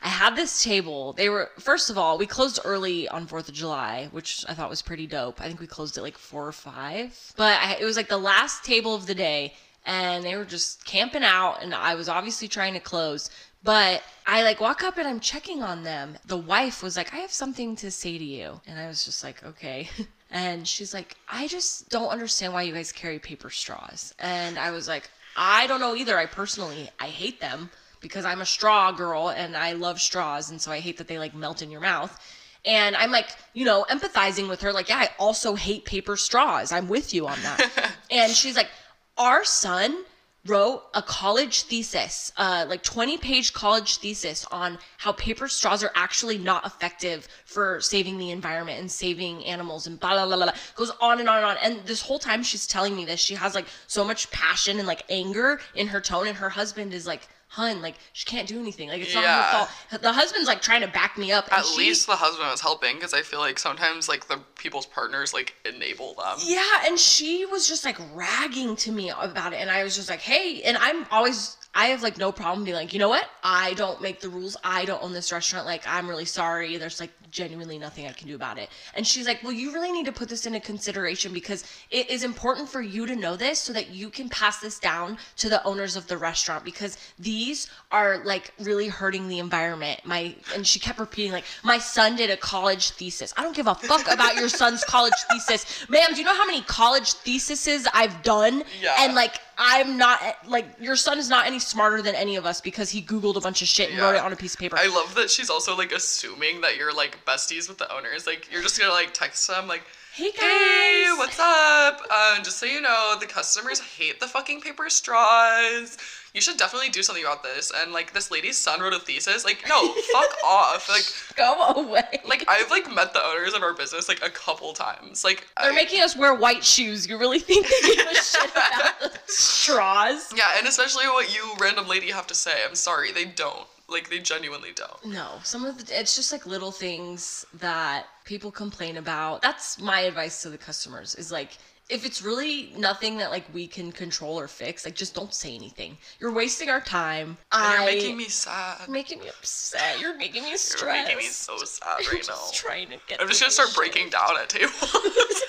I 0.02 0.08
had 0.08 0.36
this 0.36 0.62
table. 0.62 1.14
They 1.14 1.28
were 1.28 1.50
first 1.58 1.90
of 1.90 1.98
all, 1.98 2.18
we 2.18 2.26
closed 2.26 2.60
early 2.64 3.08
on 3.08 3.26
Fourth 3.26 3.48
of 3.48 3.54
July, 3.54 4.08
which 4.12 4.44
I 4.48 4.54
thought 4.54 4.70
was 4.70 4.82
pretty 4.82 5.06
dope. 5.06 5.40
I 5.40 5.46
think 5.46 5.60
we 5.60 5.66
closed 5.66 5.96
at 5.96 6.04
like 6.04 6.18
four 6.18 6.46
or 6.46 6.52
five, 6.52 7.32
but 7.36 7.58
I, 7.60 7.76
it 7.80 7.84
was 7.84 7.96
like 7.96 8.08
the 8.08 8.18
last 8.18 8.64
table 8.64 8.94
of 8.94 9.06
the 9.06 9.14
day, 9.14 9.54
and 9.84 10.24
they 10.24 10.36
were 10.36 10.44
just 10.44 10.84
camping 10.84 11.24
out, 11.24 11.62
and 11.62 11.74
I 11.74 11.94
was 11.94 12.08
obviously 12.08 12.48
trying 12.48 12.74
to 12.74 12.80
close. 12.80 13.30
But 13.62 14.02
I 14.26 14.42
like 14.42 14.60
walk 14.60 14.84
up 14.84 14.96
and 14.96 15.08
I'm 15.08 15.18
checking 15.18 15.62
on 15.62 15.82
them. 15.82 16.18
The 16.24 16.36
wife 16.36 16.82
was 16.82 16.96
like, 16.96 17.12
"I 17.12 17.18
have 17.18 17.32
something 17.32 17.74
to 17.76 17.90
say 17.90 18.16
to 18.18 18.24
you," 18.24 18.60
and 18.66 18.78
I 18.78 18.86
was 18.86 19.04
just 19.04 19.24
like, 19.24 19.42
"Okay." 19.44 19.88
And 20.30 20.66
she's 20.66 20.92
like, 20.92 21.16
I 21.28 21.46
just 21.46 21.88
don't 21.88 22.08
understand 22.08 22.52
why 22.52 22.62
you 22.62 22.74
guys 22.74 22.92
carry 22.92 23.18
paper 23.18 23.50
straws. 23.50 24.14
And 24.18 24.58
I 24.58 24.70
was 24.70 24.88
like, 24.88 25.08
I 25.36 25.66
don't 25.66 25.80
know 25.80 25.94
either. 25.94 26.18
I 26.18 26.26
personally, 26.26 26.90
I 26.98 27.06
hate 27.06 27.40
them 27.40 27.70
because 28.00 28.24
I'm 28.24 28.40
a 28.40 28.46
straw 28.46 28.92
girl 28.92 29.28
and 29.28 29.56
I 29.56 29.72
love 29.72 30.00
straws. 30.00 30.50
And 30.50 30.60
so 30.60 30.72
I 30.72 30.80
hate 30.80 30.98
that 30.98 31.08
they 31.08 31.18
like 31.18 31.34
melt 31.34 31.62
in 31.62 31.70
your 31.70 31.80
mouth. 31.80 32.18
And 32.64 32.96
I'm 32.96 33.12
like, 33.12 33.28
you 33.54 33.64
know, 33.64 33.86
empathizing 33.88 34.48
with 34.48 34.60
her, 34.62 34.72
like, 34.72 34.88
yeah, 34.88 34.98
I 34.98 35.10
also 35.20 35.54
hate 35.54 35.84
paper 35.84 36.16
straws. 36.16 36.72
I'm 36.72 36.88
with 36.88 37.14
you 37.14 37.28
on 37.28 37.40
that. 37.42 37.92
and 38.10 38.32
she's 38.32 38.56
like, 38.56 38.68
our 39.16 39.44
son 39.44 40.04
wrote 40.46 40.82
a 40.94 41.02
college 41.02 41.62
thesis, 41.62 42.32
uh, 42.36 42.64
like 42.68 42.82
20 42.82 43.18
page 43.18 43.52
college 43.52 43.98
thesis 43.98 44.46
on 44.50 44.78
how 44.98 45.12
paper 45.12 45.48
straws 45.48 45.82
are 45.82 45.92
actually 45.94 46.38
not 46.38 46.64
effective 46.66 47.28
for 47.44 47.80
saving 47.80 48.18
the 48.18 48.30
environment 48.30 48.80
and 48.80 48.90
saving 48.90 49.44
animals 49.44 49.86
and 49.86 49.98
blah, 50.00 50.12
blah, 50.12 50.26
blah, 50.26 50.44
blah. 50.44 50.54
Goes 50.74 50.92
on 51.00 51.20
and 51.20 51.28
on 51.28 51.38
and 51.38 51.46
on. 51.46 51.56
And 51.62 51.86
this 51.86 52.00
whole 52.00 52.18
time 52.18 52.42
she's 52.42 52.66
telling 52.66 52.96
me 52.96 53.04
this, 53.04 53.20
she 53.20 53.34
has 53.34 53.54
like 53.54 53.66
so 53.86 54.04
much 54.04 54.30
passion 54.30 54.78
and 54.78 54.86
like 54.86 55.04
anger 55.08 55.60
in 55.74 55.86
her 55.88 56.00
tone. 56.00 56.26
And 56.26 56.36
her 56.36 56.50
husband 56.50 56.94
is 56.94 57.06
like, 57.06 57.28
hun, 57.48 57.80
like 57.80 57.94
she 58.12 58.24
can't 58.26 58.46
do 58.48 58.58
anything. 58.58 58.88
Like 58.88 59.02
it's 59.02 59.14
not 59.14 59.22
Yeah. 59.24 59.42
her 59.42 59.66
fault. 59.90 60.02
The 60.02 60.12
husband's 60.12 60.46
like 60.48 60.60
trying 60.60 60.80
to 60.82 60.88
back 60.88 61.16
me 61.16 61.32
up. 61.32 61.48
At 61.52 61.64
she- 61.64 61.78
least 61.78 62.06
the 62.06 62.16
husband 62.16 62.48
was 62.50 62.60
helping 62.60 62.96
because 62.96 63.14
I 63.14 63.22
feel 63.22 63.38
like 63.40 63.58
sometimes 63.58 64.08
like 64.08 64.28
the 64.28 64.38
people's 64.58 64.86
partners 64.86 65.32
like 65.32 65.54
enable 65.64 66.14
them. 66.14 66.38
Yeah, 66.44 66.64
and 66.86 66.98
she 66.98 67.46
was 67.46 67.68
just 67.68 67.84
like 67.84 67.98
ragging 68.14 68.76
to 68.76 68.92
me 68.92 69.10
about 69.10 69.52
it, 69.52 69.56
and 69.60 69.70
I 69.70 69.84
was 69.84 69.94
just 69.96 70.10
like, 70.10 70.20
"Hey," 70.20 70.62
and 70.62 70.76
I'm 70.76 71.06
always. 71.10 71.56
I 71.76 71.88
have 71.88 72.02
like 72.02 72.16
no 72.16 72.32
problem 72.32 72.64
being 72.64 72.74
like, 72.74 72.94
you 72.94 72.98
know 72.98 73.10
what? 73.10 73.28
I 73.44 73.74
don't 73.74 74.00
make 74.00 74.20
the 74.20 74.30
rules. 74.30 74.56
I 74.64 74.86
don't 74.86 75.02
own 75.02 75.12
this 75.12 75.30
restaurant. 75.30 75.66
Like, 75.66 75.86
I'm 75.86 76.08
really 76.08 76.24
sorry. 76.24 76.78
There's 76.78 77.00
like 77.00 77.10
genuinely 77.30 77.78
nothing 77.78 78.06
I 78.06 78.12
can 78.12 78.28
do 78.28 78.34
about 78.34 78.56
it. 78.56 78.70
And 78.94 79.06
she's 79.06 79.26
like, 79.26 79.42
well, 79.42 79.52
you 79.52 79.74
really 79.74 79.92
need 79.92 80.06
to 80.06 80.12
put 80.12 80.30
this 80.30 80.46
into 80.46 80.58
consideration 80.58 81.34
because 81.34 81.64
it 81.90 82.08
is 82.08 82.24
important 82.24 82.70
for 82.70 82.80
you 82.80 83.04
to 83.04 83.14
know 83.14 83.36
this 83.36 83.58
so 83.58 83.74
that 83.74 83.90
you 83.90 84.08
can 84.08 84.30
pass 84.30 84.58
this 84.58 84.78
down 84.78 85.18
to 85.36 85.50
the 85.50 85.62
owners 85.64 85.96
of 85.96 86.06
the 86.06 86.16
restaurant 86.16 86.64
because 86.64 86.96
these 87.18 87.68
are 87.92 88.24
like 88.24 88.54
really 88.58 88.88
hurting 88.88 89.28
the 89.28 89.38
environment. 89.38 90.00
My 90.04 90.34
and 90.54 90.66
she 90.66 90.80
kept 90.80 90.98
repeating 90.98 91.32
like, 91.32 91.44
my 91.62 91.76
son 91.76 92.16
did 92.16 92.30
a 92.30 92.38
college 92.38 92.92
thesis. 92.92 93.34
I 93.36 93.42
don't 93.42 93.54
give 93.54 93.66
a 93.66 93.74
fuck 93.74 94.10
about 94.10 94.36
your 94.36 94.48
son's 94.48 94.82
college 94.82 95.12
thesis, 95.30 95.86
ma'am. 95.90 96.08
Do 96.14 96.20
you 96.20 96.24
know 96.24 96.34
how 96.34 96.46
many 96.46 96.62
college 96.62 97.12
theses 97.12 97.86
I've 97.92 98.22
done? 98.22 98.64
Yeah. 98.80 98.96
And 99.00 99.14
like, 99.14 99.40
I'm 99.58 99.96
not 99.96 100.20
like 100.46 100.66
your 100.80 100.96
son 100.96 101.18
is 101.18 101.28
not 101.30 101.46
any 101.46 101.58
smarter 101.58 102.02
than 102.02 102.14
any 102.14 102.36
of 102.36 102.44
us 102.44 102.60
because 102.60 102.90
he 102.90 103.00
googled 103.02 103.36
a 103.36 103.40
bunch 103.40 103.62
of 103.62 103.68
shit 103.68 103.90
and 103.90 103.98
wrote 103.98 104.12
Yeah. 104.12 104.18
it 104.20 104.24
on 104.24 104.32
a 104.32 104.36
piece 104.36 104.54
of 104.54 104.60
paper. 104.60 104.76
I 104.78 104.86
love 104.88 105.14
that 105.14 105.30
she's 105.30 105.48
also 105.48 105.76
like 105.76 105.92
assuming 105.92 106.60
that 106.60 106.76
you're 106.76 106.92
like 106.94 107.18
besties 107.24 107.68
with 107.68 107.78
the 107.78 107.90
owners. 107.94 108.26
Like 108.26 108.52
you're 108.52 108.62
just 108.62 108.78
gonna 108.78 108.92
like 108.92 109.14
text 109.14 109.46
them 109.48 109.66
like, 109.66 109.82
Hey, 110.14 110.30
Hey, 110.34 111.06
what's 111.16 111.38
up? 111.38 112.00
Um, 112.10 112.42
just 112.44 112.58
so 112.58 112.66
you 112.66 112.80
know, 112.80 113.16
the 113.20 113.26
customers 113.26 113.80
hate 113.80 114.20
the 114.20 114.26
fucking 114.26 114.60
paper 114.60 114.88
straws. 114.90 115.96
You 116.36 116.42
should 116.42 116.58
definitely 116.58 116.90
do 116.90 117.02
something 117.02 117.24
about 117.24 117.42
this. 117.42 117.72
And 117.74 117.92
like 117.92 118.12
this 118.12 118.30
lady's 118.30 118.58
son 118.58 118.80
wrote 118.80 118.92
a 118.92 118.98
thesis. 119.00 119.44
Like, 119.44 119.64
no, 119.68 119.92
fuck 120.12 120.30
off. 120.44 120.86
Like, 120.88 121.04
Go 121.36 121.72
away. 121.80 122.20
like 122.28 122.44
I've 122.46 122.70
like 122.70 122.92
met 122.94 123.14
the 123.14 123.22
owners 123.24 123.54
of 123.54 123.62
our 123.62 123.72
business 123.72 124.06
like 124.06 124.22
a 124.22 124.28
couple 124.28 124.72
times. 124.74 125.24
Like, 125.24 125.46
They're 125.60 125.72
I- 125.72 125.74
making 125.74 126.02
us 126.02 126.14
wear 126.14 126.34
white 126.34 126.62
shoes. 126.62 127.08
You 127.08 127.16
really 127.18 127.38
think 127.38 127.66
they 127.66 127.94
give 127.96 128.06
a 128.06 128.14
shit 128.14 128.50
about 128.50 129.18
straws? 129.28 130.32
yeah, 130.36 130.58
and 130.58 130.66
especially 130.68 131.06
what 131.06 131.34
you 131.34 131.42
random 131.58 131.88
lady 131.88 132.10
have 132.10 132.26
to 132.26 132.34
say. 132.34 132.52
I'm 132.68 132.74
sorry, 132.74 133.12
they 133.12 133.24
don't. 133.24 133.66
Like, 133.88 134.10
they 134.10 134.18
genuinely 134.18 134.72
don't. 134.74 135.06
No, 135.14 135.38
some 135.44 135.64
of 135.64 135.86
the, 135.86 135.98
it's 136.00 136.16
just 136.16 136.32
like 136.32 136.44
little 136.44 136.72
things 136.72 137.46
that 137.54 138.06
people 138.24 138.50
complain 138.50 138.96
about. 138.96 139.42
That's 139.42 139.80
my 139.80 140.00
advice 140.00 140.42
to 140.42 140.50
the 140.50 140.58
customers 140.58 141.14
is 141.14 141.30
like 141.32 141.56
if 141.88 142.04
it's 142.04 142.22
really 142.22 142.72
nothing 142.76 143.16
that 143.18 143.30
like 143.30 143.44
we 143.54 143.66
can 143.66 143.92
control 143.92 144.38
or 144.38 144.48
fix, 144.48 144.84
like 144.84 144.94
just 144.94 145.14
don't 145.14 145.32
say 145.32 145.54
anything. 145.54 145.96
You're 146.18 146.32
wasting 146.32 146.68
our 146.68 146.80
time. 146.80 147.36
And 147.52 147.64
I, 147.64 147.74
you're 147.76 147.94
making 147.94 148.16
me 148.16 148.24
sad. 148.24 148.80
You're 148.80 148.92
making 148.92 149.20
me 149.20 149.28
upset. 149.28 150.00
You're 150.00 150.16
making 150.16 150.42
me 150.42 150.56
stressed. 150.56 150.82
You're 150.84 151.04
making 151.04 151.16
me 151.18 151.24
so 151.24 151.56
sad 151.58 151.98
right 151.98 152.06
now. 152.12 152.20
just 152.20 152.54
trying 152.54 152.88
to 152.88 152.96
get. 153.06 153.20
I'm 153.20 153.28
just 153.28 153.40
gonna 153.40 153.52
start 153.52 153.68
this 153.68 153.76
breaking 153.76 154.10
down 154.10 154.30
at 154.40 154.48
tables. 154.48 154.72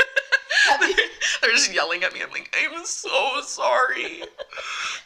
They're 1.42 1.52
just 1.52 1.74
yelling 1.74 2.04
at 2.04 2.14
me. 2.14 2.22
I'm 2.22 2.30
like, 2.32 2.56
I'm 2.72 2.86
so 2.86 3.42
sorry. 3.42 4.24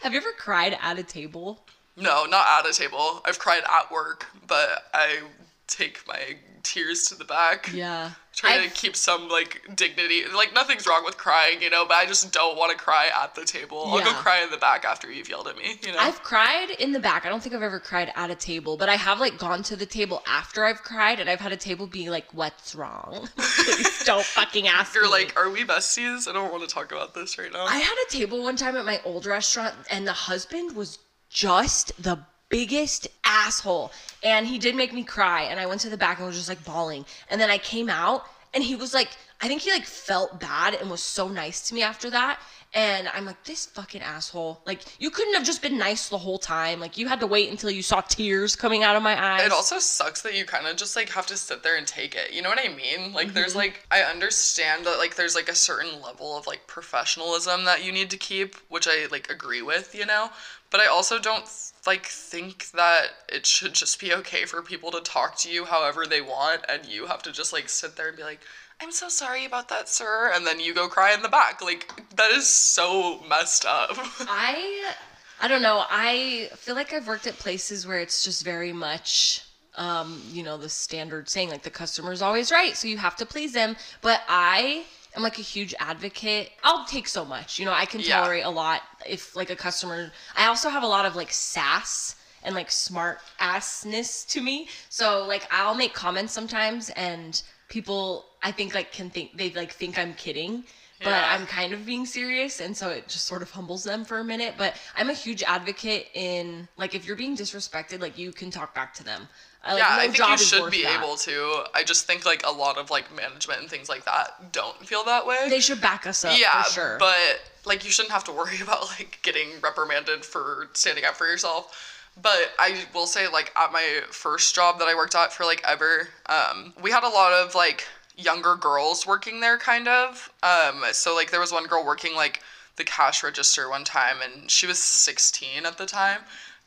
Have 0.02 0.14
you 0.14 0.20
ever 0.20 0.32
cried 0.38 0.78
at 0.82 0.98
a 1.00 1.04
table? 1.04 1.64
No, 1.98 2.26
not 2.26 2.46
at 2.66 2.70
a 2.70 2.74
table. 2.74 3.22
I've 3.26 3.40
cried 3.40 3.64
at 3.64 3.92
work, 3.92 4.26
but 4.48 4.86
I 4.94 5.20
take 5.68 6.00
my 6.08 6.36
tears 6.64 7.08
to 7.08 7.16
the 7.16 7.26
back. 7.26 7.70
Yeah. 7.74 8.12
Try 8.34 8.54
I've- 8.56 8.70
to 8.70 8.74
keep 8.74 8.96
some 8.96 9.28
like 9.30 9.62
dignity. 9.76 10.24
Like 10.34 10.54
nothing's 10.54 10.88
wrong 10.88 11.04
with 11.04 11.18
crying, 11.18 11.62
you 11.62 11.70
know, 11.70 11.86
but 11.86 11.96
I 11.98 12.06
just 12.06 12.32
don't 12.32 12.58
want 12.58 12.72
to 12.72 12.78
cry 12.78 13.10
at 13.22 13.36
the 13.36 13.44
table. 13.46 13.84
I'll 13.88 14.00
go 14.04 14.14
cry 14.14 14.42
in 14.42 14.50
the 14.50 14.58
back 14.58 14.86
after 14.86 15.12
you've 15.12 15.28
yelled 15.30 15.48
at 15.48 15.58
me, 15.58 15.76
you 15.84 15.92
know. 15.92 15.98
I've 16.00 16.24
cried 16.24 16.70
in 16.80 16.92
the 16.94 17.00
back. 17.00 17.26
I 17.26 17.30
don't 17.30 17.44
think 17.44 17.54
I've 17.54 17.62
ever 17.62 17.80
cried 17.80 18.12
at 18.16 18.30
a 18.32 18.36
table, 18.36 18.78
but 18.78 18.88
I 18.90 18.96
have 18.96 19.20
like 19.20 19.38
gone 19.38 19.64
to 19.64 19.76
the 19.76 19.86
table 19.86 20.24
after 20.28 20.64
I've 20.66 20.82
cried, 20.82 21.20
and 21.20 21.30
I've 21.30 21.42
had 21.42 21.52
a 21.52 21.58
table 21.58 21.88
be 21.88 22.10
like, 22.10 22.26
"What's 22.34 22.74
wrong? 22.74 23.28
Please 23.38 24.04
don't 24.06 24.24
fucking 24.26 24.68
ask 24.78 24.96
You're 24.96 25.04
me." 25.04 25.10
like, 25.12 25.38
are 25.38 25.50
we 25.50 25.64
besties? 25.66 26.28
I 26.28 26.32
don't 26.34 26.52
want 26.52 26.68
to 26.68 26.74
talk 26.74 26.92
about 26.92 27.14
this 27.14 27.38
right 27.38 27.52
now. 27.52 27.66
I 27.66 27.78
had 27.80 27.96
a 28.08 28.12
table 28.12 28.42
one 28.44 28.56
time 28.56 28.76
at 28.78 28.86
my 28.86 29.02
old 29.04 29.26
restaurant, 29.26 29.76
and 29.90 30.08
the 30.08 30.14
husband 30.14 30.76
was 30.76 31.00
just 31.30 31.92
the 32.02 32.20
biggest 32.52 33.08
asshole. 33.24 33.92
And 34.24 34.46
he 34.46 34.60
did 34.60 34.76
make 34.76 34.94
me 34.94 35.04
cry. 35.04 35.44
And 35.44 35.60
I 35.60 35.66
went 35.66 35.82
to 35.82 35.90
the 35.90 35.98
back 35.98 36.20
and 36.20 36.28
was 36.28 36.36
just 36.36 36.50
like 36.50 36.64
bawling. 36.64 37.06
And 37.32 37.42
then 37.42 37.50
I 37.50 37.58
came 37.58 37.90
out, 37.90 38.26
and 38.54 38.64
he 38.64 38.76
was 38.76 38.94
like, 38.94 39.10
I 39.42 39.48
think 39.48 39.62
he 39.62 39.72
like 39.72 39.86
felt 39.86 40.40
bad 40.40 40.76
and 40.76 40.92
was 40.92 41.02
so 41.02 41.28
nice 41.28 41.68
to 41.70 41.74
me 41.74 41.82
after 41.82 42.12
that. 42.12 42.40
And 42.74 43.10
I'm 43.10 43.26
like, 43.26 43.44
this 43.44 43.66
fucking 43.66 44.02
asshole. 44.02 44.62
Like, 44.66 44.80
you 44.98 45.10
couldn't 45.10 45.34
have 45.34 45.44
just 45.44 45.62
been 45.62 45.78
nice 45.78 46.08
the 46.08 46.18
whole 46.18 46.38
time. 46.38 46.80
Like, 46.80 46.98
you 46.98 47.06
had 47.06 47.20
to 47.20 47.28
wait 47.28 47.50
until 47.50 47.70
you 47.70 47.82
saw 47.82 48.00
tears 48.00 48.56
coming 48.56 48.82
out 48.82 48.96
of 48.96 49.04
my 49.04 49.22
eyes. 49.22 49.46
It 49.46 49.52
also 49.52 49.78
sucks 49.80 50.22
that 50.22 50.38
you 50.38 50.46
kind 50.46 50.66
of 50.66 50.78
just 50.78 50.96
like 50.96 51.10
have 51.10 51.28
to 51.28 51.36
sit 51.36 51.64
there 51.64 51.76
and 51.76 51.86
take 51.86 52.16
it. 52.16 52.32
You 52.32 52.42
know 52.42 52.48
what 52.48 52.62
I 52.64 52.74
mean? 52.74 53.12
Like 53.12 53.34
there's 53.34 53.50
mm-hmm. 53.50 53.58
like 53.60 53.88
I 53.92 54.04
understand 54.04 54.86
that 54.86 55.00
like 55.00 55.16
there's 55.16 55.36
like 55.36 55.50
a 55.50 55.56
certain 55.56 56.02
level 56.02 56.38
of 56.38 56.48
like 56.48 56.66
professionalism 56.68 57.66
that 57.66 57.84
you 57.84 57.92
need 57.92 58.10
to 58.12 58.18
keep, 58.18 58.56
which 58.70 58.88
I 58.90 59.08
like 59.12 59.30
agree 59.30 59.62
with, 59.62 59.94
you 59.94 60.06
know? 60.06 60.30
But 60.72 60.80
I 60.82 60.88
also 60.88 61.20
don't 61.20 61.46
like 61.86 62.06
think 62.06 62.72
that 62.72 63.08
it 63.30 63.46
should 63.46 63.74
just 63.74 64.00
be 64.00 64.14
okay 64.14 64.46
for 64.46 64.62
people 64.62 64.92
to 64.92 65.02
talk 65.02 65.38
to 65.40 65.52
you 65.52 65.66
however 65.66 66.06
they 66.06 66.22
want 66.22 66.62
and 66.70 66.86
you 66.86 67.08
have 67.08 67.24
to 67.24 67.32
just 67.32 67.52
like 67.52 67.70
sit 67.70 67.96
there 67.96 68.08
and 68.08 68.18
be 68.18 68.24
like 68.24 68.40
I'm 68.82 68.92
so 68.92 69.10
sorry 69.10 69.46
about 69.46 69.70
that, 69.70 69.88
sir. 69.88 70.32
And 70.34 70.46
then 70.48 70.60
you 70.60 70.74
go 70.74 70.88
cry 70.88 71.14
in 71.14 71.22
the 71.22 71.30
back. 71.30 71.62
Like, 71.62 72.02
that 72.16 72.32
is 72.32 72.48
so 72.48 73.22
messed 73.30 73.64
up. 73.64 73.92
I 74.22 74.94
I 75.40 75.48
don't 75.48 75.62
know. 75.62 75.86
I 75.88 76.50
feel 76.56 76.74
like 76.74 76.92
I've 76.92 77.08
worked 77.08 77.28
at 77.28 77.38
places 77.38 77.86
where 77.86 78.00
it's 78.00 78.24
just 78.24 78.44
very 78.44 78.74
much 78.74 79.44
um, 79.76 80.22
you 80.32 80.44
know, 80.44 80.58
the 80.58 80.70
standard 80.70 81.30
saying 81.30 81.50
like 81.50 81.64
the 81.64 81.70
customer's 81.70 82.22
always 82.22 82.52
right, 82.52 82.76
so 82.76 82.88
you 82.88 82.98
have 82.98 83.16
to 83.18 83.26
please 83.26 83.54
them. 83.54 83.76
But 84.02 84.22
I 84.28 84.86
am 85.16 85.24
like 85.24 85.40
a 85.40 85.42
huge 85.42 85.74
advocate. 85.80 86.52
I'll 86.64 86.86
take 86.86 87.08
so 87.08 87.26
much. 87.26 87.60
You 87.60 87.66
know, 87.66 87.74
I 87.74 87.86
can 87.86 88.00
Yeah. 88.02 88.22
tolerate 88.22 88.46
a 88.46 88.50
lot 88.50 88.82
if 89.08 89.36
like 89.36 89.50
a 89.50 89.56
customer 89.56 90.12
I 90.36 90.46
also 90.48 90.70
have 90.70 90.84
a 90.84 90.88
lot 90.88 91.06
of 91.06 91.16
like 91.16 91.32
sass 91.32 92.16
and 92.44 92.56
like 92.56 92.72
smart 92.72 93.20
assness 93.40 94.28
to 94.30 94.42
me. 94.42 94.68
So 94.90 95.26
like 95.28 95.48
I'll 95.52 95.76
make 95.76 95.94
comments 95.94 96.34
sometimes 96.34 96.90
and 96.92 97.42
people 97.70 98.26
I 98.44 98.52
think 98.52 98.74
like 98.74 98.92
can 98.92 99.10
think 99.10 99.38
they 99.38 99.52
like 99.52 99.72
think 99.74 99.98
I'm 99.98 100.14
kidding. 100.16 100.64
But 101.04 101.10
Yeah. 101.10 101.34
I'm 101.36 101.48
kind 101.48 101.74
of 101.74 101.84
being 101.86 102.06
serious 102.06 102.62
and 102.62 102.78
so 102.78 102.90
it 102.90 103.08
just 103.08 103.26
sort 103.26 103.42
of 103.42 103.50
humbles 103.50 103.84
them 103.84 104.06
for 104.06 104.20
a 104.20 104.24
minute. 104.24 104.54
But 104.58 104.76
I'm 104.96 105.10
a 105.10 105.14
huge 105.14 105.42
advocate 105.44 106.08
in 106.14 106.68
like 106.78 106.94
if 106.96 107.06
you're 107.06 107.16
being 107.16 107.36
disrespected, 107.36 108.02
like 108.02 108.18
you 108.18 108.32
can 108.32 108.52
talk 108.52 108.74
back 108.76 108.94
to 108.96 109.04
them. 109.04 109.28
I, 109.64 109.74
like, 109.74 109.84
yeah, 109.84 109.90
no 109.90 110.02
I 110.02 110.08
think 110.08 110.30
you 110.30 110.38
should 110.38 110.72
be 110.72 110.84
that. 110.84 111.00
able 111.00 111.16
to. 111.18 111.64
I 111.76 111.84
just 111.84 112.08
think 112.08 112.26
like 112.26 112.44
a 112.46 112.52
lot 112.52 112.78
of 112.78 112.90
like 112.90 113.16
management 113.16 113.62
and 113.62 113.70
things 113.70 113.90
like 113.90 114.06
that 114.06 114.52
don't 114.52 114.78
feel 114.86 115.04
that 115.04 115.28
way. 115.28 115.48
They 115.50 115.60
should 115.60 115.82
back 115.82 116.08
us 116.08 116.26
up 116.26 116.38
yeah, 116.38 116.64
for 116.64 116.72
sure. 116.72 116.98
but 116.98 117.42
like 117.66 117.86
you 117.86 117.92
shouldn't 117.92 118.12
have 118.12 118.24
to 118.24 118.32
worry 118.32 118.60
about 118.62 118.88
like 119.00 119.20
getting 119.22 119.50
reprimanded 119.62 120.26
for 120.26 120.70
standing 120.74 121.06
up 121.06 121.16
for 121.16 121.28
yourself. 121.28 121.88
But 122.22 122.54
I 122.60 122.86
will 122.94 123.06
say 123.06 123.28
like 123.28 123.54
at 123.56 123.72
my 123.72 124.02
first 124.10 124.54
job 124.56 124.80
that 124.80 124.88
I 124.88 124.96
worked 124.96 125.16
at 125.16 125.32
for 125.32 125.46
like 125.46 125.62
ever, 125.68 126.10
um, 126.26 126.74
we 126.82 126.92
had 126.92 127.04
a 127.04 127.10
lot 127.10 127.32
of 127.32 127.54
like 127.54 127.86
younger 128.18 128.56
girls 128.56 129.06
working 129.06 129.42
there 129.42 129.58
kind 129.58 129.88
of. 129.88 130.32
Um, 130.42 130.84
so 130.92 131.16
like 131.16 131.30
there 131.30 131.40
was 131.40 131.52
one 131.52 131.68
girl 131.68 131.86
working 131.86 132.16
like 132.16 132.42
the 132.78 132.84
cash 132.84 133.24
register 133.24 133.70
one 133.70 133.84
time 133.84 134.18
and 134.24 134.50
she 134.50 134.66
was 134.66 134.80
16 134.80 135.66
at 135.66 135.78
the 135.78 135.86
time 135.86 136.22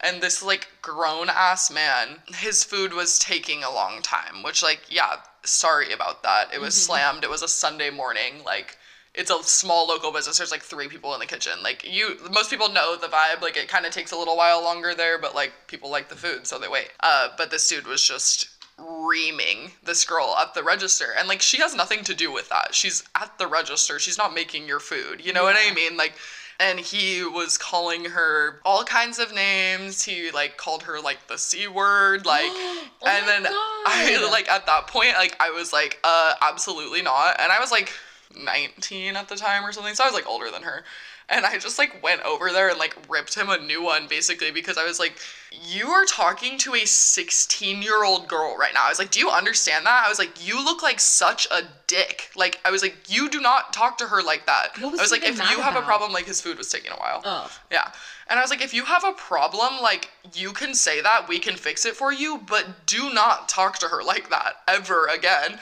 and 0.04 0.22
this 0.22 0.42
like 0.42 0.68
grown 0.82 1.28
ass 1.30 1.70
man, 1.70 2.18
his 2.26 2.62
food 2.62 2.92
was 2.92 3.18
taking 3.18 3.64
a 3.64 3.70
long 3.70 4.02
time, 4.02 4.42
which 4.42 4.62
like 4.62 4.82
yeah, 4.90 5.16
sorry 5.44 5.92
about 5.92 6.22
that. 6.22 6.52
It 6.52 6.60
was 6.60 6.74
slammed. 6.74 7.24
It 7.24 7.30
was 7.30 7.42
a 7.42 7.48
Sunday 7.48 7.90
morning, 7.90 8.44
like 8.44 8.76
it's 9.14 9.30
a 9.30 9.42
small 9.42 9.86
local 9.86 10.12
business. 10.12 10.38
There's 10.38 10.50
like 10.50 10.62
three 10.62 10.88
people 10.88 11.14
in 11.14 11.20
the 11.20 11.26
kitchen. 11.26 11.52
Like 11.62 11.84
you, 11.90 12.16
most 12.32 12.50
people 12.50 12.68
know 12.68 12.96
the 12.96 13.06
vibe. 13.06 13.40
Like 13.40 13.56
it 13.56 13.68
kind 13.68 13.86
of 13.86 13.92
takes 13.92 14.12
a 14.12 14.16
little 14.16 14.36
while 14.36 14.62
longer 14.62 14.94
there, 14.94 15.18
but 15.18 15.34
like 15.34 15.52
people 15.68 15.90
like 15.90 16.08
the 16.08 16.16
food, 16.16 16.46
so 16.46 16.58
they 16.58 16.68
wait. 16.68 16.90
Uh, 17.00 17.28
but 17.38 17.50
this 17.50 17.66
dude 17.68 17.86
was 17.86 18.06
just 18.06 18.48
reaming 18.76 19.70
this 19.84 20.04
girl 20.04 20.34
at 20.38 20.52
the 20.52 20.62
register, 20.62 21.14
and 21.16 21.28
like 21.28 21.40
she 21.40 21.58
has 21.58 21.74
nothing 21.74 22.02
to 22.04 22.14
do 22.14 22.32
with 22.32 22.48
that. 22.50 22.74
She's 22.74 23.04
at 23.14 23.38
the 23.38 23.46
register. 23.46 23.98
She's 23.98 24.18
not 24.18 24.34
making 24.34 24.66
your 24.66 24.80
food. 24.80 25.24
You 25.24 25.32
know 25.32 25.44
what 25.44 25.56
I 25.58 25.72
mean? 25.72 25.96
Like. 25.96 26.14
And 26.60 26.78
he 26.78 27.24
was 27.24 27.58
calling 27.58 28.04
her 28.04 28.60
all 28.64 28.84
kinds 28.84 29.18
of 29.18 29.34
names. 29.34 30.02
He 30.02 30.30
like 30.30 30.56
called 30.56 30.84
her 30.84 31.00
like 31.00 31.26
the 31.26 31.38
c 31.38 31.66
word, 31.66 32.26
like, 32.26 32.44
Oh 32.46 32.88
and 33.06 33.26
then 33.26 33.46
I 33.46 34.28
like 34.30 34.48
at 34.48 34.66
that 34.66 34.86
point, 34.86 35.14
like 35.14 35.36
I 35.40 35.50
was 35.50 35.72
like, 35.72 35.98
uh, 36.04 36.34
absolutely 36.42 37.02
not. 37.02 37.40
And 37.40 37.50
I 37.50 37.58
was 37.60 37.70
like 37.70 37.92
19 38.36 39.16
at 39.16 39.28
the 39.28 39.36
time 39.36 39.64
or 39.64 39.72
something, 39.72 39.94
so 39.94 40.04
I 40.04 40.06
was 40.06 40.14
like 40.14 40.28
older 40.28 40.50
than 40.50 40.62
her. 40.62 40.84
And 41.28 41.46
I 41.46 41.58
just 41.58 41.78
like 41.78 42.02
went 42.02 42.22
over 42.22 42.50
there 42.52 42.68
and 42.68 42.78
like 42.78 42.96
ripped 43.08 43.34
him 43.34 43.48
a 43.48 43.58
new 43.58 43.82
one 43.82 44.06
basically 44.08 44.50
because 44.50 44.76
I 44.76 44.84
was 44.84 44.98
like, 44.98 45.18
you 45.62 45.88
are 45.88 46.04
talking 46.04 46.58
to 46.58 46.74
a 46.74 46.84
16 46.84 47.82
year 47.82 48.04
old 48.04 48.28
girl 48.28 48.56
right 48.58 48.74
now. 48.74 48.84
I 48.84 48.90
was 48.90 48.98
like, 48.98 49.10
do 49.10 49.20
you 49.20 49.30
understand 49.30 49.86
that? 49.86 50.04
I 50.04 50.08
was 50.08 50.18
like, 50.18 50.46
you 50.46 50.62
look 50.62 50.82
like 50.82 51.00
such 51.00 51.46
a 51.50 51.62
dick. 51.86 52.30
Like, 52.36 52.60
I 52.64 52.70
was 52.70 52.82
like, 52.82 52.96
you 53.08 53.30
do 53.30 53.40
not 53.40 53.72
talk 53.72 53.96
to 53.98 54.06
her 54.06 54.22
like 54.22 54.46
that. 54.46 54.78
Was 54.80 54.98
I 54.98 55.02
was 55.02 55.10
like, 55.10 55.24
if 55.24 55.38
you 55.38 55.60
have 55.60 55.76
a 55.76 55.82
problem, 55.82 56.12
like 56.12 56.26
his 56.26 56.40
food 56.40 56.58
was 56.58 56.68
taking 56.68 56.92
a 56.92 56.96
while. 56.96 57.22
Oh. 57.24 57.50
Yeah. 57.70 57.90
And 58.28 58.38
I 58.38 58.42
was 58.42 58.50
like, 58.50 58.62
if 58.62 58.72
you 58.72 58.84
have 58.84 59.04
a 59.04 59.12
problem, 59.12 59.82
like, 59.82 60.10
you 60.34 60.52
can 60.52 60.74
say 60.74 61.00
that, 61.02 61.28
we 61.28 61.38
can 61.38 61.56
fix 61.56 61.84
it 61.84 61.94
for 61.94 62.12
you, 62.12 62.40
but 62.46 62.86
do 62.86 63.12
not 63.12 63.48
talk 63.48 63.78
to 63.80 63.88
her 63.88 64.02
like 64.02 64.30
that 64.30 64.56
ever 64.66 65.06
again. 65.06 65.58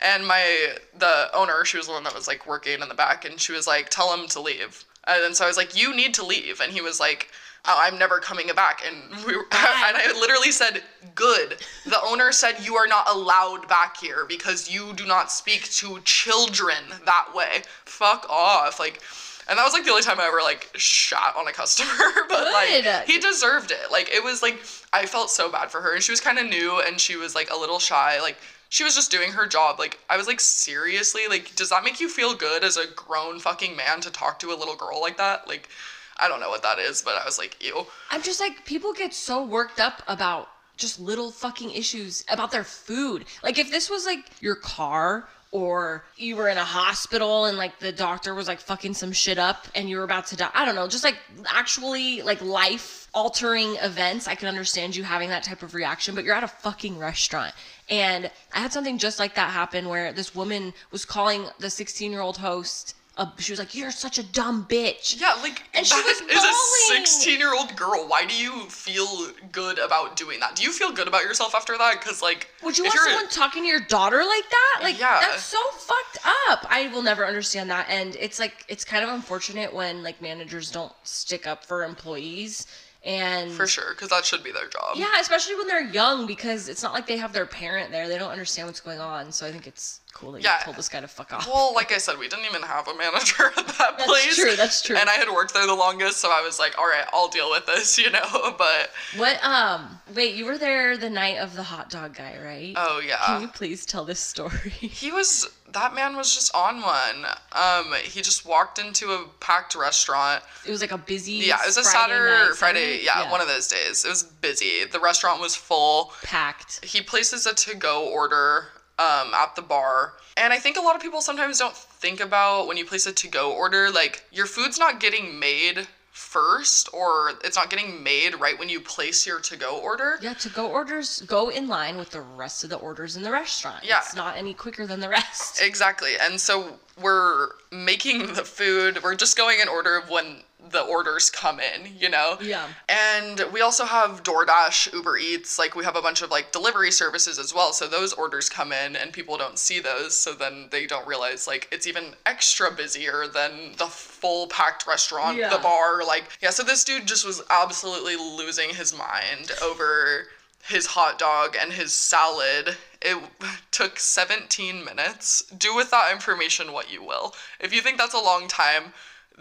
And 0.00 0.26
my, 0.26 0.74
the 0.96 1.28
owner, 1.34 1.64
she 1.64 1.76
was 1.76 1.86
the 1.86 1.92
one 1.92 2.04
that 2.04 2.14
was 2.14 2.28
like 2.28 2.46
working 2.46 2.80
in 2.80 2.88
the 2.88 2.94
back, 2.94 3.24
and 3.24 3.40
she 3.40 3.52
was 3.52 3.66
like, 3.66 3.90
tell 3.90 4.14
him 4.14 4.28
to 4.28 4.40
leave. 4.40 4.84
And 5.06 5.22
then 5.22 5.34
so 5.34 5.44
I 5.44 5.48
was 5.48 5.56
like, 5.56 5.80
you 5.80 5.94
need 5.94 6.14
to 6.14 6.24
leave. 6.24 6.60
And 6.60 6.72
he 6.72 6.80
was 6.80 7.00
like, 7.00 7.30
oh, 7.66 7.80
I'm 7.82 7.98
never 7.98 8.18
coming 8.18 8.48
back. 8.54 8.82
And 8.86 9.24
we 9.24 9.36
were, 9.36 9.42
and 9.52 9.96
I 9.96 10.12
literally 10.18 10.52
said, 10.52 10.82
good. 11.14 11.56
The 11.86 12.00
owner 12.02 12.32
said, 12.32 12.56
you 12.60 12.76
are 12.76 12.86
not 12.86 13.08
allowed 13.10 13.68
back 13.68 13.96
here 13.98 14.24
because 14.28 14.70
you 14.70 14.92
do 14.94 15.06
not 15.06 15.30
speak 15.30 15.70
to 15.74 16.00
children 16.04 16.76
that 17.04 17.28
way. 17.34 17.62
Fuck 17.84 18.28
off. 18.28 18.80
Like, 18.80 19.00
and 19.48 19.58
that 19.58 19.64
was 19.64 19.74
like 19.74 19.84
the 19.84 19.90
only 19.90 20.02
time 20.02 20.18
I 20.20 20.26
ever 20.26 20.40
like 20.42 20.70
shot 20.74 21.36
on 21.36 21.46
a 21.48 21.52
customer, 21.52 21.88
but 22.28 22.44
Good. 22.44 22.84
like 22.86 23.06
he 23.06 23.18
deserved 23.18 23.70
it. 23.70 23.92
Like 23.92 24.08
it 24.10 24.24
was 24.24 24.42
like 24.42 24.58
I 24.92 25.04
felt 25.06 25.30
so 25.30 25.50
bad 25.50 25.70
for 25.70 25.82
her, 25.82 25.94
and 25.94 26.02
she 26.02 26.12
was 26.12 26.20
kind 26.20 26.38
of 26.38 26.46
new, 26.46 26.80
and 26.80 26.98
she 26.98 27.16
was 27.16 27.34
like 27.34 27.50
a 27.50 27.56
little 27.56 27.78
shy. 27.78 28.20
Like 28.22 28.38
she 28.74 28.82
was 28.82 28.96
just 28.96 29.12
doing 29.12 29.30
her 29.30 29.46
job. 29.46 29.78
Like 29.78 30.00
I 30.10 30.16
was 30.16 30.26
like 30.26 30.40
seriously, 30.40 31.28
like 31.28 31.54
does 31.54 31.70
that 31.70 31.84
make 31.84 32.00
you 32.00 32.08
feel 32.08 32.34
good 32.34 32.64
as 32.64 32.76
a 32.76 32.88
grown 32.88 33.38
fucking 33.38 33.76
man 33.76 34.00
to 34.00 34.10
talk 34.10 34.40
to 34.40 34.48
a 34.48 34.58
little 34.58 34.74
girl 34.74 35.00
like 35.00 35.16
that? 35.16 35.46
Like 35.46 35.68
I 36.16 36.26
don't 36.26 36.40
know 36.40 36.48
what 36.48 36.64
that 36.64 36.80
is, 36.80 37.00
but 37.00 37.14
I 37.14 37.24
was 37.24 37.38
like 37.38 37.56
ew. 37.64 37.86
I'm 38.10 38.20
just 38.20 38.40
like 38.40 38.64
people 38.64 38.92
get 38.92 39.14
so 39.14 39.44
worked 39.44 39.78
up 39.78 40.02
about 40.08 40.48
just 40.76 40.98
little 40.98 41.30
fucking 41.30 41.70
issues 41.70 42.24
about 42.28 42.50
their 42.50 42.64
food. 42.64 43.26
Like 43.44 43.60
if 43.60 43.70
this 43.70 43.88
was 43.88 44.06
like 44.06 44.24
your 44.40 44.56
car 44.56 45.28
or 45.52 46.04
you 46.16 46.34
were 46.34 46.48
in 46.48 46.58
a 46.58 46.64
hospital 46.64 47.44
and 47.44 47.56
like 47.56 47.78
the 47.78 47.92
doctor 47.92 48.34
was 48.34 48.48
like 48.48 48.58
fucking 48.58 48.92
some 48.92 49.12
shit 49.12 49.38
up 49.38 49.68
and 49.76 49.88
you 49.88 49.98
were 49.98 50.02
about 50.02 50.26
to 50.26 50.36
die. 50.36 50.50
I 50.52 50.64
don't 50.64 50.74
know, 50.74 50.88
just 50.88 51.04
like 51.04 51.18
actually 51.46 52.22
like 52.22 52.42
life 52.42 53.06
altering 53.14 53.76
events. 53.76 54.26
I 54.26 54.34
can 54.34 54.48
understand 54.48 54.96
you 54.96 55.04
having 55.04 55.28
that 55.28 55.44
type 55.44 55.62
of 55.62 55.72
reaction, 55.72 56.16
but 56.16 56.24
you're 56.24 56.34
at 56.34 56.42
a 56.42 56.48
fucking 56.48 56.98
restaurant. 56.98 57.54
And 57.90 58.30
I 58.54 58.60
had 58.60 58.72
something 58.72 58.98
just 58.98 59.18
like 59.18 59.34
that 59.34 59.50
happen 59.50 59.88
where 59.88 60.12
this 60.12 60.34
woman 60.34 60.72
was 60.90 61.04
calling 61.04 61.46
the 61.58 61.70
16 61.70 62.10
year 62.10 62.20
old 62.20 62.38
host. 62.38 62.94
Uh, 63.16 63.26
she 63.38 63.52
was 63.52 63.60
like, 63.60 63.76
"You're 63.76 63.92
such 63.92 64.18
a 64.18 64.24
dumb 64.24 64.66
bitch." 64.68 65.20
Yeah, 65.20 65.34
like 65.40 65.62
And 65.72 65.86
she 65.86 65.94
was 65.94 66.20
is 66.20 66.44
a 66.44 66.94
16 66.96 67.38
year 67.38 67.54
old 67.54 67.76
girl. 67.76 68.08
Why 68.08 68.24
do 68.26 68.34
you 68.34 68.62
feel 68.68 69.28
good 69.52 69.78
about 69.78 70.16
doing 70.16 70.40
that? 70.40 70.56
Do 70.56 70.64
you 70.64 70.72
feel 70.72 70.90
good 70.90 71.06
about 71.06 71.22
yourself 71.22 71.54
after 71.54 71.78
that? 71.78 72.00
Because 72.00 72.22
like, 72.22 72.48
Would 72.64 72.76
you 72.76 72.82
want 72.84 72.98
someone 72.98 73.28
talking 73.28 73.62
to 73.62 73.68
your 73.68 73.78
daughter 73.80 74.16
like 74.18 74.50
that? 74.50 74.80
Like 74.82 74.98
Yeah. 74.98 75.20
that's 75.20 75.44
so 75.44 75.62
fucked 75.78 76.18
up. 76.48 76.66
I 76.68 76.88
will 76.92 77.02
never 77.02 77.24
understand 77.24 77.70
that. 77.70 77.86
And 77.88 78.16
it's 78.16 78.40
like 78.40 78.64
it's 78.66 78.84
kind 78.84 79.04
of 79.04 79.10
unfortunate 79.10 79.72
when 79.72 80.02
like 80.02 80.20
managers 80.20 80.72
don't 80.72 80.92
stick 81.04 81.46
up 81.46 81.64
for 81.64 81.84
employees 81.84 82.66
and 83.04 83.52
For 83.52 83.66
sure, 83.66 83.90
because 83.90 84.08
that 84.08 84.24
should 84.24 84.42
be 84.42 84.50
their 84.52 84.68
job. 84.68 84.96
Yeah, 84.96 85.20
especially 85.20 85.56
when 85.56 85.66
they're 85.66 85.86
young 85.86 86.26
because 86.26 86.68
it's 86.68 86.82
not 86.82 86.94
like 86.94 87.06
they 87.06 87.18
have 87.18 87.32
their 87.32 87.46
parent 87.46 87.90
there. 87.90 88.08
They 88.08 88.18
don't 88.18 88.30
understand 88.30 88.66
what's 88.68 88.80
going 88.80 89.00
on. 89.00 89.30
So 89.30 89.46
I 89.46 89.52
think 89.52 89.66
it's 89.66 90.00
cool 90.14 90.32
that 90.32 90.42
Yeah. 90.42 90.58
you 90.58 90.64
told 90.64 90.76
this 90.76 90.88
guy 90.88 91.00
to 91.00 91.08
fuck 91.08 91.32
off. 91.32 91.46
Well, 91.46 91.74
like 91.74 91.92
I 91.92 91.98
said, 91.98 92.18
we 92.18 92.28
didn't 92.28 92.44
even 92.46 92.62
have 92.62 92.88
a 92.88 92.94
manager 92.96 93.46
at 93.56 93.66
that 93.66 93.94
That's 93.98 94.04
place. 94.04 94.36
true, 94.36 94.56
that's 94.56 94.80
true. 94.82 94.96
And 94.96 95.08
I 95.10 95.14
had 95.14 95.28
worked 95.28 95.52
there 95.54 95.66
the 95.66 95.74
longest, 95.74 96.18
so 96.18 96.30
I 96.30 96.40
was 96.42 96.58
like, 96.58 96.78
all 96.78 96.86
right, 96.86 97.04
I'll 97.12 97.28
deal 97.28 97.50
with 97.50 97.66
this, 97.66 97.98
you 98.02 98.10
know? 98.10 98.54
But, 98.56 98.90
what 99.16 99.42
um 99.44 99.98
wait, 100.14 100.34
you 100.34 100.44
were 100.46 100.58
there 100.58 100.96
the 100.96 101.10
night 101.10 101.38
of 101.38 101.54
the 101.56 101.62
hot 101.64 101.90
dog 101.90 102.14
guy, 102.16 102.36
right? 102.42 102.74
oh, 102.76 103.00
yeah. 103.06 103.16
Can 103.26 103.42
you 103.42 103.48
please 103.48 103.84
tell 103.84 104.04
this 104.04 104.20
story? 104.20 104.70
He 105.04 105.10
was, 105.12 105.50
that 105.72 105.94
man 105.94 106.16
was 106.16 106.32
just 106.34 106.54
on 106.54 106.80
one. 106.80 107.26
Um, 107.52 107.92
He 108.04 108.22
just 108.22 108.46
walked 108.46 108.78
into 108.78 109.10
a 109.12 109.26
packed 109.40 109.74
restaurant. 109.74 110.42
It 110.66 110.70
was 110.70 110.80
like 110.80 110.92
a 110.92 110.98
busy 110.98 111.32
Yeah, 111.32 111.58
it 111.62 111.66
was 111.66 111.76
a 111.76 111.82
Friday 111.82 111.98
Saturday 112.12 112.30
night, 112.38 112.48
or 112.50 112.54
Friday. 112.54 112.80
Saturday? 112.98 113.04
Yeah, 113.04 113.30
one 113.30 113.40
of 113.40 113.48
those 113.48 113.66
days. 113.68 114.04
It 114.04 114.08
was 114.08 114.22
busy. 114.22 114.84
The 114.84 115.00
restaurant 115.00 115.40
was 115.40 115.54
full. 115.56 116.12
packed. 116.22 116.84
he 116.84 117.00
places 117.02 117.44
a 117.46 117.54
to-go 117.54 118.08
order 118.08 118.68
um, 118.98 119.32
at 119.34 119.54
the 119.56 119.62
bar 119.62 120.14
and 120.36 120.52
i 120.52 120.58
think 120.58 120.76
a 120.76 120.80
lot 120.80 120.94
of 120.96 121.02
people 121.02 121.20
sometimes 121.20 121.58
don't 121.58 121.76
think 121.76 122.20
about 122.20 122.66
when 122.68 122.76
you 122.76 122.84
place 122.84 123.06
a 123.06 123.12
to-go 123.12 123.52
order 123.52 123.90
like 123.90 124.24
your 124.32 124.46
food's 124.46 124.78
not 124.78 125.00
getting 125.00 125.38
made 125.38 125.86
first 126.12 126.88
or 126.92 127.32
it's 127.42 127.56
not 127.56 127.70
getting 127.70 128.00
made 128.02 128.38
right 128.38 128.56
when 128.58 128.68
you 128.68 128.80
place 128.80 129.26
your 129.26 129.40
to-go 129.40 129.78
order 129.80 130.16
Yeah, 130.22 130.34
to 130.34 130.48
go 130.48 130.68
orders 130.68 131.22
go 131.22 131.48
in 131.48 131.66
line 131.66 131.96
with 131.96 132.10
the 132.10 132.20
rest 132.20 132.62
of 132.62 132.70
the 132.70 132.76
orders 132.76 133.16
in 133.16 133.22
the 133.24 133.32
restaurant. 133.32 133.84
Yeah. 133.84 133.98
It's 133.98 134.14
not 134.14 134.36
any 134.36 134.54
quicker 134.54 134.86
than 134.86 135.00
the 135.00 135.08
rest. 135.08 135.60
exactly 135.60 136.12
and 136.20 136.40
so 136.40 136.78
we're 137.02 137.48
making 137.72 138.34
the 138.34 138.44
food 138.44 139.02
we're 139.02 139.16
just 139.16 139.36
going 139.36 139.58
in 139.60 139.66
order 139.68 139.96
of 139.98 140.08
when 140.08 140.42
the 140.70 140.80
orders 140.82 141.30
come 141.30 141.60
in 141.60 141.92
you 141.98 142.08
know 142.08 142.36
Yeah. 142.40 142.66
And 142.88 143.44
we 143.52 143.60
also 143.60 143.84
have 143.84 144.22
DoorDash, 144.22 144.92
Uber 144.92 145.16
Eats, 145.18 145.58
like 145.58 145.74
we 145.74 145.84
have 145.84 145.96
a 145.96 146.02
bunch 146.02 146.22
of 146.22 146.30
like 146.30 146.52
delivery 146.52 146.90
services 146.90 147.38
as 147.38 147.54
well. 147.54 147.72
So 147.72 147.86
those 147.86 148.12
orders 148.12 148.48
come 148.48 148.72
in 148.72 148.96
and 148.96 149.12
people 149.12 149.36
don't 149.36 149.58
see 149.58 149.80
those. 149.80 150.14
So 150.16 150.32
then 150.32 150.68
they 150.70 150.86
don't 150.86 151.06
realize 151.06 151.46
like 151.46 151.68
it's 151.72 151.86
even 151.86 152.14
extra 152.26 152.70
busier 152.70 153.26
than 153.26 153.72
the 153.78 153.86
full 153.86 154.46
packed 154.48 154.86
restaurant, 154.86 155.36
Yeah. 155.38 155.50
the 155.50 155.58
bar. 155.58 156.04
Like, 156.04 156.24
yeah, 156.40 156.50
so 156.50 156.62
this 156.62 156.84
dude 156.84 157.06
just 157.06 157.26
was 157.26 157.42
absolutely 157.50 158.16
losing 158.16 158.70
his 158.70 158.96
mind 158.96 159.52
over 159.62 160.28
his 160.66 160.86
hot 160.86 161.18
dog 161.18 161.56
and 161.60 161.72
his 161.72 161.92
salad. 161.92 162.76
It 163.02 163.18
took 163.70 163.98
17 163.98 164.84
minutes. 164.84 165.42
Do 165.56 165.74
with 165.74 165.90
that 165.90 166.10
information 166.12 166.72
what 166.72 166.92
you 166.92 167.02
will. 167.02 167.34
If 167.60 167.74
you 167.74 167.80
think 167.82 167.98
that's 167.98 168.14
a 168.14 168.18
long 168.20 168.48
time, 168.48 168.92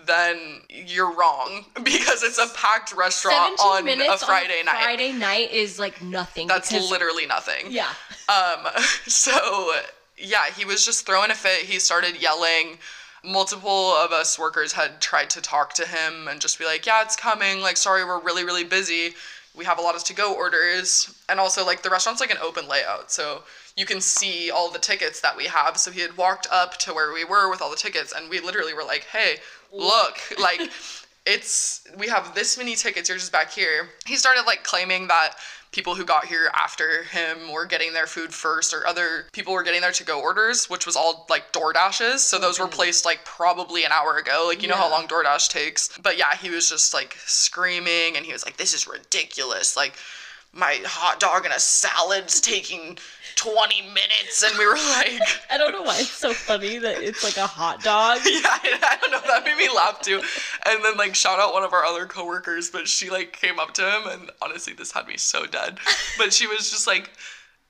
then 0.05 0.61
you're 0.69 1.13
wrong 1.13 1.65
because 1.83 2.23
it's 2.23 2.37
a 2.37 2.47
packed 2.55 2.93
restaurant 2.93 3.59
on 3.59 3.87
a 3.87 4.17
Friday 4.17 4.59
on 4.59 4.65
night. 4.65 4.83
Friday 4.83 5.11
night 5.11 5.51
is 5.51 5.79
like 5.79 6.01
nothing. 6.01 6.47
That's 6.47 6.69
because- 6.69 6.89
literally 6.91 7.25
nothing. 7.25 7.67
Yeah. 7.69 7.89
Um, 8.29 8.67
so 9.07 9.71
yeah, 10.17 10.45
he 10.55 10.65
was 10.65 10.85
just 10.85 11.05
throwing 11.05 11.31
a 11.31 11.35
fit. 11.35 11.65
He 11.65 11.79
started 11.79 12.21
yelling. 12.21 12.77
Multiple 13.25 13.93
of 13.93 14.11
us 14.11 14.37
workers 14.37 14.73
had 14.73 14.99
tried 14.99 15.29
to 15.29 15.41
talk 15.41 15.73
to 15.75 15.87
him 15.87 16.27
and 16.27 16.41
just 16.41 16.59
be 16.59 16.65
like, 16.65 16.85
"Yeah, 16.85 17.01
it's 17.03 17.15
coming. 17.15 17.61
Like, 17.61 17.77
sorry, 17.77 18.03
we're 18.03 18.19
really, 18.19 18.43
really 18.43 18.65
busy. 18.65 19.15
We 19.55 19.63
have 19.63 19.77
a 19.77 19.81
lot 19.81 19.95
of 19.95 20.03
to-go 20.03 20.33
orders, 20.33 21.13
and 21.29 21.39
also 21.39 21.65
like 21.65 21.83
the 21.83 21.89
restaurant's 21.89 22.19
like 22.19 22.31
an 22.31 22.37
open 22.43 22.67
layout, 22.67 23.11
so 23.11 23.43
you 23.77 23.85
can 23.85 24.01
see 24.01 24.51
all 24.51 24.69
the 24.71 24.79
tickets 24.79 25.21
that 25.21 25.37
we 25.37 25.45
have." 25.45 25.77
So 25.77 25.89
he 25.89 26.01
had 26.01 26.17
walked 26.17 26.47
up 26.51 26.75
to 26.79 26.93
where 26.93 27.13
we 27.13 27.23
were 27.23 27.49
with 27.49 27.61
all 27.61 27.69
the 27.69 27.77
tickets, 27.77 28.11
and 28.13 28.29
we 28.29 28.41
literally 28.41 28.73
were 28.73 28.83
like, 28.83 29.05
"Hey, 29.05 29.37
look, 29.73 30.17
like." 30.39 30.61
it's 31.25 31.87
we 31.97 32.07
have 32.09 32.35
this 32.35 32.57
many 32.57 32.75
tickets 32.75 33.07
you're 33.07 33.17
just 33.17 33.31
back 33.31 33.49
here. 33.51 33.87
He 34.05 34.17
started 34.17 34.43
like 34.45 34.63
claiming 34.63 35.07
that 35.07 35.35
people 35.71 35.95
who 35.95 36.03
got 36.05 36.25
here 36.25 36.51
after 36.53 37.03
him 37.03 37.51
were 37.51 37.65
getting 37.65 37.93
their 37.93 38.05
food 38.05 38.33
first 38.33 38.73
or 38.73 38.85
other 38.85 39.25
people 39.31 39.53
were 39.53 39.63
getting 39.63 39.81
their 39.81 39.91
to-go 39.91 40.21
orders 40.21 40.69
which 40.69 40.85
was 40.85 40.95
all 40.95 41.25
like 41.29 41.51
DoorDashes. 41.53 42.19
So 42.19 42.37
those 42.39 42.59
were 42.59 42.65
mm-hmm. 42.65 42.75
placed 42.75 43.05
like 43.05 43.23
probably 43.25 43.85
an 43.85 43.91
hour 43.91 44.17
ago. 44.17 44.43
Like 44.47 44.61
you 44.61 44.67
know 44.67 44.75
how 44.75 44.89
Yeah. 44.89 44.95
long 44.95 45.07
DoorDash 45.07 45.49
takes. 45.49 45.97
But 45.97 46.17
yeah 46.17 46.35
he 46.35 46.49
was 46.49 46.69
just 46.69 46.93
like 46.93 47.15
screaming 47.25 48.17
and 48.17 48.25
he 48.25 48.33
was 48.33 48.43
like 48.45 48.57
this 48.57 48.73
is 48.73 48.85
ridiculous. 48.85 49.77
Like 49.77 49.93
my 50.53 50.79
hot 50.85 51.19
dog 51.19 51.45
and 51.45 51.53
a 51.53 51.59
salad's 51.59 52.39
taking 52.39 52.95
20 53.35 53.81
minutes 53.81 54.43
and 54.43 54.55
we 54.57 54.65
were 54.65 54.75
like 54.75 55.19
I 55.51 55.57
don't 55.57 55.71
know 55.71 55.81
why 55.81 55.97
it's 55.99 56.11
so 56.11 56.31
funny 56.31 56.77
that 56.77 57.01
it's 57.01 57.23
like 57.23 57.37
a 57.37 57.47
hot 57.47 57.83
dog. 57.83 58.19
yeah, 58.25 58.41
I 58.43 58.97
don't 59.01 59.11
know. 59.11 59.21
That 59.27 59.43
made 59.43 59.57
me 59.57 59.69
laugh 59.75 60.01
too. 60.01 60.21
And 60.65 60.83
then 60.83 60.95
like 60.97 61.15
shout 61.15 61.39
out 61.39 61.53
one 61.53 61.63
of 61.63 61.73
our 61.73 61.83
other 61.83 62.05
coworkers, 62.05 62.69
but 62.69 62.87
she 62.87 63.09
like 63.09 63.33
came 63.33 63.59
up 63.59 63.73
to 63.75 63.81
him 63.81 64.07
and 64.07 64.31
honestly 64.41 64.73
this 64.73 64.91
had 64.91 65.07
me 65.07 65.17
so 65.17 65.45
dead. 65.45 65.79
But 66.17 66.33
she 66.33 66.47
was 66.47 66.69
just 66.69 66.85
like 66.85 67.09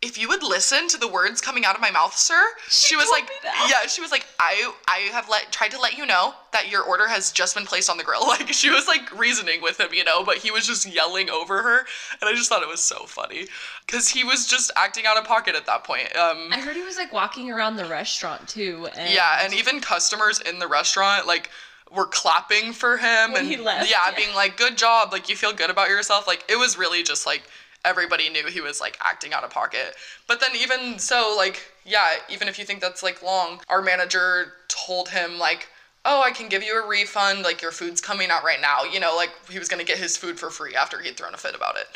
if 0.03 0.17
you 0.17 0.27
would 0.27 0.43
listen 0.43 0.89
to 0.89 0.97
the 0.97 1.07
words 1.07 1.39
coming 1.39 1.63
out 1.63 1.75
of 1.75 1.81
my 1.81 1.89
mouth, 1.89 2.13
sir, 2.13 2.39
she, 2.69 2.97
was 2.97 3.09
like, 3.09 3.29
yeah, 3.69 3.87
she 3.87 4.01
was 4.01 4.11
like, 4.11 4.25
I, 4.37 4.73
I 4.85 4.97
have 5.13 5.29
let 5.29 5.49
tried 5.49 5.71
to 5.71 5.79
let 5.79 5.97
you 5.97 6.05
know 6.05 6.33
that 6.51 6.69
your 6.69 6.83
order 6.83 7.07
has 7.07 7.31
just 7.31 7.55
been 7.55 7.65
placed 7.65 7.89
on 7.89 7.97
the 7.97 8.03
grill. 8.03 8.21
Like 8.33 8.51
she 8.51 8.71
was 8.71 8.87
like 8.87 9.17
reasoning 9.17 9.61
with 9.61 9.79
him, 9.79 9.93
you 9.93 10.03
know, 10.03 10.23
but 10.23 10.37
he 10.37 10.49
was 10.49 10.65
just 10.65 10.91
yelling 10.91 11.29
over 11.29 11.61
her, 11.61 11.79
and 12.19 12.27
I 12.27 12.33
just 12.33 12.49
thought 12.49 12.63
it 12.63 12.67
was 12.67 12.81
so 12.81 13.05
funny 13.05 13.45
because 13.85 14.09
he 14.09 14.23
was 14.23 14.47
just 14.47 14.71
acting 14.75 15.05
out 15.05 15.17
of 15.17 15.23
pocket 15.23 15.55
at 15.55 15.67
that 15.67 15.83
point. 15.83 16.13
Um, 16.15 16.49
I 16.51 16.59
heard 16.59 16.75
he 16.75 16.81
was 16.81 16.97
like 16.97 17.13
walking 17.13 17.51
around 17.51 17.75
the 17.75 17.85
restaurant 17.85 18.47
too. 18.47 18.87
And 18.97 19.13
yeah, 19.13 19.39
and 19.43 19.53
even 19.53 19.81
customers 19.81 20.41
in 20.41 20.57
the 20.57 20.67
restaurant 20.67 21.27
like 21.27 21.51
were 21.95 22.07
clapping 22.07 22.73
for 22.73 22.97
him 22.97 23.33
When 23.33 23.41
and 23.41 23.47
he 23.47 23.57
left, 23.57 23.89
yeah, 23.89 23.97
yeah. 24.09 24.15
being 24.15 24.33
like, 24.33 24.57
"Good 24.57 24.77
job!" 24.77 25.11
Like 25.11 25.29
you 25.29 25.35
feel 25.35 25.53
good 25.53 25.69
about 25.69 25.89
yourself. 25.89 26.25
Like 26.25 26.43
it 26.49 26.57
was 26.57 26.75
really 26.75 27.03
just 27.03 27.27
like 27.27 27.43
everybody 27.85 28.29
knew 28.29 28.47
he 28.47 28.61
was 28.61 28.79
like 28.81 28.97
acting 29.01 29.33
out 29.33 29.43
of 29.43 29.49
pocket. 29.49 29.95
But 30.27 30.39
then 30.39 30.51
even 30.55 30.99
so, 30.99 31.33
like 31.37 31.61
yeah, 31.85 32.15
even 32.29 32.47
if 32.47 32.57
you 32.57 32.65
think 32.65 32.81
that's 32.81 33.03
like 33.03 33.21
long, 33.21 33.61
our 33.69 33.81
manager 33.81 34.53
told 34.67 35.09
him 35.09 35.37
like. 35.37 35.67
Oh, 36.05 36.21
I 36.21 36.31
can 36.31 36.49
give 36.49 36.63
you 36.63 36.83
a 36.83 36.85
refund. 36.85 37.43
Like 37.43 37.61
your 37.61 37.71
food's 37.71 38.01
coming 38.01 38.29
out 38.29 38.43
right 38.43 38.59
now. 38.59 38.83
You 38.83 38.99
know, 38.99 39.15
like 39.15 39.29
he 39.49 39.57
was 39.57 39.69
gonna 39.69 39.85
get 39.85 39.97
his 39.97 40.17
food 40.17 40.37
for 40.37 40.49
free 40.49 40.75
after 40.75 40.99
he'd 40.99 41.15
thrown 41.15 41.33
a 41.33 41.37
fit 41.37 41.55
about 41.55 41.77
it. 41.77 41.87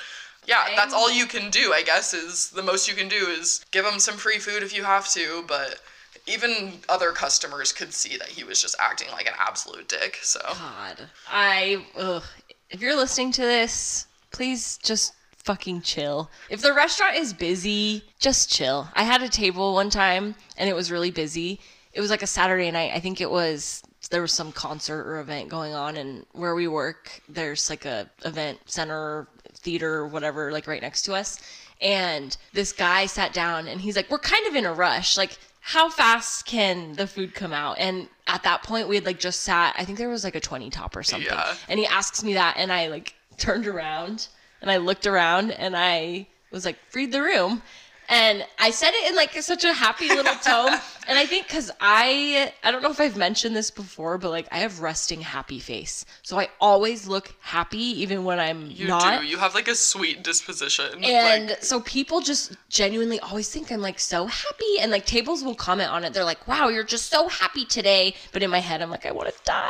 Yeah, 0.45 0.65
that's 0.77 0.93
all 0.93 1.11
you 1.11 1.25
can 1.25 1.51
do. 1.51 1.73
I 1.73 1.83
guess 1.83 2.13
is 2.13 2.49
the 2.51 2.63
most 2.63 2.87
you 2.87 2.95
can 2.95 3.09
do 3.09 3.17
is 3.17 3.65
give 3.71 3.85
him 3.85 3.99
some 3.99 4.15
free 4.15 4.39
food 4.39 4.63
if 4.63 4.73
you 4.73 4.85
have 4.85 5.09
to. 5.09 5.43
But 5.45 5.81
even 6.25 6.79
other 6.89 7.11
customers 7.11 7.71
could 7.73 7.93
see 7.93 8.17
that 8.17 8.29
he 8.29 8.45
was 8.45 8.61
just 8.61 8.75
acting 8.79 9.09
like 9.11 9.27
an 9.27 9.33
absolute 9.37 9.89
dick. 9.89 10.19
So 10.21 10.39
God, 10.41 11.09
I 11.29 11.85
ugh. 11.97 12.23
if 12.69 12.81
you're 12.81 12.95
listening 12.95 13.33
to 13.33 13.41
this, 13.41 14.07
please 14.31 14.77
just 14.81 15.13
fucking 15.47 15.81
chill. 15.81 16.29
If 16.49 16.61
the 16.61 16.73
restaurant 16.73 17.15
is 17.15 17.33
busy, 17.33 18.03
just 18.19 18.51
chill. 18.51 18.89
I 18.93 19.03
had 19.03 19.21
a 19.21 19.29
table 19.29 19.73
one 19.73 19.89
time 19.89 20.35
and 20.57 20.69
it 20.69 20.73
was 20.73 20.91
really 20.91 21.09
busy. 21.09 21.61
It 21.93 22.01
was 22.01 22.09
like 22.09 22.21
a 22.21 22.27
Saturday 22.27 22.69
night. 22.69 22.91
I 22.93 22.99
think 22.99 23.21
it 23.21 23.31
was 23.31 23.81
there 24.09 24.21
was 24.21 24.33
some 24.33 24.51
concert 24.51 25.07
or 25.07 25.19
event 25.19 25.47
going 25.47 25.73
on 25.73 25.95
and 25.95 26.25
where 26.33 26.53
we 26.53 26.67
work, 26.67 27.21
there's 27.29 27.69
like 27.69 27.85
a 27.85 28.09
event 28.25 28.59
center, 28.65 29.29
theater 29.53 30.05
whatever 30.05 30.51
like 30.51 30.67
right 30.67 30.81
next 30.81 31.03
to 31.03 31.13
us. 31.13 31.39
And 31.79 32.35
this 32.51 32.73
guy 32.73 33.05
sat 33.05 33.31
down 33.31 33.69
and 33.69 33.79
he's 33.79 33.95
like, 33.95 34.11
"We're 34.11 34.19
kind 34.19 34.45
of 34.47 34.55
in 34.55 34.65
a 34.65 34.73
rush. 34.73 35.15
Like 35.15 35.37
how 35.61 35.89
fast 35.89 36.45
can 36.45 36.93
the 36.93 37.07
food 37.07 37.33
come 37.33 37.53
out?" 37.53 37.77
And 37.79 38.09
at 38.27 38.43
that 38.43 38.63
point 38.63 38.89
we 38.89 38.95
had 38.95 39.05
like 39.05 39.19
just 39.19 39.41
sat, 39.41 39.75
I 39.77 39.85
think 39.85 39.97
there 39.97 40.09
was 40.09 40.25
like 40.25 40.35
a 40.35 40.41
20 40.41 40.69
top 40.71 40.93
or 40.97 41.03
something. 41.03 41.29
Yeah. 41.31 41.55
And 41.69 41.79
he 41.79 41.85
asks 41.85 42.21
me 42.21 42.33
that 42.33 42.55
and 42.57 42.69
I 42.73 42.87
like 42.87 43.13
turned 43.37 43.65
around 43.65 44.27
and 44.61 44.69
I 44.71 44.77
looked 44.77 45.05
around 45.07 45.51
and 45.51 45.75
I 45.75 46.27
was 46.51 46.65
like, 46.65 46.77
read 46.93 47.11
the 47.11 47.21
room. 47.21 47.61
And 48.09 48.45
I 48.57 48.71
said 48.71 48.91
it 48.93 49.09
in 49.09 49.17
like 49.17 49.33
such 49.41 49.65
a 49.65 49.73
happy 49.73 50.07
little 50.07 50.33
tone. 50.41 50.71
and 51.09 51.19
I 51.19 51.25
think 51.25 51.45
because 51.45 51.69
I, 51.81 52.53
I 52.63 52.71
don't 52.71 52.81
know 52.81 52.89
if 52.89 53.01
I've 53.01 53.17
mentioned 53.17 53.53
this 53.53 53.69
before, 53.69 54.17
but 54.17 54.29
like 54.29 54.47
I 54.49 54.59
have 54.59 54.79
resting 54.79 55.19
happy 55.19 55.59
face. 55.59 56.05
So 56.21 56.39
I 56.39 56.47
always 56.61 57.05
look 57.05 57.33
happy 57.41 58.01
even 58.01 58.23
when 58.23 58.39
I'm 58.39 58.71
you 58.71 58.87
not. 58.87 59.19
do. 59.19 59.27
You 59.27 59.37
have 59.37 59.53
like 59.55 59.67
a 59.67 59.75
sweet 59.75 60.23
disposition. 60.23 61.03
And 61.03 61.49
like, 61.49 61.61
so 61.61 61.81
people 61.81 62.21
just 62.21 62.55
genuinely 62.69 63.19
always 63.19 63.49
think 63.49 63.73
I'm 63.73 63.81
like 63.81 63.99
so 63.99 64.25
happy, 64.25 64.79
and 64.79 64.89
like 64.89 65.05
tables 65.05 65.43
will 65.43 65.55
comment 65.55 65.91
on 65.91 66.05
it. 66.05 66.13
They're 66.13 66.23
like, 66.23 66.47
"Wow, 66.47 66.69
you're 66.69 66.85
just 66.85 67.09
so 67.09 67.27
happy 67.27 67.65
today." 67.65 68.15
But 68.31 68.41
in 68.41 68.49
my 68.49 68.59
head, 68.59 68.81
I'm 68.81 68.89
like, 68.89 69.05
"I 69.05 69.11
want 69.11 69.27
to 69.27 69.35
die." 69.43 69.67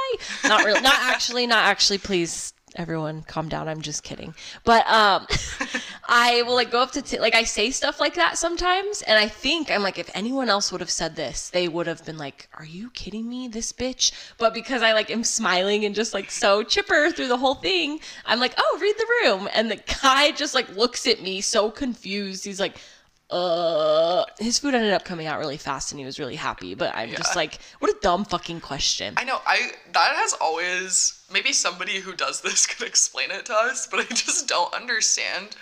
Not 0.47 0.63
really. 0.63 0.81
not 0.81 0.93
actually. 0.99 1.47
Not 1.47 1.65
actually. 1.65 1.97
Please, 1.97 2.53
everyone, 2.78 3.23
calm 3.23 3.49
down. 3.49 3.67
I'm 3.67 3.82
just 3.82 4.03
kidding. 4.03 4.34
But 4.63 4.88
um, 4.88 5.28
I 6.07 6.43
will 6.43 6.55
like 6.55 6.71
go 6.71 6.82
up 6.82 6.91
to 6.93 7.01
t- 7.01 7.19
like 7.19 7.36
I 7.36 7.43
say 7.43 7.71
stuff 7.71 7.99
like 7.99 8.15
that 8.15 8.38
sometimes, 8.38 9.01
and 9.01 9.17
I 9.17 9.28
think 9.28 9.71
I'm 9.71 9.84
like, 9.84 9.97
if 9.97 10.09
anyone 10.13 10.49
else 10.49 10.71
would 10.71 10.82
have 10.82 10.89
said 10.89 11.15
this, 11.15 11.49
they 11.49 11.67
would 11.67 11.88
have 11.88 12.05
been 12.05 12.17
like, 12.17 12.47
"Are 12.53 12.65
you 12.65 12.89
kidding 12.91 13.28
me, 13.28 13.47
this 13.47 13.73
bitch?" 13.73 14.11
But 14.38 14.53
because 14.53 14.82
I 14.82 14.93
like 14.93 15.09
am 15.11 15.23
smiling 15.23 15.86
and 15.86 15.95
just 15.95 16.13
like 16.13 16.32
so 16.32 16.63
chipper 16.63 17.11
through 17.11 17.28
the 17.28 17.38
whole 17.38 17.55
thing, 17.55 17.99
I'm 18.25 18.39
like, 18.39 18.53
"Oh, 18.57 18.80
read 18.82 18.95
the 18.97 19.28
room," 19.28 19.49
and 19.53 19.69
the 19.71 19.82
guy 20.01 20.32
just 20.32 20.55
like 20.55 20.75
looks 20.75 21.07
at 21.07 21.21
me 21.21 21.41
so 21.41 21.71
confused. 21.71 22.45
He's 22.45 22.59
like. 22.59 22.78
Uh, 23.30 24.23
his 24.39 24.57
food 24.57 24.73
ended 24.73 24.93
up 24.93 25.03
coming 25.03 25.28
out 25.28 25.38
really 25.38 25.57
fast 25.57 25.91
and 25.91 25.99
he 25.99 26.05
was 26.05 26.17
really 26.17 26.36
happy, 26.36 26.75
but 26.75 26.95
I'm 26.95 27.11
just 27.11 27.36
like, 27.36 27.59
what 27.80 27.91
a 27.91 27.97
dumb 28.01 28.23
fucking 28.23 28.61
question. 28.61 29.15
I 29.17 29.25
know. 29.25 29.41
I 29.45 29.71
that 29.91 30.15
has 30.15 30.34
always 30.39 31.21
maybe 31.32 31.51
somebody 31.51 31.99
who 31.99 32.13
does 32.13 32.39
this 32.39 32.65
could 32.67 32.88
explain 32.88 33.32
it 33.32 33.45
to 33.47 33.53
us, 33.53 33.86
but 33.86 33.99
I 33.99 34.03
just 34.03 34.47
don't 34.47 34.73
understand 34.73 35.57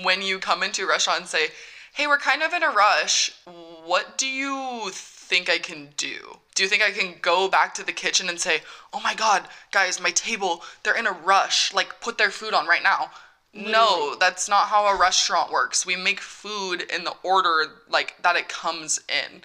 when 0.00 0.22
you 0.22 0.38
come 0.38 0.62
into 0.62 0.84
a 0.84 0.88
restaurant 0.88 1.20
and 1.20 1.28
say, 1.28 1.48
"Hey, 1.92 2.06
we're 2.06 2.18
kind 2.18 2.44
of 2.44 2.52
in 2.52 2.62
a 2.62 2.70
rush. 2.70 3.32
What 3.84 4.16
do 4.16 4.28
you 4.28 4.90
think 4.92 5.50
I 5.50 5.58
can 5.58 5.88
do?" 5.96 6.38
Do 6.54 6.62
you 6.62 6.68
think 6.68 6.82
I 6.82 6.92
can 6.92 7.16
go 7.20 7.48
back 7.48 7.74
to 7.74 7.84
the 7.84 7.92
kitchen 7.92 8.28
and 8.28 8.38
say, 8.38 8.62
"Oh 8.92 9.00
my 9.00 9.14
god, 9.14 9.48
guys, 9.72 10.00
my 10.00 10.10
table, 10.12 10.62
they're 10.84 10.96
in 10.96 11.08
a 11.08 11.12
rush. 11.12 11.74
Like 11.74 12.00
put 12.00 12.18
their 12.18 12.30
food 12.30 12.54
on 12.54 12.68
right 12.68 12.84
now." 12.84 13.10
No, 13.52 14.14
that's 14.14 14.48
not 14.48 14.68
how 14.68 14.86
a 14.86 14.98
restaurant 14.98 15.50
works. 15.50 15.84
We 15.84 15.96
make 15.96 16.20
food 16.20 16.82
in 16.82 17.04
the 17.04 17.14
order 17.22 17.66
like 17.88 18.16
that 18.22 18.36
it 18.36 18.48
comes 18.48 19.00
in. 19.08 19.42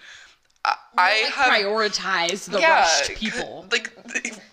I, 0.98 1.30
have 1.32 1.52
prioritize 1.52 2.50
the 2.50 2.58
rushed 2.58 3.14
people. 3.14 3.66
like, 3.70 3.92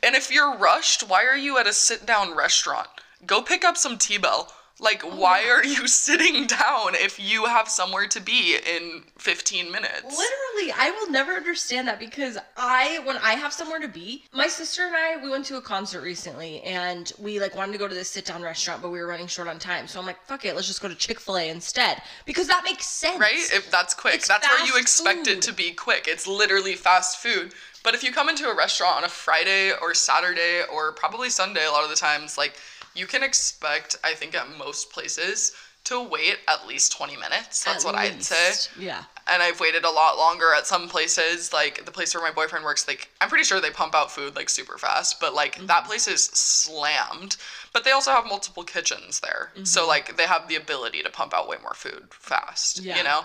and 0.04 0.16
if 0.16 0.32
you're 0.32 0.56
rushed, 0.58 1.08
why 1.08 1.26
are 1.26 1.38
you 1.38 1.58
at 1.58 1.68
a 1.68 1.74
sit 1.74 2.06
down 2.06 2.36
restaurant? 2.36 2.88
Go 3.26 3.42
pick 3.42 3.64
up 3.64 3.78
some 3.78 3.98
T 3.98 4.18
Bell. 4.18 4.54
Like, 4.84 5.04
Oh, 5.04 5.16
why 5.16 5.48
are 5.50 5.64
you 5.64 5.88
sitting 6.06 6.46
down 6.46 6.96
if 6.96 7.20
you 7.20 7.46
have 7.46 7.70
somewhere 7.70 8.08
to 8.08 8.20
be 8.20 8.58
in 8.58 9.04
15 9.18 9.72
minutes? 9.72 10.04
Literally, 10.04 10.74
I 10.78 10.92
will 10.92 11.10
never 11.10 11.32
understand 11.32 11.88
that 11.88 12.00
because 12.00 12.38
I, 12.58 13.00
when 13.06 13.18
I 13.18 13.34
have 13.34 13.54
somewhere 13.54 13.80
to 13.80 13.88
be, 13.88 14.26
my 14.34 14.48
sister 14.48 14.84
and 14.84 14.96
I, 14.96 15.18
we 15.24 15.30
went 15.30 15.46
to 15.46 15.58
a 15.58 15.62
concert 15.62 16.02
recently 16.02 16.62
and 16.62 17.12
we 17.18 17.40
like 17.40 17.56
wanted 17.56 17.72
to 17.72 17.78
go 17.78 17.88
to 17.88 17.96
this 17.96 18.10
sit 18.10 18.26
down 18.26 18.42
restaurant, 18.42 18.82
but 18.82 18.90
we 18.90 19.00
were 19.00 19.08
running 19.08 19.28
short 19.28 19.48
on 19.48 19.58
time. 19.58 19.88
So 19.88 20.00
I'm 20.00 20.06
like, 20.06 20.22
fuck 20.26 20.46
it, 20.46 20.56
let's 20.56 20.68
just 20.68 20.82
go 20.82 20.88
to 20.90 20.96
Chick 20.96 21.20
fil 21.20 21.38
A 21.38 21.50
instead 21.50 22.02
because 22.26 22.48
that 22.48 22.64
makes 22.64 22.86
sense. 22.86 23.20
Right? 23.20 23.34
If 23.34 23.72
that's 23.72 23.94
quick. 23.94 24.16
It's 24.16 24.28
that's 24.28 24.48
where 24.48 24.66
you 24.68 24.78
expect 24.80 25.28
food. 25.28 25.38
it 25.38 25.42
to 25.44 25.54
be 25.54 25.72
quick. 25.72 26.08
It's 26.08 26.28
literally 26.28 26.76
fast 26.76 27.20
food. 27.20 27.54
But 27.84 27.96
if 27.96 28.04
you 28.04 28.14
come 28.14 28.30
into 28.30 28.48
a 28.50 28.56
restaurant 28.56 28.98
on 28.98 29.04
a 29.04 29.10
Friday 29.10 29.74
or 29.82 29.94
Saturday 29.94 30.64
or 30.72 30.94
probably 30.94 31.30
Sunday 31.30 31.66
a 31.66 31.72
lot 31.72 31.84
of 31.84 31.90
the 31.90 31.98
times, 31.98 32.38
like 32.38 32.56
you 32.96 33.08
can 33.08 33.24
expect, 33.24 33.98
I 34.04 34.14
think 34.14 34.36
at 34.36 34.48
most 34.58 34.92
places, 34.92 35.54
to 35.86 36.02
wait 36.02 36.38
at 36.48 36.66
least 36.66 36.94
20 36.96 37.18
minutes. 37.18 37.64
That's 37.66 37.84
At 37.84 37.88
what 37.92 37.96
I'd 37.96 38.24
say. 38.24 38.54
Yeah. 38.80 39.04
and 39.28 39.44
I've 39.44 39.60
waited 39.60 39.84
a 39.84 39.90
lot 39.92 40.18
longer 40.18 40.46
at 40.56 40.66
some 40.66 40.88
places, 40.88 41.52
like 41.52 41.84
the 41.86 41.92
place 41.92 42.16
where 42.16 42.24
my 42.24 42.32
boyfriend 42.32 42.64
works. 42.64 42.88
Like 42.88 43.10
I'm 43.20 43.28
pretty 43.28 43.44
sure 43.44 43.60
they 43.60 43.70
pump 43.70 43.94
out 43.94 44.10
food 44.10 44.34
like 44.36 44.50
super 44.50 44.78
fast, 44.78 45.20
but 45.20 45.34
like 45.34 45.56
Mm-hmm. 45.56 45.66
that 45.68 45.86
place 45.86 46.08
is 46.08 46.24
slammed. 46.24 47.36
But 47.74 47.84
they 47.84 47.92
also 47.92 48.12
have 48.12 48.26
multiple 48.26 48.64
kitchens 48.64 49.20
there, 49.20 49.52
so 49.64 49.86
like 49.88 50.16
they 50.16 50.24
have 50.28 50.48
the 50.48 50.56
ability 50.56 51.04
to 51.04 51.10
pump 51.10 51.34
out 51.34 51.48
way 51.50 51.58
more 51.62 51.74
food 51.74 52.04
fast. 52.12 52.80
Yeah. 52.82 52.98
You 52.98 53.04
know, 53.04 53.22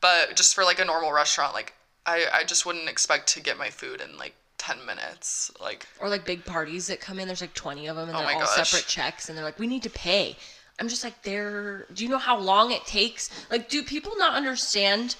but 0.00 0.36
just 0.36 0.54
for 0.54 0.64
like 0.64 0.80
a 0.80 0.84
normal 0.84 1.12
restaurant, 1.12 1.54
like 1.54 1.72
I 2.04 2.26
I 2.32 2.44
just 2.44 2.66
wouldn't 2.66 2.88
expect 2.88 3.28
to 3.34 3.40
get 3.40 3.56
my 3.56 3.70
food 3.70 4.00
in 4.02 4.18
like 4.18 4.34
10 4.64 4.86
minutes. 4.86 5.50
Like 5.60 5.86
Or 6.00 6.08
like 6.08 6.24
big 6.24 6.44
parties 6.44 6.86
that 6.86 7.00
come 7.00 7.18
in, 7.18 7.26
there's 7.26 7.40
like 7.42 7.54
20 7.54 7.86
of 7.88 7.96
them 7.96 8.08
and 8.08 8.16
Oh 8.16 8.20
they're 8.20 8.32
all 8.34 8.40
gosh. 8.40 8.70
separate 8.70 8.86
checks 8.88 9.28
and 9.28 9.36
they're 9.36 9.44
like, 9.44 9.58
we 9.58 9.66
need 9.66 9.82
to 9.82 9.90
pay. 9.90 10.36
I'm 10.80 10.88
just 10.88 11.04
like, 11.04 11.22
they're, 11.22 11.86
do 11.92 12.02
you 12.02 12.10
know 12.10 12.18
how 12.18 12.38
long 12.38 12.72
it 12.72 12.84
takes? 12.86 13.30
Like, 13.50 13.68
do 13.68 13.82
people 13.82 14.12
not 14.16 14.34
understand? 14.34 15.16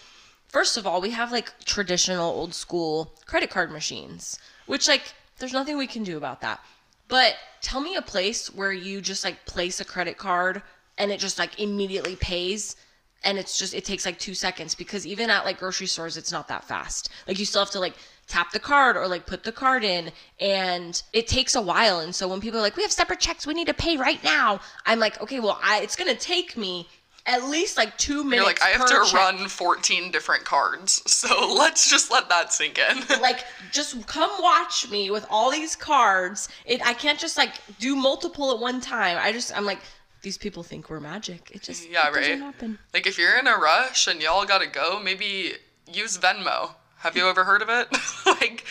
First 0.49 0.77
of 0.77 0.87
all, 0.87 1.01
we 1.01 1.11
have 1.11 1.31
like 1.31 1.53
traditional 1.65 2.33
old 2.33 2.55
school 2.55 3.13
credit 3.27 3.51
card 3.51 3.71
machines, 3.71 4.39
which 4.67 4.89
like, 4.89 5.13
there's 5.39 5.53
nothing 5.53 5.77
we 5.77 5.87
can 5.87 6.05
do 6.05 6.17
about 6.17 6.41
that. 6.41 6.61
But 7.09 7.35
tell 7.61 7.81
me 7.81 7.97
a 7.97 8.03
place 8.03 8.53
where 8.55 8.73
you 8.73 9.01
just 9.03 9.25
like 9.25 9.45
place 9.45 9.79
a 9.79 9.85
credit 9.85 10.17
card 10.17 10.63
and 10.97 11.11
it 11.13 11.21
just 11.21 11.39
like 11.39 11.61
immediately 11.61 12.17
pays 12.17 12.77
and 13.25 13.39
it's 13.39 13.59
just 13.59 13.75
it 13.75 13.85
takes 13.85 14.05
like 14.07 14.19
two 14.19 14.35
seconds 14.35 14.75
because 14.75 15.07
even 15.07 15.31
at 15.31 15.45
like 15.45 15.59
grocery 15.59 15.87
stores 15.87 16.17
it's 16.17 16.31
not 16.31 16.47
that 16.49 16.63
fast 16.65 17.09
like 17.27 17.39
you 17.39 17.45
still 17.45 17.63
have 17.63 17.71
to 17.71 17.81
like 17.81 17.95
tap 18.27 18.51
the 18.53 18.59
card 18.59 18.97
or 18.97 19.07
like 19.07 19.27
put 19.27 19.43
the 19.45 19.53
card 19.53 19.85
in 19.85 20.11
and 20.41 21.03
it 21.13 21.27
takes 21.27 21.55
a 21.55 21.61
while 21.61 22.01
and 22.01 22.15
so 22.15 22.27
when 22.29 22.41
people 22.41 22.59
are 22.59 22.63
like 22.63 22.77
we 22.77 22.83
have 22.83 22.93
separate 22.93 23.21
checks 23.21 23.47
we 23.47 23.55
need 23.55 23.67
to 23.67 23.75
pay 23.75 23.97
right 23.97 24.23
now 24.25 24.59
i'm 24.87 24.99
like 24.99 25.21
okay 25.21 25.41
well 25.41 25.59
I, 25.63 25.81
it's 25.81 25.97
gonna 25.97 26.15
take 26.15 26.57
me 26.57 26.89
at 27.27 27.45
least 27.45 27.77
like 27.77 27.97
two 27.97 28.23
minutes 28.23 28.37
you're 28.37 28.45
like 28.45 28.63
I 28.63 28.69
have 28.69 28.87
to 28.87 29.11
check. 29.11 29.15
run 29.15 29.49
14 29.49 30.11
different 30.11 30.45
cards, 30.45 31.03
so 31.11 31.55
let's 31.57 31.89
just 31.89 32.11
let 32.11 32.29
that 32.29 32.53
sink 32.53 32.79
in. 32.79 32.99
like 33.23 33.45
just 33.73 34.07
come 34.07 34.31
watch 34.41 34.91
me 34.91 35.11
with 35.11 35.27
all 35.31 35.51
these 35.51 35.75
cards 35.75 36.49
it 36.67 36.85
i 36.87 36.93
can't 36.93 37.19
just 37.19 37.37
like 37.37 37.53
do 37.79 37.97
multiple 37.97 38.53
at 38.53 38.59
one 38.59 38.81
time 38.81 39.17
i 39.21 39.33
just 39.33 39.57
i'm 39.57 39.65
like 39.65 39.81
these 40.25 40.39
people 40.39 40.63
think 40.63 40.89
we're 40.91 41.01
magic 41.01 41.51
it 41.55 41.63
just 41.63 41.89
Yeah, 41.89 42.09
it 42.09 42.15
right. 42.15 42.77
Like 42.95 43.07
if 43.07 43.19
you're 43.19 43.39
in 43.39 43.47
a 43.47 43.57
rush 43.57 44.09
and 44.09 44.21
y'all 44.23 44.47
gotta 44.47 44.67
go, 44.67 44.99
maybe 44.99 45.53
use 45.93 46.17
Venmo. 46.19 46.75
Have 47.05 47.19
you 47.19 47.29
ever 47.29 47.45
heard 47.45 47.61
of 47.61 47.69
it? 47.69 47.89
like, 48.27 48.65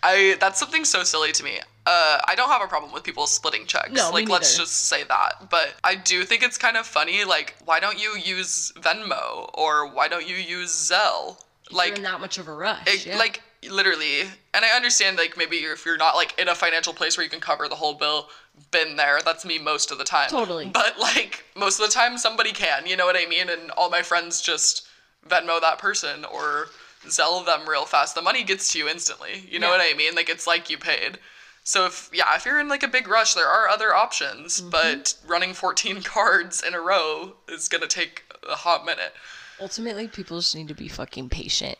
I 0.00 0.36
that's 0.38 0.60
something 0.60 0.84
so 0.84 1.02
silly 1.02 1.32
to 1.32 1.42
me. 1.42 1.58
Uh, 1.84 2.20
I 2.24 2.34
don't 2.36 2.48
have 2.48 2.62
a 2.62 2.68
problem 2.68 2.92
with 2.92 3.02
people 3.02 3.26
splitting 3.26 3.66
checks. 3.66 3.90
No, 3.90 4.10
like 4.12 4.28
let's 4.28 4.56
just 4.56 4.86
say 4.86 5.02
that. 5.02 5.50
But 5.50 5.74
I 5.82 5.96
do 5.96 6.22
think 6.22 6.44
it's 6.44 6.56
kind 6.56 6.76
of 6.76 6.86
funny. 6.86 7.24
Like, 7.24 7.56
why 7.64 7.80
don't 7.80 8.00
you 8.00 8.16
use 8.16 8.72
Venmo 8.76 9.50
or 9.54 9.88
why 9.90 10.06
don't 10.06 10.28
you 10.28 10.36
use 10.36 10.70
Zelle? 10.70 11.36
Like, 11.72 11.88
you're 11.88 11.96
in 11.96 12.02
that 12.04 12.20
much 12.20 12.38
of 12.38 12.46
a 12.46 12.54
rush. 12.54 12.86
it, 12.86 13.06
yeah. 13.06 13.18
like 13.18 13.42
literally. 13.68 14.20
And 14.54 14.64
I 14.64 14.68
understand 14.76 15.16
like 15.16 15.36
maybe 15.36 15.56
you're, 15.56 15.72
if 15.72 15.84
you're 15.84 15.96
not 15.96 16.14
like 16.14 16.38
in 16.38 16.48
a 16.48 16.54
financial 16.54 16.92
place 16.92 17.16
where 17.16 17.24
you 17.24 17.30
can 17.30 17.40
cover 17.40 17.68
the 17.68 17.74
whole 17.74 17.94
bill. 17.94 18.28
Been 18.70 18.94
there. 18.94 19.20
That's 19.24 19.44
me 19.44 19.58
most 19.58 19.90
of 19.90 19.98
the 19.98 20.04
time. 20.04 20.28
Totally. 20.28 20.66
But 20.66 20.98
like 20.98 21.44
most 21.56 21.80
of 21.80 21.86
the 21.86 21.92
time, 21.92 22.18
somebody 22.18 22.52
can. 22.52 22.86
You 22.86 22.96
know 22.96 23.06
what 23.06 23.16
I 23.16 23.26
mean? 23.26 23.48
And 23.48 23.70
all 23.72 23.90
my 23.90 24.02
friends 24.02 24.40
just 24.40 24.86
Venmo 25.28 25.60
that 25.60 25.78
person 25.78 26.24
or 26.24 26.68
Zelle 27.06 27.44
them 27.46 27.68
real 27.68 27.84
fast. 27.86 28.14
The 28.14 28.22
money 28.22 28.44
gets 28.44 28.72
to 28.72 28.78
you 28.78 28.88
instantly. 28.88 29.44
You 29.48 29.58
know 29.58 29.68
Yeah. 29.72 29.78
what 29.78 29.92
I 29.92 29.96
mean? 29.96 30.14
Like 30.14 30.28
it's 30.28 30.46
like 30.46 30.68
you 30.70 30.78
paid. 30.78 31.18
So 31.64 31.86
if 31.86 32.10
yeah, 32.12 32.34
if 32.36 32.44
you're 32.44 32.58
in 32.60 32.68
like 32.68 32.82
a 32.82 32.88
big 32.88 33.08
rush, 33.08 33.34
there 33.34 33.46
are 33.46 33.68
other 33.68 33.94
options, 33.94 34.60
Mm-hmm. 34.60 34.70
but 34.70 35.14
running 35.26 35.54
14 35.54 36.02
cards 36.04 36.62
in 36.62 36.74
a 36.74 36.80
row 36.80 37.34
is 37.48 37.68
gonna 37.68 37.86
take 37.86 38.24
a 38.48 38.54
hot 38.56 38.84
minute. 38.84 39.12
ultimately, 39.60 40.08
people 40.08 40.38
just 40.38 40.54
need 40.54 40.68
to 40.68 40.74
be 40.74 40.88
fucking 40.88 41.28
patient 41.28 41.76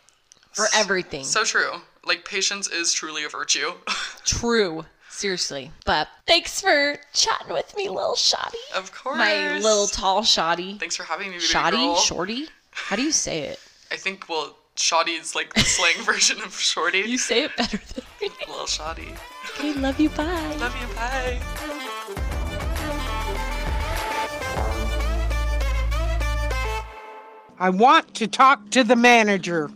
for 0.52 0.66
everything. 0.74 1.24
So 1.24 1.44
true. 1.44 1.80
Like 2.04 2.24
patience 2.24 2.68
is 2.68 2.92
truly 2.92 3.24
a 3.24 3.28
virtue. 3.28 3.72
True. 4.24 4.86
Seriously. 5.10 5.70
But 5.84 6.08
thanks 6.26 6.60
for 6.60 6.96
chatting 7.12 7.52
with 7.52 7.76
me, 7.76 7.88
little 7.90 8.14
shoddy. 8.16 8.56
of 8.74 8.92
course. 8.94 9.18
My 9.18 9.58
little 9.58 9.86
tall 9.86 10.22
shoddy. 10.22 10.78
Thanks 10.78 10.96
for 10.96 11.02
having 11.02 11.26
me, 11.28 11.34
baby 11.34 11.44
Shoddy? 11.44 11.76
girl. 11.76 11.96
Shorty? 11.96 12.48
How 12.70 12.96
do 12.96 13.02
you 13.02 13.12
say 13.12 13.40
it? 13.40 13.60
I 13.92 13.96
think 13.96 14.28
well, 14.30 14.56
shoddy's 14.76 15.34
like 15.34 15.52
the 15.54 15.60
slang 15.60 15.96
version 16.04 16.40
of 16.42 16.58
shorty. 16.58 17.00
You 17.00 17.18
say 17.18 17.44
it 17.44 17.56
better 17.56 17.78
than 17.94 18.04
me. 18.20 18.30
little 18.48 18.66
shoddy. 18.66 19.14
Okay, 19.56 19.74
love 19.74 19.98
you. 20.00 20.08
Bye. 20.10 20.56
Love 20.58 20.76
you. 20.80 20.86
Bye. 20.94 21.40
I 27.58 27.68
want 27.68 28.14
to 28.14 28.26
talk 28.26 28.70
to 28.70 28.82
the 28.82 28.96
manager. 28.96 29.70